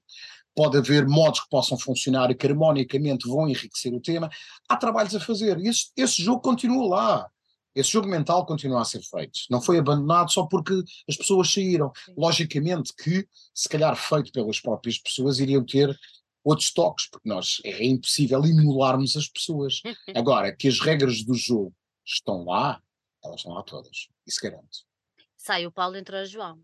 pode 0.56 0.78
haver 0.78 1.06
modos 1.06 1.40
que 1.40 1.50
possam 1.50 1.78
funcionar 1.78 2.30
e 2.30 2.34
que 2.34 2.46
harmonicamente 2.46 3.28
vão 3.28 3.46
enriquecer 3.46 3.92
o 3.92 4.00
tema. 4.00 4.30
Há 4.66 4.76
trabalhos 4.76 5.14
a 5.14 5.20
fazer. 5.20 5.60
Esse, 5.60 5.92
esse 5.94 6.22
jogo 6.22 6.40
continua 6.40 6.88
lá. 6.88 7.30
Esse 7.74 7.90
jogo 7.90 8.08
mental 8.08 8.46
continua 8.46 8.80
a 8.80 8.84
ser 8.86 9.02
feito. 9.02 9.40
Não 9.50 9.60
foi 9.60 9.78
abandonado 9.78 10.32
só 10.32 10.46
porque 10.46 10.72
as 11.06 11.14
pessoas 11.14 11.52
saíram. 11.52 11.92
Logicamente 12.16 12.94
que, 12.94 13.28
se 13.54 13.68
calhar 13.68 13.94
feito 13.94 14.32
pelas 14.32 14.58
próprias 14.58 14.98
pessoas, 14.98 15.38
iriam 15.38 15.62
ter 15.62 15.94
outros 16.42 16.72
toques, 16.72 17.06
porque 17.10 17.28
nós 17.28 17.60
é 17.62 17.84
impossível 17.84 18.42
emularmos 18.42 19.14
as 19.14 19.28
pessoas. 19.28 19.82
Agora, 20.16 20.56
que 20.56 20.68
as 20.68 20.80
regras 20.80 21.22
do 21.22 21.34
jogo 21.34 21.74
estão 22.02 22.44
lá, 22.46 22.80
elas 23.22 23.40
estão 23.40 23.52
lá 23.52 23.62
todas. 23.62 24.08
Isso 24.26 24.40
garante. 24.42 24.86
Sai 25.36 25.66
o 25.66 25.70
Paulo, 25.70 25.96
entra 25.96 26.22
o 26.22 26.24
João. 26.24 26.58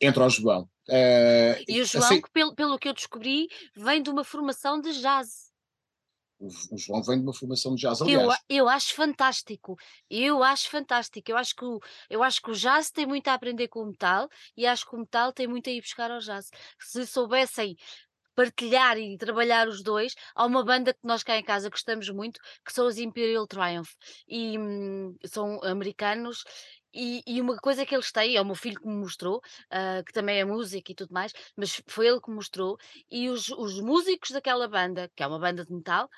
Entra 0.00 0.26
o 0.26 0.30
João. 0.30 0.68
Uh, 0.88 1.62
e 1.68 1.80
o 1.80 1.84
João, 1.84 2.18
assim, 2.18 2.20
que 2.20 2.30
pelo, 2.32 2.54
pelo 2.54 2.78
que 2.78 2.88
eu 2.88 2.94
descobri, 2.94 3.46
vem 3.76 4.02
de 4.02 4.10
uma 4.10 4.24
formação 4.24 4.80
de 4.80 4.92
jazz. 5.00 5.52
O, 6.40 6.46
o 6.74 6.76
João 6.76 7.00
vem 7.04 7.18
de 7.18 7.22
uma 7.22 7.32
formação 7.32 7.76
de 7.76 7.82
jazz, 7.82 8.02
Eu, 8.04 8.30
aliás. 8.30 8.30
a- 8.30 8.38
eu 8.48 8.68
acho 8.68 8.94
fantástico, 8.94 9.76
eu 10.10 10.42
acho 10.42 10.70
fantástico. 10.70 11.30
Eu 11.30 11.36
acho, 11.36 11.54
que 11.54 11.64
o, 11.64 11.78
eu 12.08 12.22
acho 12.22 12.40
que 12.42 12.50
o 12.50 12.54
jazz 12.54 12.90
tem 12.90 13.06
muito 13.06 13.28
a 13.28 13.34
aprender 13.34 13.68
com 13.68 13.80
o 13.82 13.86
metal 13.86 14.28
e 14.56 14.66
acho 14.66 14.86
que 14.88 14.94
o 14.96 14.98
metal 15.00 15.32
tem 15.32 15.46
muito 15.46 15.68
a 15.68 15.72
ir 15.72 15.80
buscar 15.80 16.10
ao 16.10 16.18
jazz. 16.20 16.48
Se 16.80 17.06
soubessem 17.06 17.76
partilhar 18.36 18.98
e 18.98 19.18
trabalhar 19.18 19.68
os 19.68 19.82
dois, 19.82 20.14
há 20.34 20.46
uma 20.46 20.64
banda 20.64 20.94
que 20.94 21.00
nós 21.04 21.22
cá 21.24 21.36
em 21.38 21.44
casa 21.44 21.70
gostamos 21.70 22.08
muito, 22.10 22.40
que 22.64 22.72
são 22.72 22.86
os 22.86 22.98
Imperial 22.98 23.46
Triumph, 23.48 23.90
e 24.28 24.58
hum, 24.58 25.16
são 25.26 25.60
americanos. 25.64 26.44
E, 26.92 27.22
e 27.26 27.40
uma 27.40 27.56
coisa 27.56 27.84
que 27.84 27.94
eles 27.94 28.10
têm, 28.10 28.36
é 28.36 28.40
o 28.40 28.44
meu 28.44 28.54
filho 28.54 28.80
que 28.80 28.86
me 28.86 28.94
mostrou, 28.94 29.40
ah, 29.70 30.02
que 30.04 30.12
também 30.12 30.40
é 30.40 30.44
músico 30.44 30.90
e 30.90 30.94
tudo 30.94 31.12
mais, 31.12 31.32
mas 31.56 31.82
foi 31.86 32.06
ele 32.06 32.20
que 32.20 32.30
me 32.30 32.36
mostrou, 32.36 32.78
e 33.10 33.28
os, 33.28 33.48
os 33.50 33.80
músicos 33.80 34.30
daquela 34.30 34.66
banda, 34.68 35.10
que 35.14 35.22
é 35.22 35.26
uma 35.26 35.38
banda 35.38 35.64
de 35.64 35.72
metal, 35.72 36.08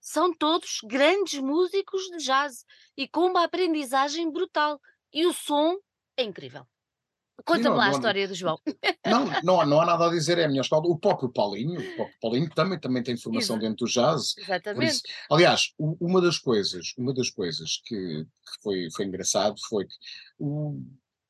são 0.00 0.34
todos 0.34 0.80
grandes 0.84 1.38
músicos 1.40 2.02
de 2.04 2.24
jazz 2.24 2.64
e 2.96 3.06
com 3.06 3.26
uma 3.26 3.44
aprendizagem 3.44 4.30
brutal. 4.30 4.80
E 5.12 5.26
o 5.26 5.32
som 5.32 5.76
é 6.16 6.22
incrível. 6.22 6.66
Conta-me 7.44 7.76
lá 7.76 7.86
a 7.86 7.90
história 7.90 8.28
do 8.28 8.34
João. 8.34 8.58
Não, 9.06 9.24
não, 9.42 9.60
há- 9.60 9.66
não 9.66 9.80
há 9.80 9.86
nada 9.86 10.06
a 10.06 10.10
dizer, 10.10 10.38
é 10.38 10.44
a 10.44 10.48
minha 10.48 10.60
escola. 10.60 10.86
O 10.86 10.96
próprio 10.98 11.28
Paulinho, 11.32 11.80
o 11.80 11.96
próprio 11.96 12.16
Paulinho 12.20 12.50
também, 12.50 12.78
também 12.78 13.02
tem 13.02 13.16
formação 13.16 13.58
dentro 13.58 13.86
do 13.86 13.90
jazz. 13.90 14.34
Exatamente. 14.38 14.92
isso, 14.92 15.02
aliás, 15.30 15.72
uma 15.78 16.20
das 16.20 16.38
coisas, 16.38 16.92
uma 16.98 17.12
das 17.14 17.30
coisas 17.30 17.80
que, 17.86 17.96
que 18.24 18.62
foi, 18.62 18.88
foi 18.94 19.06
engraçado 19.06 19.56
foi 19.68 19.86
que 19.86 19.94
o- 20.38 20.80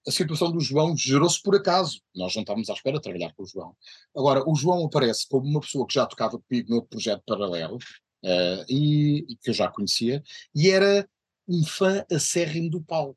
a 0.06 0.10
situação 0.10 0.50
do 0.50 0.60
João 0.60 0.96
gerou-se 0.96 1.40
por 1.42 1.54
acaso. 1.54 2.00
Nós 2.14 2.34
não 2.34 2.42
estávamos 2.42 2.68
à 2.70 2.72
espera 2.74 2.96
de 2.96 3.02
trabalhar 3.02 3.32
com 3.34 3.42
o 3.44 3.46
João. 3.46 3.76
Agora, 4.16 4.42
o 4.48 4.54
João 4.54 4.84
aparece 4.84 5.26
como 5.28 5.46
uma 5.46 5.60
pessoa 5.60 5.86
que 5.86 5.94
já 5.94 6.06
tocava 6.06 6.38
comigo 6.38 6.68
no 6.70 6.76
outro 6.76 6.90
projeto 6.90 7.22
paralelo 7.26 7.78
eh, 8.24 8.64
e, 8.68 9.18
e 9.32 9.36
que 9.36 9.50
eu 9.50 9.54
já 9.54 9.68
conhecia, 9.70 10.22
e 10.54 10.70
era 10.70 11.08
um 11.48 11.64
fã 11.64 12.04
acérrimo 12.10 12.68
do 12.70 12.82
Paulo. 12.82 13.16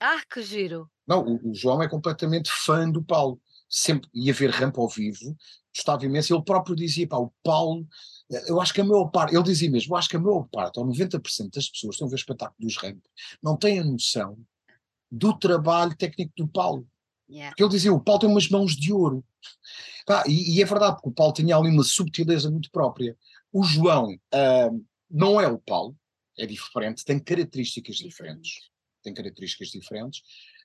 Ah, 0.00 0.20
que 0.32 0.42
giro. 0.42 0.88
Não, 1.08 1.24
o, 1.24 1.50
o 1.50 1.54
João 1.54 1.82
é 1.82 1.88
completamente 1.88 2.50
fã 2.50 2.88
do 2.88 3.02
Paulo. 3.02 3.40
Sempre 3.68 4.08
ia 4.14 4.32
ver 4.32 4.50
rampa 4.50 4.80
ao 4.80 4.88
vivo, 4.88 5.36
gostava 5.74 6.04
imenso. 6.04 6.34
Ele 6.34 6.44
próprio 6.44 6.76
dizia: 6.76 7.08
pá, 7.08 7.16
o 7.16 7.32
Paulo, 7.42 7.86
eh, 8.30 8.50
eu 8.50 8.60
acho 8.60 8.72
que 8.72 8.80
a 8.80 8.84
maior 8.84 9.06
parte, 9.06 9.34
ele 9.34 9.42
dizia 9.42 9.70
mesmo, 9.70 9.94
eu 9.94 9.98
acho 9.98 10.08
que 10.08 10.16
a 10.16 10.20
maior 10.20 10.46
parte, 10.50 10.78
ou 10.78 10.86
90% 10.86 11.50
das 11.52 11.68
pessoas 11.68 11.72
que 11.72 11.86
estão 11.88 12.06
a 12.06 12.10
ver 12.10 12.14
o 12.14 12.16
espetáculo 12.16 12.56
dos 12.60 12.76
ramp, 12.76 13.02
não 13.42 13.56
têm 13.56 13.80
a 13.80 13.84
noção 13.84 14.38
do 15.10 15.36
trabalho 15.38 15.96
técnico 15.96 16.32
do 16.36 16.48
Paulo. 16.48 16.86
Yeah. 17.28 17.50
Porque 17.50 17.62
ele 17.62 17.70
dizia: 17.70 17.92
o 17.92 18.00
Paulo 18.00 18.20
tem 18.20 18.30
umas 18.30 18.48
mãos 18.48 18.76
de 18.76 18.92
ouro. 18.92 19.24
Pá, 20.06 20.24
e, 20.26 20.56
e 20.56 20.62
é 20.62 20.64
verdade, 20.64 20.96
porque 20.96 21.10
o 21.10 21.12
Paulo 21.12 21.32
tinha 21.34 21.56
ali 21.56 21.70
uma 21.70 21.84
subtileza 21.84 22.50
muito 22.50 22.70
própria. 22.70 23.16
O 23.52 23.62
João 23.62 24.08
ah, 24.32 24.70
não 25.10 25.38
é 25.38 25.46
o 25.46 25.58
Paulo, 25.58 25.94
é 26.38 26.46
diferente, 26.46 27.04
tem 27.04 27.18
características 27.18 27.96
diferentes 27.96 28.68
tem 29.08 29.14
características 29.14 29.68
diferentes, 29.68 30.22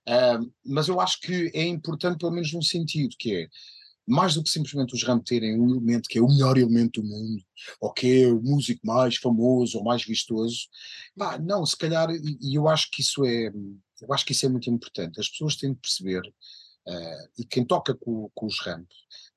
ah, 0.08 0.40
mas 0.66 0.88
eu 0.88 1.00
acho 1.00 1.20
que 1.22 1.52
é 1.54 1.66
importante 1.66 2.18
pelo 2.18 2.32
menos 2.32 2.52
num 2.54 2.62
sentido, 2.62 3.16
que 3.18 3.36
é 3.36 3.48
mais 4.06 4.36
do 4.36 4.44
que 4.44 4.50
simplesmente 4.50 4.94
os 4.94 5.04
Ram 5.04 5.20
terem 5.20 5.60
um 5.60 5.70
elemento 5.70 6.10
que 6.10 6.18
é 6.18 6.22
o 6.22 6.28
melhor 6.28 6.58
elemento 6.58 7.02
do 7.02 7.08
mundo, 7.08 7.44
ou 7.80 7.92
que 7.92 8.24
é 8.24 8.28
o 8.28 8.42
músico 8.42 8.86
mais 8.86 9.16
famoso 9.16 9.78
ou 9.78 9.84
mais 9.84 10.04
vistoso, 10.04 10.68
pá, 11.18 11.38
não, 11.38 11.66
se 11.66 11.78
calhar, 11.78 12.10
e, 12.12 12.56
eu 12.56 12.68
acho 12.68 12.90
que 12.92 13.02
isso 13.02 13.24
é, 13.26 13.48
eu 14.02 14.14
acho 14.14 14.26
que 14.26 14.34
isso 14.34 14.46
é 14.46 14.50
muito 14.50 14.70
importante, 14.70 15.20
as 15.20 15.30
pessoas 15.30 15.56
têm 15.56 15.74
de 15.74 15.80
perceber, 15.80 16.22
ah, 16.88 17.28
e 17.40 17.46
quem 17.46 17.64
toca 17.66 17.96
com, 17.96 18.30
com 18.36 18.46
os 18.46 18.60
Ram, 18.60 18.86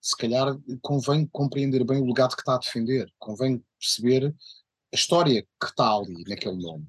se 0.01 0.17
calhar 0.17 0.57
convém 0.83 1.27
compreender 1.27 1.85
bem 1.85 2.01
o 2.01 2.07
legado 2.07 2.35
que 2.35 2.43
está 2.43 2.57
a 2.57 2.59
defender, 2.59 3.13
convém 3.19 3.63
perceber 3.79 4.35
a 4.93 4.97
história 4.97 5.43
que 5.43 5.67
está 5.67 5.93
ali 5.95 6.25
naquele 6.29 6.57
nome. 6.57 6.87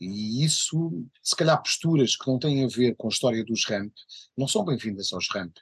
E 0.00 0.44
isso, 0.44 1.04
se 1.22 1.34
calhar, 1.34 1.60
posturas 1.62 2.16
que 2.16 2.26
não 2.26 2.38
têm 2.38 2.64
a 2.64 2.68
ver 2.68 2.94
com 2.96 3.08
a 3.08 3.10
história 3.10 3.44
dos 3.44 3.64
ramp, 3.66 3.92
não 4.36 4.46
são 4.46 4.64
bem-vindas 4.64 5.12
aos 5.12 5.28
ramp. 5.30 5.56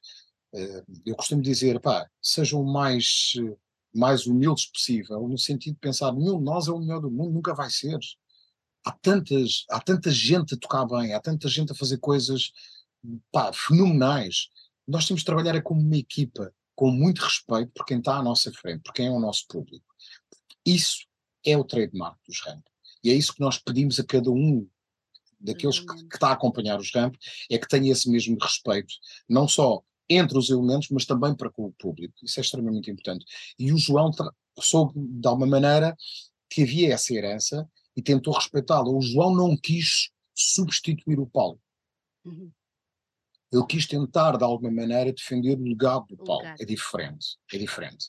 Eh, 0.54 0.84
Eu 1.06 1.16
costumo 1.16 1.42
dizer, 1.42 1.80
pá, 1.80 2.08
sejam 2.20 2.64
mais, 2.64 3.32
mais 3.94 4.26
humildes 4.26 4.66
possível, 4.66 5.28
no 5.28 5.38
sentido 5.38 5.74
de 5.74 5.80
pensar, 5.80 6.12
nenhum 6.12 6.38
de 6.38 6.44
nós 6.44 6.66
é 6.68 6.72
o 6.72 6.78
melhor 6.80 7.00
do 7.00 7.10
mundo, 7.10 7.32
nunca 7.32 7.54
vai 7.54 7.70
ser. 7.70 7.98
Há, 8.84 8.92
tantas, 8.92 9.64
há 9.70 9.80
tanta 9.80 10.10
gente 10.10 10.54
a 10.54 10.58
tocar 10.58 10.84
bem, 10.86 11.14
há 11.14 11.20
tanta 11.20 11.48
gente 11.48 11.72
a 11.72 11.74
fazer 11.74 11.98
coisas 11.98 12.52
pá, 13.32 13.52
fenomenais. 13.52 14.48
Nós 14.86 15.06
temos 15.06 15.20
de 15.22 15.26
trabalhar 15.26 15.60
como 15.62 15.80
uma 15.80 15.96
equipa, 15.96 16.52
com 16.74 16.90
muito 16.90 17.20
respeito 17.22 17.70
por 17.72 17.86
quem 17.86 17.98
está 17.98 18.16
à 18.16 18.22
nossa 18.22 18.52
frente, 18.52 18.82
por 18.82 18.92
quem 18.92 19.06
é 19.06 19.10
o 19.10 19.20
nosso 19.20 19.46
público. 19.48 19.86
Isso 20.66 21.06
é 21.46 21.56
o 21.56 21.64
trademark 21.64 22.18
dos 22.26 22.40
ramp. 22.40 22.64
E 23.04 23.10
é 23.10 23.14
isso 23.14 23.34
que 23.34 23.40
nós 23.40 23.58
pedimos 23.58 24.00
a 24.00 24.04
cada 24.04 24.30
um 24.30 24.66
daqueles 25.38 25.78
que, 25.78 25.84
Exatamente. 25.84 26.08
que 26.08 26.16
está 26.16 26.28
a 26.28 26.32
acompanhar 26.32 26.80
os 26.80 26.90
ramp, 26.92 27.14
é 27.50 27.58
que 27.58 27.68
tenha 27.68 27.92
esse 27.92 28.10
mesmo 28.10 28.36
respeito, 28.40 28.94
não 29.28 29.46
só 29.46 29.82
entre 30.08 30.38
os 30.38 30.48
elementos, 30.50 30.88
mas 30.90 31.04
também 31.04 31.34
para 31.34 31.50
com 31.50 31.66
o 31.66 31.72
público. 31.72 32.14
Isso 32.22 32.40
é 32.40 32.42
extremamente 32.42 32.90
importante. 32.90 33.24
E 33.58 33.72
o 33.72 33.78
João 33.78 34.10
soube, 34.58 34.92
de 34.96 35.28
alguma 35.28 35.46
maneira, 35.46 35.96
que 36.48 36.62
havia 36.62 36.94
essa 36.94 37.12
herança 37.12 37.68
e 37.96 38.02
tentou 38.02 38.32
respeitá-la. 38.34 38.88
O 38.88 39.00
João 39.00 39.34
não 39.34 39.56
quis 39.56 40.10
substituir 40.34 41.18
o 41.18 41.26
Paulo. 41.26 41.60
Uhum. 42.24 42.50
Ele 43.52 43.66
quis 43.66 43.86
tentar, 43.86 44.36
de 44.36 44.44
alguma 44.44 44.70
maneira, 44.70 45.12
defender 45.12 45.58
o 45.58 45.62
legado 45.62 46.06
do 46.08 46.16
Paulo. 46.16 46.46
É 46.58 46.64
diferente, 46.64 47.36
é 47.52 47.58
diferente. 47.58 48.06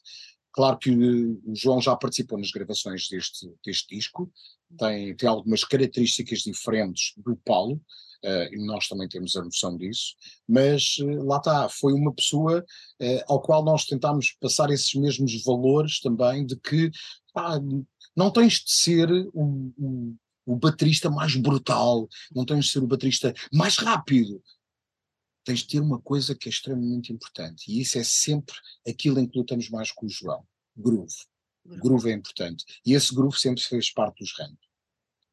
Claro 0.56 0.78
que 0.78 0.90
eh, 0.90 1.38
o 1.46 1.54
João 1.54 1.82
já 1.82 1.96
participou 1.98 2.40
nas 2.40 2.50
gravações 2.50 3.10
deste, 3.10 3.52
deste 3.64 3.94
disco, 3.94 4.32
tem, 4.80 5.14
tem 5.16 5.28
algumas 5.28 5.66
características 5.66 6.40
diferentes 6.40 7.14
do 7.18 7.36
Paulo, 7.36 7.82
eh, 8.24 8.50
e 8.54 8.66
nós 8.66 8.88
também 8.88 9.08
temos 9.08 9.36
a 9.36 9.44
noção 9.44 9.78
disso, 9.78 10.16
mas 10.48 10.96
eh, 11.00 11.24
lá 11.24 11.38
está, 11.38 11.68
foi 11.70 11.94
uma 11.94 12.14
pessoa 12.14 12.66
eh, 13.00 13.24
ao 13.28 13.42
qual 13.42 13.64
nós 13.64 13.86
tentámos 13.86 14.36
passar 14.40 14.72
esses 14.72 14.94
mesmos 14.96 15.44
valores 15.44 16.00
também, 16.00 16.46
de 16.46 16.56
que 16.56 16.90
pá, 17.34 17.60
não 18.16 18.32
tens 18.32 18.54
de 18.64 18.72
ser 18.72 19.12
o, 19.34 19.72
o, 19.78 20.16
o 20.46 20.56
baterista 20.56 21.10
mais 21.10 21.36
brutal, 21.36 22.08
não 22.34 22.46
tens 22.46 22.66
de 22.66 22.72
ser 22.72 22.80
o 22.80 22.88
baterista 22.88 23.34
mais 23.54 23.78
rápido, 23.78 24.42
tens 25.46 25.60
de 25.60 25.68
ter 25.68 25.80
uma 25.80 26.00
coisa 26.02 26.36
que 26.36 26.50
é 26.50 26.52
extremamente 26.52 27.14
importante, 27.14 27.72
e 27.72 27.80
isso 27.80 27.98
é 27.98 28.04
sempre 28.04 28.56
aquilo 28.88 29.20
em 29.20 29.28
que 29.28 29.38
lutamos 29.38 29.70
mais 29.70 29.92
com 29.92 30.06
o 30.06 30.10
João: 30.10 30.44
groove. 30.76 31.14
Groove. 31.66 31.82
Groove 31.82 32.10
é 32.10 32.14
importante. 32.14 32.66
E 32.86 32.94
esse 32.94 33.14
groove 33.16 33.40
sempre 33.40 33.62
fez 33.64 33.92
parte 33.92 34.20
dos 34.20 34.34
ramos. 34.38 34.58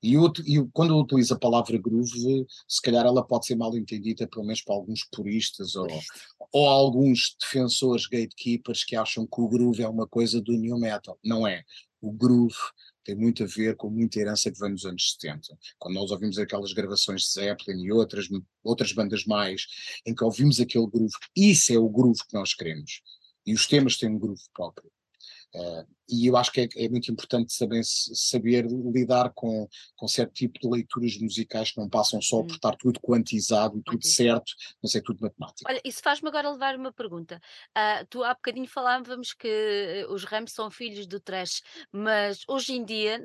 E, 0.02 0.14
eu, 0.14 0.32
eu- 0.46 0.68
quando 0.72 0.92
eu 0.94 0.98
utilizo 0.98 1.32
a 1.34 1.38
palavra 1.38 1.78
groove, 1.78 2.46
se 2.66 2.82
calhar 2.82 3.06
ela 3.06 3.24
pode 3.24 3.46
ser 3.46 3.54
mal 3.54 3.76
entendida, 3.76 4.26
pelo 4.26 4.44
menos 4.44 4.60
para 4.62 4.74
alguns 4.74 5.04
puristas 5.04 5.76
ou, 5.76 5.86
ou 6.52 6.66
alguns 6.68 7.36
defensores 7.40 8.06
gatekeepers 8.06 8.82
que 8.82 8.96
acham 8.96 9.26
que 9.26 9.40
o 9.40 9.48
groove 9.48 9.82
é 9.82 9.88
uma 9.88 10.06
coisa 10.06 10.40
do 10.40 10.52
new 10.52 10.76
metal. 10.78 11.18
Não 11.24 11.46
é. 11.46 11.62
O 12.00 12.10
groove 12.10 12.56
tem 13.04 13.14
muito 13.14 13.42
a 13.42 13.46
ver 13.46 13.76
com 13.76 13.90
muita 13.90 14.20
herança 14.20 14.50
que 14.50 14.58
vem 14.58 14.70
nos 14.70 14.84
anos 14.84 15.12
70. 15.12 15.58
Quando 15.78 15.94
nós 15.94 16.10
ouvimos 16.10 16.38
aquelas 16.38 16.72
gravações 16.72 17.22
de 17.22 17.32
Zeppelin 17.32 17.82
e 17.84 17.92
outras, 17.92 18.28
outras 18.62 18.92
bandas 18.92 19.24
mais, 19.24 19.66
em 20.06 20.14
que 20.14 20.24
ouvimos 20.24 20.60
aquele 20.60 20.86
groove, 20.86 21.12
isso 21.36 21.72
é 21.72 21.78
o 21.78 21.88
groove 21.88 22.20
que 22.28 22.34
nós 22.34 22.54
queremos. 22.54 23.02
E 23.46 23.54
os 23.54 23.66
temas 23.66 23.96
têm 23.96 24.10
um 24.10 24.18
groove 24.18 24.42
próprio. 24.54 24.90
Eh, 25.54 25.86
e 26.12 26.26
eu 26.26 26.36
acho 26.36 26.52
que 26.52 26.60
é, 26.60 26.68
é 26.84 26.88
muito 26.88 27.10
importante 27.10 27.52
saber, 27.52 27.82
saber 27.84 28.66
lidar 28.92 29.30
com, 29.34 29.68
com 29.96 30.06
certo 30.08 30.32
tipo 30.32 30.58
de 30.60 30.68
leituras 30.68 31.16
musicais 31.18 31.70
que 31.72 31.78
não 31.80 31.88
passam 31.88 32.20
só 32.20 32.40
Hum. 32.40 32.46
por 32.46 32.54
estar 32.54 32.76
tudo 32.76 33.00
quantizado 33.00 33.78
e 33.78 33.82
tudo 33.82 33.96
Quantizado. 33.98 34.14
certo, 34.16 34.52
mas 34.82 34.94
é 34.94 35.00
tudo 35.00 35.20
matemática. 35.20 35.70
Olha, 35.70 35.80
isso 35.84 36.00
faz-me 36.02 36.28
agora 36.28 36.50
levar 36.50 36.76
uma 36.76 36.92
pergunta. 36.92 37.40
Ah, 37.74 38.04
tu 38.08 38.22
há 38.22 38.34
bocadinho 38.34 38.66
falávamos 38.68 39.32
que 39.32 39.48
eh, 39.48 40.06
os 40.08 40.24
Rams 40.24 40.52
são 40.52 40.70
filhos 40.70 41.06
do 41.06 41.18
trash, 41.20 41.62
mas 41.92 42.40
hoje 42.48 42.72
em 42.74 42.84
dia 42.84 43.20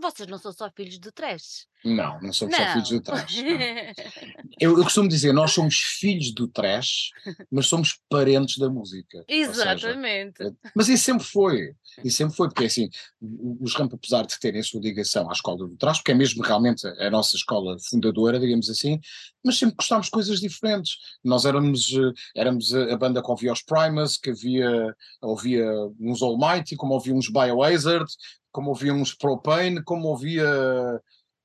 vocês 0.00 0.28
não 0.28 0.38
são 0.38 0.52
só 0.52 0.70
filhos 0.70 0.98
do 0.98 1.12
trash. 1.12 1.66
Não, 1.84 2.20
não 2.20 2.32
somos 2.32 2.54
só 2.54 2.72
filhos 2.74 2.90
Não. 2.90 2.98
do 2.98 3.02
trash. 3.02 3.36
não. 3.42 3.42
Eu, 4.60 4.78
eu 4.78 4.84
costumo 4.84 5.08
dizer, 5.08 5.32
nós 5.32 5.50
somos 5.52 5.74
filhos 5.76 6.32
do 6.32 6.46
trash, 6.46 7.10
mas 7.50 7.66
somos 7.66 7.98
parentes 8.08 8.56
da 8.58 8.68
música. 8.70 9.18
Ou 9.18 9.24
seja, 9.28 9.50
Exatamente. 9.50 10.54
Mas 10.76 10.88
isso 10.88 11.02
sempre 11.04 11.24
foi, 11.24 11.74
isso 12.04 12.18
sempre 12.18 12.31
foi, 12.32 12.48
porque 12.48 12.64
assim, 12.64 12.88
o- 13.20 13.58
os 13.60 13.74
Ramp, 13.74 13.92
apesar 13.94 14.26
de 14.26 14.38
terem 14.40 14.60
a 14.60 14.64
sua 14.64 14.80
ligação 14.80 15.28
à 15.28 15.32
escola 15.32 15.68
do 15.68 15.76
trás, 15.76 15.98
porque 15.98 16.12
é 16.12 16.14
mesmo 16.14 16.42
realmente 16.42 16.86
a, 16.86 17.08
a 17.08 17.10
nossa 17.10 17.36
escola 17.36 17.76
fundadora, 17.88 18.40
digamos 18.40 18.68
assim, 18.70 18.98
mas 19.44 19.58
sempre 19.58 19.76
gostámos 19.76 20.06
de 20.06 20.12
coisas 20.12 20.40
diferentes. 20.40 20.96
Nós 21.22 21.44
éramos, 21.44 21.92
eh, 21.92 22.12
éramos 22.40 22.74
a, 22.74 22.94
a 22.94 22.96
banda 22.96 23.22
que 23.22 23.30
ouvia 23.30 23.52
os 23.52 23.62
Primus, 23.62 24.16
que 24.16 24.30
havia, 24.30 24.94
ouvia 25.20 25.70
uns 26.00 26.22
Almighty, 26.22 26.74
como 26.76 26.94
ouvia 26.94 27.14
uns 27.14 27.28
Biohazard, 27.28 28.10
como 28.50 28.70
ouvia 28.70 28.92
uns 28.92 29.14
Propane, 29.14 29.82
como 29.82 30.08
ouvia, 30.08 30.44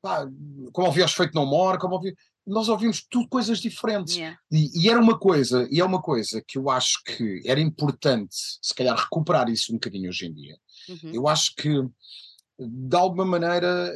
pá, 0.01 0.27
como 0.73 0.87
ouvia 0.87 1.05
os 1.05 1.13
Fate 1.13 1.35
No 1.35 1.45
More, 1.45 1.77
como 1.79 1.95
ouvia... 1.95 2.13
Nós 2.45 2.69
ouvimos 2.69 3.05
tudo 3.09 3.27
coisas 3.27 3.59
diferentes. 3.59 4.15
Yeah. 4.15 4.37
E, 4.49 4.71
e 4.81 4.89
era 4.89 5.01
uma 5.01 5.19
coisa, 5.19 5.67
e 5.69 5.81
é 5.81 5.83
uma 5.83 6.01
coisa 6.01 6.41
que 6.47 6.57
eu 6.57 6.69
acho 6.69 7.03
que 7.03 7.41
era 7.45 7.59
importante, 7.59 8.33
se 8.61 8.73
calhar, 8.73 8.95
recuperar 8.97 9.49
isso 9.49 9.73
um 9.73 9.75
bocadinho 9.75 10.07
hoje 10.07 10.27
em 10.27 10.33
dia. 10.33 10.57
Uhum. 10.89 11.11
Eu 11.13 11.27
acho 11.27 11.55
que 11.55 11.69
de 12.59 12.95
alguma 12.95 13.25
maneira, 13.25 13.93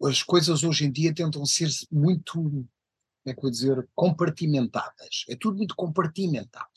uh, 0.00 0.06
as 0.06 0.22
coisas 0.22 0.62
hoje 0.62 0.84
em 0.84 0.92
dia 0.92 1.14
tentam 1.14 1.44
ser 1.44 1.68
muito, 1.90 2.34
como 2.34 2.68
é 3.26 3.32
que 3.32 3.38
eu 3.38 3.42
vou 3.42 3.50
dizer, 3.50 3.88
compartimentadas. 3.94 5.24
É 5.28 5.36
tudo 5.36 5.56
muito 5.56 5.74
compartimentado. 5.74 6.68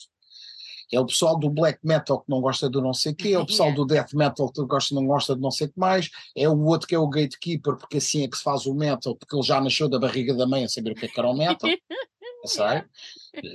É 0.92 1.00
o 1.00 1.06
pessoal 1.06 1.38
do 1.38 1.50
black 1.50 1.80
metal 1.84 2.22
que 2.22 2.30
não 2.30 2.40
gosta 2.40 2.70
do 2.70 2.80
não 2.82 2.94
sei 2.94 3.12
o 3.12 3.16
quê, 3.16 3.30
é 3.30 3.40
o 3.40 3.46
pessoal 3.46 3.74
do 3.74 3.86
death 3.86 4.14
metal 4.14 4.52
que 4.52 4.64
gosta, 4.64 4.94
não 4.94 5.06
gosta 5.06 5.36
de 5.36 5.42
não 5.42 5.52
sei 5.52 5.68
o 5.68 5.72
que 5.72 5.80
mais, 5.80 6.10
é 6.36 6.48
o 6.48 6.64
outro 6.64 6.88
que 6.88 6.96
é 6.96 7.00
o 7.00 7.08
gatekeeper, 7.08 7.76
porque 7.76 7.98
assim 7.98 8.24
é 8.24 8.28
que 8.28 8.38
se 8.38 8.44
faz 8.44 8.66
o 8.66 8.74
metal, 8.74 9.16
porque 9.16 9.36
ele 9.36 9.44
já 9.44 9.60
nasceu 9.60 9.90
da 9.90 10.00
barriga 10.00 10.34
da 10.34 10.48
mãe 10.48 10.64
a 10.64 10.70
saber 10.70 10.92
o 10.92 10.96
que 10.96 11.06
é 11.06 11.10
que 11.10 11.20
era 11.20 11.30
o 11.30 11.36
metal. 11.36 11.70
sei. 12.48 12.84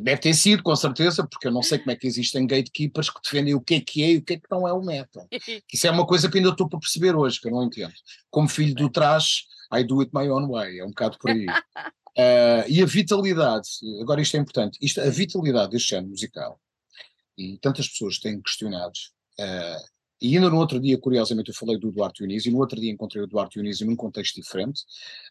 Deve 0.03 0.19
ter 0.19 0.35
sido, 0.35 0.63
com 0.63 0.75
certeza, 0.77 1.27
porque 1.27 1.49
eu 1.49 1.53
não 1.53 1.63
sei 1.63 1.79
como 1.79 1.91
é 1.91 1.97
que 1.97 2.07
existem 2.07 2.47
gatekeepers 2.47 3.11
que 3.11 3.21
defendem 3.23 3.55
o 3.55 3.61
que 3.61 3.75
é 3.75 3.81
que 3.81 4.03
é 4.03 4.11
e 4.13 4.17
o 4.19 4.23
que 4.23 4.35
é 4.35 4.37
que 4.37 4.47
não 4.51 4.67
é 4.67 4.73
o 4.73 4.83
metal. 4.83 5.27
Isso 5.73 5.87
é 5.87 5.91
uma 5.91 6.07
coisa 6.07 6.31
que 6.31 6.39
ainda 6.39 6.51
estou 6.51 6.69
para 6.69 6.79
perceber 6.79 7.15
hoje, 7.15 7.41
que 7.41 7.49
eu 7.49 7.53
não 7.53 7.65
entendo. 7.65 7.95
Como 8.31 8.49
filho 8.49 8.75
do 8.75 8.91
trash, 8.91 9.47
I 9.73 9.85
do 9.85 10.01
it 10.01 10.11
my 10.15 10.29
own 10.29 10.49
way, 10.49 10.81
é 10.81 10.85
um 10.85 10.89
bocado 10.89 11.19
por 11.19 11.31
aí. 11.31 11.47
Uh, 11.47 12.65
e 12.69 12.83
a 12.83 12.87
vitalidade, 12.87 13.69
agora 14.01 14.21
isto 14.21 14.37
é 14.37 14.41
importante, 14.41 14.79
isto, 14.83 15.01
a 15.01 15.09
vitalidade 15.09 15.73
deste 15.73 15.91
género 15.91 16.11
musical 16.11 16.61
e 17.39 17.57
tantas 17.59 17.89
pessoas 17.89 18.19
têm 18.19 18.41
questionado. 18.41 18.93
Uh, 19.39 20.00
e 20.21 20.37
ainda 20.37 20.51
no 20.51 20.59
outro 20.59 20.79
dia, 20.79 20.99
curiosamente, 20.99 21.49
eu 21.49 21.55
falei 21.55 21.79
do 21.79 21.91
Duarte 21.91 22.19
Dionísio, 22.19 22.51
e 22.51 22.53
no 22.53 22.59
outro 22.59 22.81
dia 22.81 22.91
encontrei 22.91 23.23
o 23.23 23.27
Duarte 23.27 23.55
Dionísio 23.55 23.87
num 23.87 23.97
contexto 23.97 24.35
diferente, 24.41 24.83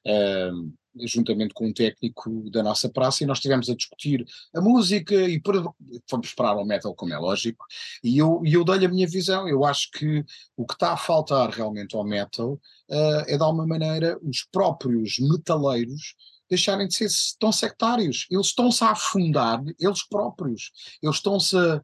uh, 0.07 0.71
juntamente 1.07 1.53
com 1.53 1.67
um 1.67 1.73
técnico 1.73 2.49
da 2.49 2.63
nossa 2.63 2.89
praça, 2.89 3.23
e 3.23 3.27
nós 3.27 3.37
estivemos 3.37 3.69
a 3.69 3.75
discutir 3.75 4.25
a 4.55 4.61
música 4.61 5.13
e 5.13 5.39
por, 5.39 5.73
fomos 6.09 6.33
parar 6.33 6.57
ao 6.57 6.65
metal, 6.65 6.95
como 6.95 7.13
é 7.13 7.17
lógico, 7.17 7.65
e 8.03 8.17
eu, 8.17 8.41
e 8.43 8.53
eu 8.53 8.63
dei-lhe 8.63 8.85
a 8.85 8.89
minha 8.89 9.07
visão. 9.07 9.47
Eu 9.47 9.63
acho 9.63 9.91
que 9.91 10.25
o 10.57 10.65
que 10.65 10.73
está 10.73 10.93
a 10.93 10.97
faltar 10.97 11.49
realmente 11.49 11.95
ao 11.95 12.03
metal 12.03 12.53
uh, 12.89 13.23
é, 13.27 13.37
de 13.37 13.43
alguma 13.43 13.67
maneira, 13.67 14.17
os 14.23 14.45
próprios 14.51 15.19
metaleiros 15.19 16.15
deixarem 16.49 16.87
de 16.87 16.95
ser 16.95 17.09
tão 17.39 17.51
sectários. 17.51 18.25
Eles 18.29 18.47
estão-se 18.47 18.83
a 18.83 18.91
afundar, 18.91 19.61
eles 19.79 20.03
próprios. 20.07 20.71
Eles 21.01 21.17
estão-se 21.17 21.55
a 21.55 21.81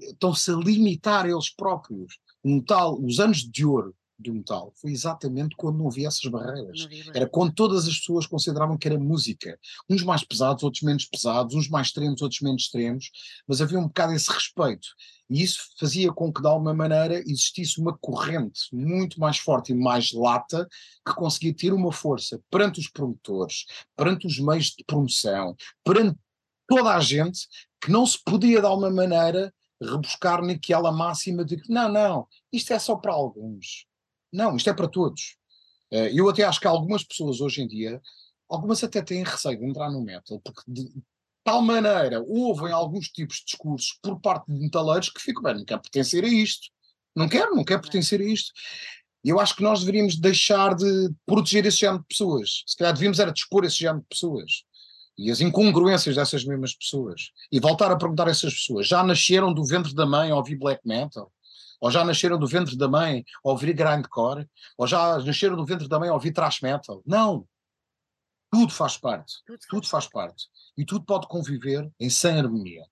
estão-se 0.00 0.50
a 0.50 0.54
limitar 0.54 1.26
eles 1.28 1.50
próprios. 1.54 2.18
Um 2.44 2.60
tal, 2.60 3.00
os 3.00 3.18
anos 3.18 3.38
de 3.38 3.64
ouro 3.64 3.94
do 4.22 4.32
metal 4.32 4.72
foi 4.76 4.92
exatamente 4.92 5.56
quando 5.56 5.78
não 5.78 5.88
havia 5.88 6.08
essas 6.08 6.30
barreiras. 6.30 6.86
Era 7.12 7.28
quando 7.28 7.52
todas 7.52 7.86
as 7.86 7.98
pessoas 7.98 8.26
consideravam 8.26 8.78
que 8.78 8.86
era 8.86 8.98
música. 8.98 9.58
Uns 9.90 10.02
mais 10.02 10.22
pesados, 10.22 10.62
outros 10.62 10.82
menos 10.82 11.04
pesados, 11.04 11.54
uns 11.54 11.68
mais 11.68 11.88
extremos, 11.88 12.22
outros 12.22 12.40
menos 12.40 12.62
extremos, 12.62 13.10
mas 13.46 13.60
havia 13.60 13.78
um 13.78 13.88
bocado 13.88 14.12
esse 14.12 14.30
respeito. 14.30 14.88
E 15.28 15.42
isso 15.42 15.60
fazia 15.78 16.12
com 16.12 16.32
que, 16.32 16.40
de 16.40 16.46
alguma 16.46 16.74
maneira, 16.74 17.18
existisse 17.20 17.80
uma 17.80 17.96
corrente 17.98 18.60
muito 18.72 19.18
mais 19.18 19.38
forte 19.38 19.72
e 19.72 19.74
mais 19.74 20.12
lata 20.12 20.68
que 21.06 21.14
conseguia 21.14 21.54
ter 21.54 21.72
uma 21.72 21.92
força 21.92 22.40
perante 22.50 22.80
os 22.80 22.88
promotores, 22.88 23.64
perante 23.96 24.26
os 24.26 24.38
meios 24.38 24.66
de 24.66 24.84
promoção, 24.84 25.56
perante 25.84 26.16
toda 26.68 26.94
a 26.94 27.00
gente, 27.00 27.48
que 27.80 27.90
não 27.90 28.06
se 28.06 28.18
podia, 28.24 28.60
de 28.60 28.66
alguma 28.66 28.90
maneira, 28.90 29.52
rebuscar 29.82 30.42
naquela 30.42 30.92
máxima 30.92 31.44
de 31.44 31.56
que 31.56 31.70
não, 31.70 31.90
não, 31.90 32.28
isto 32.52 32.72
é 32.72 32.78
só 32.78 32.96
para 32.96 33.12
alguns. 33.12 33.86
Não, 34.32 34.56
isto 34.56 34.70
é 34.70 34.74
para 34.74 34.88
todos. 34.88 35.36
Eh, 35.90 36.12
eu 36.14 36.28
até 36.28 36.42
acho 36.44 36.60
que 36.60 36.66
algumas 36.66 37.04
pessoas 37.04 37.40
hoje 37.40 37.62
em 37.62 37.68
dia, 37.68 38.00
algumas 38.48 38.82
até 38.82 39.02
têm 39.02 39.24
receio 39.24 39.58
de 39.58 39.66
entrar 39.66 39.90
no 39.90 40.02
metal, 40.02 40.40
porque 40.40 40.62
de 40.66 40.90
tal 41.44 41.60
maneira 41.60 42.22
ouvem 42.22 42.72
alguns 42.72 43.08
tipos 43.08 43.38
de 43.38 43.46
discursos 43.46 43.98
por 44.02 44.20
parte 44.20 44.46
de 44.50 44.58
metaleiros 44.58 45.10
que 45.10 45.20
ficam, 45.20 45.42
bem, 45.42 45.56
não 45.56 45.64
quero 45.64 45.82
pertencer 45.82 46.24
a 46.24 46.28
isto. 46.28 46.68
Não 47.14 47.28
quero, 47.28 47.54
não 47.54 47.64
quero 47.64 47.82
pertencer 47.82 48.20
a 48.20 48.24
isto. 48.24 48.52
E 49.24 49.28
eu 49.28 49.38
acho 49.38 49.54
que 49.54 49.62
nós 49.62 49.80
deveríamos 49.80 50.18
deixar 50.18 50.74
de 50.74 51.10
proteger 51.26 51.66
esse 51.66 51.78
género 51.78 52.00
de 52.00 52.06
pessoas. 52.06 52.64
Se 52.66 52.76
calhar 52.76 52.94
devíamos 52.94 53.18
era 53.18 53.32
dispor 53.32 53.64
esse 53.64 53.76
género 53.76 54.00
de 54.00 54.08
pessoas 54.08 54.64
e 55.16 55.30
as 55.30 55.40
incongruências 55.40 56.16
dessas 56.16 56.44
mesmas 56.44 56.74
pessoas 56.74 57.30
e 57.50 57.60
voltar 57.60 57.90
a 57.90 57.96
perguntar 57.96 58.28
a 58.28 58.30
essas 58.30 58.54
pessoas: 58.54 58.86
já 58.86 59.02
nasceram 59.02 59.52
do 59.52 59.64
ventre 59.64 59.94
da 59.94 60.06
mãe 60.06 60.30
a 60.30 60.36
ouvir 60.36 60.56
black 60.56 60.86
metal? 60.86 61.32
Ou 61.80 61.90
já 61.90 62.04
nasceram 62.04 62.38
do 62.38 62.46
ventre 62.46 62.76
da 62.76 62.86
mãe 62.86 63.24
a 63.44 63.48
ouvir 63.50 63.72
grindcore? 63.72 64.48
Ou 64.78 64.86
já 64.86 65.18
nasceram 65.18 65.56
do 65.56 65.66
ventre 65.66 65.88
da 65.88 65.98
mãe 65.98 66.08
a 66.08 66.14
ouvir 66.14 66.32
thrash 66.32 66.60
metal? 66.60 67.02
Não! 67.04 67.46
Tudo 68.52 68.72
faz 68.72 68.96
parte. 68.96 69.34
Tudo, 69.68 69.88
faz 69.88 70.06
parte. 70.06 70.44
E 70.76 70.84
tudo 70.84 71.04
pode 71.04 71.26
conviver 71.26 71.90
em 71.98 72.08
sem 72.08 72.38
harmonia. 72.38 72.84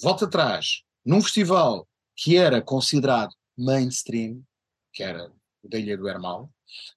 Volta 0.00 0.26
atrás, 0.26 0.82
num 1.04 1.22
festival 1.22 1.88
que 2.14 2.36
era 2.36 2.62
considerado 2.62 3.34
mainstream, 3.56 4.44
que 4.92 5.02
era 5.02 5.32
o 5.62 5.68
da 5.68 5.78
Ilha 5.78 5.96
do 5.96 6.08
Hermal, 6.08 6.52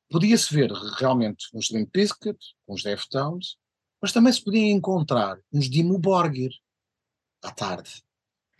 podia-se 0.09 0.53
ver 0.53 0.71
realmente 0.71 1.47
uns 1.53 1.71
Limp 1.71 1.91
Bizkit, 1.91 2.37
uns 2.67 2.83
Deftones, 2.83 3.57
mas 4.01 4.11
também 4.11 4.31
se 4.31 4.43
podia 4.43 4.71
encontrar 4.71 5.39
uns 5.51 5.69
Dimo 5.69 5.97
Borgir 5.97 6.51
à 7.43 7.51
tarde. 7.51 8.03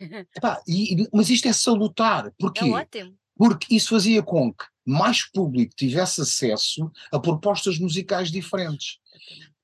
Epá, 0.00 0.62
e, 0.66 1.08
mas 1.12 1.30
isto 1.30 1.48
é 1.48 1.52
salutar. 1.52 2.32
Porquê? 2.38 2.64
É 2.64 2.70
ótimo. 2.70 3.16
Porque 3.36 3.74
isso 3.74 3.90
fazia 3.90 4.22
com 4.22 4.52
que 4.52 4.64
mais 4.84 5.22
público 5.30 5.74
tivesse 5.76 6.20
acesso 6.20 6.90
a 7.12 7.20
propostas 7.20 7.78
musicais 7.78 8.30
diferentes. 8.30 8.98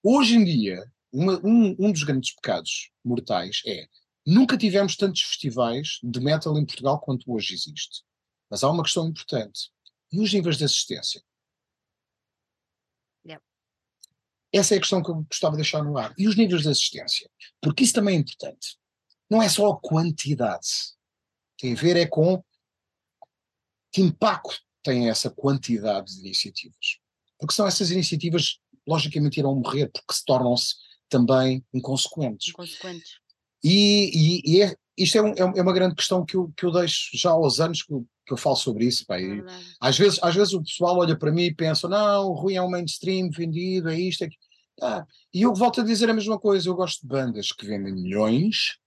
Hoje 0.02 0.36
em 0.36 0.44
dia, 0.44 0.84
uma, 1.12 1.40
um, 1.44 1.74
um 1.78 1.92
dos 1.92 2.02
grandes 2.02 2.34
pecados 2.34 2.90
mortais 3.04 3.62
é 3.66 3.86
nunca 4.26 4.56
tivemos 4.56 4.96
tantos 4.96 5.22
festivais 5.22 5.98
de 6.02 6.20
metal 6.20 6.56
em 6.58 6.64
Portugal 6.64 7.00
quanto 7.00 7.32
hoje 7.32 7.54
existe. 7.54 8.02
Mas 8.50 8.62
há 8.62 8.70
uma 8.70 8.82
questão 8.82 9.08
importante. 9.08 9.70
E 10.12 10.20
os 10.20 10.32
níveis 10.32 10.56
de 10.56 10.64
assistência? 10.64 11.22
Essa 14.54 14.74
é 14.74 14.78
a 14.78 14.80
questão 14.80 15.02
que 15.02 15.10
eu 15.10 15.16
gostava 15.28 15.56
de 15.56 15.62
deixar 15.62 15.82
no 15.82 15.98
ar. 15.98 16.14
E 16.16 16.28
os 16.28 16.36
níveis 16.36 16.62
de 16.62 16.68
assistência? 16.68 17.28
Porque 17.60 17.82
isso 17.82 17.92
também 17.92 18.16
é 18.16 18.20
importante. 18.20 18.76
Não 19.28 19.42
é 19.42 19.48
só 19.48 19.72
a 19.72 19.80
quantidade. 19.80 20.68
Tem 21.58 21.72
a 21.72 21.76
ver 21.76 21.96
é 21.96 22.06
com 22.06 22.42
que 23.92 24.00
impacto 24.00 24.60
tem 24.82 25.08
essa 25.08 25.28
quantidade 25.28 26.14
de 26.14 26.20
iniciativas. 26.20 26.98
Porque 27.38 27.54
são 27.54 27.66
essas 27.66 27.90
iniciativas, 27.90 28.58
logicamente, 28.86 29.40
irão 29.40 29.56
morrer, 29.56 29.88
porque 29.88 30.12
se 30.12 30.24
tornam-se 30.24 30.74
também 31.08 31.64
inconsequentes. 31.72 32.48
Inconsequentes. 32.48 33.18
E, 33.62 34.10
e, 34.14 34.56
e 34.56 34.62
é, 34.62 34.76
isto 34.96 35.18
é, 35.18 35.22
um, 35.22 35.32
é, 35.34 35.62
uma 35.62 35.72
grande 35.72 35.94
questão 35.94 36.24
que 36.24 36.36
eu, 36.36 36.52
que 36.56 36.64
eu 36.64 36.70
deixo 36.70 37.10
já 37.16 37.30
aos 37.30 37.60
anos 37.60 37.82
que 37.82 37.92
eu, 37.92 38.06
que 38.26 38.32
eu 38.32 38.36
falo 38.36 38.56
sobre 38.56 38.84
isso. 38.84 39.06
Pá, 39.06 39.18
é 39.20 39.42
às, 39.80 39.98
vezes, 39.98 40.18
às 40.22 40.34
vezes 40.34 40.52
o 40.52 40.62
pessoal 40.62 40.98
olha 40.98 41.16
para 41.16 41.32
mim 41.32 41.44
e 41.44 41.54
pensa: 41.54 41.88
não, 41.88 42.28
o 42.28 42.34
Rui 42.34 42.54
é 42.54 42.62
um 42.62 42.70
mainstream 42.70 43.30
vendido, 43.30 43.88
é 43.88 43.98
isto, 43.98 44.22
é 44.22 44.26
aquilo. 44.26 44.43
Ah, 44.80 45.06
e 45.32 45.42
eu 45.42 45.54
volto 45.54 45.80
a 45.80 45.84
dizer 45.84 46.10
a 46.10 46.14
mesma 46.14 46.38
coisa, 46.38 46.68
eu 46.68 46.74
gosto 46.74 47.02
de 47.02 47.06
bandas 47.06 47.52
que 47.52 47.64
vendem 47.64 47.94
milhões 47.94 48.78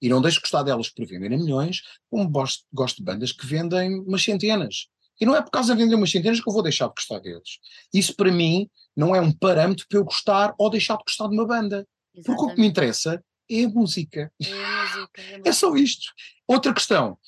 e 0.00 0.08
não 0.08 0.20
deixo 0.20 0.40
gostar 0.40 0.62
delas 0.62 0.88
por 0.88 1.06
venderem 1.06 1.38
milhões, 1.38 1.82
como 2.10 2.28
gosto, 2.28 2.64
gosto 2.72 2.96
de 2.96 3.04
bandas 3.04 3.32
que 3.32 3.46
vendem 3.46 4.00
umas 4.00 4.22
centenas. 4.22 4.88
E 5.20 5.24
não 5.24 5.34
é 5.34 5.40
por 5.40 5.50
causa 5.50 5.74
de 5.74 5.82
vender 5.82 5.94
umas 5.94 6.10
centenas 6.10 6.40
que 6.40 6.48
eu 6.48 6.52
vou 6.52 6.62
deixar 6.62 6.88
de 6.88 6.94
gostar 6.94 7.18
deles. 7.20 7.58
Isso 7.92 8.14
para 8.14 8.30
mim 8.30 8.68
não 8.94 9.14
é 9.14 9.20
um 9.20 9.32
parâmetro 9.32 9.86
para 9.88 9.98
eu 9.98 10.04
gostar 10.04 10.54
ou 10.58 10.68
deixar 10.68 10.96
de 10.96 11.04
gostar 11.04 11.28
de 11.28 11.34
uma 11.34 11.46
banda. 11.46 11.86
Exatamente. 12.14 12.26
Porque 12.26 12.42
o 12.44 12.54
que 12.54 12.60
me 12.60 12.66
interessa 12.66 13.24
é 13.50 13.64
a 13.64 13.68
música. 13.68 14.32
É, 14.42 14.64
a 14.64 14.82
música, 14.82 15.22
é, 15.22 15.36
a 15.36 15.40
é 15.48 15.52
só 15.52 15.74
isto. 15.76 16.12
Outra 16.46 16.74
questão. 16.74 17.18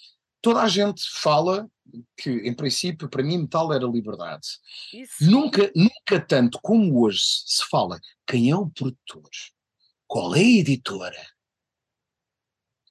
Toda 0.40 0.62
a 0.62 0.68
gente 0.68 1.02
fala 1.10 1.68
que 2.16 2.30
em 2.30 2.54
princípio 2.54 3.08
para 3.08 3.22
mim 3.22 3.38
metal 3.38 3.72
era 3.72 3.86
liberdade. 3.86 4.46
Isso. 4.92 5.30
Nunca, 5.30 5.70
nunca 5.74 6.20
tanto 6.26 6.58
como 6.62 7.00
hoje 7.02 7.22
se 7.46 7.64
fala 7.68 7.98
quem 8.26 8.50
é 8.50 8.56
o 8.56 8.70
produtor, 8.70 9.30
qual 10.06 10.34
é 10.34 10.40
a 10.40 10.42
editora, 10.42 11.26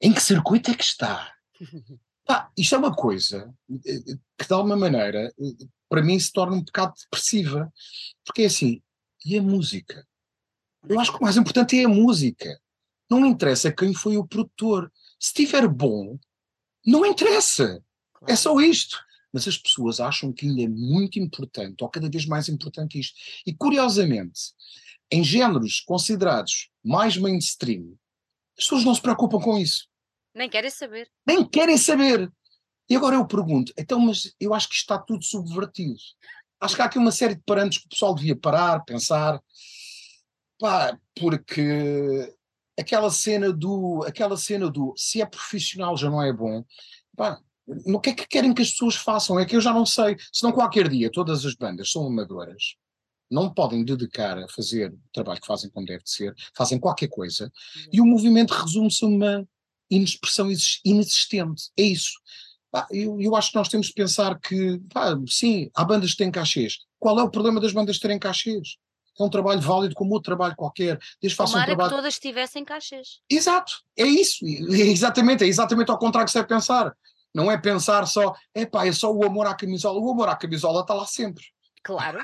em 0.02 0.14
que 0.14 0.22
circuito 0.22 0.72
é 0.72 0.76
que 0.76 0.84
está. 0.84 1.34
Pá, 2.26 2.52
isto 2.58 2.76
é 2.76 2.78
uma 2.78 2.94
coisa 2.94 3.54
eh, 3.86 4.18
que 4.38 4.48
de 4.48 4.54
alguma 4.54 4.76
maneira 4.76 5.34
para 5.88 6.02
mim 6.02 6.20
se 6.20 6.32
torna 6.32 6.58
um 6.58 6.64
bocado 6.64 6.94
depressiva, 7.00 7.72
porque 8.26 8.42
é 8.42 8.46
assim, 8.48 8.82
e 9.24 9.38
a 9.38 9.42
música? 9.42 10.06
Eu 10.88 11.00
acho 11.00 11.12
que 11.12 11.20
o 11.20 11.22
mais 11.22 11.38
importante 11.38 11.80
é 11.80 11.86
a 11.86 11.90
música. 11.90 12.60
Não 13.10 13.26
interessa 13.26 13.72
quem 13.72 13.94
foi 13.94 14.18
o 14.18 14.28
produtor. 14.28 14.92
Se 15.20 15.30
estiver 15.30 15.68
bom, 15.68 16.20
não 16.88 17.06
interessa. 17.06 17.84
É 18.28 18.36
só 18.36 18.60
isto. 18.60 18.98
Mas 19.32 19.48
as 19.48 19.58
pessoas 19.58 20.00
acham 20.00 20.32
que 20.32 20.48
ainda 20.48 20.64
é 20.64 20.68
muito 20.68 21.20
importante, 21.20 21.84
ou 21.84 21.90
cada 21.90 22.10
vez 22.10 22.26
mais 22.26 22.48
importante 22.48 22.98
isto. 22.98 23.14
E 23.46 23.54
curiosamente, 23.54 24.54
em 25.12 25.24
géneros 25.24 25.82
considerados 25.82 26.70
mais 26.84 27.18
mainstream, 27.18 27.98
as 28.58 28.64
pessoas 28.64 28.86
não 28.86 28.96
se 28.96 29.02
preocupam 29.02 29.40
com 29.40 29.58
isso. 29.58 29.88
Nem 30.34 30.50
querem 30.50 30.70
saber. 30.70 31.12
Nem 31.28 31.48
querem 31.48 31.78
saber. 31.78 32.32
E 32.90 32.96
agora 32.96 33.16
eu 33.16 33.28
pergunto, 33.28 33.74
então, 33.78 34.00
mas 34.00 34.34
eu 34.40 34.54
acho 34.54 34.70
que 34.70 34.76
está 34.76 34.98
tudo 34.98 35.24
subvertido. 35.24 35.98
Acho 36.60 36.76
que 36.76 36.82
há 36.82 36.86
aqui 36.86 36.98
uma 36.98 37.12
série 37.12 37.36
de 37.36 37.44
parâmetros 37.46 37.80
que 37.80 37.88
o 37.88 37.90
pessoal 37.90 38.16
devia 38.16 38.36
parar, 38.36 38.84
pensar, 38.86 39.42
pá, 40.58 40.98
porque 41.14 42.34
aquela 42.78 43.10
cena 43.10 43.52
do, 43.52 44.04
aquela 44.06 44.38
cena 44.38 44.70
do 44.70 44.94
se 44.96 45.22
é 45.22 45.26
profissional 45.26 45.98
já 45.98 46.10
não 46.10 46.22
é 46.22 46.32
bom, 46.32 46.64
pá, 47.16 47.40
no 47.86 48.00
que 48.00 48.12
é 48.12 48.14
que 48.14 48.28
querem 48.28 48.54
que 48.54 48.62
as 48.62 48.72
pessoas 48.72 48.96
façam? 48.96 49.40
É 49.40 49.46
que 49.46 49.56
eu 49.56 49.62
já 49.62 49.74
não 49.74 49.86
sei. 49.86 50.16
Senão 50.32 50.54
qualquer 50.54 50.88
dia 50.88 51.12
todas 51.12 51.46
as 51.46 51.54
bandas 51.54 51.92
são 51.92 52.08
amadoras, 52.08 52.76
não 53.30 53.54
podem 53.54 53.84
dedicar 53.84 54.38
a 54.38 54.48
fazer 54.48 54.92
o 54.92 55.00
trabalho 55.12 55.42
que 55.42 55.48
fazem 55.48 55.70
como 55.70 55.86
deve 55.86 56.04
de 56.04 56.12
ser, 56.12 56.34
fazem 56.56 56.80
qualquer 56.80 57.10
coisa, 57.10 57.46
uhum. 57.46 57.90
e 57.92 58.02
o 58.02 58.06
movimento 58.06 58.54
resume-se 58.54 59.04
a 59.04 59.08
uma 59.08 59.48
inexpressão 59.90 60.50
inexistente. 60.86 61.70
É 61.78 61.84
isso. 61.84 62.14
Eu, 62.92 63.20
eu, 63.20 63.36
acho 63.36 63.52
que 63.52 63.58
nós 63.58 63.70
temos 63.70 63.88
de 63.88 63.94
pensar 63.94 64.40
que, 64.40 64.80
pá, 64.94 65.18
sim, 65.28 65.72
há 65.74 65.84
bandas 65.84 66.12
que 66.12 66.18
têm 66.18 66.30
cachês. 66.30 66.80
Qual 67.00 67.18
é 67.20 67.24
o 67.24 67.32
problema 67.32 67.60
das 67.60 67.72
bandas 67.72 67.98
terem 67.98 68.20
cachês? 68.20 68.78
É 69.20 69.24
um 69.24 69.30
trabalho 69.30 69.62
válido 69.62 69.96
como 69.96 70.14
outro 70.14 70.26
trabalho 70.26 70.56
qualquer. 70.56 71.00
Desde 71.22 71.36
façam 71.36 71.60
um 71.60 71.66
trabalho... 71.66 71.90
que 71.90 71.96
todas 71.96 72.20
tivessem 72.20 72.64
cachês. 72.64 73.20
Exato, 73.30 73.74
é 73.98 74.06
isso. 74.06 74.46
É 74.46 74.82
exatamente, 74.82 75.44
é 75.44 75.48
exatamente 75.48 75.90
ao 75.90 75.98
contrário 75.98 76.26
que 76.26 76.32
se 76.32 76.38
deve 76.38 76.48
pensar. 76.48 76.96
Não 77.34 77.52
é 77.52 77.58
pensar 77.58 78.06
só, 78.08 78.34
é 78.54 78.66
pá, 78.66 78.86
é 78.86 78.92
só 78.92 79.12
o 79.12 79.24
amor 79.26 79.48
à 79.48 79.54
camisola. 79.54 80.00
O 80.00 80.12
amor 80.12 80.30
à 80.30 80.36
camisola 80.36 80.82
está 80.82 80.94
lá 80.94 81.06
sempre. 81.06 81.44
Claro. 81.84 82.24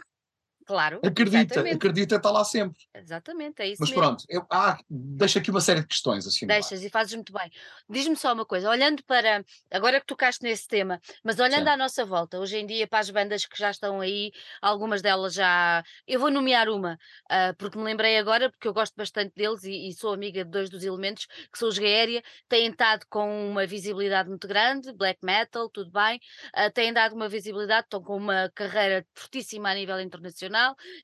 Claro. 0.66 1.00
Acredita, 1.04 1.56
exatamente. 1.56 1.76
acredita, 1.76 2.16
está 2.16 2.32
lá 2.32 2.44
sempre. 2.46 2.82
Exatamente, 2.94 3.62
é 3.62 3.68
isso. 3.68 3.82
Mas 3.82 3.90
mesmo. 3.90 4.02
pronto, 4.02 4.26
eu, 4.30 4.46
ah, 4.50 4.78
deixa 4.90 5.40
aqui 5.40 5.50
uma 5.50 5.62
série 5.62 5.82
de 5.82 5.88
questões 5.88 6.26
assim. 6.26 6.48
Deixas 6.48 6.84
e 6.84 6.90
fazes 6.90 7.14
muito 7.14 7.34
bem. 7.34 7.52
Diz-me 7.90 8.16
só 8.16 8.34
uma 8.34 8.46
coisa, 8.46 8.70
olhando 8.70 9.04
para, 9.04 9.44
agora 9.70 10.00
que 10.00 10.06
tocaste 10.06 10.44
nesse 10.44 10.68
tema, 10.68 11.02
mas 11.24 11.40
olhando 11.40 11.66
Sim. 11.66 11.70
à 11.70 11.78
nossa 11.78 12.06
volta, 12.06 12.40
hoje 12.40 12.58
em 12.58 12.66
dia, 12.66 12.88
para 12.88 13.00
as 13.00 13.10
bandas 13.10 13.46
que 13.46 13.58
já 13.58 13.72
estão 13.72 14.00
aí, 14.00 14.32
algumas 14.62 15.02
delas 15.02 15.34
já. 15.34 15.84
Eu 16.08 16.20
vou 16.20 16.32
nomear 16.32 16.70
uma, 16.70 16.94
uh, 17.26 17.56
porque 17.58 17.78
me 17.78 17.84
lembrei 17.84 18.18
agora, 18.18 18.50
porque 18.50 18.68
eu 18.68 18.74
gosto 18.74 18.96
bastante 18.96 19.34
deles 19.36 19.64
e, 19.64 19.90
e, 19.90 19.94
sou 19.94 20.14
amiga 20.14 20.46
de 20.46 20.52
dois 20.52 20.70
dos 20.70 20.84
elementos, 20.84 21.26
que 21.26 21.58
são 21.58 21.68
os 21.68 21.78
Gaéria, 21.78 22.24
têm 22.48 22.70
estado 22.70 23.06
com 23.10 23.50
uma 23.50 23.66
visibilidade 23.66 24.30
muito 24.30 24.48
grande, 24.48 24.94
black 24.94 25.20
metal, 25.24 25.70
tudo 25.70 25.92
bem, 25.92 26.20
uh, 26.56 26.72
têm 26.72 26.94
dado 26.94 27.16
uma 27.16 27.28
visibilidade, 27.28 27.86
estão 27.86 28.02
com 28.02 28.16
uma 28.16 28.50
carreira 28.56 29.06
fortíssima 29.14 29.70
a 29.70 29.76
nível 29.76 30.00
internacional 30.00 30.53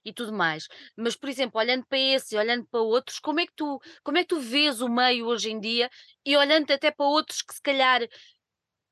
e 0.03 0.13
tudo 0.13 0.33
mais. 0.33 0.67
Mas, 0.95 1.15
por 1.15 1.29
exemplo, 1.29 1.59
olhando 1.59 1.85
para 1.87 1.99
esse 1.99 2.35
e 2.35 2.37
olhando 2.37 2.65
para 2.67 2.81
outros, 2.81 3.19
como 3.19 3.39
é 3.39 3.45
que 3.45 3.53
tu, 3.55 3.79
como 4.03 4.17
é 4.17 4.21
que 4.21 4.29
tu 4.29 4.39
vês 4.39 4.81
o 4.81 4.89
meio 4.89 5.25
hoje 5.25 5.51
em 5.51 5.59
dia 5.59 5.89
e 6.25 6.35
olhando 6.37 6.71
até 6.71 6.91
para 6.91 7.05
outros 7.05 7.41
que 7.41 7.53
se 7.53 7.61
calhar 7.61 8.01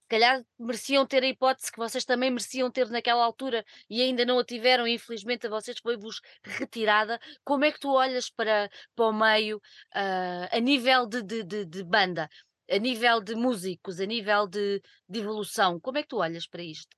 se 0.07 0.09
calhar 0.09 0.41
mereciam 0.57 1.05
ter 1.05 1.21
a 1.21 1.27
hipótese 1.27 1.69
que 1.69 1.77
vocês 1.77 2.05
também 2.05 2.31
mereciam 2.31 2.71
ter 2.71 2.89
naquela 2.89 3.25
altura 3.25 3.65
e 3.89 4.01
ainda 4.01 4.23
não 4.23 4.39
a 4.39 4.45
tiveram, 4.45 4.87
infelizmente 4.87 5.45
a 5.45 5.49
vocês 5.49 5.77
foi-vos 5.79 6.21
retirada. 6.45 7.19
Como 7.43 7.65
é 7.65 7.73
que 7.73 7.79
tu 7.79 7.89
olhas 7.89 8.29
para, 8.29 8.69
para 8.95 9.05
o 9.05 9.11
meio 9.11 9.57
uh, 9.57 10.47
a 10.49 10.59
nível 10.61 11.05
de, 11.05 11.21
de, 11.21 11.43
de, 11.43 11.65
de, 11.65 11.83
banda, 11.83 12.29
a 12.71 12.77
nível 12.77 13.19
de 13.19 13.35
músicos, 13.35 13.99
a 13.99 14.05
nível 14.05 14.47
de, 14.47 14.81
de 15.09 15.19
evolução? 15.19 15.77
Como 15.77 15.97
é 15.97 16.03
que 16.03 16.07
tu 16.07 16.19
olhas 16.19 16.47
para 16.47 16.63
isto? 16.63 16.95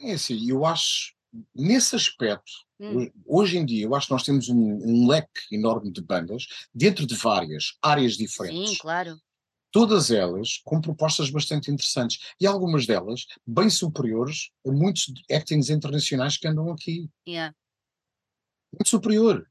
É 0.00 0.14
assim, 0.14 0.50
eu 0.50 0.66
acho 0.66 1.14
nesse 1.54 1.94
aspecto, 1.94 2.50
hum. 2.80 3.10
hoje 3.26 3.58
em 3.58 3.64
dia, 3.64 3.84
eu 3.84 3.94
acho 3.94 4.06
que 4.06 4.12
nós 4.12 4.22
temos 4.22 4.48
um, 4.48 4.56
um, 4.56 5.08
leque 5.08 5.42
enorme 5.52 5.90
de 5.90 6.00
bandas 6.00 6.46
dentro 6.74 7.06
de 7.06 7.14
várias 7.14 7.76
áreas 7.82 8.16
diferentes. 8.16 8.70
Sim, 8.70 8.76
claro. 8.78 9.18
Todas 9.70 10.10
elas 10.10 10.60
com 10.64 10.80
propostas 10.80 11.28
bastante 11.30 11.70
interessantes 11.70 12.32
e 12.40 12.46
algumas 12.46 12.86
delas 12.86 13.26
bem 13.46 13.68
superiores 13.68 14.50
a 14.66 14.72
muitos 14.72 15.12
actings 15.30 15.68
internacionais 15.68 16.38
que 16.38 16.48
andam 16.48 16.72
aqui. 16.72 17.10
Yeah. 17.28 17.54
Muito 18.72 18.88
superior. 18.88 19.46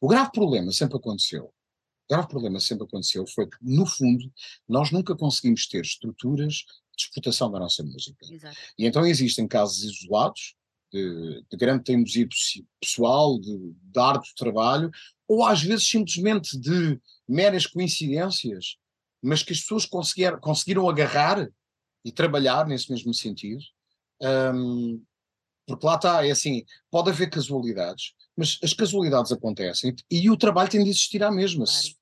O 0.00 0.08
grave 0.08 0.30
problema 0.30 0.72
sempre 0.72 0.98
aconteceu. 0.98 1.46
O 1.46 2.14
grave 2.14 2.28
problema 2.28 2.60
sempre 2.60 2.84
aconteceu 2.84 3.26
foi 3.26 3.48
que, 3.48 3.56
no 3.62 3.86
fundo, 3.86 4.30
nós 4.68 4.90
nunca 4.90 5.16
conseguimos 5.16 5.66
ter 5.66 5.84
estruturas 5.84 6.64
de 6.96 7.04
exportação 7.04 7.50
da 7.50 7.58
nossa 7.58 7.82
música. 7.82 8.26
Exato. 8.30 8.56
E 8.78 8.86
então 8.86 9.06
existem 9.06 9.48
casos 9.48 9.82
isolados, 9.82 10.54
de, 10.96 11.44
de 11.50 11.56
grande 11.56 11.84
teimosia 11.84 12.28
pessoal, 12.80 13.38
de, 13.38 13.74
de 13.82 14.00
árduo 14.00 14.24
trabalho, 14.36 14.90
ou 15.28 15.44
às 15.44 15.62
vezes 15.62 15.86
simplesmente 15.86 16.58
de 16.58 17.00
meras 17.28 17.66
coincidências, 17.66 18.76
mas 19.22 19.42
que 19.42 19.52
as 19.52 19.60
pessoas 19.60 19.84
conseguiram, 19.84 20.40
conseguiram 20.40 20.88
agarrar 20.88 21.48
e 22.04 22.12
trabalhar 22.12 22.66
nesse 22.66 22.90
mesmo 22.90 23.12
sentido. 23.12 23.62
Um, 24.22 25.02
porque 25.66 25.84
lá 25.84 25.96
está, 25.96 26.26
é 26.26 26.30
assim, 26.30 26.64
pode 26.90 27.10
haver 27.10 27.28
casualidades, 27.28 28.14
mas 28.36 28.58
as 28.62 28.72
casualidades 28.72 29.32
acontecem 29.32 29.94
e 30.08 30.30
o 30.30 30.36
trabalho 30.36 30.70
tem 30.70 30.84
de 30.84 30.90
existir 30.90 31.22
à 31.24 31.30
mesma. 31.30 31.64
Claro. 31.64 31.96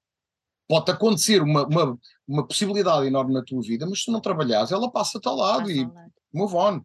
Pode 0.68 0.90
acontecer 0.90 1.42
uma, 1.42 1.66
uma, 1.66 1.98
uma 2.28 2.46
possibilidade 2.46 3.06
enorme 3.06 3.32
na 3.32 3.42
tua 3.42 3.62
vida, 3.62 3.86
mas 3.86 4.02
se 4.04 4.10
não 4.10 4.20
trabalhares, 4.20 4.70
ela 4.70 4.90
passa-te 4.90 5.26
ao 5.26 5.36
lado 5.36 5.66
passa 5.66 5.72
e 5.72 5.84
lado. 5.84 6.12
move 6.32 6.54
on. 6.54 6.84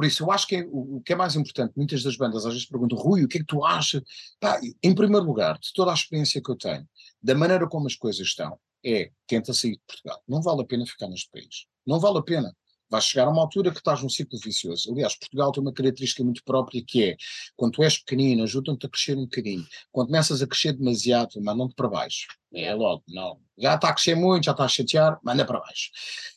Por 0.00 0.06
isso, 0.06 0.22
eu 0.22 0.32
acho 0.32 0.46
que 0.46 0.56
é, 0.56 0.64
o, 0.64 0.96
o, 0.96 1.02
que 1.02 1.12
é 1.12 1.14
mais 1.14 1.36
importante, 1.36 1.74
muitas 1.76 2.02
das 2.02 2.16
bandas 2.16 2.46
às 2.46 2.54
vezes 2.54 2.66
perguntam, 2.66 2.96
Rui, 2.96 3.22
o 3.22 3.28
que 3.28 3.36
é 3.36 3.40
que 3.42 3.46
tu 3.46 3.62
achas? 3.62 4.00
Pá, 4.40 4.58
em 4.82 4.94
primeiro 4.94 5.26
lugar, 5.26 5.58
de 5.58 5.70
toda 5.74 5.90
a 5.90 5.94
experiência 5.94 6.40
que 6.42 6.50
eu 6.50 6.56
tenho, 6.56 6.88
da 7.22 7.34
maneira 7.34 7.68
como 7.68 7.86
as 7.86 7.94
coisas 7.94 8.26
estão, 8.26 8.58
é 8.82 9.10
tenta 9.26 9.52
sair 9.52 9.72
de 9.72 9.82
Portugal. 9.86 10.22
Não 10.26 10.40
vale 10.40 10.62
a 10.62 10.64
pena 10.64 10.86
ficar 10.86 11.06
neste 11.06 11.28
país. 11.30 11.66
Não 11.86 12.00
vale 12.00 12.16
a 12.16 12.22
pena. 12.22 12.56
Vais 12.88 13.04
chegar 13.04 13.26
a 13.26 13.28
uma 13.28 13.42
altura 13.42 13.70
que 13.72 13.76
estás 13.76 14.02
num 14.02 14.08
ciclo 14.08 14.38
vicioso. 14.42 14.90
Aliás, 14.90 15.18
Portugal 15.18 15.52
tem 15.52 15.60
uma 15.60 15.72
característica 15.74 16.24
muito 16.24 16.42
própria 16.44 16.82
que 16.82 17.04
é, 17.04 17.16
quando 17.54 17.72
tu 17.72 17.82
és 17.82 17.98
pequenino, 17.98 18.44
ajudam-te 18.44 18.86
a 18.86 18.88
crescer 18.88 19.18
um 19.18 19.24
bocadinho. 19.24 19.66
Quando 19.92 20.06
começas 20.06 20.40
a 20.40 20.46
crescer 20.46 20.72
demasiado, 20.72 21.38
mandam-te 21.42 21.74
para 21.74 21.88
baixo. 21.88 22.26
É 22.54 22.74
logo, 22.74 23.04
não. 23.06 23.38
Já 23.58 23.74
está 23.74 23.90
a 23.90 23.92
crescer 23.92 24.14
muito, 24.14 24.44
já 24.44 24.52
está 24.52 24.64
a 24.64 24.68
chatear, 24.68 25.20
manda 25.22 25.44
para 25.44 25.60
baixo. 25.60 25.90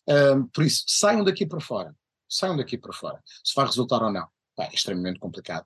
Um, 0.05 0.47
por 0.47 0.65
isso, 0.65 0.83
saiam 0.85 1.23
daqui 1.23 1.45
para 1.45 1.61
fora 1.61 1.95
saiam 2.35 2.57
daqui 2.57 2.77
para 2.77 2.93
fora. 2.93 3.21
Se 3.43 3.53
vai 3.55 3.65
resultar 3.65 4.01
ou 4.01 4.11
não, 4.11 4.27
é 4.59 4.73
extremamente 4.73 5.19
complicado. 5.19 5.65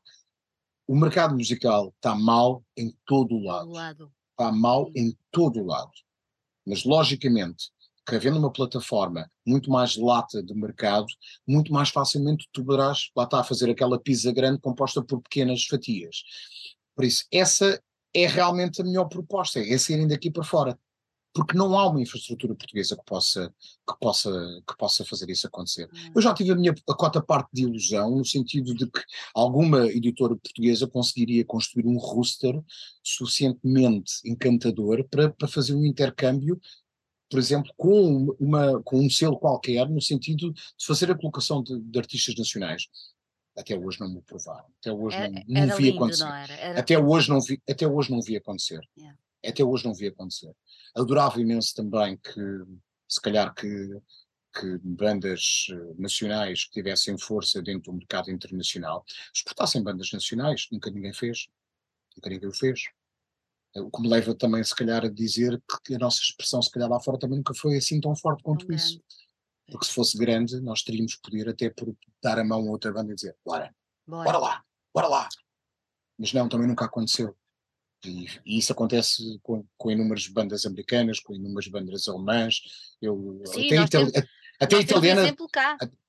O 0.88 0.96
mercado 0.96 1.36
musical 1.36 1.94
está 1.96 2.16
mal 2.16 2.64
em 2.76 2.96
todo 3.06 3.36
o 3.36 3.44
lado. 3.44 3.70
lado. 3.70 4.12
Está 4.32 4.52
mal 4.52 4.90
em 4.96 5.18
todo 5.32 5.60
o 5.60 5.66
lado. 5.66 5.92
Mas, 6.66 6.86
logicamente, 6.86 7.72
que 8.08 8.16
havendo 8.16 8.40
uma 8.40 8.52
plataforma 8.52 9.30
muito 9.46 9.70
mais 9.70 9.98
lata 9.98 10.42
de 10.42 10.54
mercado, 10.54 11.08
muito 11.46 11.74
mais 11.74 11.90
facilmente 11.90 12.48
tu 12.54 12.64
poderás 12.64 13.10
lá 13.16 13.26
está 13.26 13.42
a 13.42 13.44
fazer 13.44 13.70
aquela 13.70 14.00
pizza 14.00 14.32
grande 14.32 14.60
composta 14.62 15.04
por 15.04 15.22
pequenas 15.22 15.66
fatias. 15.66 16.24
Por 16.96 17.04
isso, 17.04 17.26
essa 17.32 17.82
é 18.14 18.26
realmente 18.26 18.82
a 18.82 18.86
melhor 18.86 19.06
proposta, 19.06 19.60
é 19.60 19.78
saírem 19.78 20.08
daqui 20.08 20.32
para 20.32 20.44
fora 20.44 20.80
porque 21.38 21.56
não 21.56 21.78
há 21.78 21.88
uma 21.88 22.02
infraestrutura 22.02 22.56
portuguesa 22.56 22.98
que 22.98 23.06
possa, 23.06 23.54
que 23.88 24.00
possa, 24.02 24.32
que 24.68 24.76
possa 24.76 25.06
fazer 25.06 25.30
isso 25.30 25.46
acontecer. 25.46 25.88
Hum. 25.94 26.12
Eu 26.16 26.22
já 26.22 26.34
tive 26.34 26.50
a 26.52 26.56
minha 26.56 26.74
a 26.90 26.96
cota 26.96 27.22
parte 27.22 27.50
de 27.54 27.62
ilusão, 27.62 28.18
no 28.18 28.26
sentido 28.26 28.74
de 28.74 28.88
que 28.88 29.00
alguma 29.36 29.86
editora 29.86 30.36
portuguesa 30.36 30.88
conseguiria 30.88 31.46
construir 31.46 31.86
um 31.86 32.00
roster 32.00 32.60
suficientemente 33.04 34.14
encantador 34.26 35.08
para, 35.08 35.30
para 35.30 35.48
fazer 35.48 35.76
um 35.76 35.86
intercâmbio 35.86 36.60
por 37.30 37.40
exemplo, 37.40 37.74
com, 37.76 38.36
uma, 38.40 38.82
com 38.84 39.02
um 39.02 39.10
selo 39.10 39.38
qualquer, 39.38 39.88
no 39.90 40.02
sentido 40.02 40.54
de 40.54 40.86
fazer 40.86 41.12
a 41.12 41.16
colocação 41.16 41.62
de, 41.62 41.78
de 41.78 42.00
artistas 42.00 42.34
nacionais. 42.36 42.88
Até 43.54 43.78
hoje 43.78 44.00
não 44.00 44.10
me 44.10 44.22
provaram. 44.22 44.66
Até 44.80 44.94
hoje 44.94 45.18
era, 45.18 45.30
não, 45.30 45.68
não 45.68 45.76
vi 45.76 45.84
lindo, 45.84 45.98
acontecer. 45.98 46.24
Não 46.24 46.36
era? 46.36 46.54
Era 46.54 46.80
até, 46.80 46.98
hoje 46.98 47.30
não 47.30 47.42
vi, 47.42 47.62
até 47.70 47.86
hoje 47.86 48.12
não 48.12 48.22
vi 48.22 48.38
acontecer. 48.38 48.80
Yeah. 48.98 49.20
Até 49.46 49.64
hoje 49.64 49.86
não 49.86 49.94
vi 49.94 50.08
acontecer. 50.08 50.54
Adorava 50.96 51.40
imenso 51.40 51.76
também 51.76 52.18
que, 52.18 52.42
se 53.08 53.22
calhar, 53.22 53.54
que, 53.54 53.68
que 54.60 54.78
bandas 54.80 55.68
eh, 55.72 55.94
nacionais 55.98 56.66
que 56.66 56.72
tivessem 56.72 57.18
força 57.18 57.62
dentro 57.62 57.92
do 57.92 57.98
mercado 57.98 58.32
internacional 58.32 59.06
exportassem 59.34 59.84
bandas 59.84 60.12
nacionais, 60.12 60.68
nunca 60.72 60.90
ninguém 60.90 61.14
fez, 61.14 61.48
nunca 62.16 62.30
ninguém 62.30 62.50
o 62.50 62.54
fez. 62.54 62.82
Eh, 63.76 63.82
o 63.82 63.92
que 63.92 64.02
me 64.02 64.10
leva 64.10 64.34
também, 64.34 64.64
se 64.64 64.76
calhar, 64.76 65.06
a 65.06 65.10
dizer 65.10 65.62
que 65.86 65.96
a 65.96 66.00
nossa 66.00 66.20
expressão, 66.22 66.62
se 66.62 66.72
calhar 66.72 66.90
lá 66.90 67.00
fora, 67.00 67.20
também 67.20 67.38
nunca 67.38 67.54
foi 67.54 67.78
assim 67.78 68.02
tão 68.02 68.16
forte 68.16 68.44
quanto 68.44 68.72
isso. 68.74 69.00
Porque 69.70 69.86
se 69.86 69.94
fosse 69.94 70.18
grande, 70.18 70.60
nós 70.62 70.82
teríamos 70.82 71.16
poder 71.16 71.50
até 71.50 71.70
por 71.70 71.94
dar 72.24 72.40
a 72.40 72.44
mão 72.44 72.68
a 72.68 72.72
outra 72.72 72.92
banda 72.92 73.12
e 73.12 73.16
dizer: 73.16 73.36
bora, 73.46 73.74
bora, 74.08 74.24
bora 74.24 74.38
lá, 74.38 74.64
bora 74.94 75.08
lá. 75.08 75.30
Mas 76.18 76.34
não, 76.34 76.50
também 76.50 76.68
nunca 76.68 76.86
aconteceu. 76.86 77.38
E, 78.06 78.28
e, 78.46 78.58
isso 78.58 78.72
acontece 78.72 79.40
com, 79.42 79.66
com 79.78 79.92
inúmeras 79.92 80.28
bandas 80.28 80.66
americanas, 80.66 81.20
com 81.20 81.34
inúmeras 81.34 81.68
bandas 81.68 82.08
alemãs. 82.08 82.62
Eu, 83.02 83.42
Sim, 83.46 83.76
até, 83.78 83.98
temos, 83.98 84.14
até 84.60 84.80
italiana, 84.80 85.36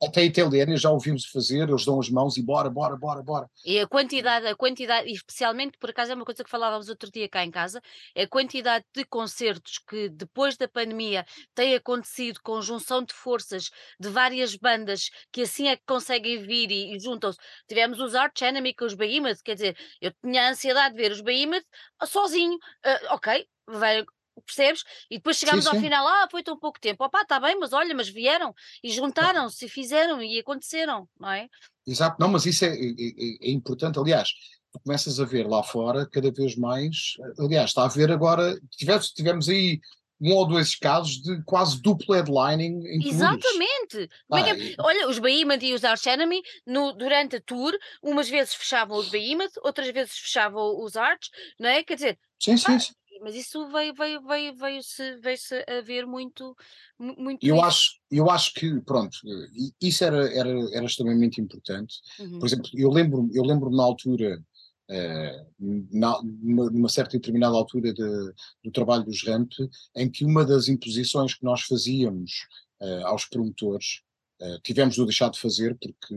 até 0.02 0.24
italiana 0.24 0.76
já 0.76 0.90
ouvimos 0.90 1.26
fazer, 1.26 1.68
eles 1.68 1.84
dão 1.84 2.00
as 2.00 2.08
mãos 2.08 2.36
e 2.36 2.42
bora, 2.42 2.70
bora, 2.70 2.96
bora, 2.96 3.22
bora. 3.22 3.50
E 3.64 3.78
a 3.78 3.86
quantidade, 3.86 4.46
a 4.46 4.56
quantidade, 4.56 5.10
especialmente 5.10 5.76
por 5.78 5.90
acaso 5.90 6.12
é 6.12 6.14
uma 6.14 6.24
coisa 6.24 6.42
que 6.42 6.50
falávamos 6.50 6.88
outro 6.88 7.10
dia 7.10 7.28
cá 7.28 7.44
em 7.44 7.50
casa, 7.50 7.82
a 8.16 8.26
quantidade 8.26 8.84
de 8.94 9.04
concertos 9.04 9.78
que 9.78 10.08
depois 10.08 10.56
da 10.56 10.66
pandemia 10.66 11.26
tem 11.54 11.74
acontecido, 11.74 12.40
conjunção 12.42 13.04
de 13.04 13.12
forças 13.12 13.70
de 14.00 14.08
várias 14.08 14.56
bandas 14.56 15.10
que 15.30 15.42
assim 15.42 15.68
é 15.68 15.76
que 15.76 15.84
conseguem 15.86 16.42
vir 16.42 16.70
e, 16.70 16.94
e 16.94 17.00
juntam-se. 17.00 17.38
Tivemos 17.66 18.00
os 18.00 18.14
Arch 18.14 18.42
Enemy 18.42 18.74
com 18.74 18.86
os 18.86 18.94
Behemoth, 18.94 19.42
quer 19.44 19.54
dizer, 19.54 19.76
eu 20.00 20.12
tinha 20.22 20.46
a 20.46 20.50
ansiedade 20.50 20.94
de 20.94 21.02
ver 21.02 21.12
os 21.12 21.20
Behemoth 21.20 21.64
sozinho, 22.06 22.54
uh, 22.54 23.14
ok, 23.14 23.46
vai, 23.66 24.04
percebes? 24.40 24.82
E 25.10 25.16
depois 25.18 25.36
chegámos 25.36 25.64
sim, 25.64 25.70
ao 25.70 25.76
final, 25.76 26.06
ah, 26.06 26.28
foi 26.30 26.42
tão 26.42 26.58
pouco 26.58 26.80
tempo, 26.80 27.04
opá, 27.04 27.22
está 27.22 27.38
bem, 27.40 27.58
mas 27.58 27.72
olha, 27.72 27.94
mas 27.94 28.08
vieram 28.08 28.54
e 28.82 28.90
juntaram-se 28.90 29.64
e 29.66 29.68
fizeram 29.68 30.22
e 30.22 30.38
aconteceram, 30.38 31.08
não 31.18 31.30
é? 31.30 31.48
Exato, 31.86 32.16
não, 32.20 32.28
mas 32.28 32.44
isso 32.46 32.64
é, 32.64 32.68
é- 32.68 32.72
é- 32.72 33.48
é 33.48 33.50
importante. 33.50 33.98
Aliás, 33.98 34.28
tu 34.72 34.80
começas 34.80 35.18
a 35.18 35.24
ver 35.24 35.46
lá 35.46 35.62
fora 35.62 36.06
cada 36.10 36.30
vez 36.30 36.56
mais. 36.56 37.14
Aliás, 37.38 37.70
está 37.70 37.84
a 37.84 37.88
ver 37.88 38.10
agora. 38.12 38.58
Tivemos, 38.76 39.10
tivemos 39.10 39.48
aí 39.48 39.80
um 40.20 40.32
ou 40.34 40.46
dois 40.46 40.74
casos 40.74 41.22
de 41.22 41.42
quase 41.44 41.80
duplo 41.80 42.14
headlining 42.14 42.84
em. 42.86 43.00
Exatamente! 43.06 44.08
Como 44.28 44.44
é 44.44 44.50
é? 44.50 44.74
Ah, 44.78 44.82
Olha, 44.84 45.08
os 45.08 45.18
Behemoth 45.18 45.62
e 45.62 45.74
os 45.74 45.84
Arch 45.84 46.06
Enemy, 46.06 46.42
no, 46.66 46.92
durante 46.92 47.36
a 47.36 47.40
tour, 47.40 47.72
umas 48.02 48.28
vezes 48.28 48.54
fechavam 48.54 48.98
os 48.98 49.08
Behemoth, 49.08 49.52
outras 49.62 49.88
vezes 49.90 50.18
fechavam 50.18 50.82
os 50.82 50.96
Arch, 50.96 51.28
não 51.58 51.68
é? 51.68 51.82
Quer 51.84 51.94
dizer, 51.94 52.18
sim, 52.38 52.56
sim, 52.56 52.78
sim. 52.78 52.92
Mas 53.22 53.34
isso 53.34 53.68
veio, 53.68 53.94
veio, 53.94 54.22
veio, 54.22 54.54
veio-se 54.56 55.16
veio-se 55.18 55.64
a 55.68 55.80
ver 55.82 56.06
muito, 56.06 56.54
mu- 56.98 57.14
muito 57.18 57.44
Eu 57.46 57.56
isso. 57.56 57.64
acho, 57.64 57.90
eu 58.10 58.30
acho 58.30 58.54
que, 58.54 58.80
pronto, 58.82 59.16
i- 59.52 59.72
isso 59.80 60.04
era, 60.04 60.32
era, 60.32 60.50
era 60.76 60.86
extremamente 60.86 61.40
importante. 61.40 61.96
Uhum. 62.18 62.38
Por 62.38 62.46
exemplo, 62.46 62.70
eu 62.74 62.90
lembro, 62.90 63.28
eu 63.32 63.42
lembro 63.42 63.70
na 63.70 63.82
altura, 63.82 64.42
eh, 64.90 65.46
na, 65.58 66.20
numa, 66.22 66.88
certa 66.88 67.16
e 67.16 67.18
determinada 67.18 67.54
altura 67.56 67.92
de- 67.92 68.32
do 68.64 68.70
trabalho 68.72 69.04
dos 69.04 69.22
RAMP, 69.26 69.52
em 69.96 70.10
que 70.10 70.24
uma 70.24 70.44
das 70.44 70.68
imposições 70.68 71.34
que 71.34 71.44
nós 71.44 71.62
fazíamos 71.62 72.46
eh, 72.80 73.02
aos 73.04 73.24
promotores, 73.26 74.02
eh, 74.40 74.58
tivemos 74.62 74.94
de 74.94 75.04
deixar 75.04 75.30
de 75.30 75.38
fazer 75.40 75.76
porque 75.80 76.14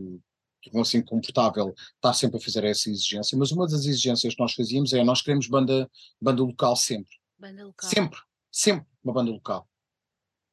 tornou-se 0.63 0.97
incomportável 0.97 1.73
estar 1.95 2.13
sempre 2.13 2.37
a 2.37 2.41
fazer 2.41 2.63
essa 2.65 2.89
exigência, 2.89 3.37
mas 3.37 3.51
uma 3.51 3.65
das 3.67 3.85
exigências 3.85 4.35
que 4.35 4.41
nós 4.41 4.53
fazíamos 4.53 4.93
é 4.93 5.03
nós 5.03 5.21
queremos 5.21 5.47
banda, 5.47 5.89
banda 6.21 6.43
local 6.43 6.75
sempre. 6.75 7.15
Banda 7.39 7.65
local. 7.65 7.89
Sempre, 7.89 8.19
sempre 8.51 8.87
uma 9.03 9.13
banda 9.13 9.31
local. 9.31 9.67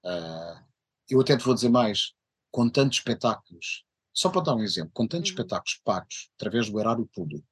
Ah, 0.05 0.65
eu 1.09 1.21
até 1.21 1.37
te 1.37 1.45
vou 1.45 1.55
dizer 1.55 1.69
mais, 1.69 2.13
com 2.51 2.69
tantos 2.69 2.99
espetáculos, 2.99 3.85
só 4.13 4.31
para 4.31 4.43
dar 4.43 4.55
um 4.55 4.63
exemplo, 4.63 4.91
com 4.95 5.07
tantos 5.07 5.31
Uhum. 5.31 5.37
espetáculos 5.37 5.81
pagos 5.85 6.31
através 6.37 6.71
do 6.71 6.79
erário 6.81 7.07
público, 7.13 7.47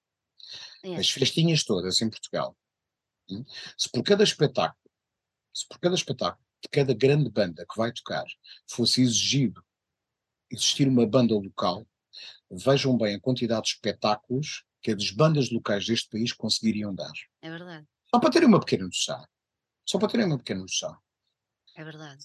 É. 0.85 0.97
as 0.97 1.11
festinhas 1.11 1.65
todas 1.65 2.01
em 2.01 2.09
Portugal, 2.09 2.57
hum, 3.31 3.45
se 3.77 3.91
por 3.91 4.03
cada 4.03 4.23
espetáculo, 4.24 4.91
se 5.53 5.66
por 5.69 5.78
cada 5.78 5.95
espetáculo 5.95 6.45
de 6.62 6.69
cada 6.70 6.95
grande 6.95 7.28
banda 7.31 7.66
que 7.69 7.77
vai 7.77 7.93
tocar 7.93 8.24
fosse 8.69 9.03
exigido 9.03 9.62
existir 10.51 10.87
uma 10.89 11.07
banda 11.07 11.35
local, 11.35 11.87
vejam 12.51 12.97
bem 12.97 13.16
a 13.16 13.20
quantidade 13.20 13.62
de 13.62 13.68
espetáculos 13.70 14.64
que 14.82 14.93
as 14.93 15.10
bandas 15.10 15.51
locais 15.51 15.86
deste 15.86 16.09
país 16.09 16.32
conseguiriam 16.32 16.94
dar. 16.94 17.12
É 17.43 17.51
verdade, 17.51 17.86
Só 18.09 18.20
para 18.20 18.31
terem 18.31 18.48
uma 18.48 18.60
pequena 18.60 18.85
noção. 18.85 19.27
Só 19.85 19.98
para 19.98 20.09
terem 20.09 20.27
uma 20.27 20.39
pequena 20.39 20.60
noção. 20.60 20.97
é 21.77 21.85
verdade. 21.85 22.24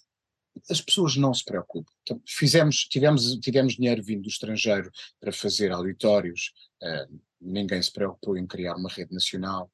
as 0.69 0.81
pessoas 0.81 1.15
não 1.15 1.33
se 1.33 1.43
preocupam. 1.43 1.91
Então, 2.03 2.21
fizemos, 2.27 2.85
tivemos, 2.85 3.35
tivemos 3.39 3.73
dinheiro 3.75 4.03
vindo 4.03 4.23
do 4.23 4.29
estrangeiro 4.29 4.91
para 5.19 5.31
fazer 5.31 5.71
auditórios, 5.71 6.51
eh, 6.81 7.07
ninguém 7.39 7.81
se 7.81 7.91
preocupou 7.91 8.37
em 8.37 8.45
criar 8.45 8.75
uma 8.75 8.89
rede 8.89 9.13
nacional, 9.13 9.71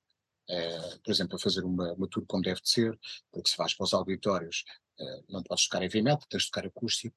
eh, 0.49 0.97
por 1.03 1.11
exemplo, 1.11 1.35
a 1.35 1.39
fazer 1.39 1.63
uma, 1.63 1.93
uma 1.93 2.07
tour 2.07 2.25
como 2.25 2.43
deve 2.43 2.61
de 2.61 2.69
ser, 2.69 2.97
porque 3.31 3.49
se 3.49 3.57
vais 3.57 3.73
para 3.73 3.83
os 3.83 3.93
auditórios 3.93 4.63
eh, 4.99 5.23
não 5.29 5.43
podes 5.43 5.67
tocar 5.67 5.83
heavy 5.83 6.01
metal, 6.01 6.25
tens 6.29 6.43
de 6.43 6.51
tocar 6.51 6.65
acústico. 6.65 7.15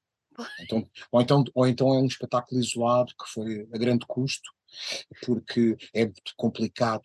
Então, 0.60 0.88
ou, 1.10 1.20
então, 1.20 1.44
ou 1.54 1.66
então 1.66 1.94
é 1.94 1.98
um 1.98 2.06
espetáculo 2.06 2.60
isolado 2.60 3.12
que 3.14 3.30
foi 3.32 3.68
a 3.72 3.78
grande 3.78 4.06
custo, 4.06 4.50
porque 5.24 5.76
é 5.94 6.10
complicado. 6.36 7.02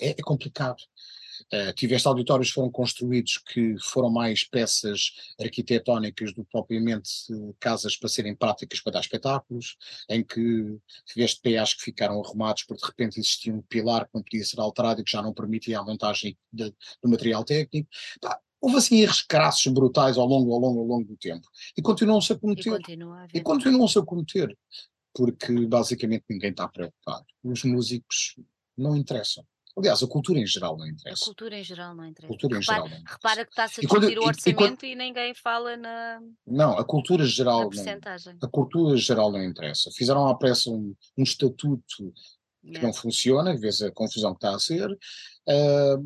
É, 0.00 0.10
é 0.10 0.22
complicado. 0.22 0.82
Uh, 1.52 1.72
tiveste 1.72 2.06
auditórios 2.06 2.48
que 2.48 2.54
foram 2.54 2.70
construídos 2.70 3.38
que 3.38 3.76
foram 3.80 4.10
mais 4.10 4.44
peças 4.44 5.12
arquitetónicas 5.40 6.32
do 6.34 6.44
que 6.44 6.50
propriamente 6.50 7.10
uh, 7.32 7.56
casas 7.60 7.96
para 7.96 8.08
serem 8.08 8.34
práticas 8.34 8.80
para 8.80 8.94
dar 8.94 9.00
espetáculos, 9.00 9.76
em 10.08 10.22
que 10.22 10.78
tiveste 11.06 11.40
PAs 11.40 11.74
que 11.74 11.82
ficaram 11.82 12.20
arrumados 12.22 12.64
porque 12.64 12.82
de 12.82 12.88
repente 12.88 13.20
existia 13.20 13.54
um 13.54 13.62
pilar 13.62 14.06
que 14.06 14.14
não 14.14 14.22
podia 14.22 14.44
ser 14.44 14.60
alterado 14.60 15.00
e 15.00 15.04
que 15.04 15.12
já 15.12 15.22
não 15.22 15.32
permitia 15.32 15.78
a 15.78 15.84
montagem 15.84 16.36
de, 16.52 16.70
do 17.02 17.08
material 17.08 17.44
técnico. 17.44 17.88
Pá, 18.20 18.38
houve 18.60 18.76
assim 18.76 19.00
erros 19.00 19.22
crassos 19.22 19.72
brutais 19.72 20.16
ao 20.18 20.26
longo, 20.26 20.52
ao 20.52 20.58
longo, 20.60 20.80
ao 20.80 20.86
longo 20.86 21.04
do 21.08 21.16
tempo. 21.16 21.46
E 21.76 21.82
continuam-se 21.82 22.32
a 22.32 22.36
E 22.36 22.38
cometer. 22.38 22.70
continua 22.70 23.22
a 23.22 23.26
E 23.32 23.40
continuam-se 23.40 23.98
a 23.98 24.02
cometer. 24.02 24.56
Porque 25.14 25.66
basicamente 25.66 26.24
ninguém 26.28 26.50
está 26.50 26.68
preocupado. 26.68 27.24
Os 27.42 27.64
músicos 27.64 28.36
não 28.76 28.96
interessam. 28.96 29.44
Aliás, 29.76 30.02
a 30.02 30.08
cultura 30.08 30.38
em 30.40 30.46
geral 30.46 30.76
não 30.76 30.84
A 30.84 30.88
interessa. 30.88 31.24
cultura 31.24 31.56
em 31.58 31.62
geral 31.64 31.94
não 31.94 32.04
interessa. 32.04 32.26
cultura 32.28 32.56
em 32.56 32.60
repara, 32.60 32.76
geral 32.78 32.88
não 32.88 32.96
interessa. 32.98 33.14
repara 33.16 33.44
que 33.44 33.50
está-se 33.52 33.80
a 33.80 33.84
E 33.84 33.86
quando- 33.86 34.00
discutir 34.08 34.18
o 34.18 34.22
e- 34.22 34.24
e 34.24 34.28
orçamento 34.28 34.56
quando- 34.58 34.84
e, 34.84 34.94
ninguém 34.96 35.34
fala 35.34 35.76
na, 35.76 36.20
Não, 36.46 36.76
a 36.78 36.84
cultura 36.84 37.22
na 37.22 37.28
geral 37.28 37.70
não, 37.70 38.38
a 38.42 38.48
cultura 38.48 38.96
geral 38.96 39.30
não 39.32 39.42
interessa. 39.42 39.90
Fizeram 39.92 40.26
à 40.26 40.36
pressa 40.36 40.68
um, 40.70 40.94
um 41.16 41.22
estatuto 41.22 41.82
que 42.62 42.68
Yeah. 42.70 42.86
não 42.88 42.92
funciona, 42.92 43.56
vês 43.56 43.80
a 43.80 43.90
confusão 43.92 44.32
que 44.32 44.38
está 44.38 44.54
a 44.54 44.58
ser. 44.58 44.90
Ah, 45.48 45.96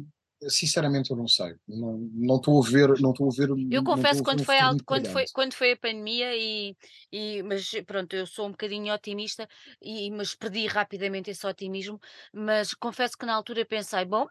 sinceramente 0.49 1.11
eu 1.11 1.17
não 1.17 1.29
sei. 1.29 1.55
Não 1.69 2.37
estou 2.37 2.63
a 2.63 2.69
ver, 2.69 3.01
não 3.01 3.11
estou 3.11 3.29
a 3.29 3.35
ver. 3.35 3.49
Eu 3.71 3.85
confesso 3.85 4.23
quando 4.23 4.45
foi, 4.45 4.57
quando, 4.85 5.09
foi, 5.09 5.25
quando 5.33 5.55
foi 5.55 5.73
a 5.73 5.77
pandemia 5.77 6.37
e, 6.37 6.77
e 7.11 7.43
mas 7.43 7.71
pronto, 7.87 8.15
eu 8.15 8.27
sou 8.27 8.47
um 8.47 8.51
bocadinho 8.51 8.95
otimista 8.95 9.49
e 9.81 10.11
mas 10.11 10.35
perdi 10.35 10.67
rapidamente 10.67 11.31
esse 11.31 11.47
otimismo, 11.47 12.01
mas 12.33 12.75
confesso 12.75 13.17
que 13.17 13.27
na 13.27 13.35
altura 13.35 13.65
pensei, 13.65 14.05
bom, 14.05 14.27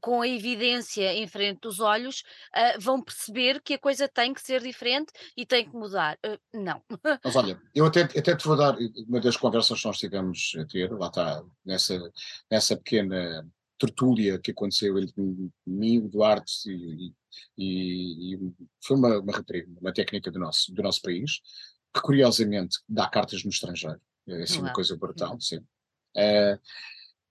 com 0.00 0.22
a 0.22 0.28
evidência 0.28 1.12
em 1.14 1.26
frente 1.26 1.60
dos 1.60 1.80
olhos, 1.80 2.22
ah, 2.52 2.76
vão 2.78 3.02
perceber 3.02 3.60
que 3.62 3.74
a 3.74 3.78
coisa 3.78 4.08
tem 4.08 4.32
que 4.32 4.40
ser 4.40 4.62
diferente 4.62 5.12
e 5.36 5.46
tem 5.46 5.68
que 5.68 5.76
mudar. 5.76 6.18
Ah, 6.24 6.38
não. 6.52 6.82
Mas 7.24 7.36
olha, 7.36 7.60
eu 7.74 7.86
até, 7.86 8.02
até 8.02 8.36
te 8.36 8.44
vou 8.44 8.56
dar 8.56 8.76
uma 9.08 9.20
das 9.20 9.36
conversas 9.36 9.80
que 9.80 9.86
nós 9.86 9.98
tivemos 9.98 10.52
a 10.58 10.64
ter, 10.66 10.90
lá 10.92 11.08
está, 11.08 11.42
nessa, 11.64 12.12
nessa 12.50 12.76
pequena 12.76 13.46
tertúlia 13.84 14.38
que 14.38 14.50
aconteceu 14.50 14.98
entre 14.98 15.22
mim, 15.66 15.98
o 15.98 16.08
Duarte 16.08 16.70
e, 16.70 17.14
e, 17.56 18.34
e 18.34 18.52
foi 18.82 18.96
uma, 18.96 19.18
uma 19.20 19.44
uma 19.80 19.92
técnica 19.92 20.30
do 20.30 20.38
nosso, 20.38 20.72
do 20.72 20.82
nosso 20.82 21.02
país, 21.02 21.40
que 21.92 22.00
curiosamente 22.00 22.78
dá 22.88 23.08
cartas 23.08 23.44
no 23.44 23.50
estrangeiro. 23.50 24.00
É 24.26 24.42
assim 24.42 24.58
uma 24.58 24.66
Uau. 24.66 24.74
coisa 24.74 24.96
brutal, 24.96 25.38
sim. 25.40 25.60
Eh, 26.16 26.58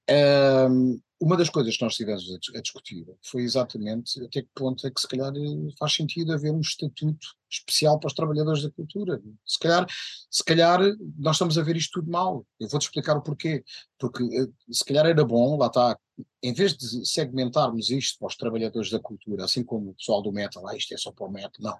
ehm, 0.07 0.99
uma 1.23 1.37
das 1.37 1.49
coisas 1.49 1.77
que 1.77 1.83
nós 1.83 1.93
estivemos 1.93 2.23
a, 2.29 2.37
dis- 2.37 2.55
a 2.55 2.61
discutir 2.61 3.05
foi 3.21 3.43
exatamente 3.43 4.21
até 4.23 4.41
que 4.41 4.49
ponto 4.53 4.85
é 4.85 4.91
que 4.91 4.99
se 4.99 5.07
calhar 5.07 5.31
eh, 5.35 5.73
faz 5.79 5.93
sentido 5.93 6.33
haver 6.33 6.51
um 6.51 6.59
estatuto 6.59 7.27
especial 7.49 7.99
para 7.99 8.07
os 8.07 8.13
trabalhadores 8.13 8.63
da 8.63 8.71
cultura. 8.71 9.21
Se 9.45 9.59
calhar, 9.59 9.85
se 10.29 10.43
calhar 10.43 10.79
nós 11.17 11.35
estamos 11.35 11.57
a 11.57 11.61
ver 11.61 11.77
isto 11.77 12.01
tudo 12.01 12.11
mal. 12.11 12.45
Eu 12.59 12.67
vou-te 12.67 12.83
explicar 12.83 13.15
o 13.15 13.21
porquê. 13.21 13.63
Porque 13.97 14.23
eh, 14.23 14.47
se 14.71 14.83
calhar 14.83 15.05
era 15.05 15.23
bom, 15.23 15.57
lá 15.57 15.67
está, 15.67 15.97
em 16.41 16.53
vez 16.53 16.75
de 16.75 17.05
segmentarmos 17.05 17.89
isto 17.89 18.19
para 18.19 18.27
os 18.27 18.35
trabalhadores 18.35 18.89
da 18.89 18.99
cultura, 18.99 19.45
assim 19.45 19.63
como 19.63 19.91
o 19.91 19.95
pessoal 19.95 20.21
do 20.21 20.31
metal, 20.31 20.67
ah, 20.67 20.75
isto 20.75 20.93
é 20.93 20.97
só 20.97 21.11
para 21.11 21.25
o 21.25 21.31
metal, 21.31 21.51
não. 21.59 21.79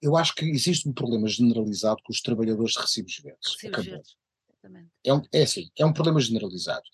Eu 0.00 0.16
acho 0.16 0.34
que 0.34 0.44
existe 0.44 0.88
um 0.88 0.92
problema 0.92 1.28
generalizado 1.28 2.00
com 2.04 2.12
os 2.12 2.22
trabalhadores 2.22 2.72
de 2.72 2.80
recibos 2.80 3.18
verdes. 3.18 3.52
Recibos 3.52 3.84
verdes. 3.84 4.16
Exatamente. 4.48 4.90
É, 5.04 5.12
um, 5.14 5.22
é 5.32 5.42
assim, 5.42 5.70
é 5.78 5.84
um 5.84 5.92
problema 5.92 6.20
generalizado. 6.20 6.84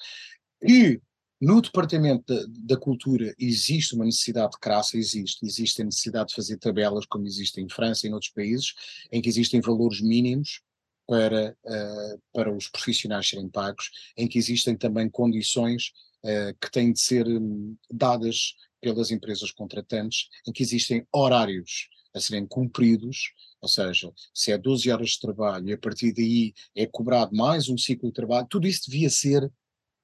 E 0.62 1.00
no 1.40 1.60
Departamento 1.60 2.24
da, 2.48 2.76
Cultura 2.76 3.34
existe 3.38 3.94
uma 3.94 4.04
necessidade 4.06 4.56
crassa, 4.60 4.96
existe. 4.96 5.44
Existe 5.44 5.82
a 5.82 5.84
necessidade 5.84 6.30
de 6.30 6.34
fazer 6.34 6.56
tabelas, 6.56 7.04
como 7.04 7.26
existe 7.26 7.60
em 7.60 7.68
França 7.68 8.06
e 8.06 8.10
em 8.10 8.14
outros 8.14 8.32
países, 8.32 8.72
em 9.12 9.20
que 9.20 9.28
existem 9.28 9.60
valores 9.60 10.00
mínimos 10.00 10.62
para, 11.06 11.56
eh, 11.64 12.16
para 12.32 12.54
os 12.54 12.68
profissionais 12.68 13.28
serem 13.28 13.48
pagos, 13.48 13.90
em 14.16 14.26
que 14.26 14.38
existem 14.38 14.76
também 14.76 15.08
condições 15.10 15.92
eh, 16.24 16.54
que 16.60 16.70
têm 16.70 16.92
de 16.92 17.00
ser 17.00 17.26
hum, 17.28 17.76
dadas 17.90 18.54
pelas 18.80 19.10
empresas 19.10 19.50
contratantes, 19.52 20.28
em 20.46 20.52
que 20.52 20.62
existem 20.62 21.06
horários 21.12 21.88
a 22.14 22.20
serem 22.20 22.46
cumpridos, 22.46 23.32
ou 23.60 23.68
seja, 23.68 24.10
se 24.32 24.52
é 24.52 24.58
12 24.58 24.90
horas 24.90 25.10
de 25.10 25.20
trabalho 25.20 25.68
e 25.68 25.72
a 25.74 25.78
partir 25.78 26.12
daí 26.12 26.54
é 26.74 26.86
cobrado 26.86 27.36
mais 27.36 27.68
um 27.68 27.76
ciclo 27.76 28.08
de 28.08 28.14
trabalho, 28.14 28.46
tudo 28.48 28.66
isso 28.66 28.90
devia 28.90 29.10
ser 29.10 29.50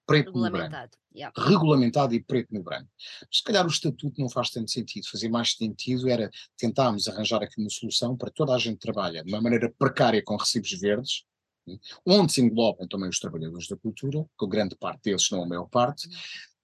preto 0.07 0.33
no 0.33 0.43
branco 0.51 0.53
Regulamentado. 0.55 0.99
Yeah. 1.15 1.35
regulamentado 1.37 2.15
e 2.15 2.23
preto 2.23 2.55
no 2.55 2.63
branco. 2.63 2.89
Se 3.31 3.43
calhar 3.43 3.67
o 3.67 3.71
estatuto 3.71 4.21
não 4.21 4.31
faz 4.31 4.51
tanto 4.51 4.71
sentido, 4.71 5.07
fazia 5.09 5.29
mais 5.29 5.53
sentido 5.53 6.09
era 6.09 6.31
tentarmos 6.57 7.07
arranjar 7.07 7.43
aqui 7.43 7.61
uma 7.61 7.69
solução 7.69 8.17
para 8.17 8.31
toda 8.31 8.55
a 8.55 8.59
gente 8.59 8.79
que 8.79 8.87
trabalha 8.87 9.23
de 9.23 9.31
uma 9.31 9.41
maneira 9.41 9.73
precária 9.79 10.23
com 10.25 10.37
recibos 10.37 10.73
verdes, 10.73 11.25
né, 11.67 11.77
onde 12.07 12.33
se 12.33 12.41
englobam 12.41 12.89
também 12.89 13.09
os 13.09 13.19
trabalhadores 13.19 13.69
da 13.69 13.77
cultura, 13.77 14.25
com 14.37 14.49
grande 14.49 14.75
parte 14.75 15.03
deles, 15.05 15.31
não 15.31 15.43
a 15.43 15.47
maior 15.47 15.69
parte, 15.69 16.09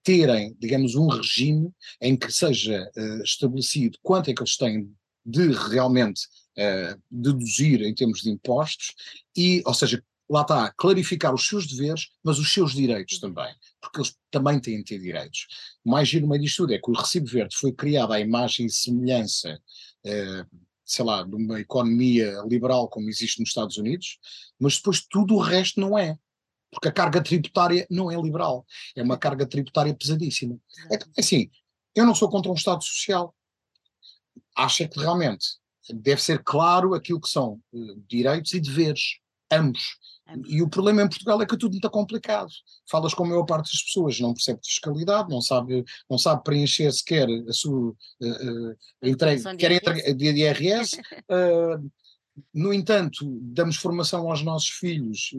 terem, 0.03 0.57
digamos, 0.59 0.95
um 0.95 1.07
regime 1.07 1.71
em 2.01 2.17
que 2.17 2.33
seja 2.33 2.91
eh, 2.97 3.23
estabelecido 3.23 3.99
quanto 4.03 4.31
é 4.31 4.35
que 4.35 4.41
eles 4.41 4.57
têm 4.57 4.91
de 5.25 5.53
realmente 5.53 6.23
eh, 6.57 6.97
deduzir 7.11 7.83
em 7.83 7.95
termos 7.95 8.23
de 8.23 8.31
impostos 8.31 8.95
e, 9.37 9.63
ou 9.67 9.75
seja, 9.75 10.03
lá 10.29 10.43
está, 10.43 10.73
clarificar 10.77 11.35
os 11.35 11.47
seus 11.47 11.67
deveres, 11.67 12.09
mas 12.23 12.39
os 12.39 12.53
seus 12.53 12.73
direitos 12.73 13.19
também, 13.19 13.53
porque 13.81 14.01
eles 14.01 14.17
também 14.31 14.61
têm 14.61 14.79
de 14.79 14.85
ter 14.85 14.99
direitos. 14.99 15.47
O 15.85 15.91
mais 15.91 16.09
giro 16.09 16.23
no 16.23 16.31
meio 16.31 16.43
disto 16.43 16.59
tudo 16.59 16.75
é 16.75 16.79
que 16.79 16.91
o 16.91 16.95
Recibo 16.95 17.27
Verde 17.27 17.57
foi 17.57 17.73
criado 17.73 18.13
à 18.13 18.21
imagem 18.21 18.67
e 18.67 18.71
semelhança, 18.71 19.61
eh, 20.05 20.45
sei 20.85 21.05
lá, 21.05 21.23
de 21.23 21.35
uma 21.35 21.61
economia 21.61 22.43
liberal 22.47 22.89
como 22.89 23.09
existe 23.09 23.41
nos 23.41 23.51
Estados 23.51 23.77
Unidos, 23.79 24.19
mas 24.59 24.77
depois 24.77 25.01
tudo 25.01 25.35
o 25.35 25.41
resto 25.41 25.81
não 25.81 25.99
é. 25.99 26.17
Porque 26.71 26.89
a 26.89 26.93
carga 26.93 27.23
tributária 27.23 27.87
não 27.91 28.11
é 28.11 28.21
liberal, 28.21 28.67
é 28.95 29.03
uma 29.03 29.17
carga 29.17 29.47
tributária 29.47 29.95
pesadíssima. 29.95 30.59
É 30.93 30.99
assim, 31.21 31.51
eu 31.95 32.05
não 32.05 32.15
sou 32.15 32.29
contra 32.29 32.51
um 32.51 32.55
Estado 32.55 32.85
social. 32.85 33.35
Acho 34.55 34.83
é 34.83 34.89
que 34.89 35.01
realmente 35.01 35.47
deve 35.95 36.23
ser 36.23 36.43
claro 36.43 36.95
aquilo 36.95 37.21
que 37.21 37.29
são 37.29 37.61
uh, 37.73 38.01
direitos 38.07 38.53
e 38.53 38.61
deveres, 38.61 39.19
ambos. 39.51 39.97
E 40.47 40.61
o 40.61 40.69
problema 40.69 41.03
em 41.03 41.09
Portugal 41.09 41.41
é 41.41 41.47
que 41.47 41.55
é 41.55 41.59
tudo 41.59 41.73
muito 41.73 41.91
complicado. 41.91 42.51
Falas 42.91 43.15
com 43.15 43.25
a 43.25 43.29
maior 43.29 43.45
parte 43.45 43.73
das 43.73 43.83
pessoas, 43.83 44.21
não 44.21 44.35
percebe 44.35 44.61
de 44.61 44.69
fiscalidade, 44.69 45.31
não 45.31 45.41
sabe, 45.41 45.85
não 46.09 46.19
sabe 46.19 46.45
preencher 46.45 46.93
sequer 46.93 47.29
a 47.49 47.53
sua 47.53 47.91
uh, 47.91 47.95
uh, 48.71 48.77
entrega, 49.03 49.57
quer 49.57 49.73
entrega 49.73 50.15
de 50.15 50.27
IRS. 50.27 50.97
uh, 50.99 51.91
no 52.53 52.75
entanto, 52.75 53.25
damos 53.41 53.77
formação 53.77 54.29
aos 54.31 54.43
nossos 54.43 54.69
filhos 54.69 55.31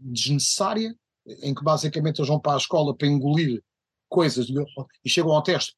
desnecessária, 0.00 0.96
em 1.42 1.52
que 1.52 1.64
basicamente 1.64 2.18
eles 2.18 2.28
vão 2.28 2.38
para 2.38 2.54
a 2.54 2.58
escola 2.58 2.96
para 2.96 3.08
engolir 3.08 3.62
coisas 4.08 4.46
e 5.04 5.08
chegam 5.08 5.32
ao 5.32 5.42
teste 5.42 5.74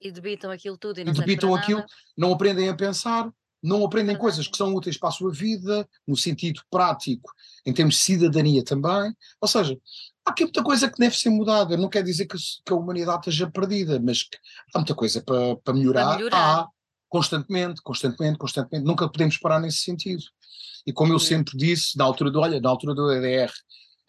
e 0.00 0.10
debitam 0.10 0.50
aquilo 0.50 0.76
tudo 0.76 1.00
e 1.00 1.04
não 1.04 1.12
e 1.12 1.16
debitam 1.16 1.54
aquilo, 1.54 1.84
não 2.16 2.32
aprendem 2.32 2.68
a 2.68 2.74
pensar, 2.74 3.30
não 3.66 3.84
aprendem 3.84 4.16
coisas 4.16 4.46
que 4.46 4.56
são 4.56 4.72
úteis 4.74 4.96
para 4.96 5.08
a 5.08 5.12
sua 5.12 5.32
vida, 5.32 5.88
no 6.06 6.16
sentido 6.16 6.62
prático, 6.70 7.32
em 7.66 7.72
termos 7.72 7.96
de 7.96 8.00
cidadania 8.00 8.64
também. 8.64 9.12
Ou 9.40 9.48
seja, 9.48 9.76
há 10.24 10.30
aqui 10.30 10.44
muita 10.44 10.62
coisa 10.62 10.88
que 10.88 10.98
deve 10.98 11.16
ser 11.18 11.30
mudada. 11.30 11.76
Não 11.76 11.88
quer 11.88 12.02
dizer 12.02 12.26
que, 12.26 12.36
que 12.36 12.72
a 12.72 12.76
humanidade 12.76 13.18
esteja 13.20 13.50
perdida, 13.50 14.00
mas 14.00 14.22
que 14.22 14.38
há 14.72 14.78
muita 14.78 14.94
coisa 14.94 15.20
para, 15.20 15.56
para 15.56 15.74
melhorar. 15.74 16.06
Para 16.06 16.16
melhorar. 16.16 16.60
Há, 16.60 16.68
constantemente, 17.08 17.82
constantemente, 17.82 18.38
constantemente. 18.38 18.86
Nunca 18.86 19.08
podemos 19.08 19.36
parar 19.38 19.58
nesse 19.58 19.78
sentido. 19.78 20.22
E 20.86 20.92
como 20.92 21.12
eu 21.12 21.18
sempre 21.18 21.56
disse, 21.58 21.98
na 21.98 22.04
altura 22.04 22.30
do, 22.30 22.38
olha, 22.38 22.60
na 22.60 22.68
altura 22.68 22.94
do 22.94 23.12
EDR, 23.12 23.52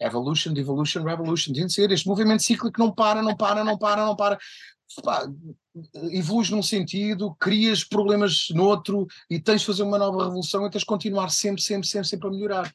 Evolution, 0.00 0.52
Devolution, 0.52 1.02
Revolution, 1.02 1.52
tem 1.52 1.66
de 1.66 1.72
ser 1.72 1.90
este 1.90 2.06
movimento 2.06 2.44
cíclico 2.44 2.78
não 2.78 2.92
para, 2.92 3.20
não 3.20 3.36
para, 3.36 3.64
não 3.64 3.76
para, 3.76 4.06
não 4.06 4.14
para 4.14 4.38
pá, 5.02 5.26
evoluís 6.10 6.50
num 6.50 6.62
sentido, 6.62 7.34
crias 7.36 7.84
problemas 7.84 8.48
noutro 8.50 9.06
e 9.30 9.38
tens 9.38 9.60
de 9.60 9.66
fazer 9.66 9.82
uma 9.82 9.98
nova 9.98 10.24
revolução 10.24 10.66
e 10.66 10.70
tens 10.70 10.80
de 10.80 10.86
continuar 10.86 11.28
sempre, 11.30 11.62
sempre, 11.62 11.86
sempre, 11.86 12.08
sempre 12.08 12.28
a 12.28 12.30
melhorar. 12.30 12.72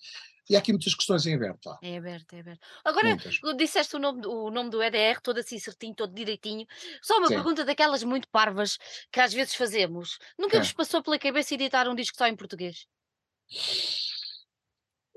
E 0.50 0.56
há 0.56 0.60
aqui 0.60 0.74
muitas 0.74 0.94
questões 0.94 1.26
em 1.26 1.36
aberto. 1.36 1.62
Tá? 1.62 1.80
É 1.82 1.98
aberto, 1.98 2.34
é 2.34 2.42
aberto. 2.42 2.60
Agora, 2.84 3.10
muitas. 3.10 3.40
disseste 3.58 3.96
o 3.96 4.00
nome, 4.00 4.26
o 4.28 4.52
nome 4.52 4.70
do 4.70 4.84
EDR, 4.84 5.22
todo 5.22 5.40
assim 5.40 5.58
certinho, 5.58 5.96
todo 5.96 6.14
direitinho. 6.14 6.68
Só 7.02 7.18
uma 7.18 7.30
Sim. 7.30 7.36
pergunta 7.36 7.64
daquelas 7.64 8.04
muito 8.04 8.28
parvas 8.28 8.78
que 9.12 9.22
às 9.22 9.34
vezes 9.34 9.56
fazemos. 9.56 10.18
Nunca 10.38 10.58
é. 10.58 10.60
vos 10.60 10.74
passou 10.74 11.02
pela 11.02 11.18
cabeça 11.18 11.54
editar 11.54 11.88
um 11.88 11.96
disco 11.96 12.18
só 12.18 12.28
em 12.28 12.36
português? 12.36 12.86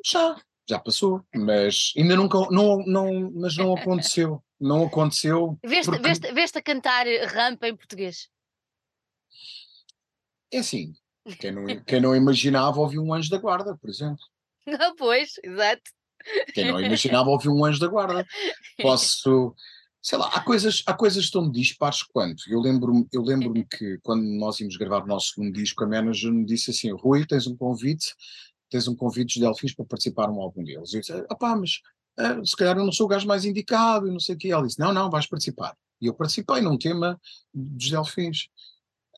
Já, 0.05 0.40
já 0.68 0.78
passou, 0.78 1.24
mas 1.34 1.93
ainda 1.97 2.16
nunca, 2.16 2.38
não, 2.51 2.78
não, 2.86 3.30
mas 3.34 3.56
não 3.56 3.74
aconteceu 3.74 4.43
não 4.60 4.86
aconteceu. 4.86 5.59
Veste, 5.64 5.90
porque... 5.90 6.02
veste, 6.02 6.32
veste 6.32 6.59
a 6.59 6.62
cantar 6.62 7.06
rampa 7.28 7.68
em 7.68 7.76
português? 7.76 8.28
É 10.52 10.59
assim, 10.59 10.94
quem 11.38 11.52
não, 11.52 11.66
quem 11.84 12.01
não 12.01 12.16
imaginava 12.16 12.80
ouvir 12.80 12.98
um 12.98 13.12
anjo 13.12 13.30
da 13.30 13.38
guarda, 13.38 13.76
por 13.76 13.90
exemplo. 13.90 14.24
Ah, 14.80 14.93
pois, 14.98 15.34
exato. 15.44 15.82
Quem 16.52 16.72
não 16.72 16.80
imaginava 16.80 17.30
ouvir 17.30 17.51
um 17.51 17.64
anjo 17.64 17.78
da 17.78 17.86
guarda. 17.86 18.26
Posso, 18.82 19.55
sei 20.02 20.18
lá, 20.18 20.26
há 20.34 20.43
coisas, 20.43 20.82
há 20.88 20.93
coisas 20.93 21.30
tão 21.30 21.48
dispares 21.48 22.02
quanto. 22.02 22.43
Eu 22.48 22.59
lembro-me 22.59 23.06
eu 23.12 23.22
lembro 23.22 23.55
que 23.70 23.97
quando 24.02 24.24
nós 24.24 24.59
íamos 24.59 24.76
gravar 24.76 25.05
o 25.05 25.06
nosso 25.06 25.34
segundo 25.34 25.52
disco, 25.52 25.84
a 25.84 25.86
manager 25.86 26.32
me 26.32 26.44
disse 26.44 26.72
assim: 26.72 26.90
Rui, 26.90 27.24
tens 27.24 27.47
um 27.47 27.56
convite, 27.56 28.12
tens 28.70 28.88
um 28.88 28.94
convite 28.94 29.38
dos 29.38 29.48
Delfins 29.48 29.74
para 29.74 29.84
participar 29.84 30.28
num 30.28 30.40
álbum 30.40 30.64
deles. 30.64 30.93
Eu 30.93 31.01
disse: 31.01 31.12
pá, 31.38 31.56
mas 31.56 31.80
ah, 32.18 32.43
se 32.44 32.56
calhar 32.56 32.76
eu 32.78 32.84
não 32.84 32.93
sou 32.93 33.06
o 33.06 33.09
gajo 33.09 33.26
mais 33.26 33.44
indicado 33.44 34.09
e 34.09 34.10
não 34.10 34.20
sei 34.20 34.34
o 34.34 34.38
que. 34.38 34.51
Ela 34.51 34.66
disse, 34.66 34.78
não, 34.78 34.93
não, 34.93 35.10
vais 35.10 35.26
participar. 35.26 35.76
E 36.01 36.06
eu 36.06 36.14
participei 36.14 36.60
num 36.60 36.78
tema 36.78 37.20
dos 37.52 37.90
Delfins. 37.90 38.48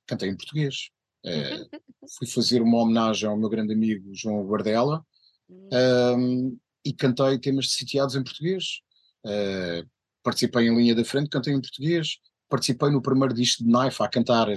Cantei 0.06 0.28
em 0.28 0.36
português. 0.36 0.90
Uh, 1.24 1.78
fui 2.18 2.26
fazer 2.26 2.62
uma 2.62 2.78
homenagem 2.78 3.28
ao 3.28 3.36
meu 3.36 3.48
grande 3.48 3.72
amigo 3.72 4.14
João 4.14 4.44
Guardela 4.46 5.04
um, 5.48 6.56
e 6.84 6.92
cantei 6.92 7.38
temas 7.38 7.70
sitiados 7.72 8.16
em 8.16 8.22
português. 8.22 8.80
Uh, 9.24 9.88
participei 10.22 10.66
em 10.66 10.76
linha 10.76 10.94
da 10.94 11.04
frente, 11.04 11.28
cantei 11.28 11.52
em 11.52 11.60
português. 11.60 12.18
Participei 12.48 12.90
no 12.90 13.02
primeiro 13.02 13.34
disco 13.34 13.62
de 13.62 13.70
Knife 13.70 14.02
a 14.02 14.08
cantar, 14.08 14.48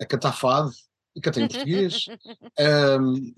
a 0.00 0.06
cantar 0.06 0.32
fado 0.32 0.72
e 1.14 1.20
cantei 1.20 1.44
em 1.44 1.48
português. 1.48 2.06
Um, 3.00 3.34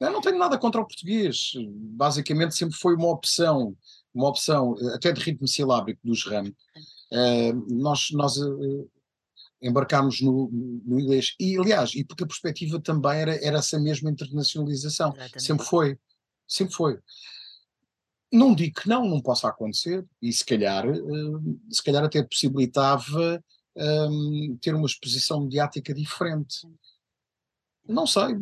Eu 0.00 0.10
não 0.10 0.20
tenho 0.20 0.38
nada 0.38 0.58
contra 0.58 0.80
o 0.80 0.86
português. 0.86 1.52
Basicamente 1.68 2.54
sempre 2.54 2.76
foi 2.76 2.94
uma 2.94 3.08
opção, 3.08 3.76
uma 4.14 4.28
opção 4.28 4.74
até 4.94 5.12
de 5.12 5.20
ritmo 5.20 5.46
silábico 5.46 6.00
dos 6.02 6.24
RAM. 6.26 6.46
Uh, 7.12 7.74
nós 7.74 8.08
nós 8.12 8.36
uh, 8.38 8.90
embarcámos 9.60 10.20
no, 10.22 10.50
no, 10.84 10.98
inglês. 10.98 11.34
E, 11.38 11.58
aliás, 11.58 11.94
e 11.94 12.02
porque 12.02 12.24
a 12.24 12.26
perspectiva 12.26 12.80
também 12.80 13.18
era, 13.18 13.44
era 13.44 13.58
essa 13.58 13.78
mesma 13.78 14.10
internacionalização. 14.10 15.08
Exatamente. 15.10 15.42
Sempre 15.42 15.66
foi. 15.66 15.98
Sempre 16.48 16.74
foi. 16.74 16.98
Não 18.32 18.54
digo 18.54 18.80
que 18.80 18.88
não, 18.88 19.06
não 19.06 19.20
possa 19.20 19.48
acontecer, 19.48 20.06
e 20.22 20.32
se 20.32 20.44
calhar, 20.44 20.88
uh, 20.88 21.60
se 21.68 21.82
calhar 21.82 22.04
até 22.04 22.22
possibilitava 22.22 23.42
um, 23.76 24.58
ter 24.60 24.74
uma 24.74 24.86
exposição 24.86 25.42
mediática 25.42 25.94
diferente. 25.94 26.66
Não 27.86 28.06
sei, 28.06 28.36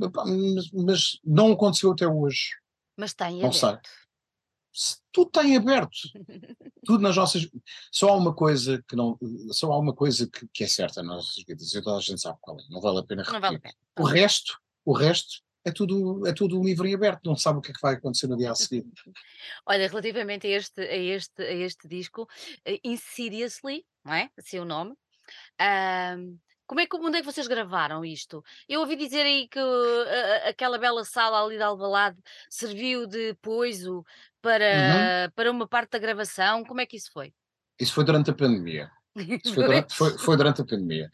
mas, 0.73 1.19
não 1.25 1.53
aconteceu 1.53 1.93
até 1.93 2.07
hoje. 2.07 2.57
Mas 2.97 3.15
tem 3.15 3.41
não 3.41 3.49
aberto. 3.49 3.89
Sei. 4.73 4.99
Tudo 5.13 5.31
tem 5.31 5.57
aberto. 5.57 5.97
Tudo 6.85 7.03
nas 7.03 7.17
nossas. 7.17 7.49
Só 7.91 8.11
há 8.11 8.17
uma 8.17 8.35
coisa 8.35 8.83
que 8.89 8.95
não. 8.95 9.19
Só 9.51 9.73
há 9.73 9.79
uma 9.79 9.95
coisa 9.95 10.29
que, 10.29 10.47
que 10.53 10.65
é 10.65 10.67
certa 10.69 11.03
nas 11.03 11.17
nossas 11.17 11.45
vidas, 11.45 11.73
e 11.73 11.83
toda 11.83 11.97
a 11.97 12.01
gente 12.01 12.21
sabe 12.21 12.39
qual 12.41 12.59
é. 12.59 12.63
Não 12.71 12.81
vale 12.81 12.99
a 12.99 13.03
pena 13.03 13.23
repetir. 13.23 13.35
Não 13.35 13.41
vale 13.41 13.57
a 13.57 13.61
pena. 13.61 13.75
O 13.99 14.05
resto, 14.05 14.59
o 14.85 14.93
resto 14.93 15.43
é 15.65 15.73
tudo, 15.73 16.27
é 16.27 16.33
tudo 16.33 16.63
livre 16.63 16.91
e 16.91 16.95
aberto, 16.95 17.21
não 17.25 17.37
sabe 17.37 17.59
o 17.59 17.63
que 17.63 17.71
é 17.71 17.75
que 17.75 17.81
vai 17.81 17.95
acontecer 17.95 18.27
no 18.27 18.37
dia 18.37 18.51
a 18.51 18.55
seguir. 18.55 18.85
Olha, 19.67 19.89
relativamente 19.89 20.47
a 20.47 20.51
este, 20.51 20.81
a 20.81 20.97
este, 20.97 21.43
a 21.43 21.53
este 21.53 21.89
disco, 21.89 22.23
uh, 22.23 22.79
Insidiously, 22.85 23.85
não 24.05 24.15
é? 24.15 24.31
Assim 24.37 24.59
é 24.59 24.61
o 24.61 24.65
nome. 24.65 24.95
Um, 25.61 26.39
como 26.69 26.81
é 26.81 26.87
que, 26.87 26.97
onde 26.97 27.17
é 27.17 27.21
que 27.21 27.27
vocês 27.27 27.49
gravaram 27.49 28.05
isto? 28.05 28.45
Eu 28.69 28.81
ouvi 28.81 28.95
dizer 28.95 29.23
aí 29.23 29.49
que 29.49 29.59
uh, 29.59 30.49
aquela 30.49 30.77
bela 30.77 31.03
sala 31.03 31.43
ali 31.43 31.57
de 31.57 31.63
Alvalade 31.63 32.19
serviu 32.51 33.07
de 33.07 33.35
poiso 33.41 33.97
uhum. 33.97 34.05
para, 34.43 35.33
para 35.35 35.51
uma 35.51 35.67
parte 35.67 35.93
da 35.93 35.99
gravação. 35.99 36.63
Como 36.65 36.81
é 36.83 36.87
que 36.87 36.99
isso 36.99 37.11
foi? 37.11 37.33
Isso 37.81 37.95
foi 37.95 38.05
durante 38.05 38.31
a 38.31 38.35
pandemia. 38.35 38.91
Isso 39.45 39.55
foi, 39.55 39.65
durante, 39.65 39.95
foi, 39.97 40.19
foi 40.19 40.37
durante 40.37 40.61
a 40.61 40.65
pandemia. 40.65 41.11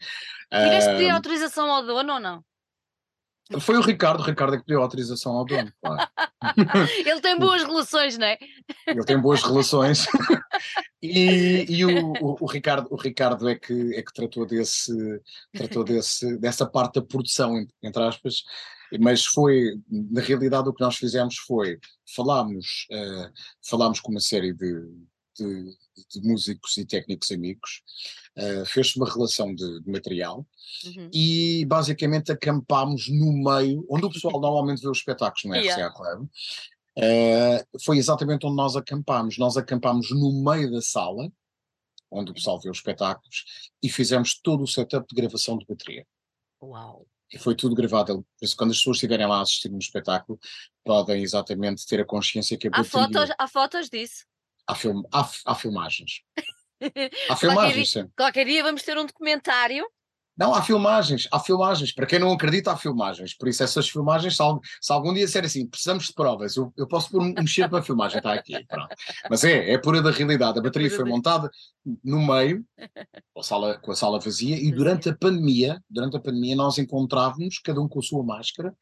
Tiveste 0.51 0.91
pedir 0.91 1.09
autorização 1.09 1.71
ao 1.71 1.83
dono 1.83 2.13
ou 2.13 2.19
não? 2.19 2.45
Foi 3.59 3.77
o 3.77 3.81
Ricardo, 3.81 4.21
o 4.21 4.25
Ricardo 4.25 4.55
é 4.55 4.57
que 4.59 4.65
deu 4.65 4.81
autorização 4.81 5.33
ao 5.33 5.45
dono. 5.45 5.71
Claro. 5.81 6.09
Ele 7.05 7.21
tem 7.21 7.37
boas 7.37 7.61
relações, 7.63 8.17
não 8.17 8.25
é? 8.25 8.37
Ele 8.87 9.03
tem 9.03 9.19
boas 9.19 9.43
relações. 9.43 10.07
e, 11.01 11.65
e 11.69 11.85
o, 11.85 12.13
o, 12.13 12.37
o, 12.41 12.45
Ricardo, 12.47 12.87
o 12.89 12.95
Ricardo 12.95 13.47
é 13.47 13.55
que, 13.55 13.95
é 13.95 14.01
que 14.01 14.13
tratou, 14.13 14.45
desse, 14.45 14.93
tratou 15.53 15.83
desse, 15.83 16.37
dessa 16.39 16.65
parte 16.65 16.95
da 16.95 17.05
produção, 17.05 17.63
entre 17.83 18.03
aspas, 18.03 18.43
mas 18.99 19.25
foi, 19.25 19.79
na 19.89 20.21
realidade, 20.21 20.69
o 20.69 20.73
que 20.73 20.83
nós 20.83 20.95
fizemos 20.95 21.37
foi 21.37 21.79
falámos, 22.15 22.87
uh, 22.91 23.31
falámos 23.67 23.99
com 23.99 24.11
uma 24.11 24.19
série 24.19 24.53
de, 24.53 24.73
de, 25.37 25.77
de 26.11 26.27
músicos 26.27 26.77
e 26.77 26.85
técnicos 26.85 27.31
amigos, 27.31 27.81
uh, 28.37 28.65
fez-se 28.65 28.97
uma 28.97 29.09
relação 29.09 29.53
de, 29.53 29.81
de 29.81 29.91
material 29.91 30.45
uhum. 30.85 31.09
e 31.13 31.65
basicamente 31.65 32.31
acampámos 32.31 33.07
no 33.09 33.31
meio, 33.31 33.85
onde 33.89 34.05
o 34.05 34.11
pessoal 34.11 34.39
normalmente 34.39 34.81
vê 34.81 34.89
os 34.89 34.97
espetáculos 34.97 35.43
no 35.43 35.53
RCA 35.53 35.63
yeah. 35.63 35.93
Club, 35.93 36.23
uh, 36.97 37.79
foi 37.83 37.97
exatamente 37.97 38.45
onde 38.45 38.55
nós 38.55 38.75
acampámos. 38.75 39.37
Nós 39.37 39.57
acampámos 39.57 40.09
no 40.11 40.43
meio 40.43 40.71
da 40.71 40.81
sala, 40.81 41.31
onde 42.09 42.31
o 42.31 42.33
pessoal 42.33 42.59
vê 42.61 42.69
os 42.69 42.77
espetáculos, 42.77 43.43
e 43.83 43.89
fizemos 43.89 44.39
todo 44.41 44.63
o 44.63 44.67
setup 44.67 45.05
de 45.07 45.15
gravação 45.15 45.57
de 45.57 45.65
bateria. 45.65 46.05
Uau! 46.61 47.05
E 47.33 47.39
foi 47.39 47.55
tudo 47.55 47.75
gravado. 47.75 48.25
Por 48.37 48.45
isso, 48.45 48.55
quando 48.55 48.71
as 48.71 48.77
pessoas 48.77 48.97
estiverem 48.97 49.27
lá 49.27 49.39
a 49.39 49.41
assistir 49.41 49.71
um 49.71 49.79
espetáculo, 49.79 50.39
podem 50.83 51.23
exatamente 51.23 51.85
ter 51.85 51.99
a 51.99 52.05
consciência 52.05 52.57
que 52.57 52.67
a 52.67 52.69
bateria... 52.69 52.89
Há 52.89 53.03
fotos, 53.03 53.35
há 53.37 53.47
fotos 53.47 53.89
disso? 53.89 54.25
Há, 54.67 54.75
film, 54.75 55.01
há, 55.11 55.29
há 55.45 55.55
filmagens. 55.55 56.21
Há 57.29 57.37
filmagens, 57.37 57.93
qualquer 57.93 58.03
dia, 58.03 58.11
qualquer 58.17 58.45
dia 58.45 58.63
vamos 58.63 58.83
ter 58.83 58.97
um 58.97 59.05
documentário 59.05 59.87
Não, 60.37 60.53
há 60.53 60.61
filmagens, 60.61 61.25
há 61.31 61.39
filmagens. 61.39 61.93
Para 61.93 62.05
quem 62.05 62.19
não 62.19 62.33
acredita, 62.33 62.73
há 62.73 62.77
filmagens. 62.77 63.33
Por 63.33 63.47
isso, 63.47 63.63
essas 63.63 63.87
filmagens, 63.87 64.35
se, 64.35 64.41
algum, 64.41 64.59
se 64.81 64.91
algum 64.91 65.13
dia 65.13 65.25
disser 65.25 65.45
assim, 65.45 65.65
precisamos 65.65 66.07
de 66.07 66.13
provas, 66.13 66.57
eu, 66.57 66.73
eu 66.77 66.85
posso 66.85 67.09
pôr 67.09 67.21
um, 67.21 67.33
mexer 67.33 67.69
para 67.69 67.79
a 67.79 67.81
filmagem, 67.81 68.17
está 68.17 68.33
aqui. 68.33 68.61
Pronto. 68.65 68.93
Mas 69.29 69.45
é, 69.45 69.71
é 69.71 69.77
pura 69.77 70.01
da 70.01 70.11
realidade. 70.11 70.59
A 70.59 70.61
bateria 70.61 70.91
foi 70.91 71.05
montada 71.05 71.49
no 72.03 72.19
meio, 72.19 72.65
com 73.33 73.39
a 73.39 73.43
sala, 73.43 73.77
com 73.77 73.91
a 73.91 73.95
sala 73.95 74.19
vazia, 74.19 74.57
e 74.57 74.69
durante 74.69 75.07
a 75.07 75.15
pandemia, 75.15 75.81
durante 75.89 76.17
a 76.17 76.19
pandemia, 76.19 76.57
nós 76.57 76.77
encontrávamos, 76.77 77.57
cada 77.59 77.79
um 77.79 77.87
com 77.87 77.99
a 77.99 78.03
sua 78.03 78.23
máscara, 78.23 78.75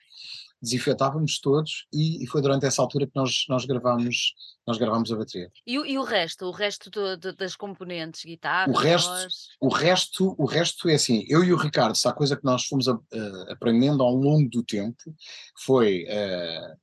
desinfetávamos 0.64 1.40
todos 1.40 1.85
e, 1.91 2.23
e, 2.23 2.27
foi 2.27 2.41
durante 2.41 2.65
essa 2.65 2.81
altura 2.81 3.06
que 3.06 3.11
nós, 3.14 3.45
nós 3.49 3.65
gravámos 3.65 4.34
nós 4.65 4.77
gravámos 4.77 5.11
a 5.11 5.18
bateria. 5.18 5.52
E, 5.68 5.73
e 5.73 5.98
o 5.98 6.03
resto, 6.03 6.45
o 6.45 6.52
resto 6.52 6.90
do, 6.90 7.18
do, 7.18 7.35
das 7.35 7.53
componentes, 7.53 8.23
guitarra, 8.23 8.72
o 8.72 8.76
resto, 8.76 9.10
voz? 9.10 9.34
o 9.60 9.68
resto, 9.68 10.35
o 10.38 10.45
resto 10.45 10.88
é 10.88 10.94
assim, 10.94 11.26
eu 11.27 11.44
e 11.44 11.52
o 11.52 11.57
Ricardo, 11.57 11.94
se 11.98 12.07
há 12.07 12.14
coisa 12.14 12.38
que 12.38 12.45
nós 12.45 12.65
fomos 12.65 12.88
a, 12.88 12.94
a, 12.94 13.52
aprendendo 13.52 14.02
ao 14.02 14.15
longo 14.15 14.49
do 14.49 14.64
tempo, 14.64 15.14
foi, 15.60 16.06
uh, 16.06 16.80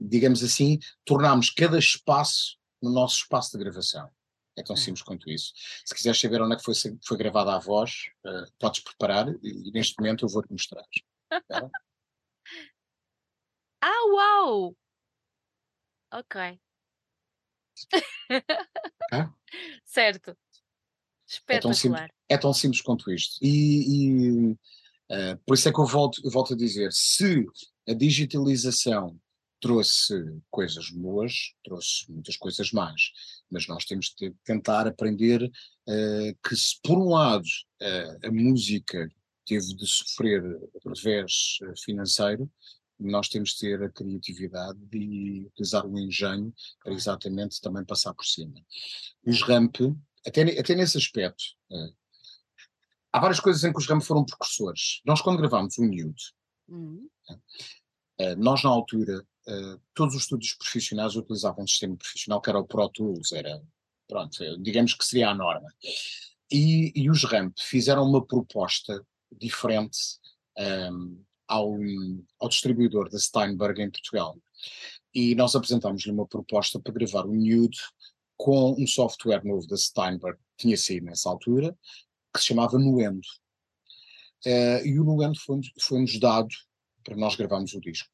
digamos 0.00 0.42
assim, 0.42 0.80
tornarmos 1.04 1.50
cada 1.50 1.78
espaço 1.78 2.56
no 2.82 2.90
nosso 2.90 3.18
espaço 3.18 3.56
de 3.56 3.62
gravação. 3.62 4.10
É 4.56 4.62
tão 4.64 4.74
simples 4.74 5.02
quanto 5.02 5.30
isso. 5.30 5.52
Se 5.84 5.94
quiseres 5.94 6.18
saber 6.18 6.42
onde 6.42 6.54
é 6.54 6.56
que 6.56 6.64
foi, 6.64 6.74
foi 7.06 7.16
gravada 7.16 7.54
a 7.54 7.60
voz, 7.60 7.92
uh, 8.26 8.50
podes 8.58 8.82
preparar 8.82 9.28
e, 9.40 9.68
e 9.68 9.70
neste 9.70 9.94
momento 10.00 10.24
eu 10.24 10.28
vou-te 10.28 10.50
mostrar. 10.50 10.82
Ah, 13.86 14.06
uau! 14.06 14.74
Ok. 16.10 16.58
Certo. 19.84 20.34
É 21.48 21.58
tão, 21.58 21.74
simples, 21.74 22.08
é 22.30 22.38
tão 22.38 22.54
simples 22.54 22.80
quanto 22.80 23.12
isto. 23.12 23.38
E, 23.42 24.08
e 24.08 24.52
uh, 24.52 25.36
por 25.46 25.54
isso 25.54 25.68
é 25.68 25.72
que 25.72 25.78
eu 25.78 25.84
volto, 25.84 26.18
eu 26.24 26.30
volto 26.30 26.54
a 26.54 26.56
dizer: 26.56 26.90
se 26.92 27.44
a 27.86 27.92
digitalização 27.92 29.20
trouxe 29.60 30.14
coisas 30.50 30.88
boas, 30.88 31.52
trouxe 31.62 32.10
muitas 32.10 32.38
coisas 32.38 32.72
más, 32.72 33.12
mas 33.50 33.66
nós 33.66 33.84
temos 33.84 34.14
de 34.18 34.32
tentar 34.44 34.86
aprender 34.86 35.42
uh, 35.42 36.38
que, 36.42 36.56
se 36.56 36.80
por 36.82 36.96
um 36.96 37.10
lado 37.10 37.44
uh, 37.82 38.26
a 38.26 38.32
música 38.32 39.10
teve 39.44 39.76
de 39.76 39.86
sofrer 39.86 40.42
revés 40.86 41.58
financeiro, 41.84 42.50
nós 42.98 43.28
temos 43.28 43.50
de 43.50 43.58
ter 43.58 43.82
a 43.82 43.90
criatividade 43.90 44.78
de 44.86 45.46
utilizar 45.46 45.86
o 45.86 45.98
engenho 45.98 46.52
para 46.82 46.92
exatamente 46.92 47.60
também 47.60 47.84
passar 47.84 48.14
por 48.14 48.24
cima. 48.24 48.54
Os 49.26 49.42
ramp, 49.42 49.76
até, 50.26 50.42
até 50.58 50.74
nesse 50.74 50.96
aspecto, 50.96 51.42
uh, 51.70 51.94
há 53.12 53.20
várias 53.20 53.40
coisas 53.40 53.64
em 53.64 53.72
que 53.72 53.78
os 53.78 53.86
ramp 53.86 54.02
foram 54.02 54.24
precursores. 54.24 55.00
Nós 55.04 55.20
quando 55.20 55.38
gravámos 55.38 55.76
o 55.78 55.82
Nude, 55.82 56.32
uhum. 56.68 57.08
uh, 57.30 58.36
nós 58.36 58.62
na 58.62 58.70
altura, 58.70 59.24
todos 59.92 60.14
os 60.14 60.22
estúdios 60.22 60.54
profissionais 60.54 61.16
utilizavam 61.16 61.64
um 61.64 61.66
sistema 61.66 61.94
profissional 61.98 62.40
que 62.40 62.48
era 62.48 62.58
o 62.58 62.64
Pro 62.64 62.88
Tools, 62.88 63.30
era, 63.32 63.62
pronto, 64.08 64.38
digamos 64.62 64.94
que 64.94 65.04
seria 65.04 65.28
a 65.28 65.34
norma. 65.34 65.68
E, 66.50 66.92
e 66.94 67.10
os 67.10 67.24
ramp 67.24 67.54
fizeram 67.58 68.08
uma 68.08 68.24
proposta 68.24 69.04
diferente 69.30 69.98
um, 70.58 71.22
ao, 71.46 71.74
ao 72.40 72.48
distribuidor 72.48 73.08
da 73.10 73.18
Steinberg 73.18 73.80
em 73.82 73.90
Portugal. 73.90 74.36
E 75.14 75.34
nós 75.34 75.54
apresentámos-lhe 75.54 76.10
uma 76.10 76.26
proposta 76.26 76.80
para 76.80 76.92
gravar 76.92 77.26
o 77.26 77.34
Nude 77.34 77.78
com 78.36 78.72
um 78.72 78.86
software 78.86 79.44
novo 79.44 79.66
da 79.66 79.76
Steinberg, 79.76 80.38
que 80.56 80.64
tinha 80.64 80.76
saído 80.76 81.06
nessa 81.06 81.28
altura, 81.28 81.76
que 82.32 82.40
se 82.40 82.46
chamava 82.46 82.78
Nuendo. 82.78 83.26
Uh, 84.44 84.84
e 84.84 84.98
o 84.98 85.04
Nuendo 85.04 85.38
foi-nos 85.38 85.70
foi 85.80 86.04
dado 86.18 86.48
para 87.04 87.16
nós 87.16 87.36
gravarmos 87.36 87.72
o 87.74 87.80
disco. 87.80 88.08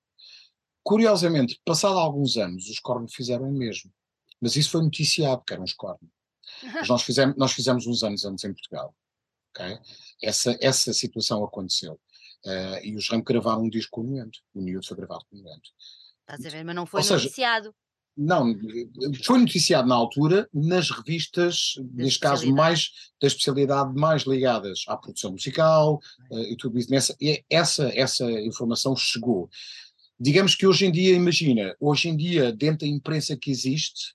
Curiosamente, 0.82 1.61
passado 1.65 1.98
alguns 1.98 2.36
anos, 2.36 2.69
os 2.69 2.78
Korn 2.78 3.07
fizeram 3.11 3.48
o 3.48 3.52
mesmo. 3.52 3.93
Mas 4.40 4.57
isso 4.57 4.70
foi 4.70 4.82
noticiado, 4.82 5.43
que 5.44 5.52
eram 5.52 5.65
os 5.65 5.73
Korn. 5.73 5.98
Mas 6.62 6.89
nós 6.89 7.02
fizemos, 7.05 7.36
nós 7.36 7.52
fizemos 7.52 7.86
uns 7.86 8.02
anos 8.02 8.24
antes 8.24 8.44
em 8.44 8.52
Portugal. 8.52 8.94
Okay? 9.51 9.78
Essa, 10.23 10.57
essa 10.61 10.93
situação 10.93 11.44
aconteceu. 11.44 12.01
Uh, 12.45 12.85
e 12.85 12.97
os 12.97 13.09
Ram 13.09 13.21
gravaram 13.23 13.62
um 13.62 13.69
disco 13.69 13.91
com 13.93 14.01
o 14.01 14.05
Nuendo. 14.05 14.39
O 14.55 14.61
Nuendo 14.61 14.87
foi 14.87 14.97
gravado 14.97 15.25
com 15.29 15.37
o 15.37 15.41
Nuendo. 15.41 15.61
Estás 16.21 16.47
a 16.47 16.49
ver, 16.49 16.65
mas 16.65 16.75
não 16.75 16.87
foi 16.87 17.03
Ou 17.03 17.09
noticiado. 17.09 17.65
Seja, 17.67 17.75
não, 18.17 18.55
foi 19.25 19.39
noticiado 19.39 19.89
na 19.89 19.95
altura 19.95 20.49
nas 20.53 20.91
revistas, 20.91 21.75
da 21.79 22.05
neste 22.05 22.19
caso, 22.19 22.53
mais 22.53 22.91
da 23.21 23.27
especialidade 23.27 23.95
mais 23.95 24.25
ligadas 24.25 24.85
à 24.89 24.97
produção 24.97 25.33
musical 25.33 26.01
uh, 26.31 26.39
e 26.41 26.57
tudo 26.57 26.79
isso. 26.79 26.91
Nessa, 26.91 27.17
e 27.21 27.43
essa, 27.49 27.89
essa 27.95 28.31
informação 28.31 28.95
chegou. 28.97 29.49
Digamos 30.19 30.55
que 30.55 30.67
hoje 30.67 30.87
em 30.87 30.93
dia, 30.93 31.15
imagina, 31.15 31.75
hoje 31.81 32.09
em 32.09 32.17
dia, 32.17 32.53
dentro 32.53 32.81
da 32.81 32.87
imprensa 32.87 33.37
que 33.37 33.51
existe, 33.51 34.15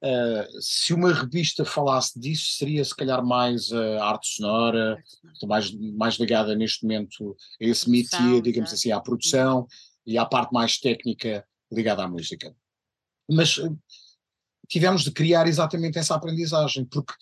Uh, 0.00 0.62
se 0.62 0.94
uma 0.94 1.12
revista 1.12 1.64
falasse 1.64 2.18
disso, 2.18 2.52
seria 2.52 2.84
se 2.84 2.94
calhar 2.94 3.24
mais 3.24 3.72
a 3.72 4.04
arte 4.04 4.28
sonora, 4.28 5.02
mais, 5.44 5.72
mais 5.72 6.14
ligada 6.14 6.54
neste 6.54 6.84
momento 6.84 7.36
a 7.60 7.64
esse 7.64 7.90
métier, 7.90 8.40
digamos 8.40 8.72
assim, 8.72 8.92
à 8.92 9.00
produção 9.00 9.66
e 10.06 10.16
à 10.16 10.24
parte 10.24 10.52
mais 10.52 10.78
técnica 10.78 11.44
ligada 11.72 12.04
à 12.04 12.08
música. 12.08 12.54
Mas 13.28 13.58
uh, 13.58 13.76
tivemos 14.68 15.02
de 15.02 15.10
criar 15.10 15.48
exatamente 15.48 15.98
essa 15.98 16.14
aprendizagem, 16.14 16.84
porque 16.84 17.12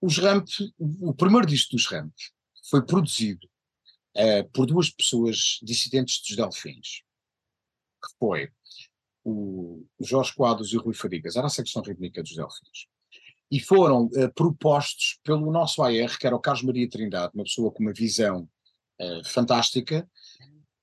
os 0.00 0.18
Ramp, 0.18 0.46
o 0.78 1.14
primeiro 1.14 1.46
disco 1.46 1.74
dos 1.74 1.86
Ramp 1.86 2.12
foi 2.68 2.84
produzido 2.84 3.48
uh, 4.16 4.48
por 4.52 4.66
duas 4.66 4.90
pessoas 4.90 5.58
dissidentes 5.62 6.20
dos 6.20 6.36
Delfins, 6.36 7.02
que 8.04 8.10
foi 8.18 8.50
o 9.28 9.84
Jorge 10.00 10.32
Quadros 10.32 10.72
e 10.72 10.76
o 10.76 10.80
Rui 10.80 10.94
Fadigas, 10.94 11.34
era 11.34 11.48
a 11.48 11.50
secção 11.50 11.82
rítmica 11.82 12.22
dos 12.22 12.36
Delfins. 12.36 12.86
E 13.50 13.58
foram 13.58 14.04
uh, 14.04 14.32
propostos 14.32 15.18
pelo 15.24 15.50
nosso 15.50 15.82
AR, 15.82 16.16
que 16.16 16.26
era 16.26 16.36
o 16.36 16.40
Carlos 16.40 16.62
Maria 16.62 16.88
Trindade, 16.88 17.32
uma 17.34 17.42
pessoa 17.42 17.72
com 17.72 17.82
uma 17.82 17.92
visão 17.92 18.48
uh, 19.00 19.24
fantástica, 19.24 20.08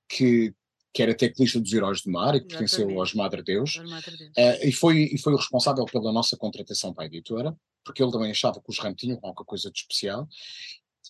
que, 0.06 0.54
que 0.92 1.02
era 1.02 1.14
teclista 1.14 1.58
dos 1.58 1.72
Heróis 1.72 2.02
do 2.02 2.10
Mar 2.10 2.34
e 2.34 2.40
que 2.40 2.48
pertenceu 2.48 3.00
aos 3.00 3.14
Madre 3.14 3.42
Deus, 3.42 3.76
Madre 3.76 4.14
Deus. 4.14 4.30
Uh, 4.36 4.68
e, 4.68 4.72
foi, 4.72 5.08
e 5.10 5.18
foi 5.18 5.32
o 5.32 5.38
responsável 5.38 5.86
pela 5.86 6.12
nossa 6.12 6.36
contratação 6.36 6.92
para 6.92 7.04
a 7.04 7.06
editora, 7.06 7.56
porque 7.82 8.02
ele 8.02 8.12
também 8.12 8.30
achava 8.30 8.60
que 8.60 8.70
os 8.70 8.78
RAM 8.78 8.94
tinham 8.94 9.18
alguma 9.22 9.44
coisa 9.46 9.70
de 9.70 9.78
especial, 9.78 10.28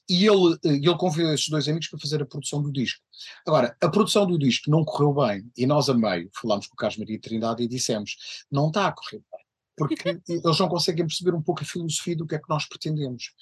e 0.08 0.26
ele, 0.26 0.58
eh, 0.64 0.74
ele 0.74 0.96
convidou 0.96 1.32
esses 1.32 1.48
dois 1.48 1.68
amigos 1.68 1.88
para 1.88 1.98
fazer 1.98 2.22
a 2.22 2.26
produção 2.26 2.62
do 2.62 2.70
disco. 2.70 3.02
Agora, 3.46 3.76
a 3.80 3.88
produção 3.88 4.26
do 4.26 4.38
disco 4.38 4.70
não 4.70 4.84
correu 4.84 5.14
bem, 5.14 5.50
e 5.56 5.66
nós 5.66 5.88
a 5.88 5.94
meio 5.94 6.30
falámos 6.34 6.66
com 6.66 6.74
o 6.74 6.76
Carlos 6.76 6.98
Maria 6.98 7.20
Trindade 7.20 7.62
e 7.62 7.68
dissemos: 7.68 8.16
não 8.50 8.68
está 8.68 8.88
a 8.88 8.92
correr 8.92 9.22
bem, 9.32 9.44
porque 9.76 9.94
eles 10.28 10.58
não 10.58 10.68
conseguem 10.68 11.06
perceber 11.06 11.34
um 11.34 11.42
pouco 11.42 11.62
a 11.62 11.66
filosofia 11.66 12.16
do 12.16 12.26
que 12.26 12.34
é 12.34 12.38
que 12.38 12.48
nós 12.48 12.66
pretendemos. 12.66 13.32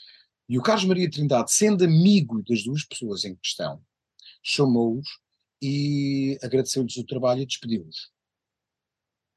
E 0.48 0.58
o 0.58 0.62
Carlos 0.62 0.84
Maria 0.84 1.10
Trindade, 1.10 1.52
sendo 1.52 1.84
amigo 1.84 2.42
das 2.48 2.62
duas 2.62 2.84
pessoas 2.84 3.24
em 3.24 3.34
questão, 3.36 3.80
chamou-os 4.42 5.08
e 5.60 6.38
agradeceu-lhes 6.42 6.96
o 6.96 7.06
trabalho 7.06 7.42
e 7.42 7.46
despediu-os. 7.46 8.10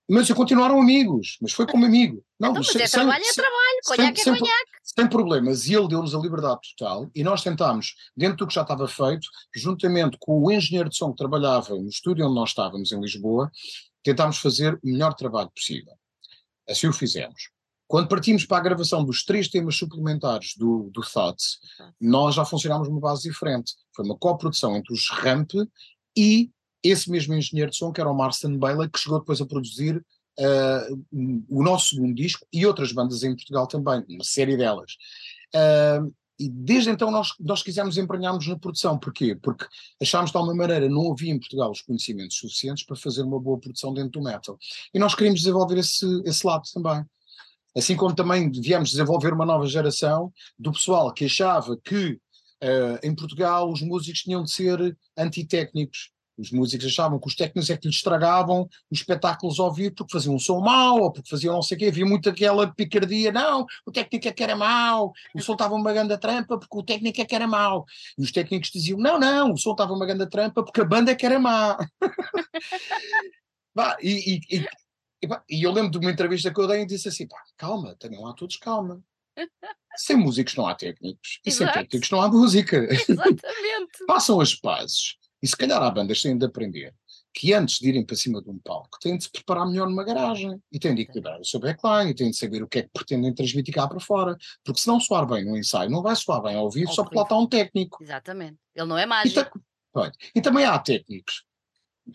Mas 0.10 0.32
continuaram 0.32 0.80
amigos, 0.80 1.38
mas 1.42 1.52
foi 1.52 1.66
como 1.66 1.86
amigo. 1.86 2.24
Não, 2.40 2.52
então, 2.52 2.62
mas 2.62 2.76
é 2.76 2.88
trabalho, 2.88 3.24
é 3.24 3.34
trabalho, 3.34 3.65
conhaque 3.86 4.22
é 4.22 4.24
conhaque. 4.24 4.72
Sem 4.84 5.08
problemas, 5.08 5.68
e 5.68 5.74
ele 5.74 5.88
deu-nos 5.88 6.14
a 6.14 6.20
liberdade 6.20 6.60
total, 6.76 7.10
e 7.14 7.24
nós 7.24 7.44
tentámos, 7.44 7.96
dentro 8.16 8.38
do 8.38 8.48
que 8.48 8.54
já 8.54 8.62
estava 8.62 8.88
feito, 8.88 9.28
juntamente 9.56 10.18
com 10.20 10.42
o 10.42 10.52
engenheiro 10.52 10.90
de 10.90 10.96
som 10.98 11.12
que 11.12 11.18
trabalhava 11.18 11.76
no 11.76 11.88
estúdio 11.88 12.26
onde 12.26 12.36
nós 12.36 12.50
estávamos, 12.50 12.92
em 12.92 13.00
Lisboa, 13.00 13.52
tentámos 14.04 14.38
fazer 14.38 14.76
o 14.76 14.80
melhor 14.84 15.14
trabalho 15.14 15.50
possível. 15.50 15.94
Assim 16.70 16.88
o 16.88 16.94
fizemos. 16.94 17.50
Quando 17.88 18.08
partimos 18.08 18.46
para 18.46 18.58
a 18.58 18.62
gravação 18.62 19.04
dos 19.04 19.24
três 19.24 19.48
temas 19.48 19.76
suplementares 19.76 20.56
do, 20.58 20.90
do 20.92 21.02
Thoughts, 21.02 21.60
nós 22.02 22.36
já 22.36 22.44
funcionámos 22.44 22.88
numa 22.88 23.00
base 23.00 23.30
diferente. 23.30 23.74
Foi 23.96 24.04
uma 24.04 24.18
coprodução 24.18 24.76
entre 24.76 24.94
os 24.94 25.08
Ramp 25.10 25.52
e 26.18 26.50
esse 26.84 27.10
mesmo 27.10 27.34
engenheiro 27.34 27.72
de 27.72 27.78
som, 27.78 27.92
que 27.92 28.00
era 28.00 28.10
o 28.10 28.16
Marston 28.16 28.58
Bailey, 28.58 28.90
que 28.90 29.00
chegou 29.00 29.20
depois 29.20 29.42
a 29.42 29.46
produzir 29.46 30.04
uh, 30.40 31.46
o 31.50 31.64
nosso 31.64 31.96
segundo 31.96 32.14
disco 32.14 32.46
e 32.52 32.66
outras 32.66 32.92
bandas 32.92 33.24
em 33.24 33.36
Portugal 33.36 33.68
também, 33.68 34.04
uma 34.10 34.24
série 34.24 34.58
delas. 34.58 34.94
Uh, 35.56 36.14
e 36.38 36.50
desde 36.50 36.90
então 36.90 37.10
nós, 37.10 37.30
nós 37.40 37.64
quisemos 37.64 37.98
emprenhar-nos 37.98 38.46
na 38.48 38.60
produção. 38.60 38.98
Porquê? 38.98 39.36
Porque 39.36 39.66
achámos 40.02 40.32
de 40.32 40.38
alguma 40.38 40.56
maneira 40.56 40.90
não 40.90 41.12
havia 41.12 41.32
em 41.32 41.40
Portugal 41.40 41.72
os 41.72 41.82
conhecimentos 41.82 42.38
suficientes 42.38 42.86
para 42.86 42.96
fazer 42.96 43.24
uma 43.24 43.40
boa 43.40 43.58
produção 43.58 43.94
dentro 43.94 44.20
do 44.20 44.22
metal. 44.22 44.58
E 44.94 45.00
nós 45.00 45.16
queríamos 45.16 45.40
desenvolver 45.40 45.78
esse, 45.78 46.06
esse 46.26 46.46
lado 46.46 46.64
também. 46.74 47.06
Assim 47.76 47.96
como 47.96 48.16
também 48.16 48.50
devíamos 48.50 48.90
desenvolver 48.90 49.34
uma 49.34 49.46
nova 49.46 49.66
geração 49.66 50.32
do 50.58 50.72
pessoal 50.72 51.14
que 51.14 51.26
achava 51.26 51.78
que 51.78 52.20
uh, 52.64 53.00
em 53.04 53.14
Portugal 53.16 53.72
os 53.72 53.82
músicos 53.82 54.22
tinham 54.22 54.44
de 54.44 54.52
ser 54.52 54.98
antitécnicos 55.18 56.12
Os 56.38 56.52
músicos 56.52 56.88
achavam 56.88 57.20
que 57.20 57.28
os 57.28 57.36
técnicos 57.36 57.70
é 57.70 57.78
que 57.78 57.88
lhes 57.88 57.96
estragavam 57.96 58.68
os 58.92 59.00
espetáculos 59.00 59.60
ao 59.60 59.74
vivo 59.74 59.96
porque 59.96 60.12
faziam 60.12 60.36
um 60.36 60.40
som 60.40 60.60
mau 60.60 61.02
ou 61.02 61.12
porque 61.12 61.30
faziam 61.30 61.54
não 61.54 61.62
sei 61.62 61.78
o 61.78 61.80
quê. 61.80 61.86
Havia 61.86 62.06
muito 62.06 62.30
aquela 62.30 62.72
picardia, 62.74 63.32
não, 63.32 63.66
o 63.86 63.92
técnico 63.92 64.28
é 64.28 64.32
que 64.32 64.44
era 64.44 64.56
mau, 64.56 65.14
o 65.34 65.42
som 65.42 65.54
estava 65.54 65.76
uma 65.76 65.94
grande 65.94 66.18
trampa 66.18 66.58
porque 66.58 66.78
o 66.78 66.84
técnico 66.84 67.22
é 67.22 67.26
que 67.26 67.36
era 67.36 67.48
mau. 67.48 67.86
E 68.18 68.24
os 68.24 68.32
técnicos 68.32 68.70
diziam, 68.70 69.00
não, 69.00 69.20
não, 69.20 69.54
o 69.54 69.58
som 69.58 69.72
estava 69.72 69.94
uma 69.94 70.06
grande 70.06 70.28
trampa 70.28 70.64
porque 70.64 70.82
a 70.82 70.86
banda 70.86 71.12
é 71.12 71.16
que 71.16 71.26
era 71.26 71.40
má. 71.40 71.78
e, 74.02 74.36
e, 74.36 74.58
e, 74.58 74.66
e, 75.50 75.64
eu 75.64 75.72
lembro 75.72 75.92
de 75.92 75.98
uma 75.98 76.12
entrevista 76.12 76.54
que 76.54 76.60
eu 76.60 76.68
dei 76.68 76.82
e 76.82 76.86
disse 76.86 77.08
assim, 77.08 77.28
pá, 77.28 77.42
calma, 77.58 77.96
tenham 77.98 78.24
lá 78.24 78.34
todos 78.34 78.58
calma. 78.58 79.02
Sem 79.96 80.18
músicos 80.18 80.56
não 80.56 80.68
há 80.68 80.76
técnicos. 80.76 81.40
E 81.46 81.52
sem 81.52 81.72
técnicos 81.72 82.10
não 82.10 82.22
há 82.22 82.28
música. 82.28 82.78
Exatamente. 82.78 84.04
Façam 84.08 84.42
as 84.42 84.54
pazes. 84.54 85.16
E 85.42 85.48
se 85.48 85.56
calhar 85.56 85.82
há 85.82 85.92
bandas 85.92 86.22
têm 86.22 86.38
de 86.38 86.46
aprender 86.46 86.94
que 87.36 87.54
antes 87.54 87.80
de 87.80 87.90
irem 87.90 88.06
para 88.06 88.16
cima 88.16 88.42
de 88.42 88.50
um 88.50 88.58
palco 88.58 88.98
têm 89.02 89.18
de 89.18 89.26
se 89.26 89.30
preparar 89.30 89.68
melhor 89.68 89.90
numa 89.90 90.06
garagem 90.06 90.58
e 90.72 90.80
têm 90.80 90.96
de 90.96 91.02
equilibrar 91.02 91.40
o 91.40 91.46
seu 91.46 91.60
backline 91.60 92.12
e 92.12 92.16
têm 92.16 92.32
de 92.32 92.38
saber 92.38 92.64
o 92.64 92.68
que 92.68 92.80
é 92.80 92.84
que 92.84 92.90
pretendem 92.90 93.34
transmitir 93.34 93.74
cá 93.74 93.88
para 93.88 94.00
fora. 94.00 94.38
Porque 94.64 94.80
se 94.80 94.88
não 94.88 95.00
soar 95.02 95.28
bem 95.28 95.44
no 95.44 95.58
ensaio, 95.58 95.90
não 95.90 96.02
vai 96.02 96.16
soar 96.16 96.42
bem 96.42 96.56
ao 96.56 96.72
vivo 96.72 96.94
só 96.94 97.04
porque 97.04 97.18
lá 97.18 97.24
está 97.24 97.38
um 97.38 97.46
técnico. 97.46 98.02
Exatamente. 98.02 98.58
Ele 98.74 98.88
não 98.88 98.98
é 98.98 99.06
mágico. 99.06 99.60
E, 99.98 100.40
e 100.40 100.42
também 100.42 100.64
há 100.64 100.80
técnicos. 100.80 101.44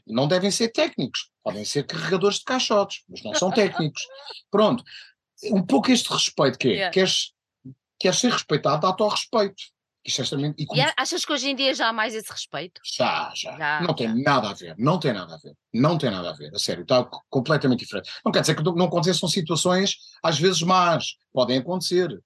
Não 0.07 0.27
devem 0.27 0.51
ser 0.51 0.69
técnicos, 0.69 1.31
podem 1.43 1.65
ser 1.65 1.85
carregadores 1.85 2.39
de 2.39 2.45
caixotes, 2.45 3.03
mas 3.09 3.23
não 3.23 3.35
são 3.35 3.51
técnicos. 3.51 4.03
Pronto. 4.51 4.83
Um 5.45 5.65
pouco 5.65 5.91
este 5.91 6.11
respeito 6.11 6.59
que 6.59 6.69
é, 6.69 6.73
yeah. 6.73 6.93
queres, 6.93 7.33
queres 7.99 8.19
ser 8.19 8.31
respeitado, 8.31 8.83
dá-te 8.83 9.03
ao 9.03 9.09
respeito. 9.09 9.63
Isto 10.05 10.21
é 10.21 10.25
extremamente, 10.25 10.63
e, 10.63 10.79
e 10.79 10.93
achas 10.97 11.25
que 11.25 11.33
hoje 11.33 11.51
em 11.51 11.55
dia 11.55 11.75
já 11.75 11.89
há 11.89 11.93
mais 11.93 12.15
esse 12.15 12.31
respeito? 12.33 12.81
Já, 12.83 13.33
já. 13.35 13.57
já 13.57 13.81
não 13.83 13.95
tem 13.95 14.23
nada 14.23 14.49
a 14.49 14.55
ver. 14.55 14.75
Não 14.79 14.99
tem 14.99 15.13
nada 15.13 15.35
a 15.35 15.39
ver. 15.39 15.55
Não 15.75 15.99
tem 15.99 16.11
nada 16.11 16.31
a 16.31 16.33
ver. 16.33 16.55
A 16.55 16.59
sério, 16.59 16.83
está 16.83 17.05
completamente 17.29 17.81
diferente. 17.81 18.11
Não 18.25 18.33
quer 18.33 18.41
dizer 18.41 18.55
que 18.55 18.63
não 18.63 18.87
aconteçam 18.87 19.29
situações, 19.29 19.97
às 20.23 20.39
vezes 20.39 20.63
más. 20.63 21.17
Podem 21.33 21.59
acontecer. 21.59 22.19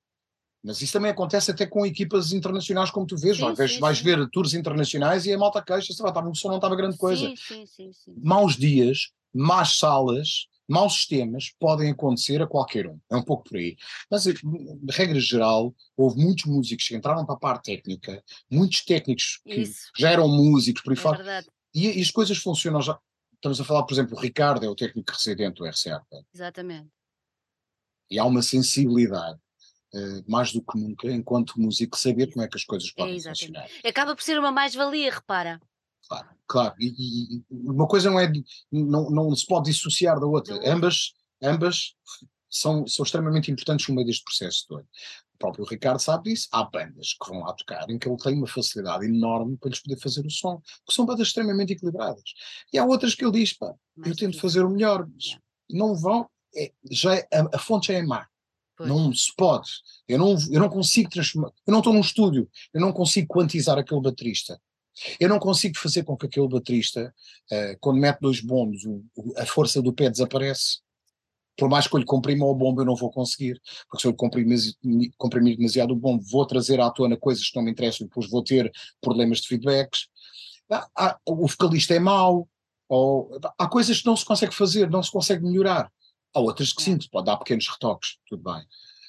Mas 0.63 0.81
isso 0.81 0.93
também 0.93 1.11
acontece 1.11 1.51
até 1.51 1.67
com 1.67 1.85
equipas 1.85 2.33
internacionais, 2.33 2.91
como 2.91 3.07
tu 3.07 3.19
vês. 3.19 3.37
Sim, 3.37 3.53
vais, 3.53 3.73
sim, 3.73 3.81
vais 3.81 3.99
sim. 3.99 4.05
ver 4.05 4.31
tours 4.31 4.55
internacionais 4.55 5.27
e 5.27 5.33
a 5.33 5.39
malta 5.39 5.61
queixa-se, 5.61 6.01
o 6.01 6.35
som 6.35 6.49
não 6.49 6.57
estava 6.57 6.77
grande 6.77 6.97
coisa. 6.97 7.27
Sim, 7.27 7.67
sim, 7.67 7.93
sim, 7.93 8.15
Maus 8.23 8.57
dias, 8.57 9.11
más 9.35 9.79
salas, 9.79 10.47
maus 10.69 10.95
sistemas 10.95 11.53
podem 11.59 11.91
acontecer 11.91 12.41
a 12.43 12.47
qualquer 12.47 12.87
um. 12.87 12.99
É 13.11 13.17
um 13.17 13.23
pouco 13.23 13.45
por 13.45 13.57
aí. 13.57 13.77
Mas, 14.11 14.25
de 14.25 14.35
regra 14.91 15.21
geral, 15.21 15.75
houve 15.97 16.23
muitos 16.23 16.45
músicos 16.47 16.89
que 16.89 16.97
entraram 16.97 17.25
para 17.25 17.35
a 17.35 17.39
parte 17.39 17.65
técnica, 17.77 18.23
muitos 18.51 18.83
técnicos 18.85 19.41
que 19.45 19.63
Isso. 19.63 19.91
já 19.97 20.11
eram 20.11 20.29
músicos, 20.29 20.83
por 20.83 20.93
aí 20.93 20.99
é 20.99 21.01
fora. 21.01 21.45
E, 21.75 21.99
e, 21.99 22.03
as 22.03 22.11
coisas 22.11 22.39
funcionam 22.39 22.81
já. 22.81 22.99
Estamos 23.35 23.61
a 23.61 23.65
falar, 23.65 23.83
por 23.83 23.93
exemplo, 23.93 24.17
o 24.17 24.21
Ricardo 24.21 24.65
é 24.65 24.69
o 24.69 24.75
técnico 24.75 25.13
residente 25.13 25.57
do 25.57 25.67
RCA. 25.67 26.03
Exatamente. 26.33 26.89
E 28.11 28.19
há 28.19 28.25
uma 28.25 28.43
sensibilidade. 28.43 29.39
Uh, 29.93 30.25
mais 30.29 30.53
do 30.53 30.61
que 30.61 30.77
nunca, 30.77 31.09
enquanto 31.09 31.61
músico, 31.61 31.97
saber 31.97 32.33
como 32.33 32.45
é 32.45 32.49
que 32.49 32.57
as 32.57 32.65
coisas 32.65 32.91
podem 32.91 33.17
é, 33.17 33.21
funcionar. 33.21 33.69
Acaba 33.85 34.17
por 34.17 34.23
ser 34.23 34.37
uma 34.41 34.51
mais-valia, 34.51 35.13
repara. 35.13 35.61
Claro, 36.09 36.29
claro. 36.47 36.75
E, 36.79 37.39
e, 37.39 37.45
uma 37.51 37.87
coisa 37.87 38.11
não 38.11 38.21
é 38.21 38.31
não, 38.71 39.11
não 39.11 39.35
se 39.35 39.47
pode 39.47 39.71
dissociar 39.71 40.21
da 40.21 40.27
outra. 40.27 40.57
Não. 40.57 40.73
Ambas, 40.73 41.15
ambas 41.43 41.95
são, 42.49 42.87
são 42.87 43.05
extremamente 43.05 43.51
importantes 43.51 43.89
no 43.89 43.95
meio 43.95 44.07
deste 44.07 44.25
processo 44.25 44.67
todo. 44.69 44.87
O 45.35 45.39
próprio 45.39 45.65
Ricardo 45.65 45.99
sabe 45.99 46.31
disso. 46.31 46.49
Há 46.53 46.65
bandas 46.65 47.15
que 47.21 47.29
vão 47.29 47.41
lá 47.41 47.53
tocar 47.53 47.89
em 47.91 47.99
que 47.99 48.09
ele 48.09 48.17
tem 48.17 48.37
uma 48.37 48.47
facilidade 48.47 49.05
enorme 49.05 49.57
para 49.57 49.71
lhes 49.71 49.81
poder 49.81 49.99
fazer 49.99 50.25
o 50.25 50.31
som, 50.31 50.61
que 50.87 50.95
são 50.95 51.05
bandas 51.05 51.29
extremamente 51.29 51.73
equilibradas. 51.73 52.23
E 52.73 52.79
há 52.79 52.85
outras 52.85 53.15
que 53.15 53.25
ele 53.25 53.33
diz, 53.33 53.53
pá, 53.53 53.75
eu 54.05 54.15
tento 54.15 54.39
fazer 54.39 54.65
o 54.65 54.71
melhor, 54.71 55.07
mas 55.07 55.39
não 55.69 55.95
vão, 55.95 56.29
é, 56.57 56.73
já 56.91 57.17
é, 57.17 57.29
a, 57.33 57.57
a, 57.57 57.59
fonte 57.59 57.89
já 57.89 57.99
é 57.99 58.03
má. 58.03 58.27
Pois. 58.77 58.89
Não 58.89 59.13
se 59.13 59.35
pode. 59.37 59.69
Eu 60.09 60.19
não, 60.19 60.37
eu 60.51 60.61
não 60.61 60.69
consigo 60.69 61.09
transformar. 61.11 61.53
Eu 61.67 61.73
não 61.73 61.79
estou 61.79 61.93
num 61.93 62.01
estúdio. 62.01 62.49
Eu 62.73 62.81
não 62.81 62.93
consigo 62.93 63.29
quantizar 63.29 63.79
aquele 63.79 64.01
baterista. 64.01 64.61
Eu 65.19 65.29
não 65.29 65.39
consigo 65.39 65.79
fazer 65.79 66.05
com 66.05 66.17
que 66.17 66.27
aquele 66.27 66.49
baterista, 66.49 67.13
uh, 67.51 67.77
quando 67.81 67.99
mete 67.99 68.21
dois 68.21 68.41
bombos, 68.41 68.85
o, 68.85 69.05
o, 69.17 69.35
a 69.37 69.47
força 69.47 69.83
do 69.83 69.93
pé 69.93 70.11
desaparece. 70.11 70.79
Por 71.57 71.69
mais 71.69 71.87
que 71.87 71.95
eu 71.95 72.01
lhe 72.01 72.07
comprima 72.07 72.45
o 72.45 72.55
bombo, 72.55 72.81
eu 72.81 72.85
não 72.85 72.97
vou 72.97 73.11
conseguir. 73.11 73.61
Porque 73.89 74.03
se 74.03 74.09
eu 74.09 74.11
lhe 74.11 75.13
comprimir, 75.17 75.57
demasiado 75.57 75.93
o 75.93 75.97
bombo, 75.97 76.23
vou 76.25 76.47
trazer 76.47 76.81
à 76.81 76.91
tona 76.91 77.17
coisas 77.17 77.49
que 77.49 77.57
não 77.57 77.63
me 77.63 77.71
interessam, 77.71 78.07
depois 78.07 78.29
vou 78.29 78.43
ter 78.43 78.71
problemas 79.01 79.41
de 79.41 79.49
feedbacks. 79.49 80.09
Há, 80.71 80.89
há, 80.97 81.19
o 81.27 81.47
vocalista 81.47 81.95
é 81.95 81.99
mau, 81.99 82.49
ou, 82.89 83.39
há 83.59 83.69
coisas 83.69 84.01
que 84.01 84.07
não 84.07 84.17
se 84.17 84.25
consegue 84.25 84.55
fazer, 84.55 84.91
não 84.91 85.03
se 85.03 85.11
consegue 85.11 85.45
melhorar. 85.45 85.91
Há 86.35 86.41
outras 86.41 86.73
que 86.73 86.83
sim, 86.83 86.99
pode 87.11 87.27
dar 87.27 87.37
pequenos 87.37 87.69
retoques, 87.69 88.19
tudo 88.27 88.43
bem. 88.43 88.65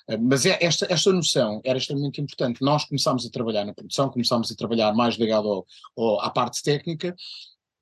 Eh, 0.07 0.18
mas 0.18 0.45
é, 0.45 0.57
esta, 0.64 0.86
esta 0.91 1.11
noção 1.11 1.61
era 1.64 1.77
extremamente 1.77 2.22
importante. 2.22 2.61
Nós 2.61 2.86
começámos 2.86 3.26
a 3.26 3.30
trabalhar 3.30 3.65
na 3.65 3.73
produção, 3.73 4.10
começámos 4.10 4.52
a 4.52 4.56
trabalhar 4.56 4.94
mais 4.94 5.15
ligado 5.15 5.48
ao, 5.48 5.68
ao, 5.98 6.22
à 6.22 6.30
parte 6.30 6.61
técnica, 6.64 7.15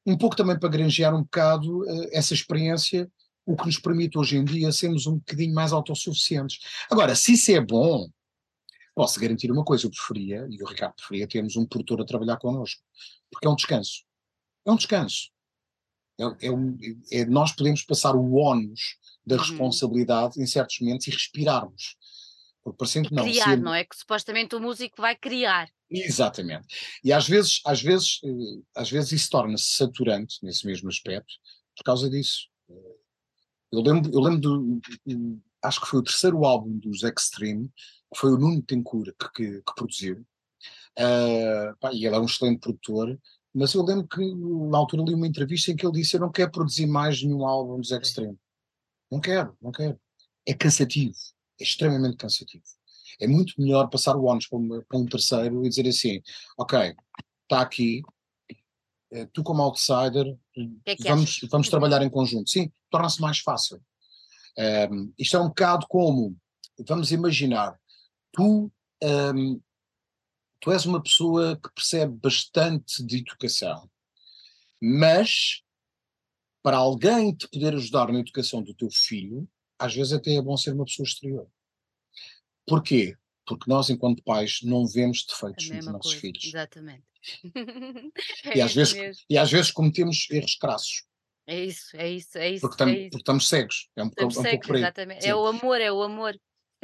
um 0.05 0.17
pouco 0.17 0.35
também 0.35 0.57
para 0.59 0.69
granjear 0.69 1.15
um 1.15 1.23
bocado 1.23 1.81
uh, 1.83 2.09
essa 2.11 2.33
experiência, 2.33 3.09
o 3.45 3.55
que 3.55 3.65
nos 3.65 3.77
permite 3.77 4.17
hoje 4.17 4.37
em 4.37 4.43
dia 4.43 4.71
sermos 4.71 5.05
um 5.05 5.15
bocadinho 5.15 5.53
mais 5.53 5.73
autossuficientes. 5.73 6.59
Agora, 6.89 7.15
se 7.15 7.33
isso 7.33 7.51
é 7.51 7.59
bom, 7.59 8.09
posso 8.95 9.19
garantir 9.19 9.51
uma 9.51 9.63
coisa, 9.63 9.85
eu 9.85 9.91
preferia, 9.91 10.47
e 10.49 10.61
o 10.61 10.65
Ricardo 10.65 10.95
preferia, 10.95 11.27
termos 11.27 11.55
um 11.55 11.65
produtor 11.65 12.01
a 12.01 12.05
trabalhar 12.05 12.37
connosco, 12.37 12.81
porque 13.31 13.47
é 13.47 13.49
um 13.49 13.55
descanso. 13.55 14.03
É 14.65 14.71
um 14.71 14.75
descanso. 14.75 15.29
É, 16.19 16.47
é, 16.47 16.51
um, 16.51 16.77
é 17.11 17.25
nós 17.25 17.51
podemos 17.53 17.83
passar 17.83 18.15
o 18.15 18.35
ónus 18.35 18.97
da 19.25 19.35
uhum. 19.35 19.41
responsabilidade 19.41 20.41
em 20.41 20.45
certos 20.45 20.79
momentos 20.79 21.07
e 21.07 21.11
respirarmos. 21.11 21.97
Porque 22.63 22.77
parecendo 22.77 23.09
que 23.09 23.15
não. 23.15 23.23
Criar, 23.23 23.57
não 23.57 23.73
é? 23.73 23.83
Que 23.83 23.95
supostamente 23.95 24.55
o 24.55 24.59
músico 24.59 25.01
vai 25.01 25.15
criar. 25.15 25.69
Exatamente. 25.91 26.65
E 27.03 27.11
às 27.11 27.27
vezes, 27.27 27.61
às 27.65 27.81
vezes, 27.81 28.21
eh, 28.23 28.61
às 28.75 28.89
vezes 28.89 29.11
isso 29.11 29.29
torna-se 29.29 29.75
saturante 29.75 30.37
nesse 30.41 30.65
mesmo 30.65 30.87
aspecto 30.87 31.33
por 31.75 31.83
causa 31.83 32.09
disso. 32.09 32.47
Eu 33.71 33.81
lembro, 33.81 34.11
eu 34.13 34.19
lembro 34.21 34.39
do, 34.39 34.81
acho 35.61 35.81
que 35.81 35.87
foi 35.87 35.99
o 35.99 36.03
terceiro 36.03 36.45
álbum 36.45 36.77
dos 36.77 37.03
Extreme, 37.03 37.69
que 38.13 38.19
foi 38.19 38.31
o 38.31 38.37
Nuno 38.37 38.61
Tencourt 38.61 39.13
que, 39.19 39.29
que, 39.33 39.61
que 39.61 39.75
produziu. 39.75 40.25
Uh, 40.97 41.75
pá, 41.79 41.91
e 41.91 42.05
ele 42.05 42.15
é 42.15 42.19
um 42.19 42.25
excelente 42.25 42.59
produtor, 42.59 43.19
mas 43.53 43.73
eu 43.73 43.83
lembro 43.83 44.07
que 44.07 44.21
na 44.69 44.77
altura 44.77 45.03
li 45.03 45.13
uma 45.13 45.27
entrevista 45.27 45.71
em 45.71 45.75
que 45.75 45.85
ele 45.85 45.99
disse: 45.99 46.15
Eu 46.15 46.21
não 46.21 46.31
quero 46.31 46.51
produzir 46.51 46.85
mais 46.85 47.21
nenhum 47.21 47.45
álbum 47.45 47.79
dos 47.79 47.91
Extreme. 47.91 48.37
Não 49.11 49.19
quero, 49.19 49.57
não 49.61 49.71
quero. 49.71 49.99
É 50.45 50.53
cansativo 50.53 51.15
é 51.59 51.63
extremamente 51.63 52.17
cansativo. 52.17 52.63
É 53.19 53.27
muito 53.27 53.53
melhor 53.59 53.87
passar 53.89 54.15
o 54.15 54.25
ónus 54.25 54.47
para, 54.47 54.59
para, 54.87 54.99
um 54.99 55.05
terceiro 55.05 55.65
e 55.65 55.69
dizer 55.69 55.87
assim: 55.87 56.21
ok, 56.57 56.95
está 57.43 57.61
aqui, 57.61 58.01
eh, 59.11 59.27
tu 59.31 59.43
como 59.43 59.61
outsider, 59.61 60.35
que 60.53 61.03
vamos, 61.03 61.39
vamos 61.49 61.69
trabalhar 61.69 62.01
em 62.01 62.09
conjunto. 62.09 62.49
Sim, 62.49 62.71
torna-se 62.89 63.21
mais 63.21 63.39
fácil. 63.39 63.81
Um, 64.91 65.13
isto 65.17 65.35
é 65.37 65.39
um 65.39 65.47
bocado 65.47 65.87
como, 65.87 66.37
vamos 66.87 67.11
imaginar, 67.11 67.79
tu, 68.31 68.71
um, 69.03 69.61
tu 70.59 70.71
és 70.71 70.85
uma 70.85 71.01
pessoa 71.01 71.59
que 71.61 71.73
percebe 71.73 72.13
bastante 72.21 73.03
de 73.03 73.17
educação, 73.17 73.89
mas 74.81 75.63
para 76.61 76.77
alguém 76.77 77.35
te 77.35 77.47
poder 77.47 77.75
ajudar 77.75 78.11
na 78.11 78.19
educação 78.19 78.63
do 78.63 78.73
teu 78.73 78.89
filho, 78.91 79.47
às 79.83 79.93
vezes 79.93 80.13
até 80.13 80.33
é 80.35 80.41
bom 80.41 80.55
ser 80.55 80.73
uma 80.73 80.85
pessoa 80.85 81.05
exterior. 81.05 81.47
Porquê? 82.65 83.17
Porque 83.45 83.69
nós, 83.69 83.89
enquanto 83.89 84.23
pais, 84.23 84.59
não 84.63 84.87
vemos 84.87 85.25
defeitos 85.25 85.69
nos 85.69 85.85
nossos 85.85 86.13
coisa, 86.13 86.21
filhos. 86.21 86.45
Exatamente. 86.45 87.03
é 88.45 88.57
e, 88.57 88.61
às 88.61 88.73
vezes, 88.73 89.25
e 89.29 89.37
às 89.37 89.51
vezes 89.51 89.71
cometemos 89.71 90.27
erros 90.31 90.55
crassos. 90.55 91.03
É 91.45 91.65
isso, 91.65 91.97
é 91.97 92.09
isso, 92.09 92.37
é 92.37 92.51
isso. 92.51 92.61
Porque, 92.61 92.77
tam, 92.77 92.87
é 92.87 92.91
isso. 92.93 93.09
porque 93.09 93.17
estamos 93.17 93.49
cegos. 93.49 93.89
É 93.97 94.03
um, 94.03 94.07
estamos 94.07 94.37
um 94.37 94.41
cegos, 94.41 94.67
pouco 94.67 94.77
exatamente. 94.77 95.27
É 95.27 95.35
o 95.35 95.45
amor, 95.45 95.81
é 95.81 95.91
o 95.91 96.01
amor. 96.01 96.39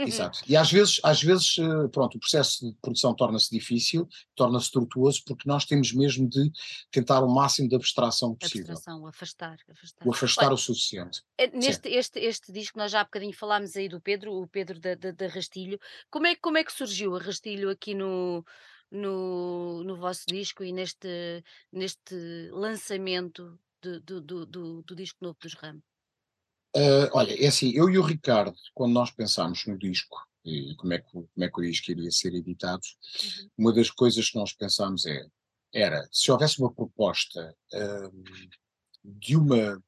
Exato. 0.08 0.40
E 0.48 0.56
às 0.56 0.72
vezes, 0.72 1.00
às 1.04 1.22
vezes, 1.22 1.58
eh, 1.58 1.88
pronto, 1.90 2.16
o 2.16 2.20
processo 2.20 2.66
de 2.66 2.76
produção 2.82 3.14
torna-se 3.14 3.50
difícil, 3.52 4.08
torna-se 4.36 4.72
tortuoso, 4.72 5.22
porque 5.26 5.48
nós 5.48 5.66
temos 5.66 5.94
mesmo 5.94 6.28
de 6.28 6.52
tentar 6.92 7.22
o 7.22 7.30
máximo 7.30 7.68
de 7.68 7.76
abstração 7.76 8.36
possível. 8.36 8.72
Abstração, 8.72 9.08
afastar, 9.08 9.58
afastar. 9.70 10.08
O 10.08 10.12
afastar 10.12 10.46
Olha, 10.46 10.56
o 10.56 10.58
suficiente. 10.58 11.24
Eh, 11.38 11.52
neste 11.54 11.90
este, 11.90 12.20
este 12.20 12.52
disco, 12.52 12.78
nós 12.78 12.92
já 12.92 13.02
há 13.02 13.04
bocadinho 13.04 13.34
falámos 13.34 13.76
aí 13.76 13.90
do 13.90 14.00
Pedro, 14.00 14.34
o 14.34 14.48
Pedro 14.48 14.80
da, 14.80 14.96
da, 14.96 15.12
da 15.12 15.28
Rastilho. 15.28 15.80
Como 16.10 16.28
é, 16.28 16.36
como 16.36 16.58
é 16.58 16.64
que 16.64 16.74
surgiu 16.74 17.16
a 17.16 17.20
Rastilho 17.20 17.70
aqui 17.70 17.94
no, 17.94 18.46
no, 18.92 19.84
no 19.84 19.96
vosso 19.96 20.26
disco 20.28 20.64
e 20.64 20.72
neste, 20.72 21.44
neste 21.72 22.50
lançamento 22.52 23.60
de, 23.82 24.00
do, 24.00 24.22
do, 24.22 24.46
do, 24.46 24.82
do 24.84 24.96
disco 24.96 25.18
novo 25.22 25.38
dos 25.42 25.54
Ramos? 25.54 25.89
Uh, 26.76 27.10
olha, 27.14 27.34
é 27.44 27.48
assim, 27.48 27.72
eu 27.72 27.90
e 27.90 27.98
o 27.98 28.04
Ricardo, 28.04 28.56
quando 28.74 28.94
nós 28.94 29.10
pensámos 29.12 29.66
no 29.66 29.78
disco 29.78 30.18
e 30.46 30.76
como 30.76 30.94
é 30.94 31.00
que, 31.00 31.12
como 31.12 31.28
é 31.38 31.50
que 31.50 31.60
o 31.60 31.64
disco 31.64 31.92
iria 31.92 32.12
ser 32.12 32.34
editado, 32.34 32.82
uhum. 33.24 33.50
uma 33.58 33.74
das 33.74 33.90
coisas 33.90 34.30
que 34.30 34.38
nós 34.38 34.54
pensámos 34.54 35.06
é 35.06 35.26
era 35.74 36.08
se 36.12 36.32
houvesse 36.32 36.60
uma 36.60 36.74
proposta 36.74 37.56
hum, 37.74 38.24
de, 39.04 39.36
uma, 39.36 39.84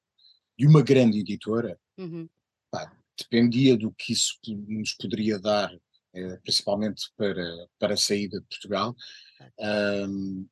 de 0.57 0.67
uma 0.67 0.81
grande 0.81 1.19
editora, 1.19 1.79
Uhum. 1.97 2.27
pá, 2.71 2.91
dependia 3.17 3.77
do 3.77 3.91
que 3.91 4.13
isso 4.13 4.35
nos 4.45 4.93
poderia 4.93 5.39
dar, 5.39 5.71
eh, 6.13 6.37
principalmente 6.37 7.11
para, 7.15 7.67
para 7.77 7.93
a 7.93 7.97
saída 7.97 8.39
de 8.39 8.47
Portugal, 8.47 8.95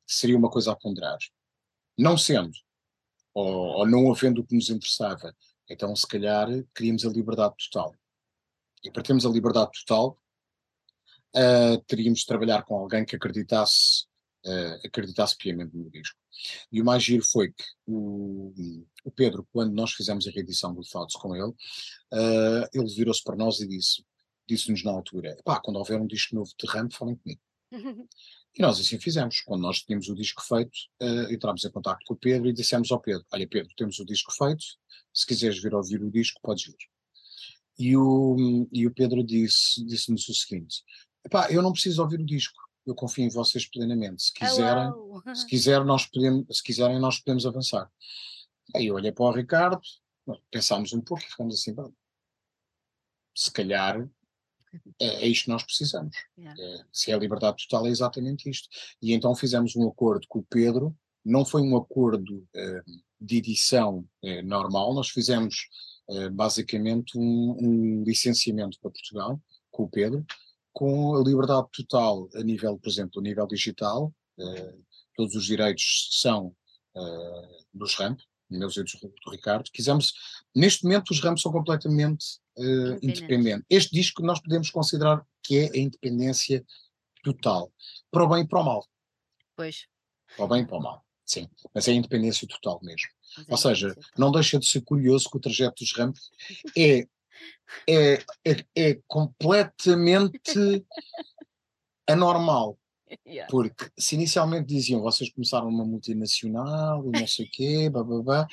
seria 0.06 0.36
uma 0.36 0.50
coisa 0.50 0.72
a 0.72 0.76
ponderar. 0.76 1.18
Não 1.98 2.16
sendo, 2.16 2.52
ou, 3.34 3.78
ou 3.78 3.86
não 3.86 4.12
havendo 4.12 4.42
o 4.42 4.46
que 4.46 4.54
nos 4.54 4.70
interessava, 4.70 5.34
então 5.70 5.94
se 5.94 6.06
calhar 6.06 6.48
queríamos 6.74 7.06
a 7.06 7.08
liberdade 7.08 7.54
total. 7.70 7.94
E 8.82 8.90
para 8.90 9.02
termos 9.02 9.24
a 9.24 9.30
liberdade 9.30 9.70
total, 9.84 10.18
uh, 11.36 11.80
teríamos 11.86 12.20
de 12.20 12.26
trabalhar 12.26 12.64
com 12.64 12.76
alguém 12.76 13.04
que 13.04 13.14
acreditasse, 13.14 14.06
uh, 14.44 14.86
acreditasse 14.86 15.36
piamente 15.36 15.76
no 15.76 15.90
disco. 15.90 16.18
E 16.72 16.80
o 16.80 16.84
mais 16.84 17.02
giro 17.02 17.24
foi 17.24 17.52
que 17.52 17.64
o, 17.86 18.52
o 19.04 19.10
Pedro, 19.10 19.46
quando 19.52 19.72
nós 19.72 19.92
fizemos 19.92 20.26
a 20.26 20.30
reedição 20.30 20.74
do 20.74 20.82
Thoughts 20.82 21.16
com 21.16 21.36
ele, 21.36 21.44
uh, 21.44 22.68
ele 22.72 22.94
virou-se 22.94 23.22
para 23.22 23.36
nós 23.36 23.60
e 23.60 23.68
disse, 23.68 24.04
disse-nos 24.48 24.82
na 24.82 24.90
altura, 24.90 25.36
pá, 25.44 25.60
quando 25.60 25.76
houver 25.76 26.00
um 26.00 26.06
disco 26.06 26.34
novo 26.34 26.50
de 26.58 26.66
Ramp, 26.66 26.92
falem 26.92 27.16
comigo. 27.16 27.40
E 28.56 28.62
nós 28.62 28.80
assim 28.80 28.98
fizemos. 28.98 29.40
Quando 29.40 29.62
nós 29.62 29.80
tínhamos 29.82 30.08
o 30.08 30.14
disco 30.14 30.42
feito, 30.42 30.76
uh, 31.02 31.32
entramos 31.32 31.64
em 31.64 31.70
contato 31.70 32.04
com 32.04 32.14
o 32.14 32.16
Pedro 32.16 32.48
e 32.48 32.52
dissemos 32.52 32.90
ao 32.90 33.00
Pedro: 33.00 33.24
Olha, 33.32 33.48
Pedro, 33.48 33.72
temos 33.76 33.98
o 33.98 34.04
disco 34.04 34.32
feito, 34.32 34.64
se 35.12 35.26
quiseres 35.26 35.62
vir 35.62 35.74
ouvir 35.74 36.02
o 36.02 36.10
disco, 36.10 36.40
podes 36.42 36.64
vir. 36.64 36.76
E 37.78 37.96
o, 37.96 38.68
e 38.72 38.86
o 38.86 38.92
Pedro 38.92 39.24
disse, 39.24 39.84
disse-nos 39.86 40.28
o 40.28 40.34
seguinte: 40.34 40.82
eu 41.50 41.62
não 41.62 41.72
preciso 41.72 42.02
ouvir 42.02 42.20
o 42.20 42.26
disco, 42.26 42.60
eu 42.86 42.94
confio 42.94 43.24
em 43.24 43.30
vocês 43.30 43.66
plenamente. 43.66 44.22
Se 44.22 44.34
quiserem, 44.34 44.92
se, 45.34 45.46
quiser, 45.48 45.84
nós 45.84 46.06
podemos, 46.06 46.58
se 46.58 46.62
quiserem, 46.62 46.98
nós 46.98 47.20
podemos 47.20 47.46
avançar. 47.46 47.90
Aí 48.74 48.86
eu 48.86 48.94
olhei 48.94 49.12
para 49.12 49.24
o 49.24 49.32
Ricardo, 49.32 49.80
pensámos 50.50 50.92
um 50.92 51.00
pouco 51.00 51.22
e 51.22 51.26
ficamos 51.26 51.54
assim: 51.54 51.74
se 53.34 53.50
calhar 53.50 54.08
é, 55.00 55.24
é 55.24 55.28
isto 55.28 55.44
que 55.44 55.50
nós 55.50 55.62
precisamos. 55.62 56.16
Yeah. 56.38 56.60
É, 56.60 56.84
se 56.92 57.10
é 57.10 57.14
a 57.14 57.18
liberdade 57.18 57.66
total, 57.68 57.86
é 57.86 57.90
exatamente 57.90 58.48
isto. 58.48 58.68
E 59.02 59.12
então 59.12 59.34
fizemos 59.34 59.74
um 59.76 59.88
acordo 59.88 60.26
com 60.28 60.40
o 60.40 60.46
Pedro, 60.48 60.96
não 61.24 61.44
foi 61.44 61.62
um 61.62 61.76
acordo 61.76 62.38
uh, 62.38 63.00
de 63.20 63.36
edição 63.36 64.06
uh, 64.22 64.42
normal, 64.42 64.94
nós 64.94 65.10
fizemos 65.10 65.68
uh, 66.08 66.30
basicamente 66.30 67.16
um, 67.18 67.56
um, 67.60 68.04
licenciamento 68.04 68.78
para 68.80 68.90
Portugal 68.90 69.40
com 69.70 69.84
o 69.84 69.88
Pedro, 69.88 70.24
com 70.72 71.16
a 71.16 71.22
liberdade 71.22 71.68
total 71.72 72.28
a 72.34 72.42
nível, 72.42 72.78
por 72.78 72.88
exemplo, 72.88 73.20
a 73.20 73.22
nível 73.22 73.46
digital, 73.46 74.14
todos 75.14 75.34
os 75.34 75.44
direitos 75.44 76.08
são 76.12 76.54
dos 77.74 77.94
RAMP, 77.94 78.20
meus 78.58 78.76
e 78.76 78.82
do 78.82 79.30
Ricardo, 79.30 79.70
quisemos, 79.72 80.12
neste 80.54 80.84
momento 80.84 81.10
os 81.10 81.20
ramos 81.20 81.42
são 81.42 81.52
completamente 81.52 82.38
uh, 82.56 82.98
independentes. 83.02 83.64
Este 83.68 83.92
disco 83.92 84.22
nós 84.22 84.40
podemos 84.40 84.70
considerar 84.70 85.24
que 85.42 85.58
é 85.58 85.70
a 85.70 85.78
independência 85.78 86.64
total, 87.22 87.72
para 88.10 88.24
o 88.24 88.28
bem 88.28 88.42
e 88.42 88.48
para 88.48 88.60
o 88.60 88.64
mal. 88.64 88.86
Pois. 89.56 89.86
Para 90.36 90.44
o 90.44 90.48
bem 90.48 90.62
e 90.62 90.66
para 90.66 90.76
o 90.76 90.82
mal, 90.82 91.04
sim, 91.24 91.48
mas 91.74 91.88
é 91.88 91.92
a 91.92 91.94
independência 91.94 92.46
total 92.46 92.80
mesmo. 92.82 93.08
É 93.38 93.52
Ou 93.52 93.56
seja, 93.56 93.94
não 94.16 94.32
deixa 94.32 94.58
de 94.58 94.66
ser 94.66 94.80
curioso 94.82 95.30
que 95.30 95.36
o 95.36 95.40
trajeto 95.40 95.82
dos 95.82 95.92
ramos 95.92 96.30
é, 96.76 97.06
é, 97.88 98.24
é, 98.44 98.64
é 98.74 99.00
completamente 99.06 100.84
anormal 102.08 102.78
Yeah. 103.26 103.50
Porque 103.50 103.88
se 103.98 104.14
inicialmente 104.14 104.66
diziam 104.66 105.00
vocês 105.00 105.32
começaram 105.32 105.68
uma 105.68 105.84
multinacional 105.84 107.04
e 107.06 107.20
não 107.20 107.26
sei 107.26 107.46
o 107.46 107.50
quê, 107.50 107.90
babá, 107.90 108.46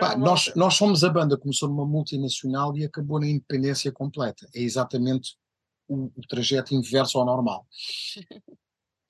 pá, 0.00 0.16
nós, 0.16 0.52
nós 0.54 0.74
somos 0.74 1.04
a 1.04 1.10
banda 1.10 1.36
começou 1.36 1.68
numa 1.68 1.86
multinacional 1.86 2.76
e 2.76 2.84
acabou 2.84 3.20
na 3.20 3.28
independência 3.28 3.92
completa. 3.92 4.48
É 4.54 4.60
exatamente 4.60 5.36
o, 5.86 6.10
o 6.16 6.20
trajeto 6.28 6.74
inverso 6.74 7.18
ao 7.18 7.24
normal. 7.24 7.66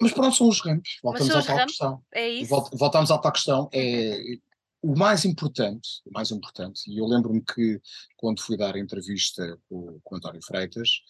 Mas 0.01 0.13
pronto, 0.13 0.37
são 0.37 0.49
os 0.49 0.61
ramps. 0.61 0.99
Voltamos 1.03 1.35
à 1.35 1.43
tal 1.43 1.67
questão. 1.67 2.03
É 2.15 2.29
isso. 2.29 2.71
Voltamos 2.73 3.11
à 3.11 3.19
tal 3.19 3.33
questão. 3.33 3.69
É, 3.73 4.39
o 4.81 4.97
mais 4.97 5.25
importante, 5.25 5.89
o 6.07 6.13
mais 6.13 6.31
importante, 6.31 6.89
e 6.89 6.99
eu 6.99 7.07
lembro-me 7.07 7.43
que 7.43 7.81
quando 8.17 8.41
fui 8.41 8.57
dar 8.57 8.77
a 8.77 8.79
entrevista 8.79 9.59
com, 9.69 9.99
com 10.03 10.15
o 10.15 10.19
António 10.19 10.41
Freitas, 10.43 11.01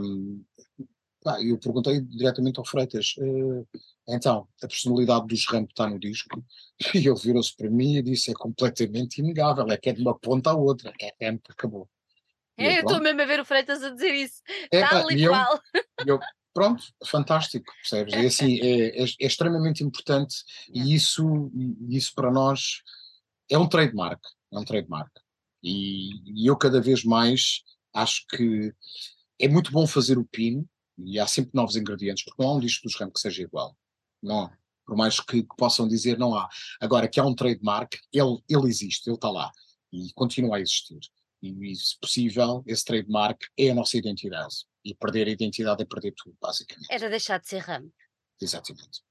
um, 0.00 0.44
Pá, 1.24 1.42
eu 1.42 1.58
perguntei 1.58 2.02
diretamente 2.02 2.58
ao 2.58 2.66
Freitas, 2.66 3.14
uh, 3.16 3.66
então, 4.06 4.46
a 4.62 4.68
personalidade 4.68 5.26
dos 5.26 5.46
Ramp 5.48 5.70
está 5.70 5.88
no 5.88 5.98
disco? 5.98 6.44
E 6.94 6.98
ele 6.98 7.18
virou-se 7.18 7.56
para 7.56 7.70
mim 7.70 7.96
e 7.96 8.02
disse, 8.02 8.30
é 8.30 8.34
completamente 8.34 9.18
inegável, 9.18 9.66
é 9.70 9.76
que 9.76 9.88
é 9.88 9.92
de 9.92 10.02
uma 10.02 10.18
ponta 10.18 10.50
à 10.50 10.54
outra, 10.54 10.92
é 11.00 11.14
Ramp, 11.24 11.40
acabou. 11.48 11.88
É, 12.58 12.78
eu 12.78 12.82
estou 12.82 13.00
mesmo 13.00 13.22
a 13.22 13.24
ver 13.24 13.40
o 13.40 13.44
Freitas 13.44 13.82
a 13.82 13.90
dizer 13.90 14.14
isso, 14.14 14.42
é, 14.70 14.86
tal 14.86 15.10
e 15.10 15.26
qual. 15.26 15.60
Eu, 16.06 16.20
pronto, 16.52 16.84
fantástico, 17.06 17.72
percebes? 17.80 18.12
É 18.12 18.26
assim, 18.26 18.60
é, 18.60 19.02
é, 19.02 19.04
é 19.04 19.26
extremamente 19.26 19.82
importante 19.82 20.36
e 20.72 20.94
isso, 20.94 21.50
isso 21.88 22.12
para 22.14 22.30
nós 22.30 22.82
é 23.50 23.56
um 23.56 23.68
trademark, 23.68 24.20
é 24.52 24.58
um 24.58 24.64
trademark. 24.64 25.10
E, 25.62 26.42
e 26.42 26.46
eu 26.46 26.56
cada 26.56 26.80
vez 26.80 27.02
mais 27.02 27.62
acho 27.94 28.26
que 28.28 28.72
é 29.38 29.48
muito 29.48 29.72
bom 29.72 29.86
fazer 29.86 30.18
o 30.18 30.24
pino, 30.24 30.68
e 30.98 31.18
há 31.18 31.26
sempre 31.26 31.52
novos 31.54 31.76
ingredientes, 31.76 32.24
porque 32.24 32.42
não 32.42 32.50
há 32.50 32.54
um 32.54 32.60
disco 32.60 32.86
dos 32.86 32.96
Ram 32.96 33.10
que 33.10 33.20
seja 33.20 33.42
igual. 33.42 33.76
Não 34.22 34.44
há. 34.44 34.58
Por 34.86 34.96
mais 34.96 35.18
que, 35.18 35.42
que, 35.42 35.56
possam 35.56 35.88
dizer, 35.88 36.18
não 36.18 36.34
há. 36.34 36.48
Agora, 36.80 37.08
que 37.08 37.18
há 37.18 37.24
um 37.24 37.34
trademark, 37.34 37.94
ele, 38.12 38.38
ele 38.48 38.68
existe, 38.68 39.08
ele 39.08 39.16
está 39.16 39.30
lá 39.30 39.50
e 39.92 40.12
continua 40.12 40.56
a 40.56 40.60
existir. 40.60 41.00
E, 41.42 41.72
e, 41.72 41.76
se 41.76 41.98
possível, 41.98 42.62
esse 42.66 42.84
trademark 42.84 43.46
é 43.56 43.70
a 43.70 43.74
nossa 43.74 43.96
identidade. 43.96 44.54
E 44.84 44.94
perder 44.94 45.26
a 45.28 45.30
identidade 45.30 45.82
é 45.82 45.86
perder 45.86 46.12
tudo, 46.16 46.36
basicamente. 46.40 46.88
Era 46.90 47.08
deixar 47.08 47.40
de 47.40 47.48
ser 47.48 47.60
RAM. 47.60 47.90
Exatamente. 48.40 49.02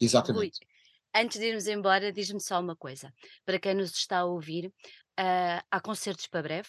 Exatamente. 0.00 0.40
Rui, 0.40 0.50
antes 1.14 1.38
de 1.38 1.46
irmos 1.46 1.66
embora, 1.68 2.12
diz-me 2.12 2.40
só 2.40 2.60
uma 2.60 2.74
coisa. 2.74 3.12
Para 3.44 3.60
quem 3.60 3.74
nos 3.74 3.92
está 3.92 4.18
a 4.18 4.24
ouvir, 4.24 4.66
uh, 4.66 5.62
há 5.70 5.80
concertos 5.80 6.26
para 6.26 6.42
breve? 6.42 6.68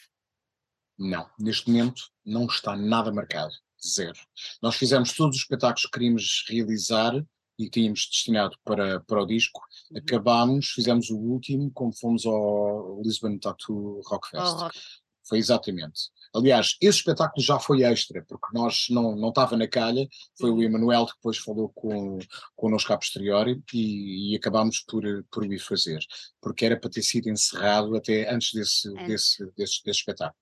Não, 0.97 1.29
neste 1.39 1.69
momento 1.69 2.03
não 2.23 2.45
está 2.45 2.75
nada 2.75 3.11
marcado 3.11 3.53
zero. 3.85 4.19
Nós 4.61 4.75
fizemos 4.75 5.13
todos 5.13 5.35
os 5.37 5.41
espetáculos 5.41 5.83
que 5.83 5.91
queríamos 5.91 6.45
realizar 6.47 7.13
e 7.57 7.69
tínhamos 7.69 8.07
destinado 8.11 8.57
para, 8.63 8.99
para 9.01 9.23
o 9.23 9.25
disco. 9.25 9.61
Uhum. 9.91 9.97
Acabámos, 9.97 10.67
fizemos 10.69 11.09
o 11.09 11.17
último, 11.17 11.71
como 11.71 11.95
fomos 11.95 12.25
ao 12.25 13.01
Lisbon 13.01 13.37
Tattoo 13.37 14.01
Rock 14.05 14.29
Fest. 14.29 14.43
Oh, 14.45 14.63
rock. 14.63 14.79
Foi 15.27 15.39
exatamente. 15.39 16.11
Aliás, 16.35 16.75
esse 16.79 16.99
espetáculo 16.99 17.41
já 17.43 17.57
foi 17.59 17.81
extra, 17.81 18.23
porque 18.27 18.47
nós 18.53 18.87
não, 18.89 19.15
não 19.15 19.29
estava 19.29 19.57
na 19.57 19.67
calha, 19.67 20.07
foi 20.37 20.51
uhum. 20.51 20.57
o 20.57 20.63
Emanuel 20.63 21.05
que 21.07 21.15
depois 21.15 21.37
falou 21.37 21.69
com, 21.69 22.19
connosco 22.55 22.93
a 22.93 22.97
posteriori 22.97 23.63
e, 23.73 24.33
e 24.33 24.35
acabámos 24.35 24.81
por, 24.81 25.01
por 25.31 25.43
o 25.43 25.53
ir 25.53 25.59
fazer, 25.59 25.99
porque 26.41 26.65
era 26.65 26.77
para 26.77 26.89
ter 26.89 27.01
sido 27.01 27.29
encerrado 27.29 27.95
até 27.95 28.31
antes 28.31 28.53
desse, 28.53 28.87
é. 28.99 29.07
desse, 29.07 29.45
desse, 29.57 29.83
desse, 29.83 29.99
espetáculo. 29.99 30.37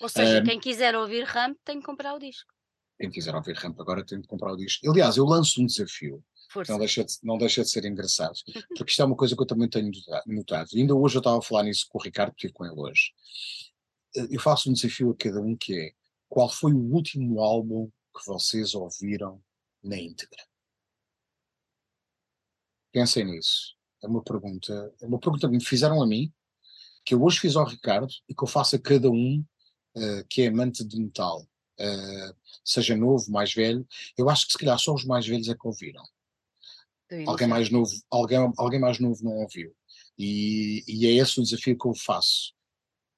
Ou 0.00 0.08
seja, 0.08 0.40
um, 0.40 0.44
quem 0.44 0.60
quiser 0.60 0.96
ouvir 0.96 1.24
Ramp 1.24 1.58
tem 1.64 1.80
que 1.80 1.84
comprar 1.84 2.14
o 2.14 2.18
disco 2.18 2.51
quem 3.02 3.10
quiser 3.10 3.34
ouvir 3.34 3.56
ramp 3.56 3.80
agora 3.80 4.06
tem 4.06 4.20
de 4.20 4.28
comprar 4.28 4.52
o 4.52 4.56
disco. 4.56 4.88
Aliás, 4.88 5.16
eu 5.16 5.24
lanço 5.24 5.60
um 5.60 5.66
desafio. 5.66 6.24
Não 6.68 6.78
deixa, 6.78 7.02
de, 7.02 7.14
não 7.20 7.36
deixa 7.36 7.62
de 7.62 7.68
ser 7.68 7.84
engraçado. 7.84 8.34
Porque 8.78 8.92
isto 8.92 9.02
é 9.02 9.04
uma 9.04 9.16
coisa 9.16 9.34
que 9.34 9.42
eu 9.42 9.46
também 9.46 9.68
tenho 9.68 9.90
notado. 10.24 10.68
E 10.72 10.80
ainda 10.80 10.94
hoje 10.94 11.16
eu 11.16 11.18
estava 11.18 11.38
a 11.38 11.42
falar 11.42 11.64
nisso 11.64 11.88
com 11.88 11.98
o 11.98 12.00
Ricardo, 12.00 12.30
estive 12.30 12.52
com 12.52 12.64
ele 12.64 12.78
hoje. 12.78 13.12
Eh, 14.14 14.28
eu 14.30 14.40
faço 14.40 14.70
um 14.70 14.72
desafio 14.72 15.10
a 15.10 15.16
cada 15.16 15.40
um 15.40 15.56
que 15.56 15.76
é 15.76 15.92
qual 16.28 16.48
foi 16.48 16.72
o 16.72 16.78
último 16.78 17.40
álbum 17.40 17.90
que 18.16 18.24
vocês 18.24 18.72
ouviram 18.72 19.42
na 19.82 19.96
íntegra? 19.96 20.44
Pensem 22.92 23.24
nisso. 23.24 23.74
É 24.00 24.06
uma 24.06 24.22
pergunta, 24.22 24.94
é 25.00 25.06
uma 25.06 25.18
pergunta 25.18 25.48
que 25.48 25.54
me 25.54 25.64
fizeram 25.64 26.00
a 26.00 26.06
mim, 26.06 26.32
que 27.04 27.14
eu 27.14 27.22
hoje 27.24 27.40
fiz 27.40 27.56
ao 27.56 27.66
Ricardo 27.66 28.12
e 28.28 28.34
que 28.34 28.44
eu 28.44 28.48
faço 28.48 28.76
a 28.76 28.78
cada 28.78 29.10
um 29.10 29.44
uh, 29.96 30.24
que 30.28 30.42
é 30.42 30.46
amante 30.46 30.84
de 30.84 31.00
metal 31.00 31.48
uh, 31.82 32.36
seja 32.64 32.96
novo, 32.96 33.30
mais 33.30 33.52
velho, 33.52 33.86
eu 34.16 34.30
acho 34.30 34.46
que 34.46 34.52
se 34.52 34.58
calhar 34.58 34.78
só 34.78 34.94
os 34.94 35.04
mais 35.04 35.26
velhos 35.26 35.48
é 35.48 35.54
que 35.54 35.66
ouviram. 35.66 36.04
Alguém 37.26 37.46
mais 37.46 37.68
novo, 37.68 37.92
alguém, 38.10 38.38
alguém 38.56 38.80
mais 38.80 38.98
novo 38.98 39.22
não 39.22 39.32
ouviu. 39.32 39.74
E, 40.18 40.82
e, 40.88 41.06
é 41.06 41.12
esse 41.12 41.38
o 41.38 41.42
desafio 41.42 41.76
que 41.78 41.86
eu 41.86 41.94
faço. 41.94 42.54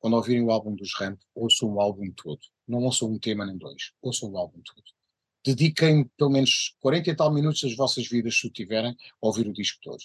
Quando 0.01 0.15
ouvirem 0.15 0.43
o 0.43 0.51
álbum 0.51 0.75
dos 0.75 0.95
Ramp, 0.95 1.21
ouçam 1.35 1.73
o 1.73 1.81
álbum 1.81 2.11
todo. 2.13 2.41
Não 2.67 2.83
ouçam 2.83 3.11
um 3.11 3.19
tema 3.19 3.47
nem 3.47 3.57
dois, 3.57 3.93
ouçam 4.03 4.31
o 4.31 4.39
álbum 4.39 4.61
todo. 4.63 4.83
Dediquem 5.45 6.11
pelo 6.17 6.31
menos 6.31 6.75
40 6.81 7.11
e 7.11 7.17
tal 7.17 7.33
minutos 7.33 7.61
das 7.63 7.77
vossas 7.77 8.09
vidas, 8.09 8.37
se 8.37 8.47
o 8.47 8.51
tiverem, 8.51 8.93
a 8.93 9.27
ouvir 9.27 9.47
o 9.47 9.53
disco 9.53 9.79
todo. 9.83 10.03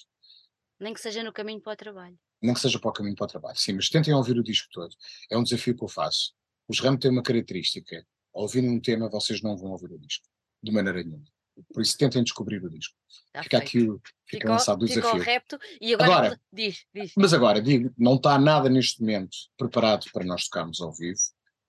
Nem 0.79 0.93
que 0.93 1.01
seja 1.01 1.23
no 1.23 1.33
caminho 1.33 1.61
para 1.61 1.73
o 1.73 1.75
trabalho. 1.75 2.19
Nem 2.41 2.53
que 2.53 2.59
seja 2.59 2.79
para 2.79 2.89
o 2.89 2.93
caminho 2.93 3.15
para 3.15 3.25
o 3.25 3.27
trabalho, 3.27 3.57
sim, 3.57 3.73
mas 3.73 3.89
tentem 3.89 4.13
ouvir 4.13 4.37
o 4.37 4.43
disco 4.43 4.69
todo. 4.71 4.95
É 5.29 5.37
um 5.37 5.43
desafio 5.43 5.75
que 5.75 5.83
eu 5.83 5.87
faço. 5.87 6.33
Os 6.67 6.79
Ramp 6.79 7.01
têm 7.01 7.11
uma 7.11 7.23
característica, 7.23 8.05
ao 8.33 8.43
ouvirem 8.43 8.69
um 8.69 8.79
tema, 8.79 9.09
vocês 9.09 9.41
não 9.41 9.57
vão 9.57 9.71
ouvir 9.71 9.91
o 9.91 9.99
disco, 9.99 10.25
de 10.63 10.71
maneira 10.71 11.03
nenhuma. 11.03 11.25
Por 11.73 11.81
isso 11.81 11.97
tentem 11.97 12.23
descobrir 12.23 12.63
o 12.63 12.69
disco. 12.69 12.95
Tá 13.33 13.43
Fica 13.43 13.57
feito. 13.59 13.67
aqui 13.69 13.89
o, 13.89 13.97
fica 14.25 14.39
Ficou, 14.43 14.51
lançado 14.51 14.81
o 14.81 14.85
desafio. 14.85 15.21
repto 15.21 15.59
e 15.81 15.93
agora, 15.93 16.11
Agora- 16.13 16.41
diz, 16.53 16.85
diz. 16.93 17.11
Mas 17.17 17.33
agora, 17.33 17.61
digo, 17.61 17.93
não 17.97 18.15
está 18.15 18.39
nada 18.39 18.69
neste 18.69 19.01
momento 19.01 19.35
preparado 19.57 20.05
para 20.13 20.23
nós 20.23 20.45
tocarmos 20.45 20.79
ao 20.79 20.93
vivo, 20.93 21.19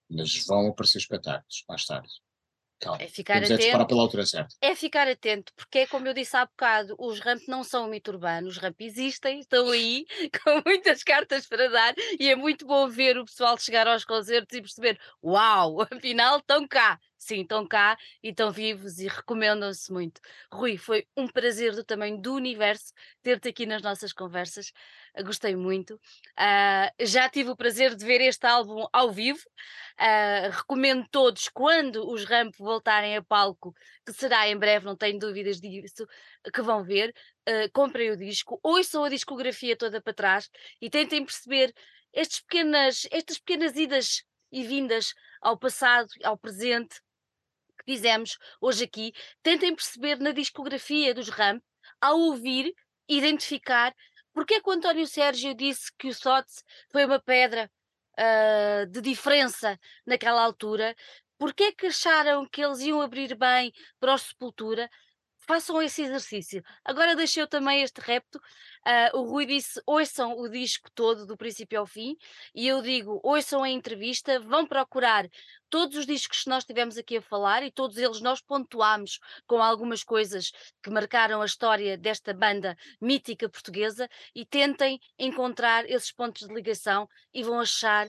mas 0.08 0.44
vão 0.46 0.68
aparecer 0.68 0.98
espetáculos 0.98 1.64
mais 1.68 1.84
tarde. 1.84 2.08
Calma. 2.81 3.02
É 3.02 3.09
ficar 3.09 3.35
Temos 3.35 3.51
é 3.51 3.55
atento. 3.55 3.66
esperar 3.66 3.86
pela 3.86 4.02
altura 4.02 4.27
certa. 4.27 4.55
É 4.62 4.74
ficar 4.74 5.09
atento, 5.09 5.52
porque 5.55 5.81
é 5.81 5.86
como 5.86 6.07
eu 6.09 6.15
disse 6.15 6.36
há 6.36 6.44
bocado, 6.47 6.94
os 6.98 7.19
ramp 7.20 7.43
não 7.48 7.65
são 7.65 7.86
um 7.86 7.89
mito 7.89 8.11
urbano, 8.11 8.48
os 8.48 8.59
ramp 8.59 8.81
existem, 8.81 9.40
estão 9.40 9.70
aí, 9.70 10.05
com 10.44 10.62
muitas 10.66 11.02
cartas 11.02 11.47
para 11.47 11.69
dar, 11.69 11.94
e 12.19 12.28
é 12.28 12.36
muito 12.36 12.66
bom 12.66 12.89
ver 12.89 13.19
o 13.19 13.24
pessoal 13.24 13.59
chegar 13.59 13.86
aos 13.86 14.05
concertos 14.05 14.57
e 14.57 14.61
perceber, 14.61 14.98
uau, 15.24 15.81
afinal 15.90 16.39
estão 16.39 16.66
cá. 16.66 16.98
Sim, 17.19 17.43
estão 17.43 17.66
cá 17.66 17.98
e 18.23 18.31
estão 18.31 18.51
vivos 18.51 18.98
e 18.98 19.07
recomendam-se 19.07 19.93
muito. 19.93 20.23
Rui, 20.51 20.78
foi 20.78 21.07
um 21.15 21.28
prazer 21.28 21.74
do 21.74 21.85
tamanho 21.85 22.19
do 22.19 22.32
universo 22.35 22.94
ter-te 23.23 23.51
aqui 23.51 23.66
nas 23.66 23.82
nossas 23.82 24.11
conversas. 24.11 24.73
Gostei 25.24 25.56
muito. 25.56 26.00
Ah, 26.36 26.92
já 27.00 27.28
tive 27.28 27.50
o 27.50 27.56
prazer 27.56 27.94
de 27.94 28.04
ver 28.04 28.20
este 28.20 28.46
álbum 28.46 28.86
ao 28.92 29.10
vivo. 29.10 29.40
Ah, 29.98 30.48
recomendo 30.50 31.06
todos, 31.10 31.48
quando 31.48 32.08
os 32.08 32.24
Ramp 32.24 32.54
voltarem 32.58 33.16
a 33.16 33.22
palco, 33.22 33.74
que 34.06 34.12
será 34.12 34.48
em 34.48 34.56
breve, 34.56 34.86
não 34.86 34.96
tenho 34.96 35.18
dúvidas 35.18 35.60
disso, 35.60 36.06
que 36.52 36.62
vão 36.62 36.84
ver, 36.84 37.14
ah, 37.46 37.68
comprem 37.72 38.10
o 38.10 38.16
disco, 38.16 38.58
ouçam 38.62 39.04
a 39.04 39.08
discografia 39.08 39.76
toda 39.76 40.00
para 40.00 40.14
trás 40.14 40.48
e 40.80 40.88
tentem 40.88 41.24
perceber 41.24 41.72
estes 42.12 42.40
pequenas, 42.40 43.06
estas 43.10 43.38
pequenas 43.38 43.76
idas 43.76 44.24
e 44.52 44.62
vindas 44.64 45.14
ao 45.40 45.58
passado, 45.58 46.08
ao 46.24 46.36
presente, 46.36 47.00
que 47.78 47.92
fizemos 47.92 48.38
hoje 48.60 48.84
aqui. 48.84 49.12
Tentem 49.42 49.74
perceber 49.74 50.18
na 50.18 50.32
discografia 50.32 51.14
dos 51.14 51.28
Ramp, 51.28 51.62
ao 52.00 52.18
ouvir, 52.18 52.72
identificar 53.08 53.94
porque 54.32 54.55
é 54.55 54.61
que 54.61 54.69
o 54.69 54.73
António 54.73 55.07
Sérgio 55.07 55.55
disse 55.55 55.90
que 55.98 56.09
o 56.09 56.15
SOTS 56.15 56.65
foi 56.90 57.05
uma 57.05 57.20
pedra 57.20 57.70
ah, 58.16 58.85
de 58.89 59.01
diferença 59.01 59.78
naquela 60.07 60.43
altura? 60.43 60.94
Porque 61.39 61.65
é 61.65 61.73
que 61.73 61.86
acharam 61.86 62.47
que 62.47 62.62
eles 62.62 62.81
iam 62.81 63.01
abrir 63.01 63.35
bem 63.35 63.73
para 63.98 64.15
o 64.15 64.19
Sepultura? 64.19 64.90
Façam 65.51 65.82
esse 65.82 66.02
exercício. 66.02 66.62
Agora 66.85 67.16
deixei 67.16 67.44
também 67.44 67.82
este 67.82 68.01
repto. 68.01 68.40
ah, 68.85 69.10
o 69.14 69.22
Rui 69.22 69.47
disse: 69.47 69.82
ouçam 69.85 70.39
o 70.39 70.48
disco 70.48 70.89
todo, 70.94 71.27
do 71.27 71.36
princípio 71.36 71.81
ao 71.81 71.86
fim, 71.86 72.16
e 72.55 72.68
eu 72.68 72.81
digo: 72.81 73.20
ouçam 73.24 73.64
a 73.64 73.68
entrevista, 73.68 74.39
vão 74.39 74.64
procurar 74.64 75.28
todos 75.68 75.97
os 75.97 76.06
discos 76.06 76.44
que 76.44 76.48
nós 76.48 76.64
tivemos 76.64 76.97
aqui 76.97 77.16
a 77.16 77.22
falar 77.22 77.64
e 77.64 77.72
todos 77.72 77.97
eles 77.97 78.20
nós 78.20 78.40
pontuámos 78.40 79.18
com 79.44 79.60
algumas 79.60 80.05
coisas 80.05 80.52
que 80.81 80.89
marcaram 80.89 81.43
a 81.43 81.47
história 81.47 81.98
desta 81.98 82.32
banda 82.32 82.77
mítica 83.01 83.48
portuguesa 83.48 84.09
e 84.32 84.47
tentem 84.47 85.01
encontrar 85.18 85.85
esses 85.90 86.12
pontos 86.12 86.47
de 86.47 86.55
ligação 86.55 87.09
e 87.35 87.43
vão 87.43 87.59
achar, 87.59 88.09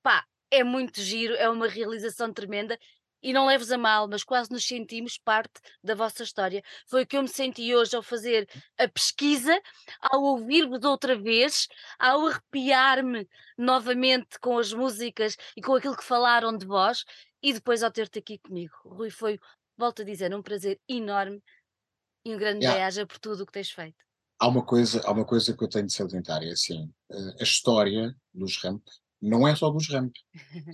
pá, 0.00 0.24
é 0.48 0.62
muito 0.62 1.00
giro, 1.00 1.34
é 1.34 1.48
uma 1.48 1.66
realização 1.66 2.32
tremenda 2.32 2.78
e 3.22 3.32
não 3.32 3.46
leves 3.46 3.70
a 3.70 3.78
mal, 3.78 4.08
mas 4.08 4.24
quase 4.24 4.50
nos 4.50 4.66
sentimos 4.66 5.18
parte 5.18 5.60
da 5.82 5.94
vossa 5.94 6.22
história. 6.22 6.62
Foi 6.86 7.02
o 7.02 7.06
que 7.06 7.16
eu 7.16 7.22
me 7.22 7.28
senti 7.28 7.74
hoje 7.74 7.96
ao 7.96 8.02
fazer 8.02 8.48
a 8.78 8.88
pesquisa, 8.88 9.60
ao 10.00 10.22
ouvir-vos 10.22 10.84
outra 10.84 11.16
vez, 11.16 11.66
ao 11.98 12.26
arrepiar-me 12.26 13.28
novamente 13.56 14.38
com 14.40 14.58
as 14.58 14.72
músicas 14.72 15.36
e 15.56 15.62
com 15.62 15.74
aquilo 15.74 15.96
que 15.96 16.04
falaram 16.04 16.56
de 16.56 16.66
vós 16.66 17.04
e 17.42 17.52
depois 17.52 17.82
ao 17.82 17.90
ter-te 17.90 18.18
aqui 18.18 18.38
comigo. 18.38 18.74
Rui, 18.84 19.10
foi, 19.10 19.38
volto 19.76 20.02
a 20.02 20.04
dizer, 20.04 20.34
um 20.34 20.42
prazer 20.42 20.80
enorme 20.88 21.42
e 22.24 22.34
um 22.34 22.38
grande 22.38 22.64
Yeah. 22.64 22.84
beijo 22.84 23.06
por 23.06 23.18
tudo 23.18 23.42
o 23.42 23.46
que 23.46 23.52
tens 23.52 23.70
feito. 23.70 23.96
Há 24.40 24.46
uma 24.46 24.64
coisa, 24.64 25.00
há 25.04 25.10
uma 25.10 25.24
coisa 25.24 25.56
que 25.56 25.64
eu 25.64 25.68
tenho 25.68 25.86
de 25.86 25.92
salientar, 25.92 26.42
é 26.42 26.50
assim, 26.50 26.92
eh, 27.10 27.34
a 27.40 27.42
história 27.42 28.14
dos 28.32 28.56
ramp 28.62 28.82
não 29.20 29.46
é 29.46 29.54
só 29.56 29.70
dos 29.70 29.88
ramp. 29.88 30.14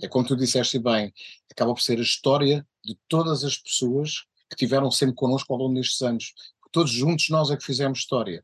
É 0.01 0.07
como 0.07 0.25
tu 0.25 0.35
disseste 0.35 0.79
bem, 0.79 1.13
acaba 1.51 1.73
por 1.73 1.81
ser 1.81 1.97
a 1.99 2.03
história 2.03 2.65
de 2.83 2.97
todas 3.07 3.43
as 3.43 3.57
pessoas 3.57 4.25
que 4.49 4.55
tiveram 4.55 4.91
sempre 4.91 5.15
connosco 5.15 5.51
ao 5.51 5.59
longo 5.59 5.73
destes 5.75 6.01
anos. 6.01 6.33
Todos 6.71 6.91
juntos 6.91 7.29
nós 7.29 7.49
é 7.49 7.57
que 7.57 7.63
fizemos 7.65 7.99
história. 7.99 8.43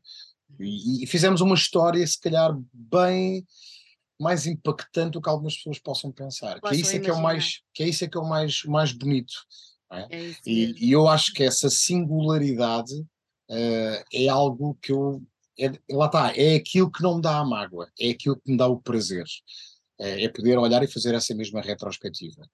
E, 0.58 1.04
e 1.04 1.06
fizemos 1.06 1.40
uma 1.40 1.54
história, 1.54 2.06
se 2.06 2.18
calhar, 2.20 2.52
bem 2.72 3.46
mais 4.20 4.46
impactante 4.46 5.12
do 5.12 5.20
que 5.22 5.28
algumas 5.28 5.56
pessoas 5.56 5.78
possam 5.78 6.12
pensar. 6.12 6.60
Que 6.60 6.68
é 6.68 6.76
isso 6.76 6.96
é 6.96 6.98
que 7.00 7.10
é 7.10 7.12
o 7.12 7.22
mais, 7.22 7.60
que 7.74 7.82
é 7.82 7.88
isso 7.88 8.04
é 8.04 8.08
que 8.08 8.16
é 8.16 8.20
o 8.20 8.28
mais, 8.28 8.62
mais 8.64 8.92
bonito. 8.92 9.32
É 10.10 10.22
isso 10.24 10.40
E, 10.46 10.86
e 10.88 10.92
eu 10.92 11.08
acho 11.08 11.32
que 11.32 11.42
essa 11.42 11.68
singularidade 11.68 13.04
eh, 13.50 14.04
é 14.12 14.28
algo 14.28 14.78
que 14.80 14.92
eu. 14.92 15.22
é- 15.58 15.72
lá 15.90 16.06
está, 16.06 16.32
é 16.36 16.54
aquilo 16.54 16.90
que 16.90 17.02
não 17.02 17.16
me 17.16 17.22
dá 17.22 17.38
a 17.38 17.44
mágoa, 17.44 17.90
é 17.98 18.10
aquilo 18.10 18.36
que 18.36 18.50
me 18.50 18.56
dá 18.56 18.66
o 18.66 18.80
prazer. 18.80 19.24
É, 20.02 20.24
é 20.24 20.28
poder 20.28 20.58
olhar 20.58 20.82
e 20.82 20.86
fazer 20.88 21.14
essa 21.14 21.34
mesma 21.34 21.60
retrospectiva. 21.60 22.48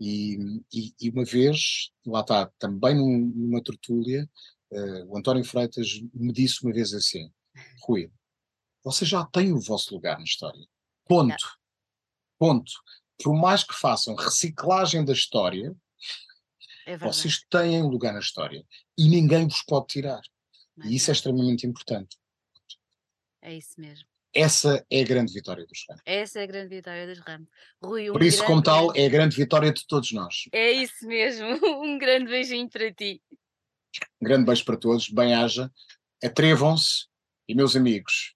E, 0.00 0.36
e- 0.72 0.94
e 1.00 1.10
uma 1.10 1.24
vez, 1.24 1.90
lá 2.06 2.20
está, 2.20 2.46
também 2.58 2.94
num- 2.94 3.32
numa 3.34 3.62
tertúlia, 3.62 4.28
eh, 4.70 5.04
o 5.06 5.16
António 5.16 5.44
Freitas 5.44 6.00
me 6.14 6.32
disse 6.32 6.62
uma 6.62 6.72
vez 6.72 6.92
assim: 6.94 7.32
Rui, 7.82 8.10
você 8.84 9.04
já 9.04 9.24
tem 9.26 9.52
o 9.52 9.60
vosso 9.60 9.94
lugar 9.94 10.18
na 10.18 10.24
história. 10.24 10.64
Ponto. 11.06 11.34
Ponto. 12.38 12.72
Por 13.22 13.34
mais 13.34 13.64
que 13.64 13.74
façam 13.74 14.14
reciclagem 14.14 15.04
da 15.04 15.12
história, 15.12 15.74
É 16.86 16.96
vocês 16.98 17.42
têm 17.50 17.82
lugar 17.82 18.12
na 18.12 18.20
história 18.20 18.64
e 18.98 19.08
ninguém 19.08 19.48
vos 19.48 19.62
pode 19.62 19.86
tirar. 19.88 20.20
não 20.76 20.86
é 20.86 20.90
E 20.90 20.96
isso 20.96 21.10
é 21.10 21.14
extremamente 21.14 21.66
importante. 21.66 22.16
É 23.42 23.54
isso 23.56 23.80
mesmo. 23.80 24.06
Essa 24.36 24.84
é 24.90 25.00
a 25.00 25.04
grande 25.04 25.32
vitória 25.32 25.64
dos 25.66 25.84
Ramos. 25.88 26.02
Essa 26.04 26.40
é 26.40 26.42
a 26.42 26.46
grande 26.46 26.68
vitória 26.68 27.06
das 27.06 27.18
Ramos. 27.20 27.48
Rui, 27.82 28.10
um 28.10 28.12
Por 28.12 28.22
isso, 28.22 28.44
como 28.44 28.60
grande, 28.60 28.64
tal, 28.64 28.86
grande- 28.88 29.00
é 29.00 29.06
a 29.06 29.08
grande 29.08 29.36
vitória 29.36 29.72
de 29.72 29.86
todos 29.86 30.12
nós. 30.12 30.44
É 30.52 30.70
isso 30.72 31.06
mesmo. 31.06 31.46
Um 31.82 31.96
grande 31.98 32.26
beijinho 32.30 32.68
para 32.68 32.92
ti. 32.92 33.22
Um 34.20 34.24
grande 34.26 34.44
beijo 34.44 34.64
para 34.64 34.76
todos, 34.76 35.08
bem-haja, 35.08 35.72
atrevam-se 36.22 37.06
e, 37.48 37.54
meus 37.54 37.74
amigos, 37.74 38.34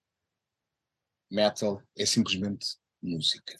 metal 1.29 1.81
é 1.95 2.05
simplesmente 2.05 2.77
música. 3.01 3.55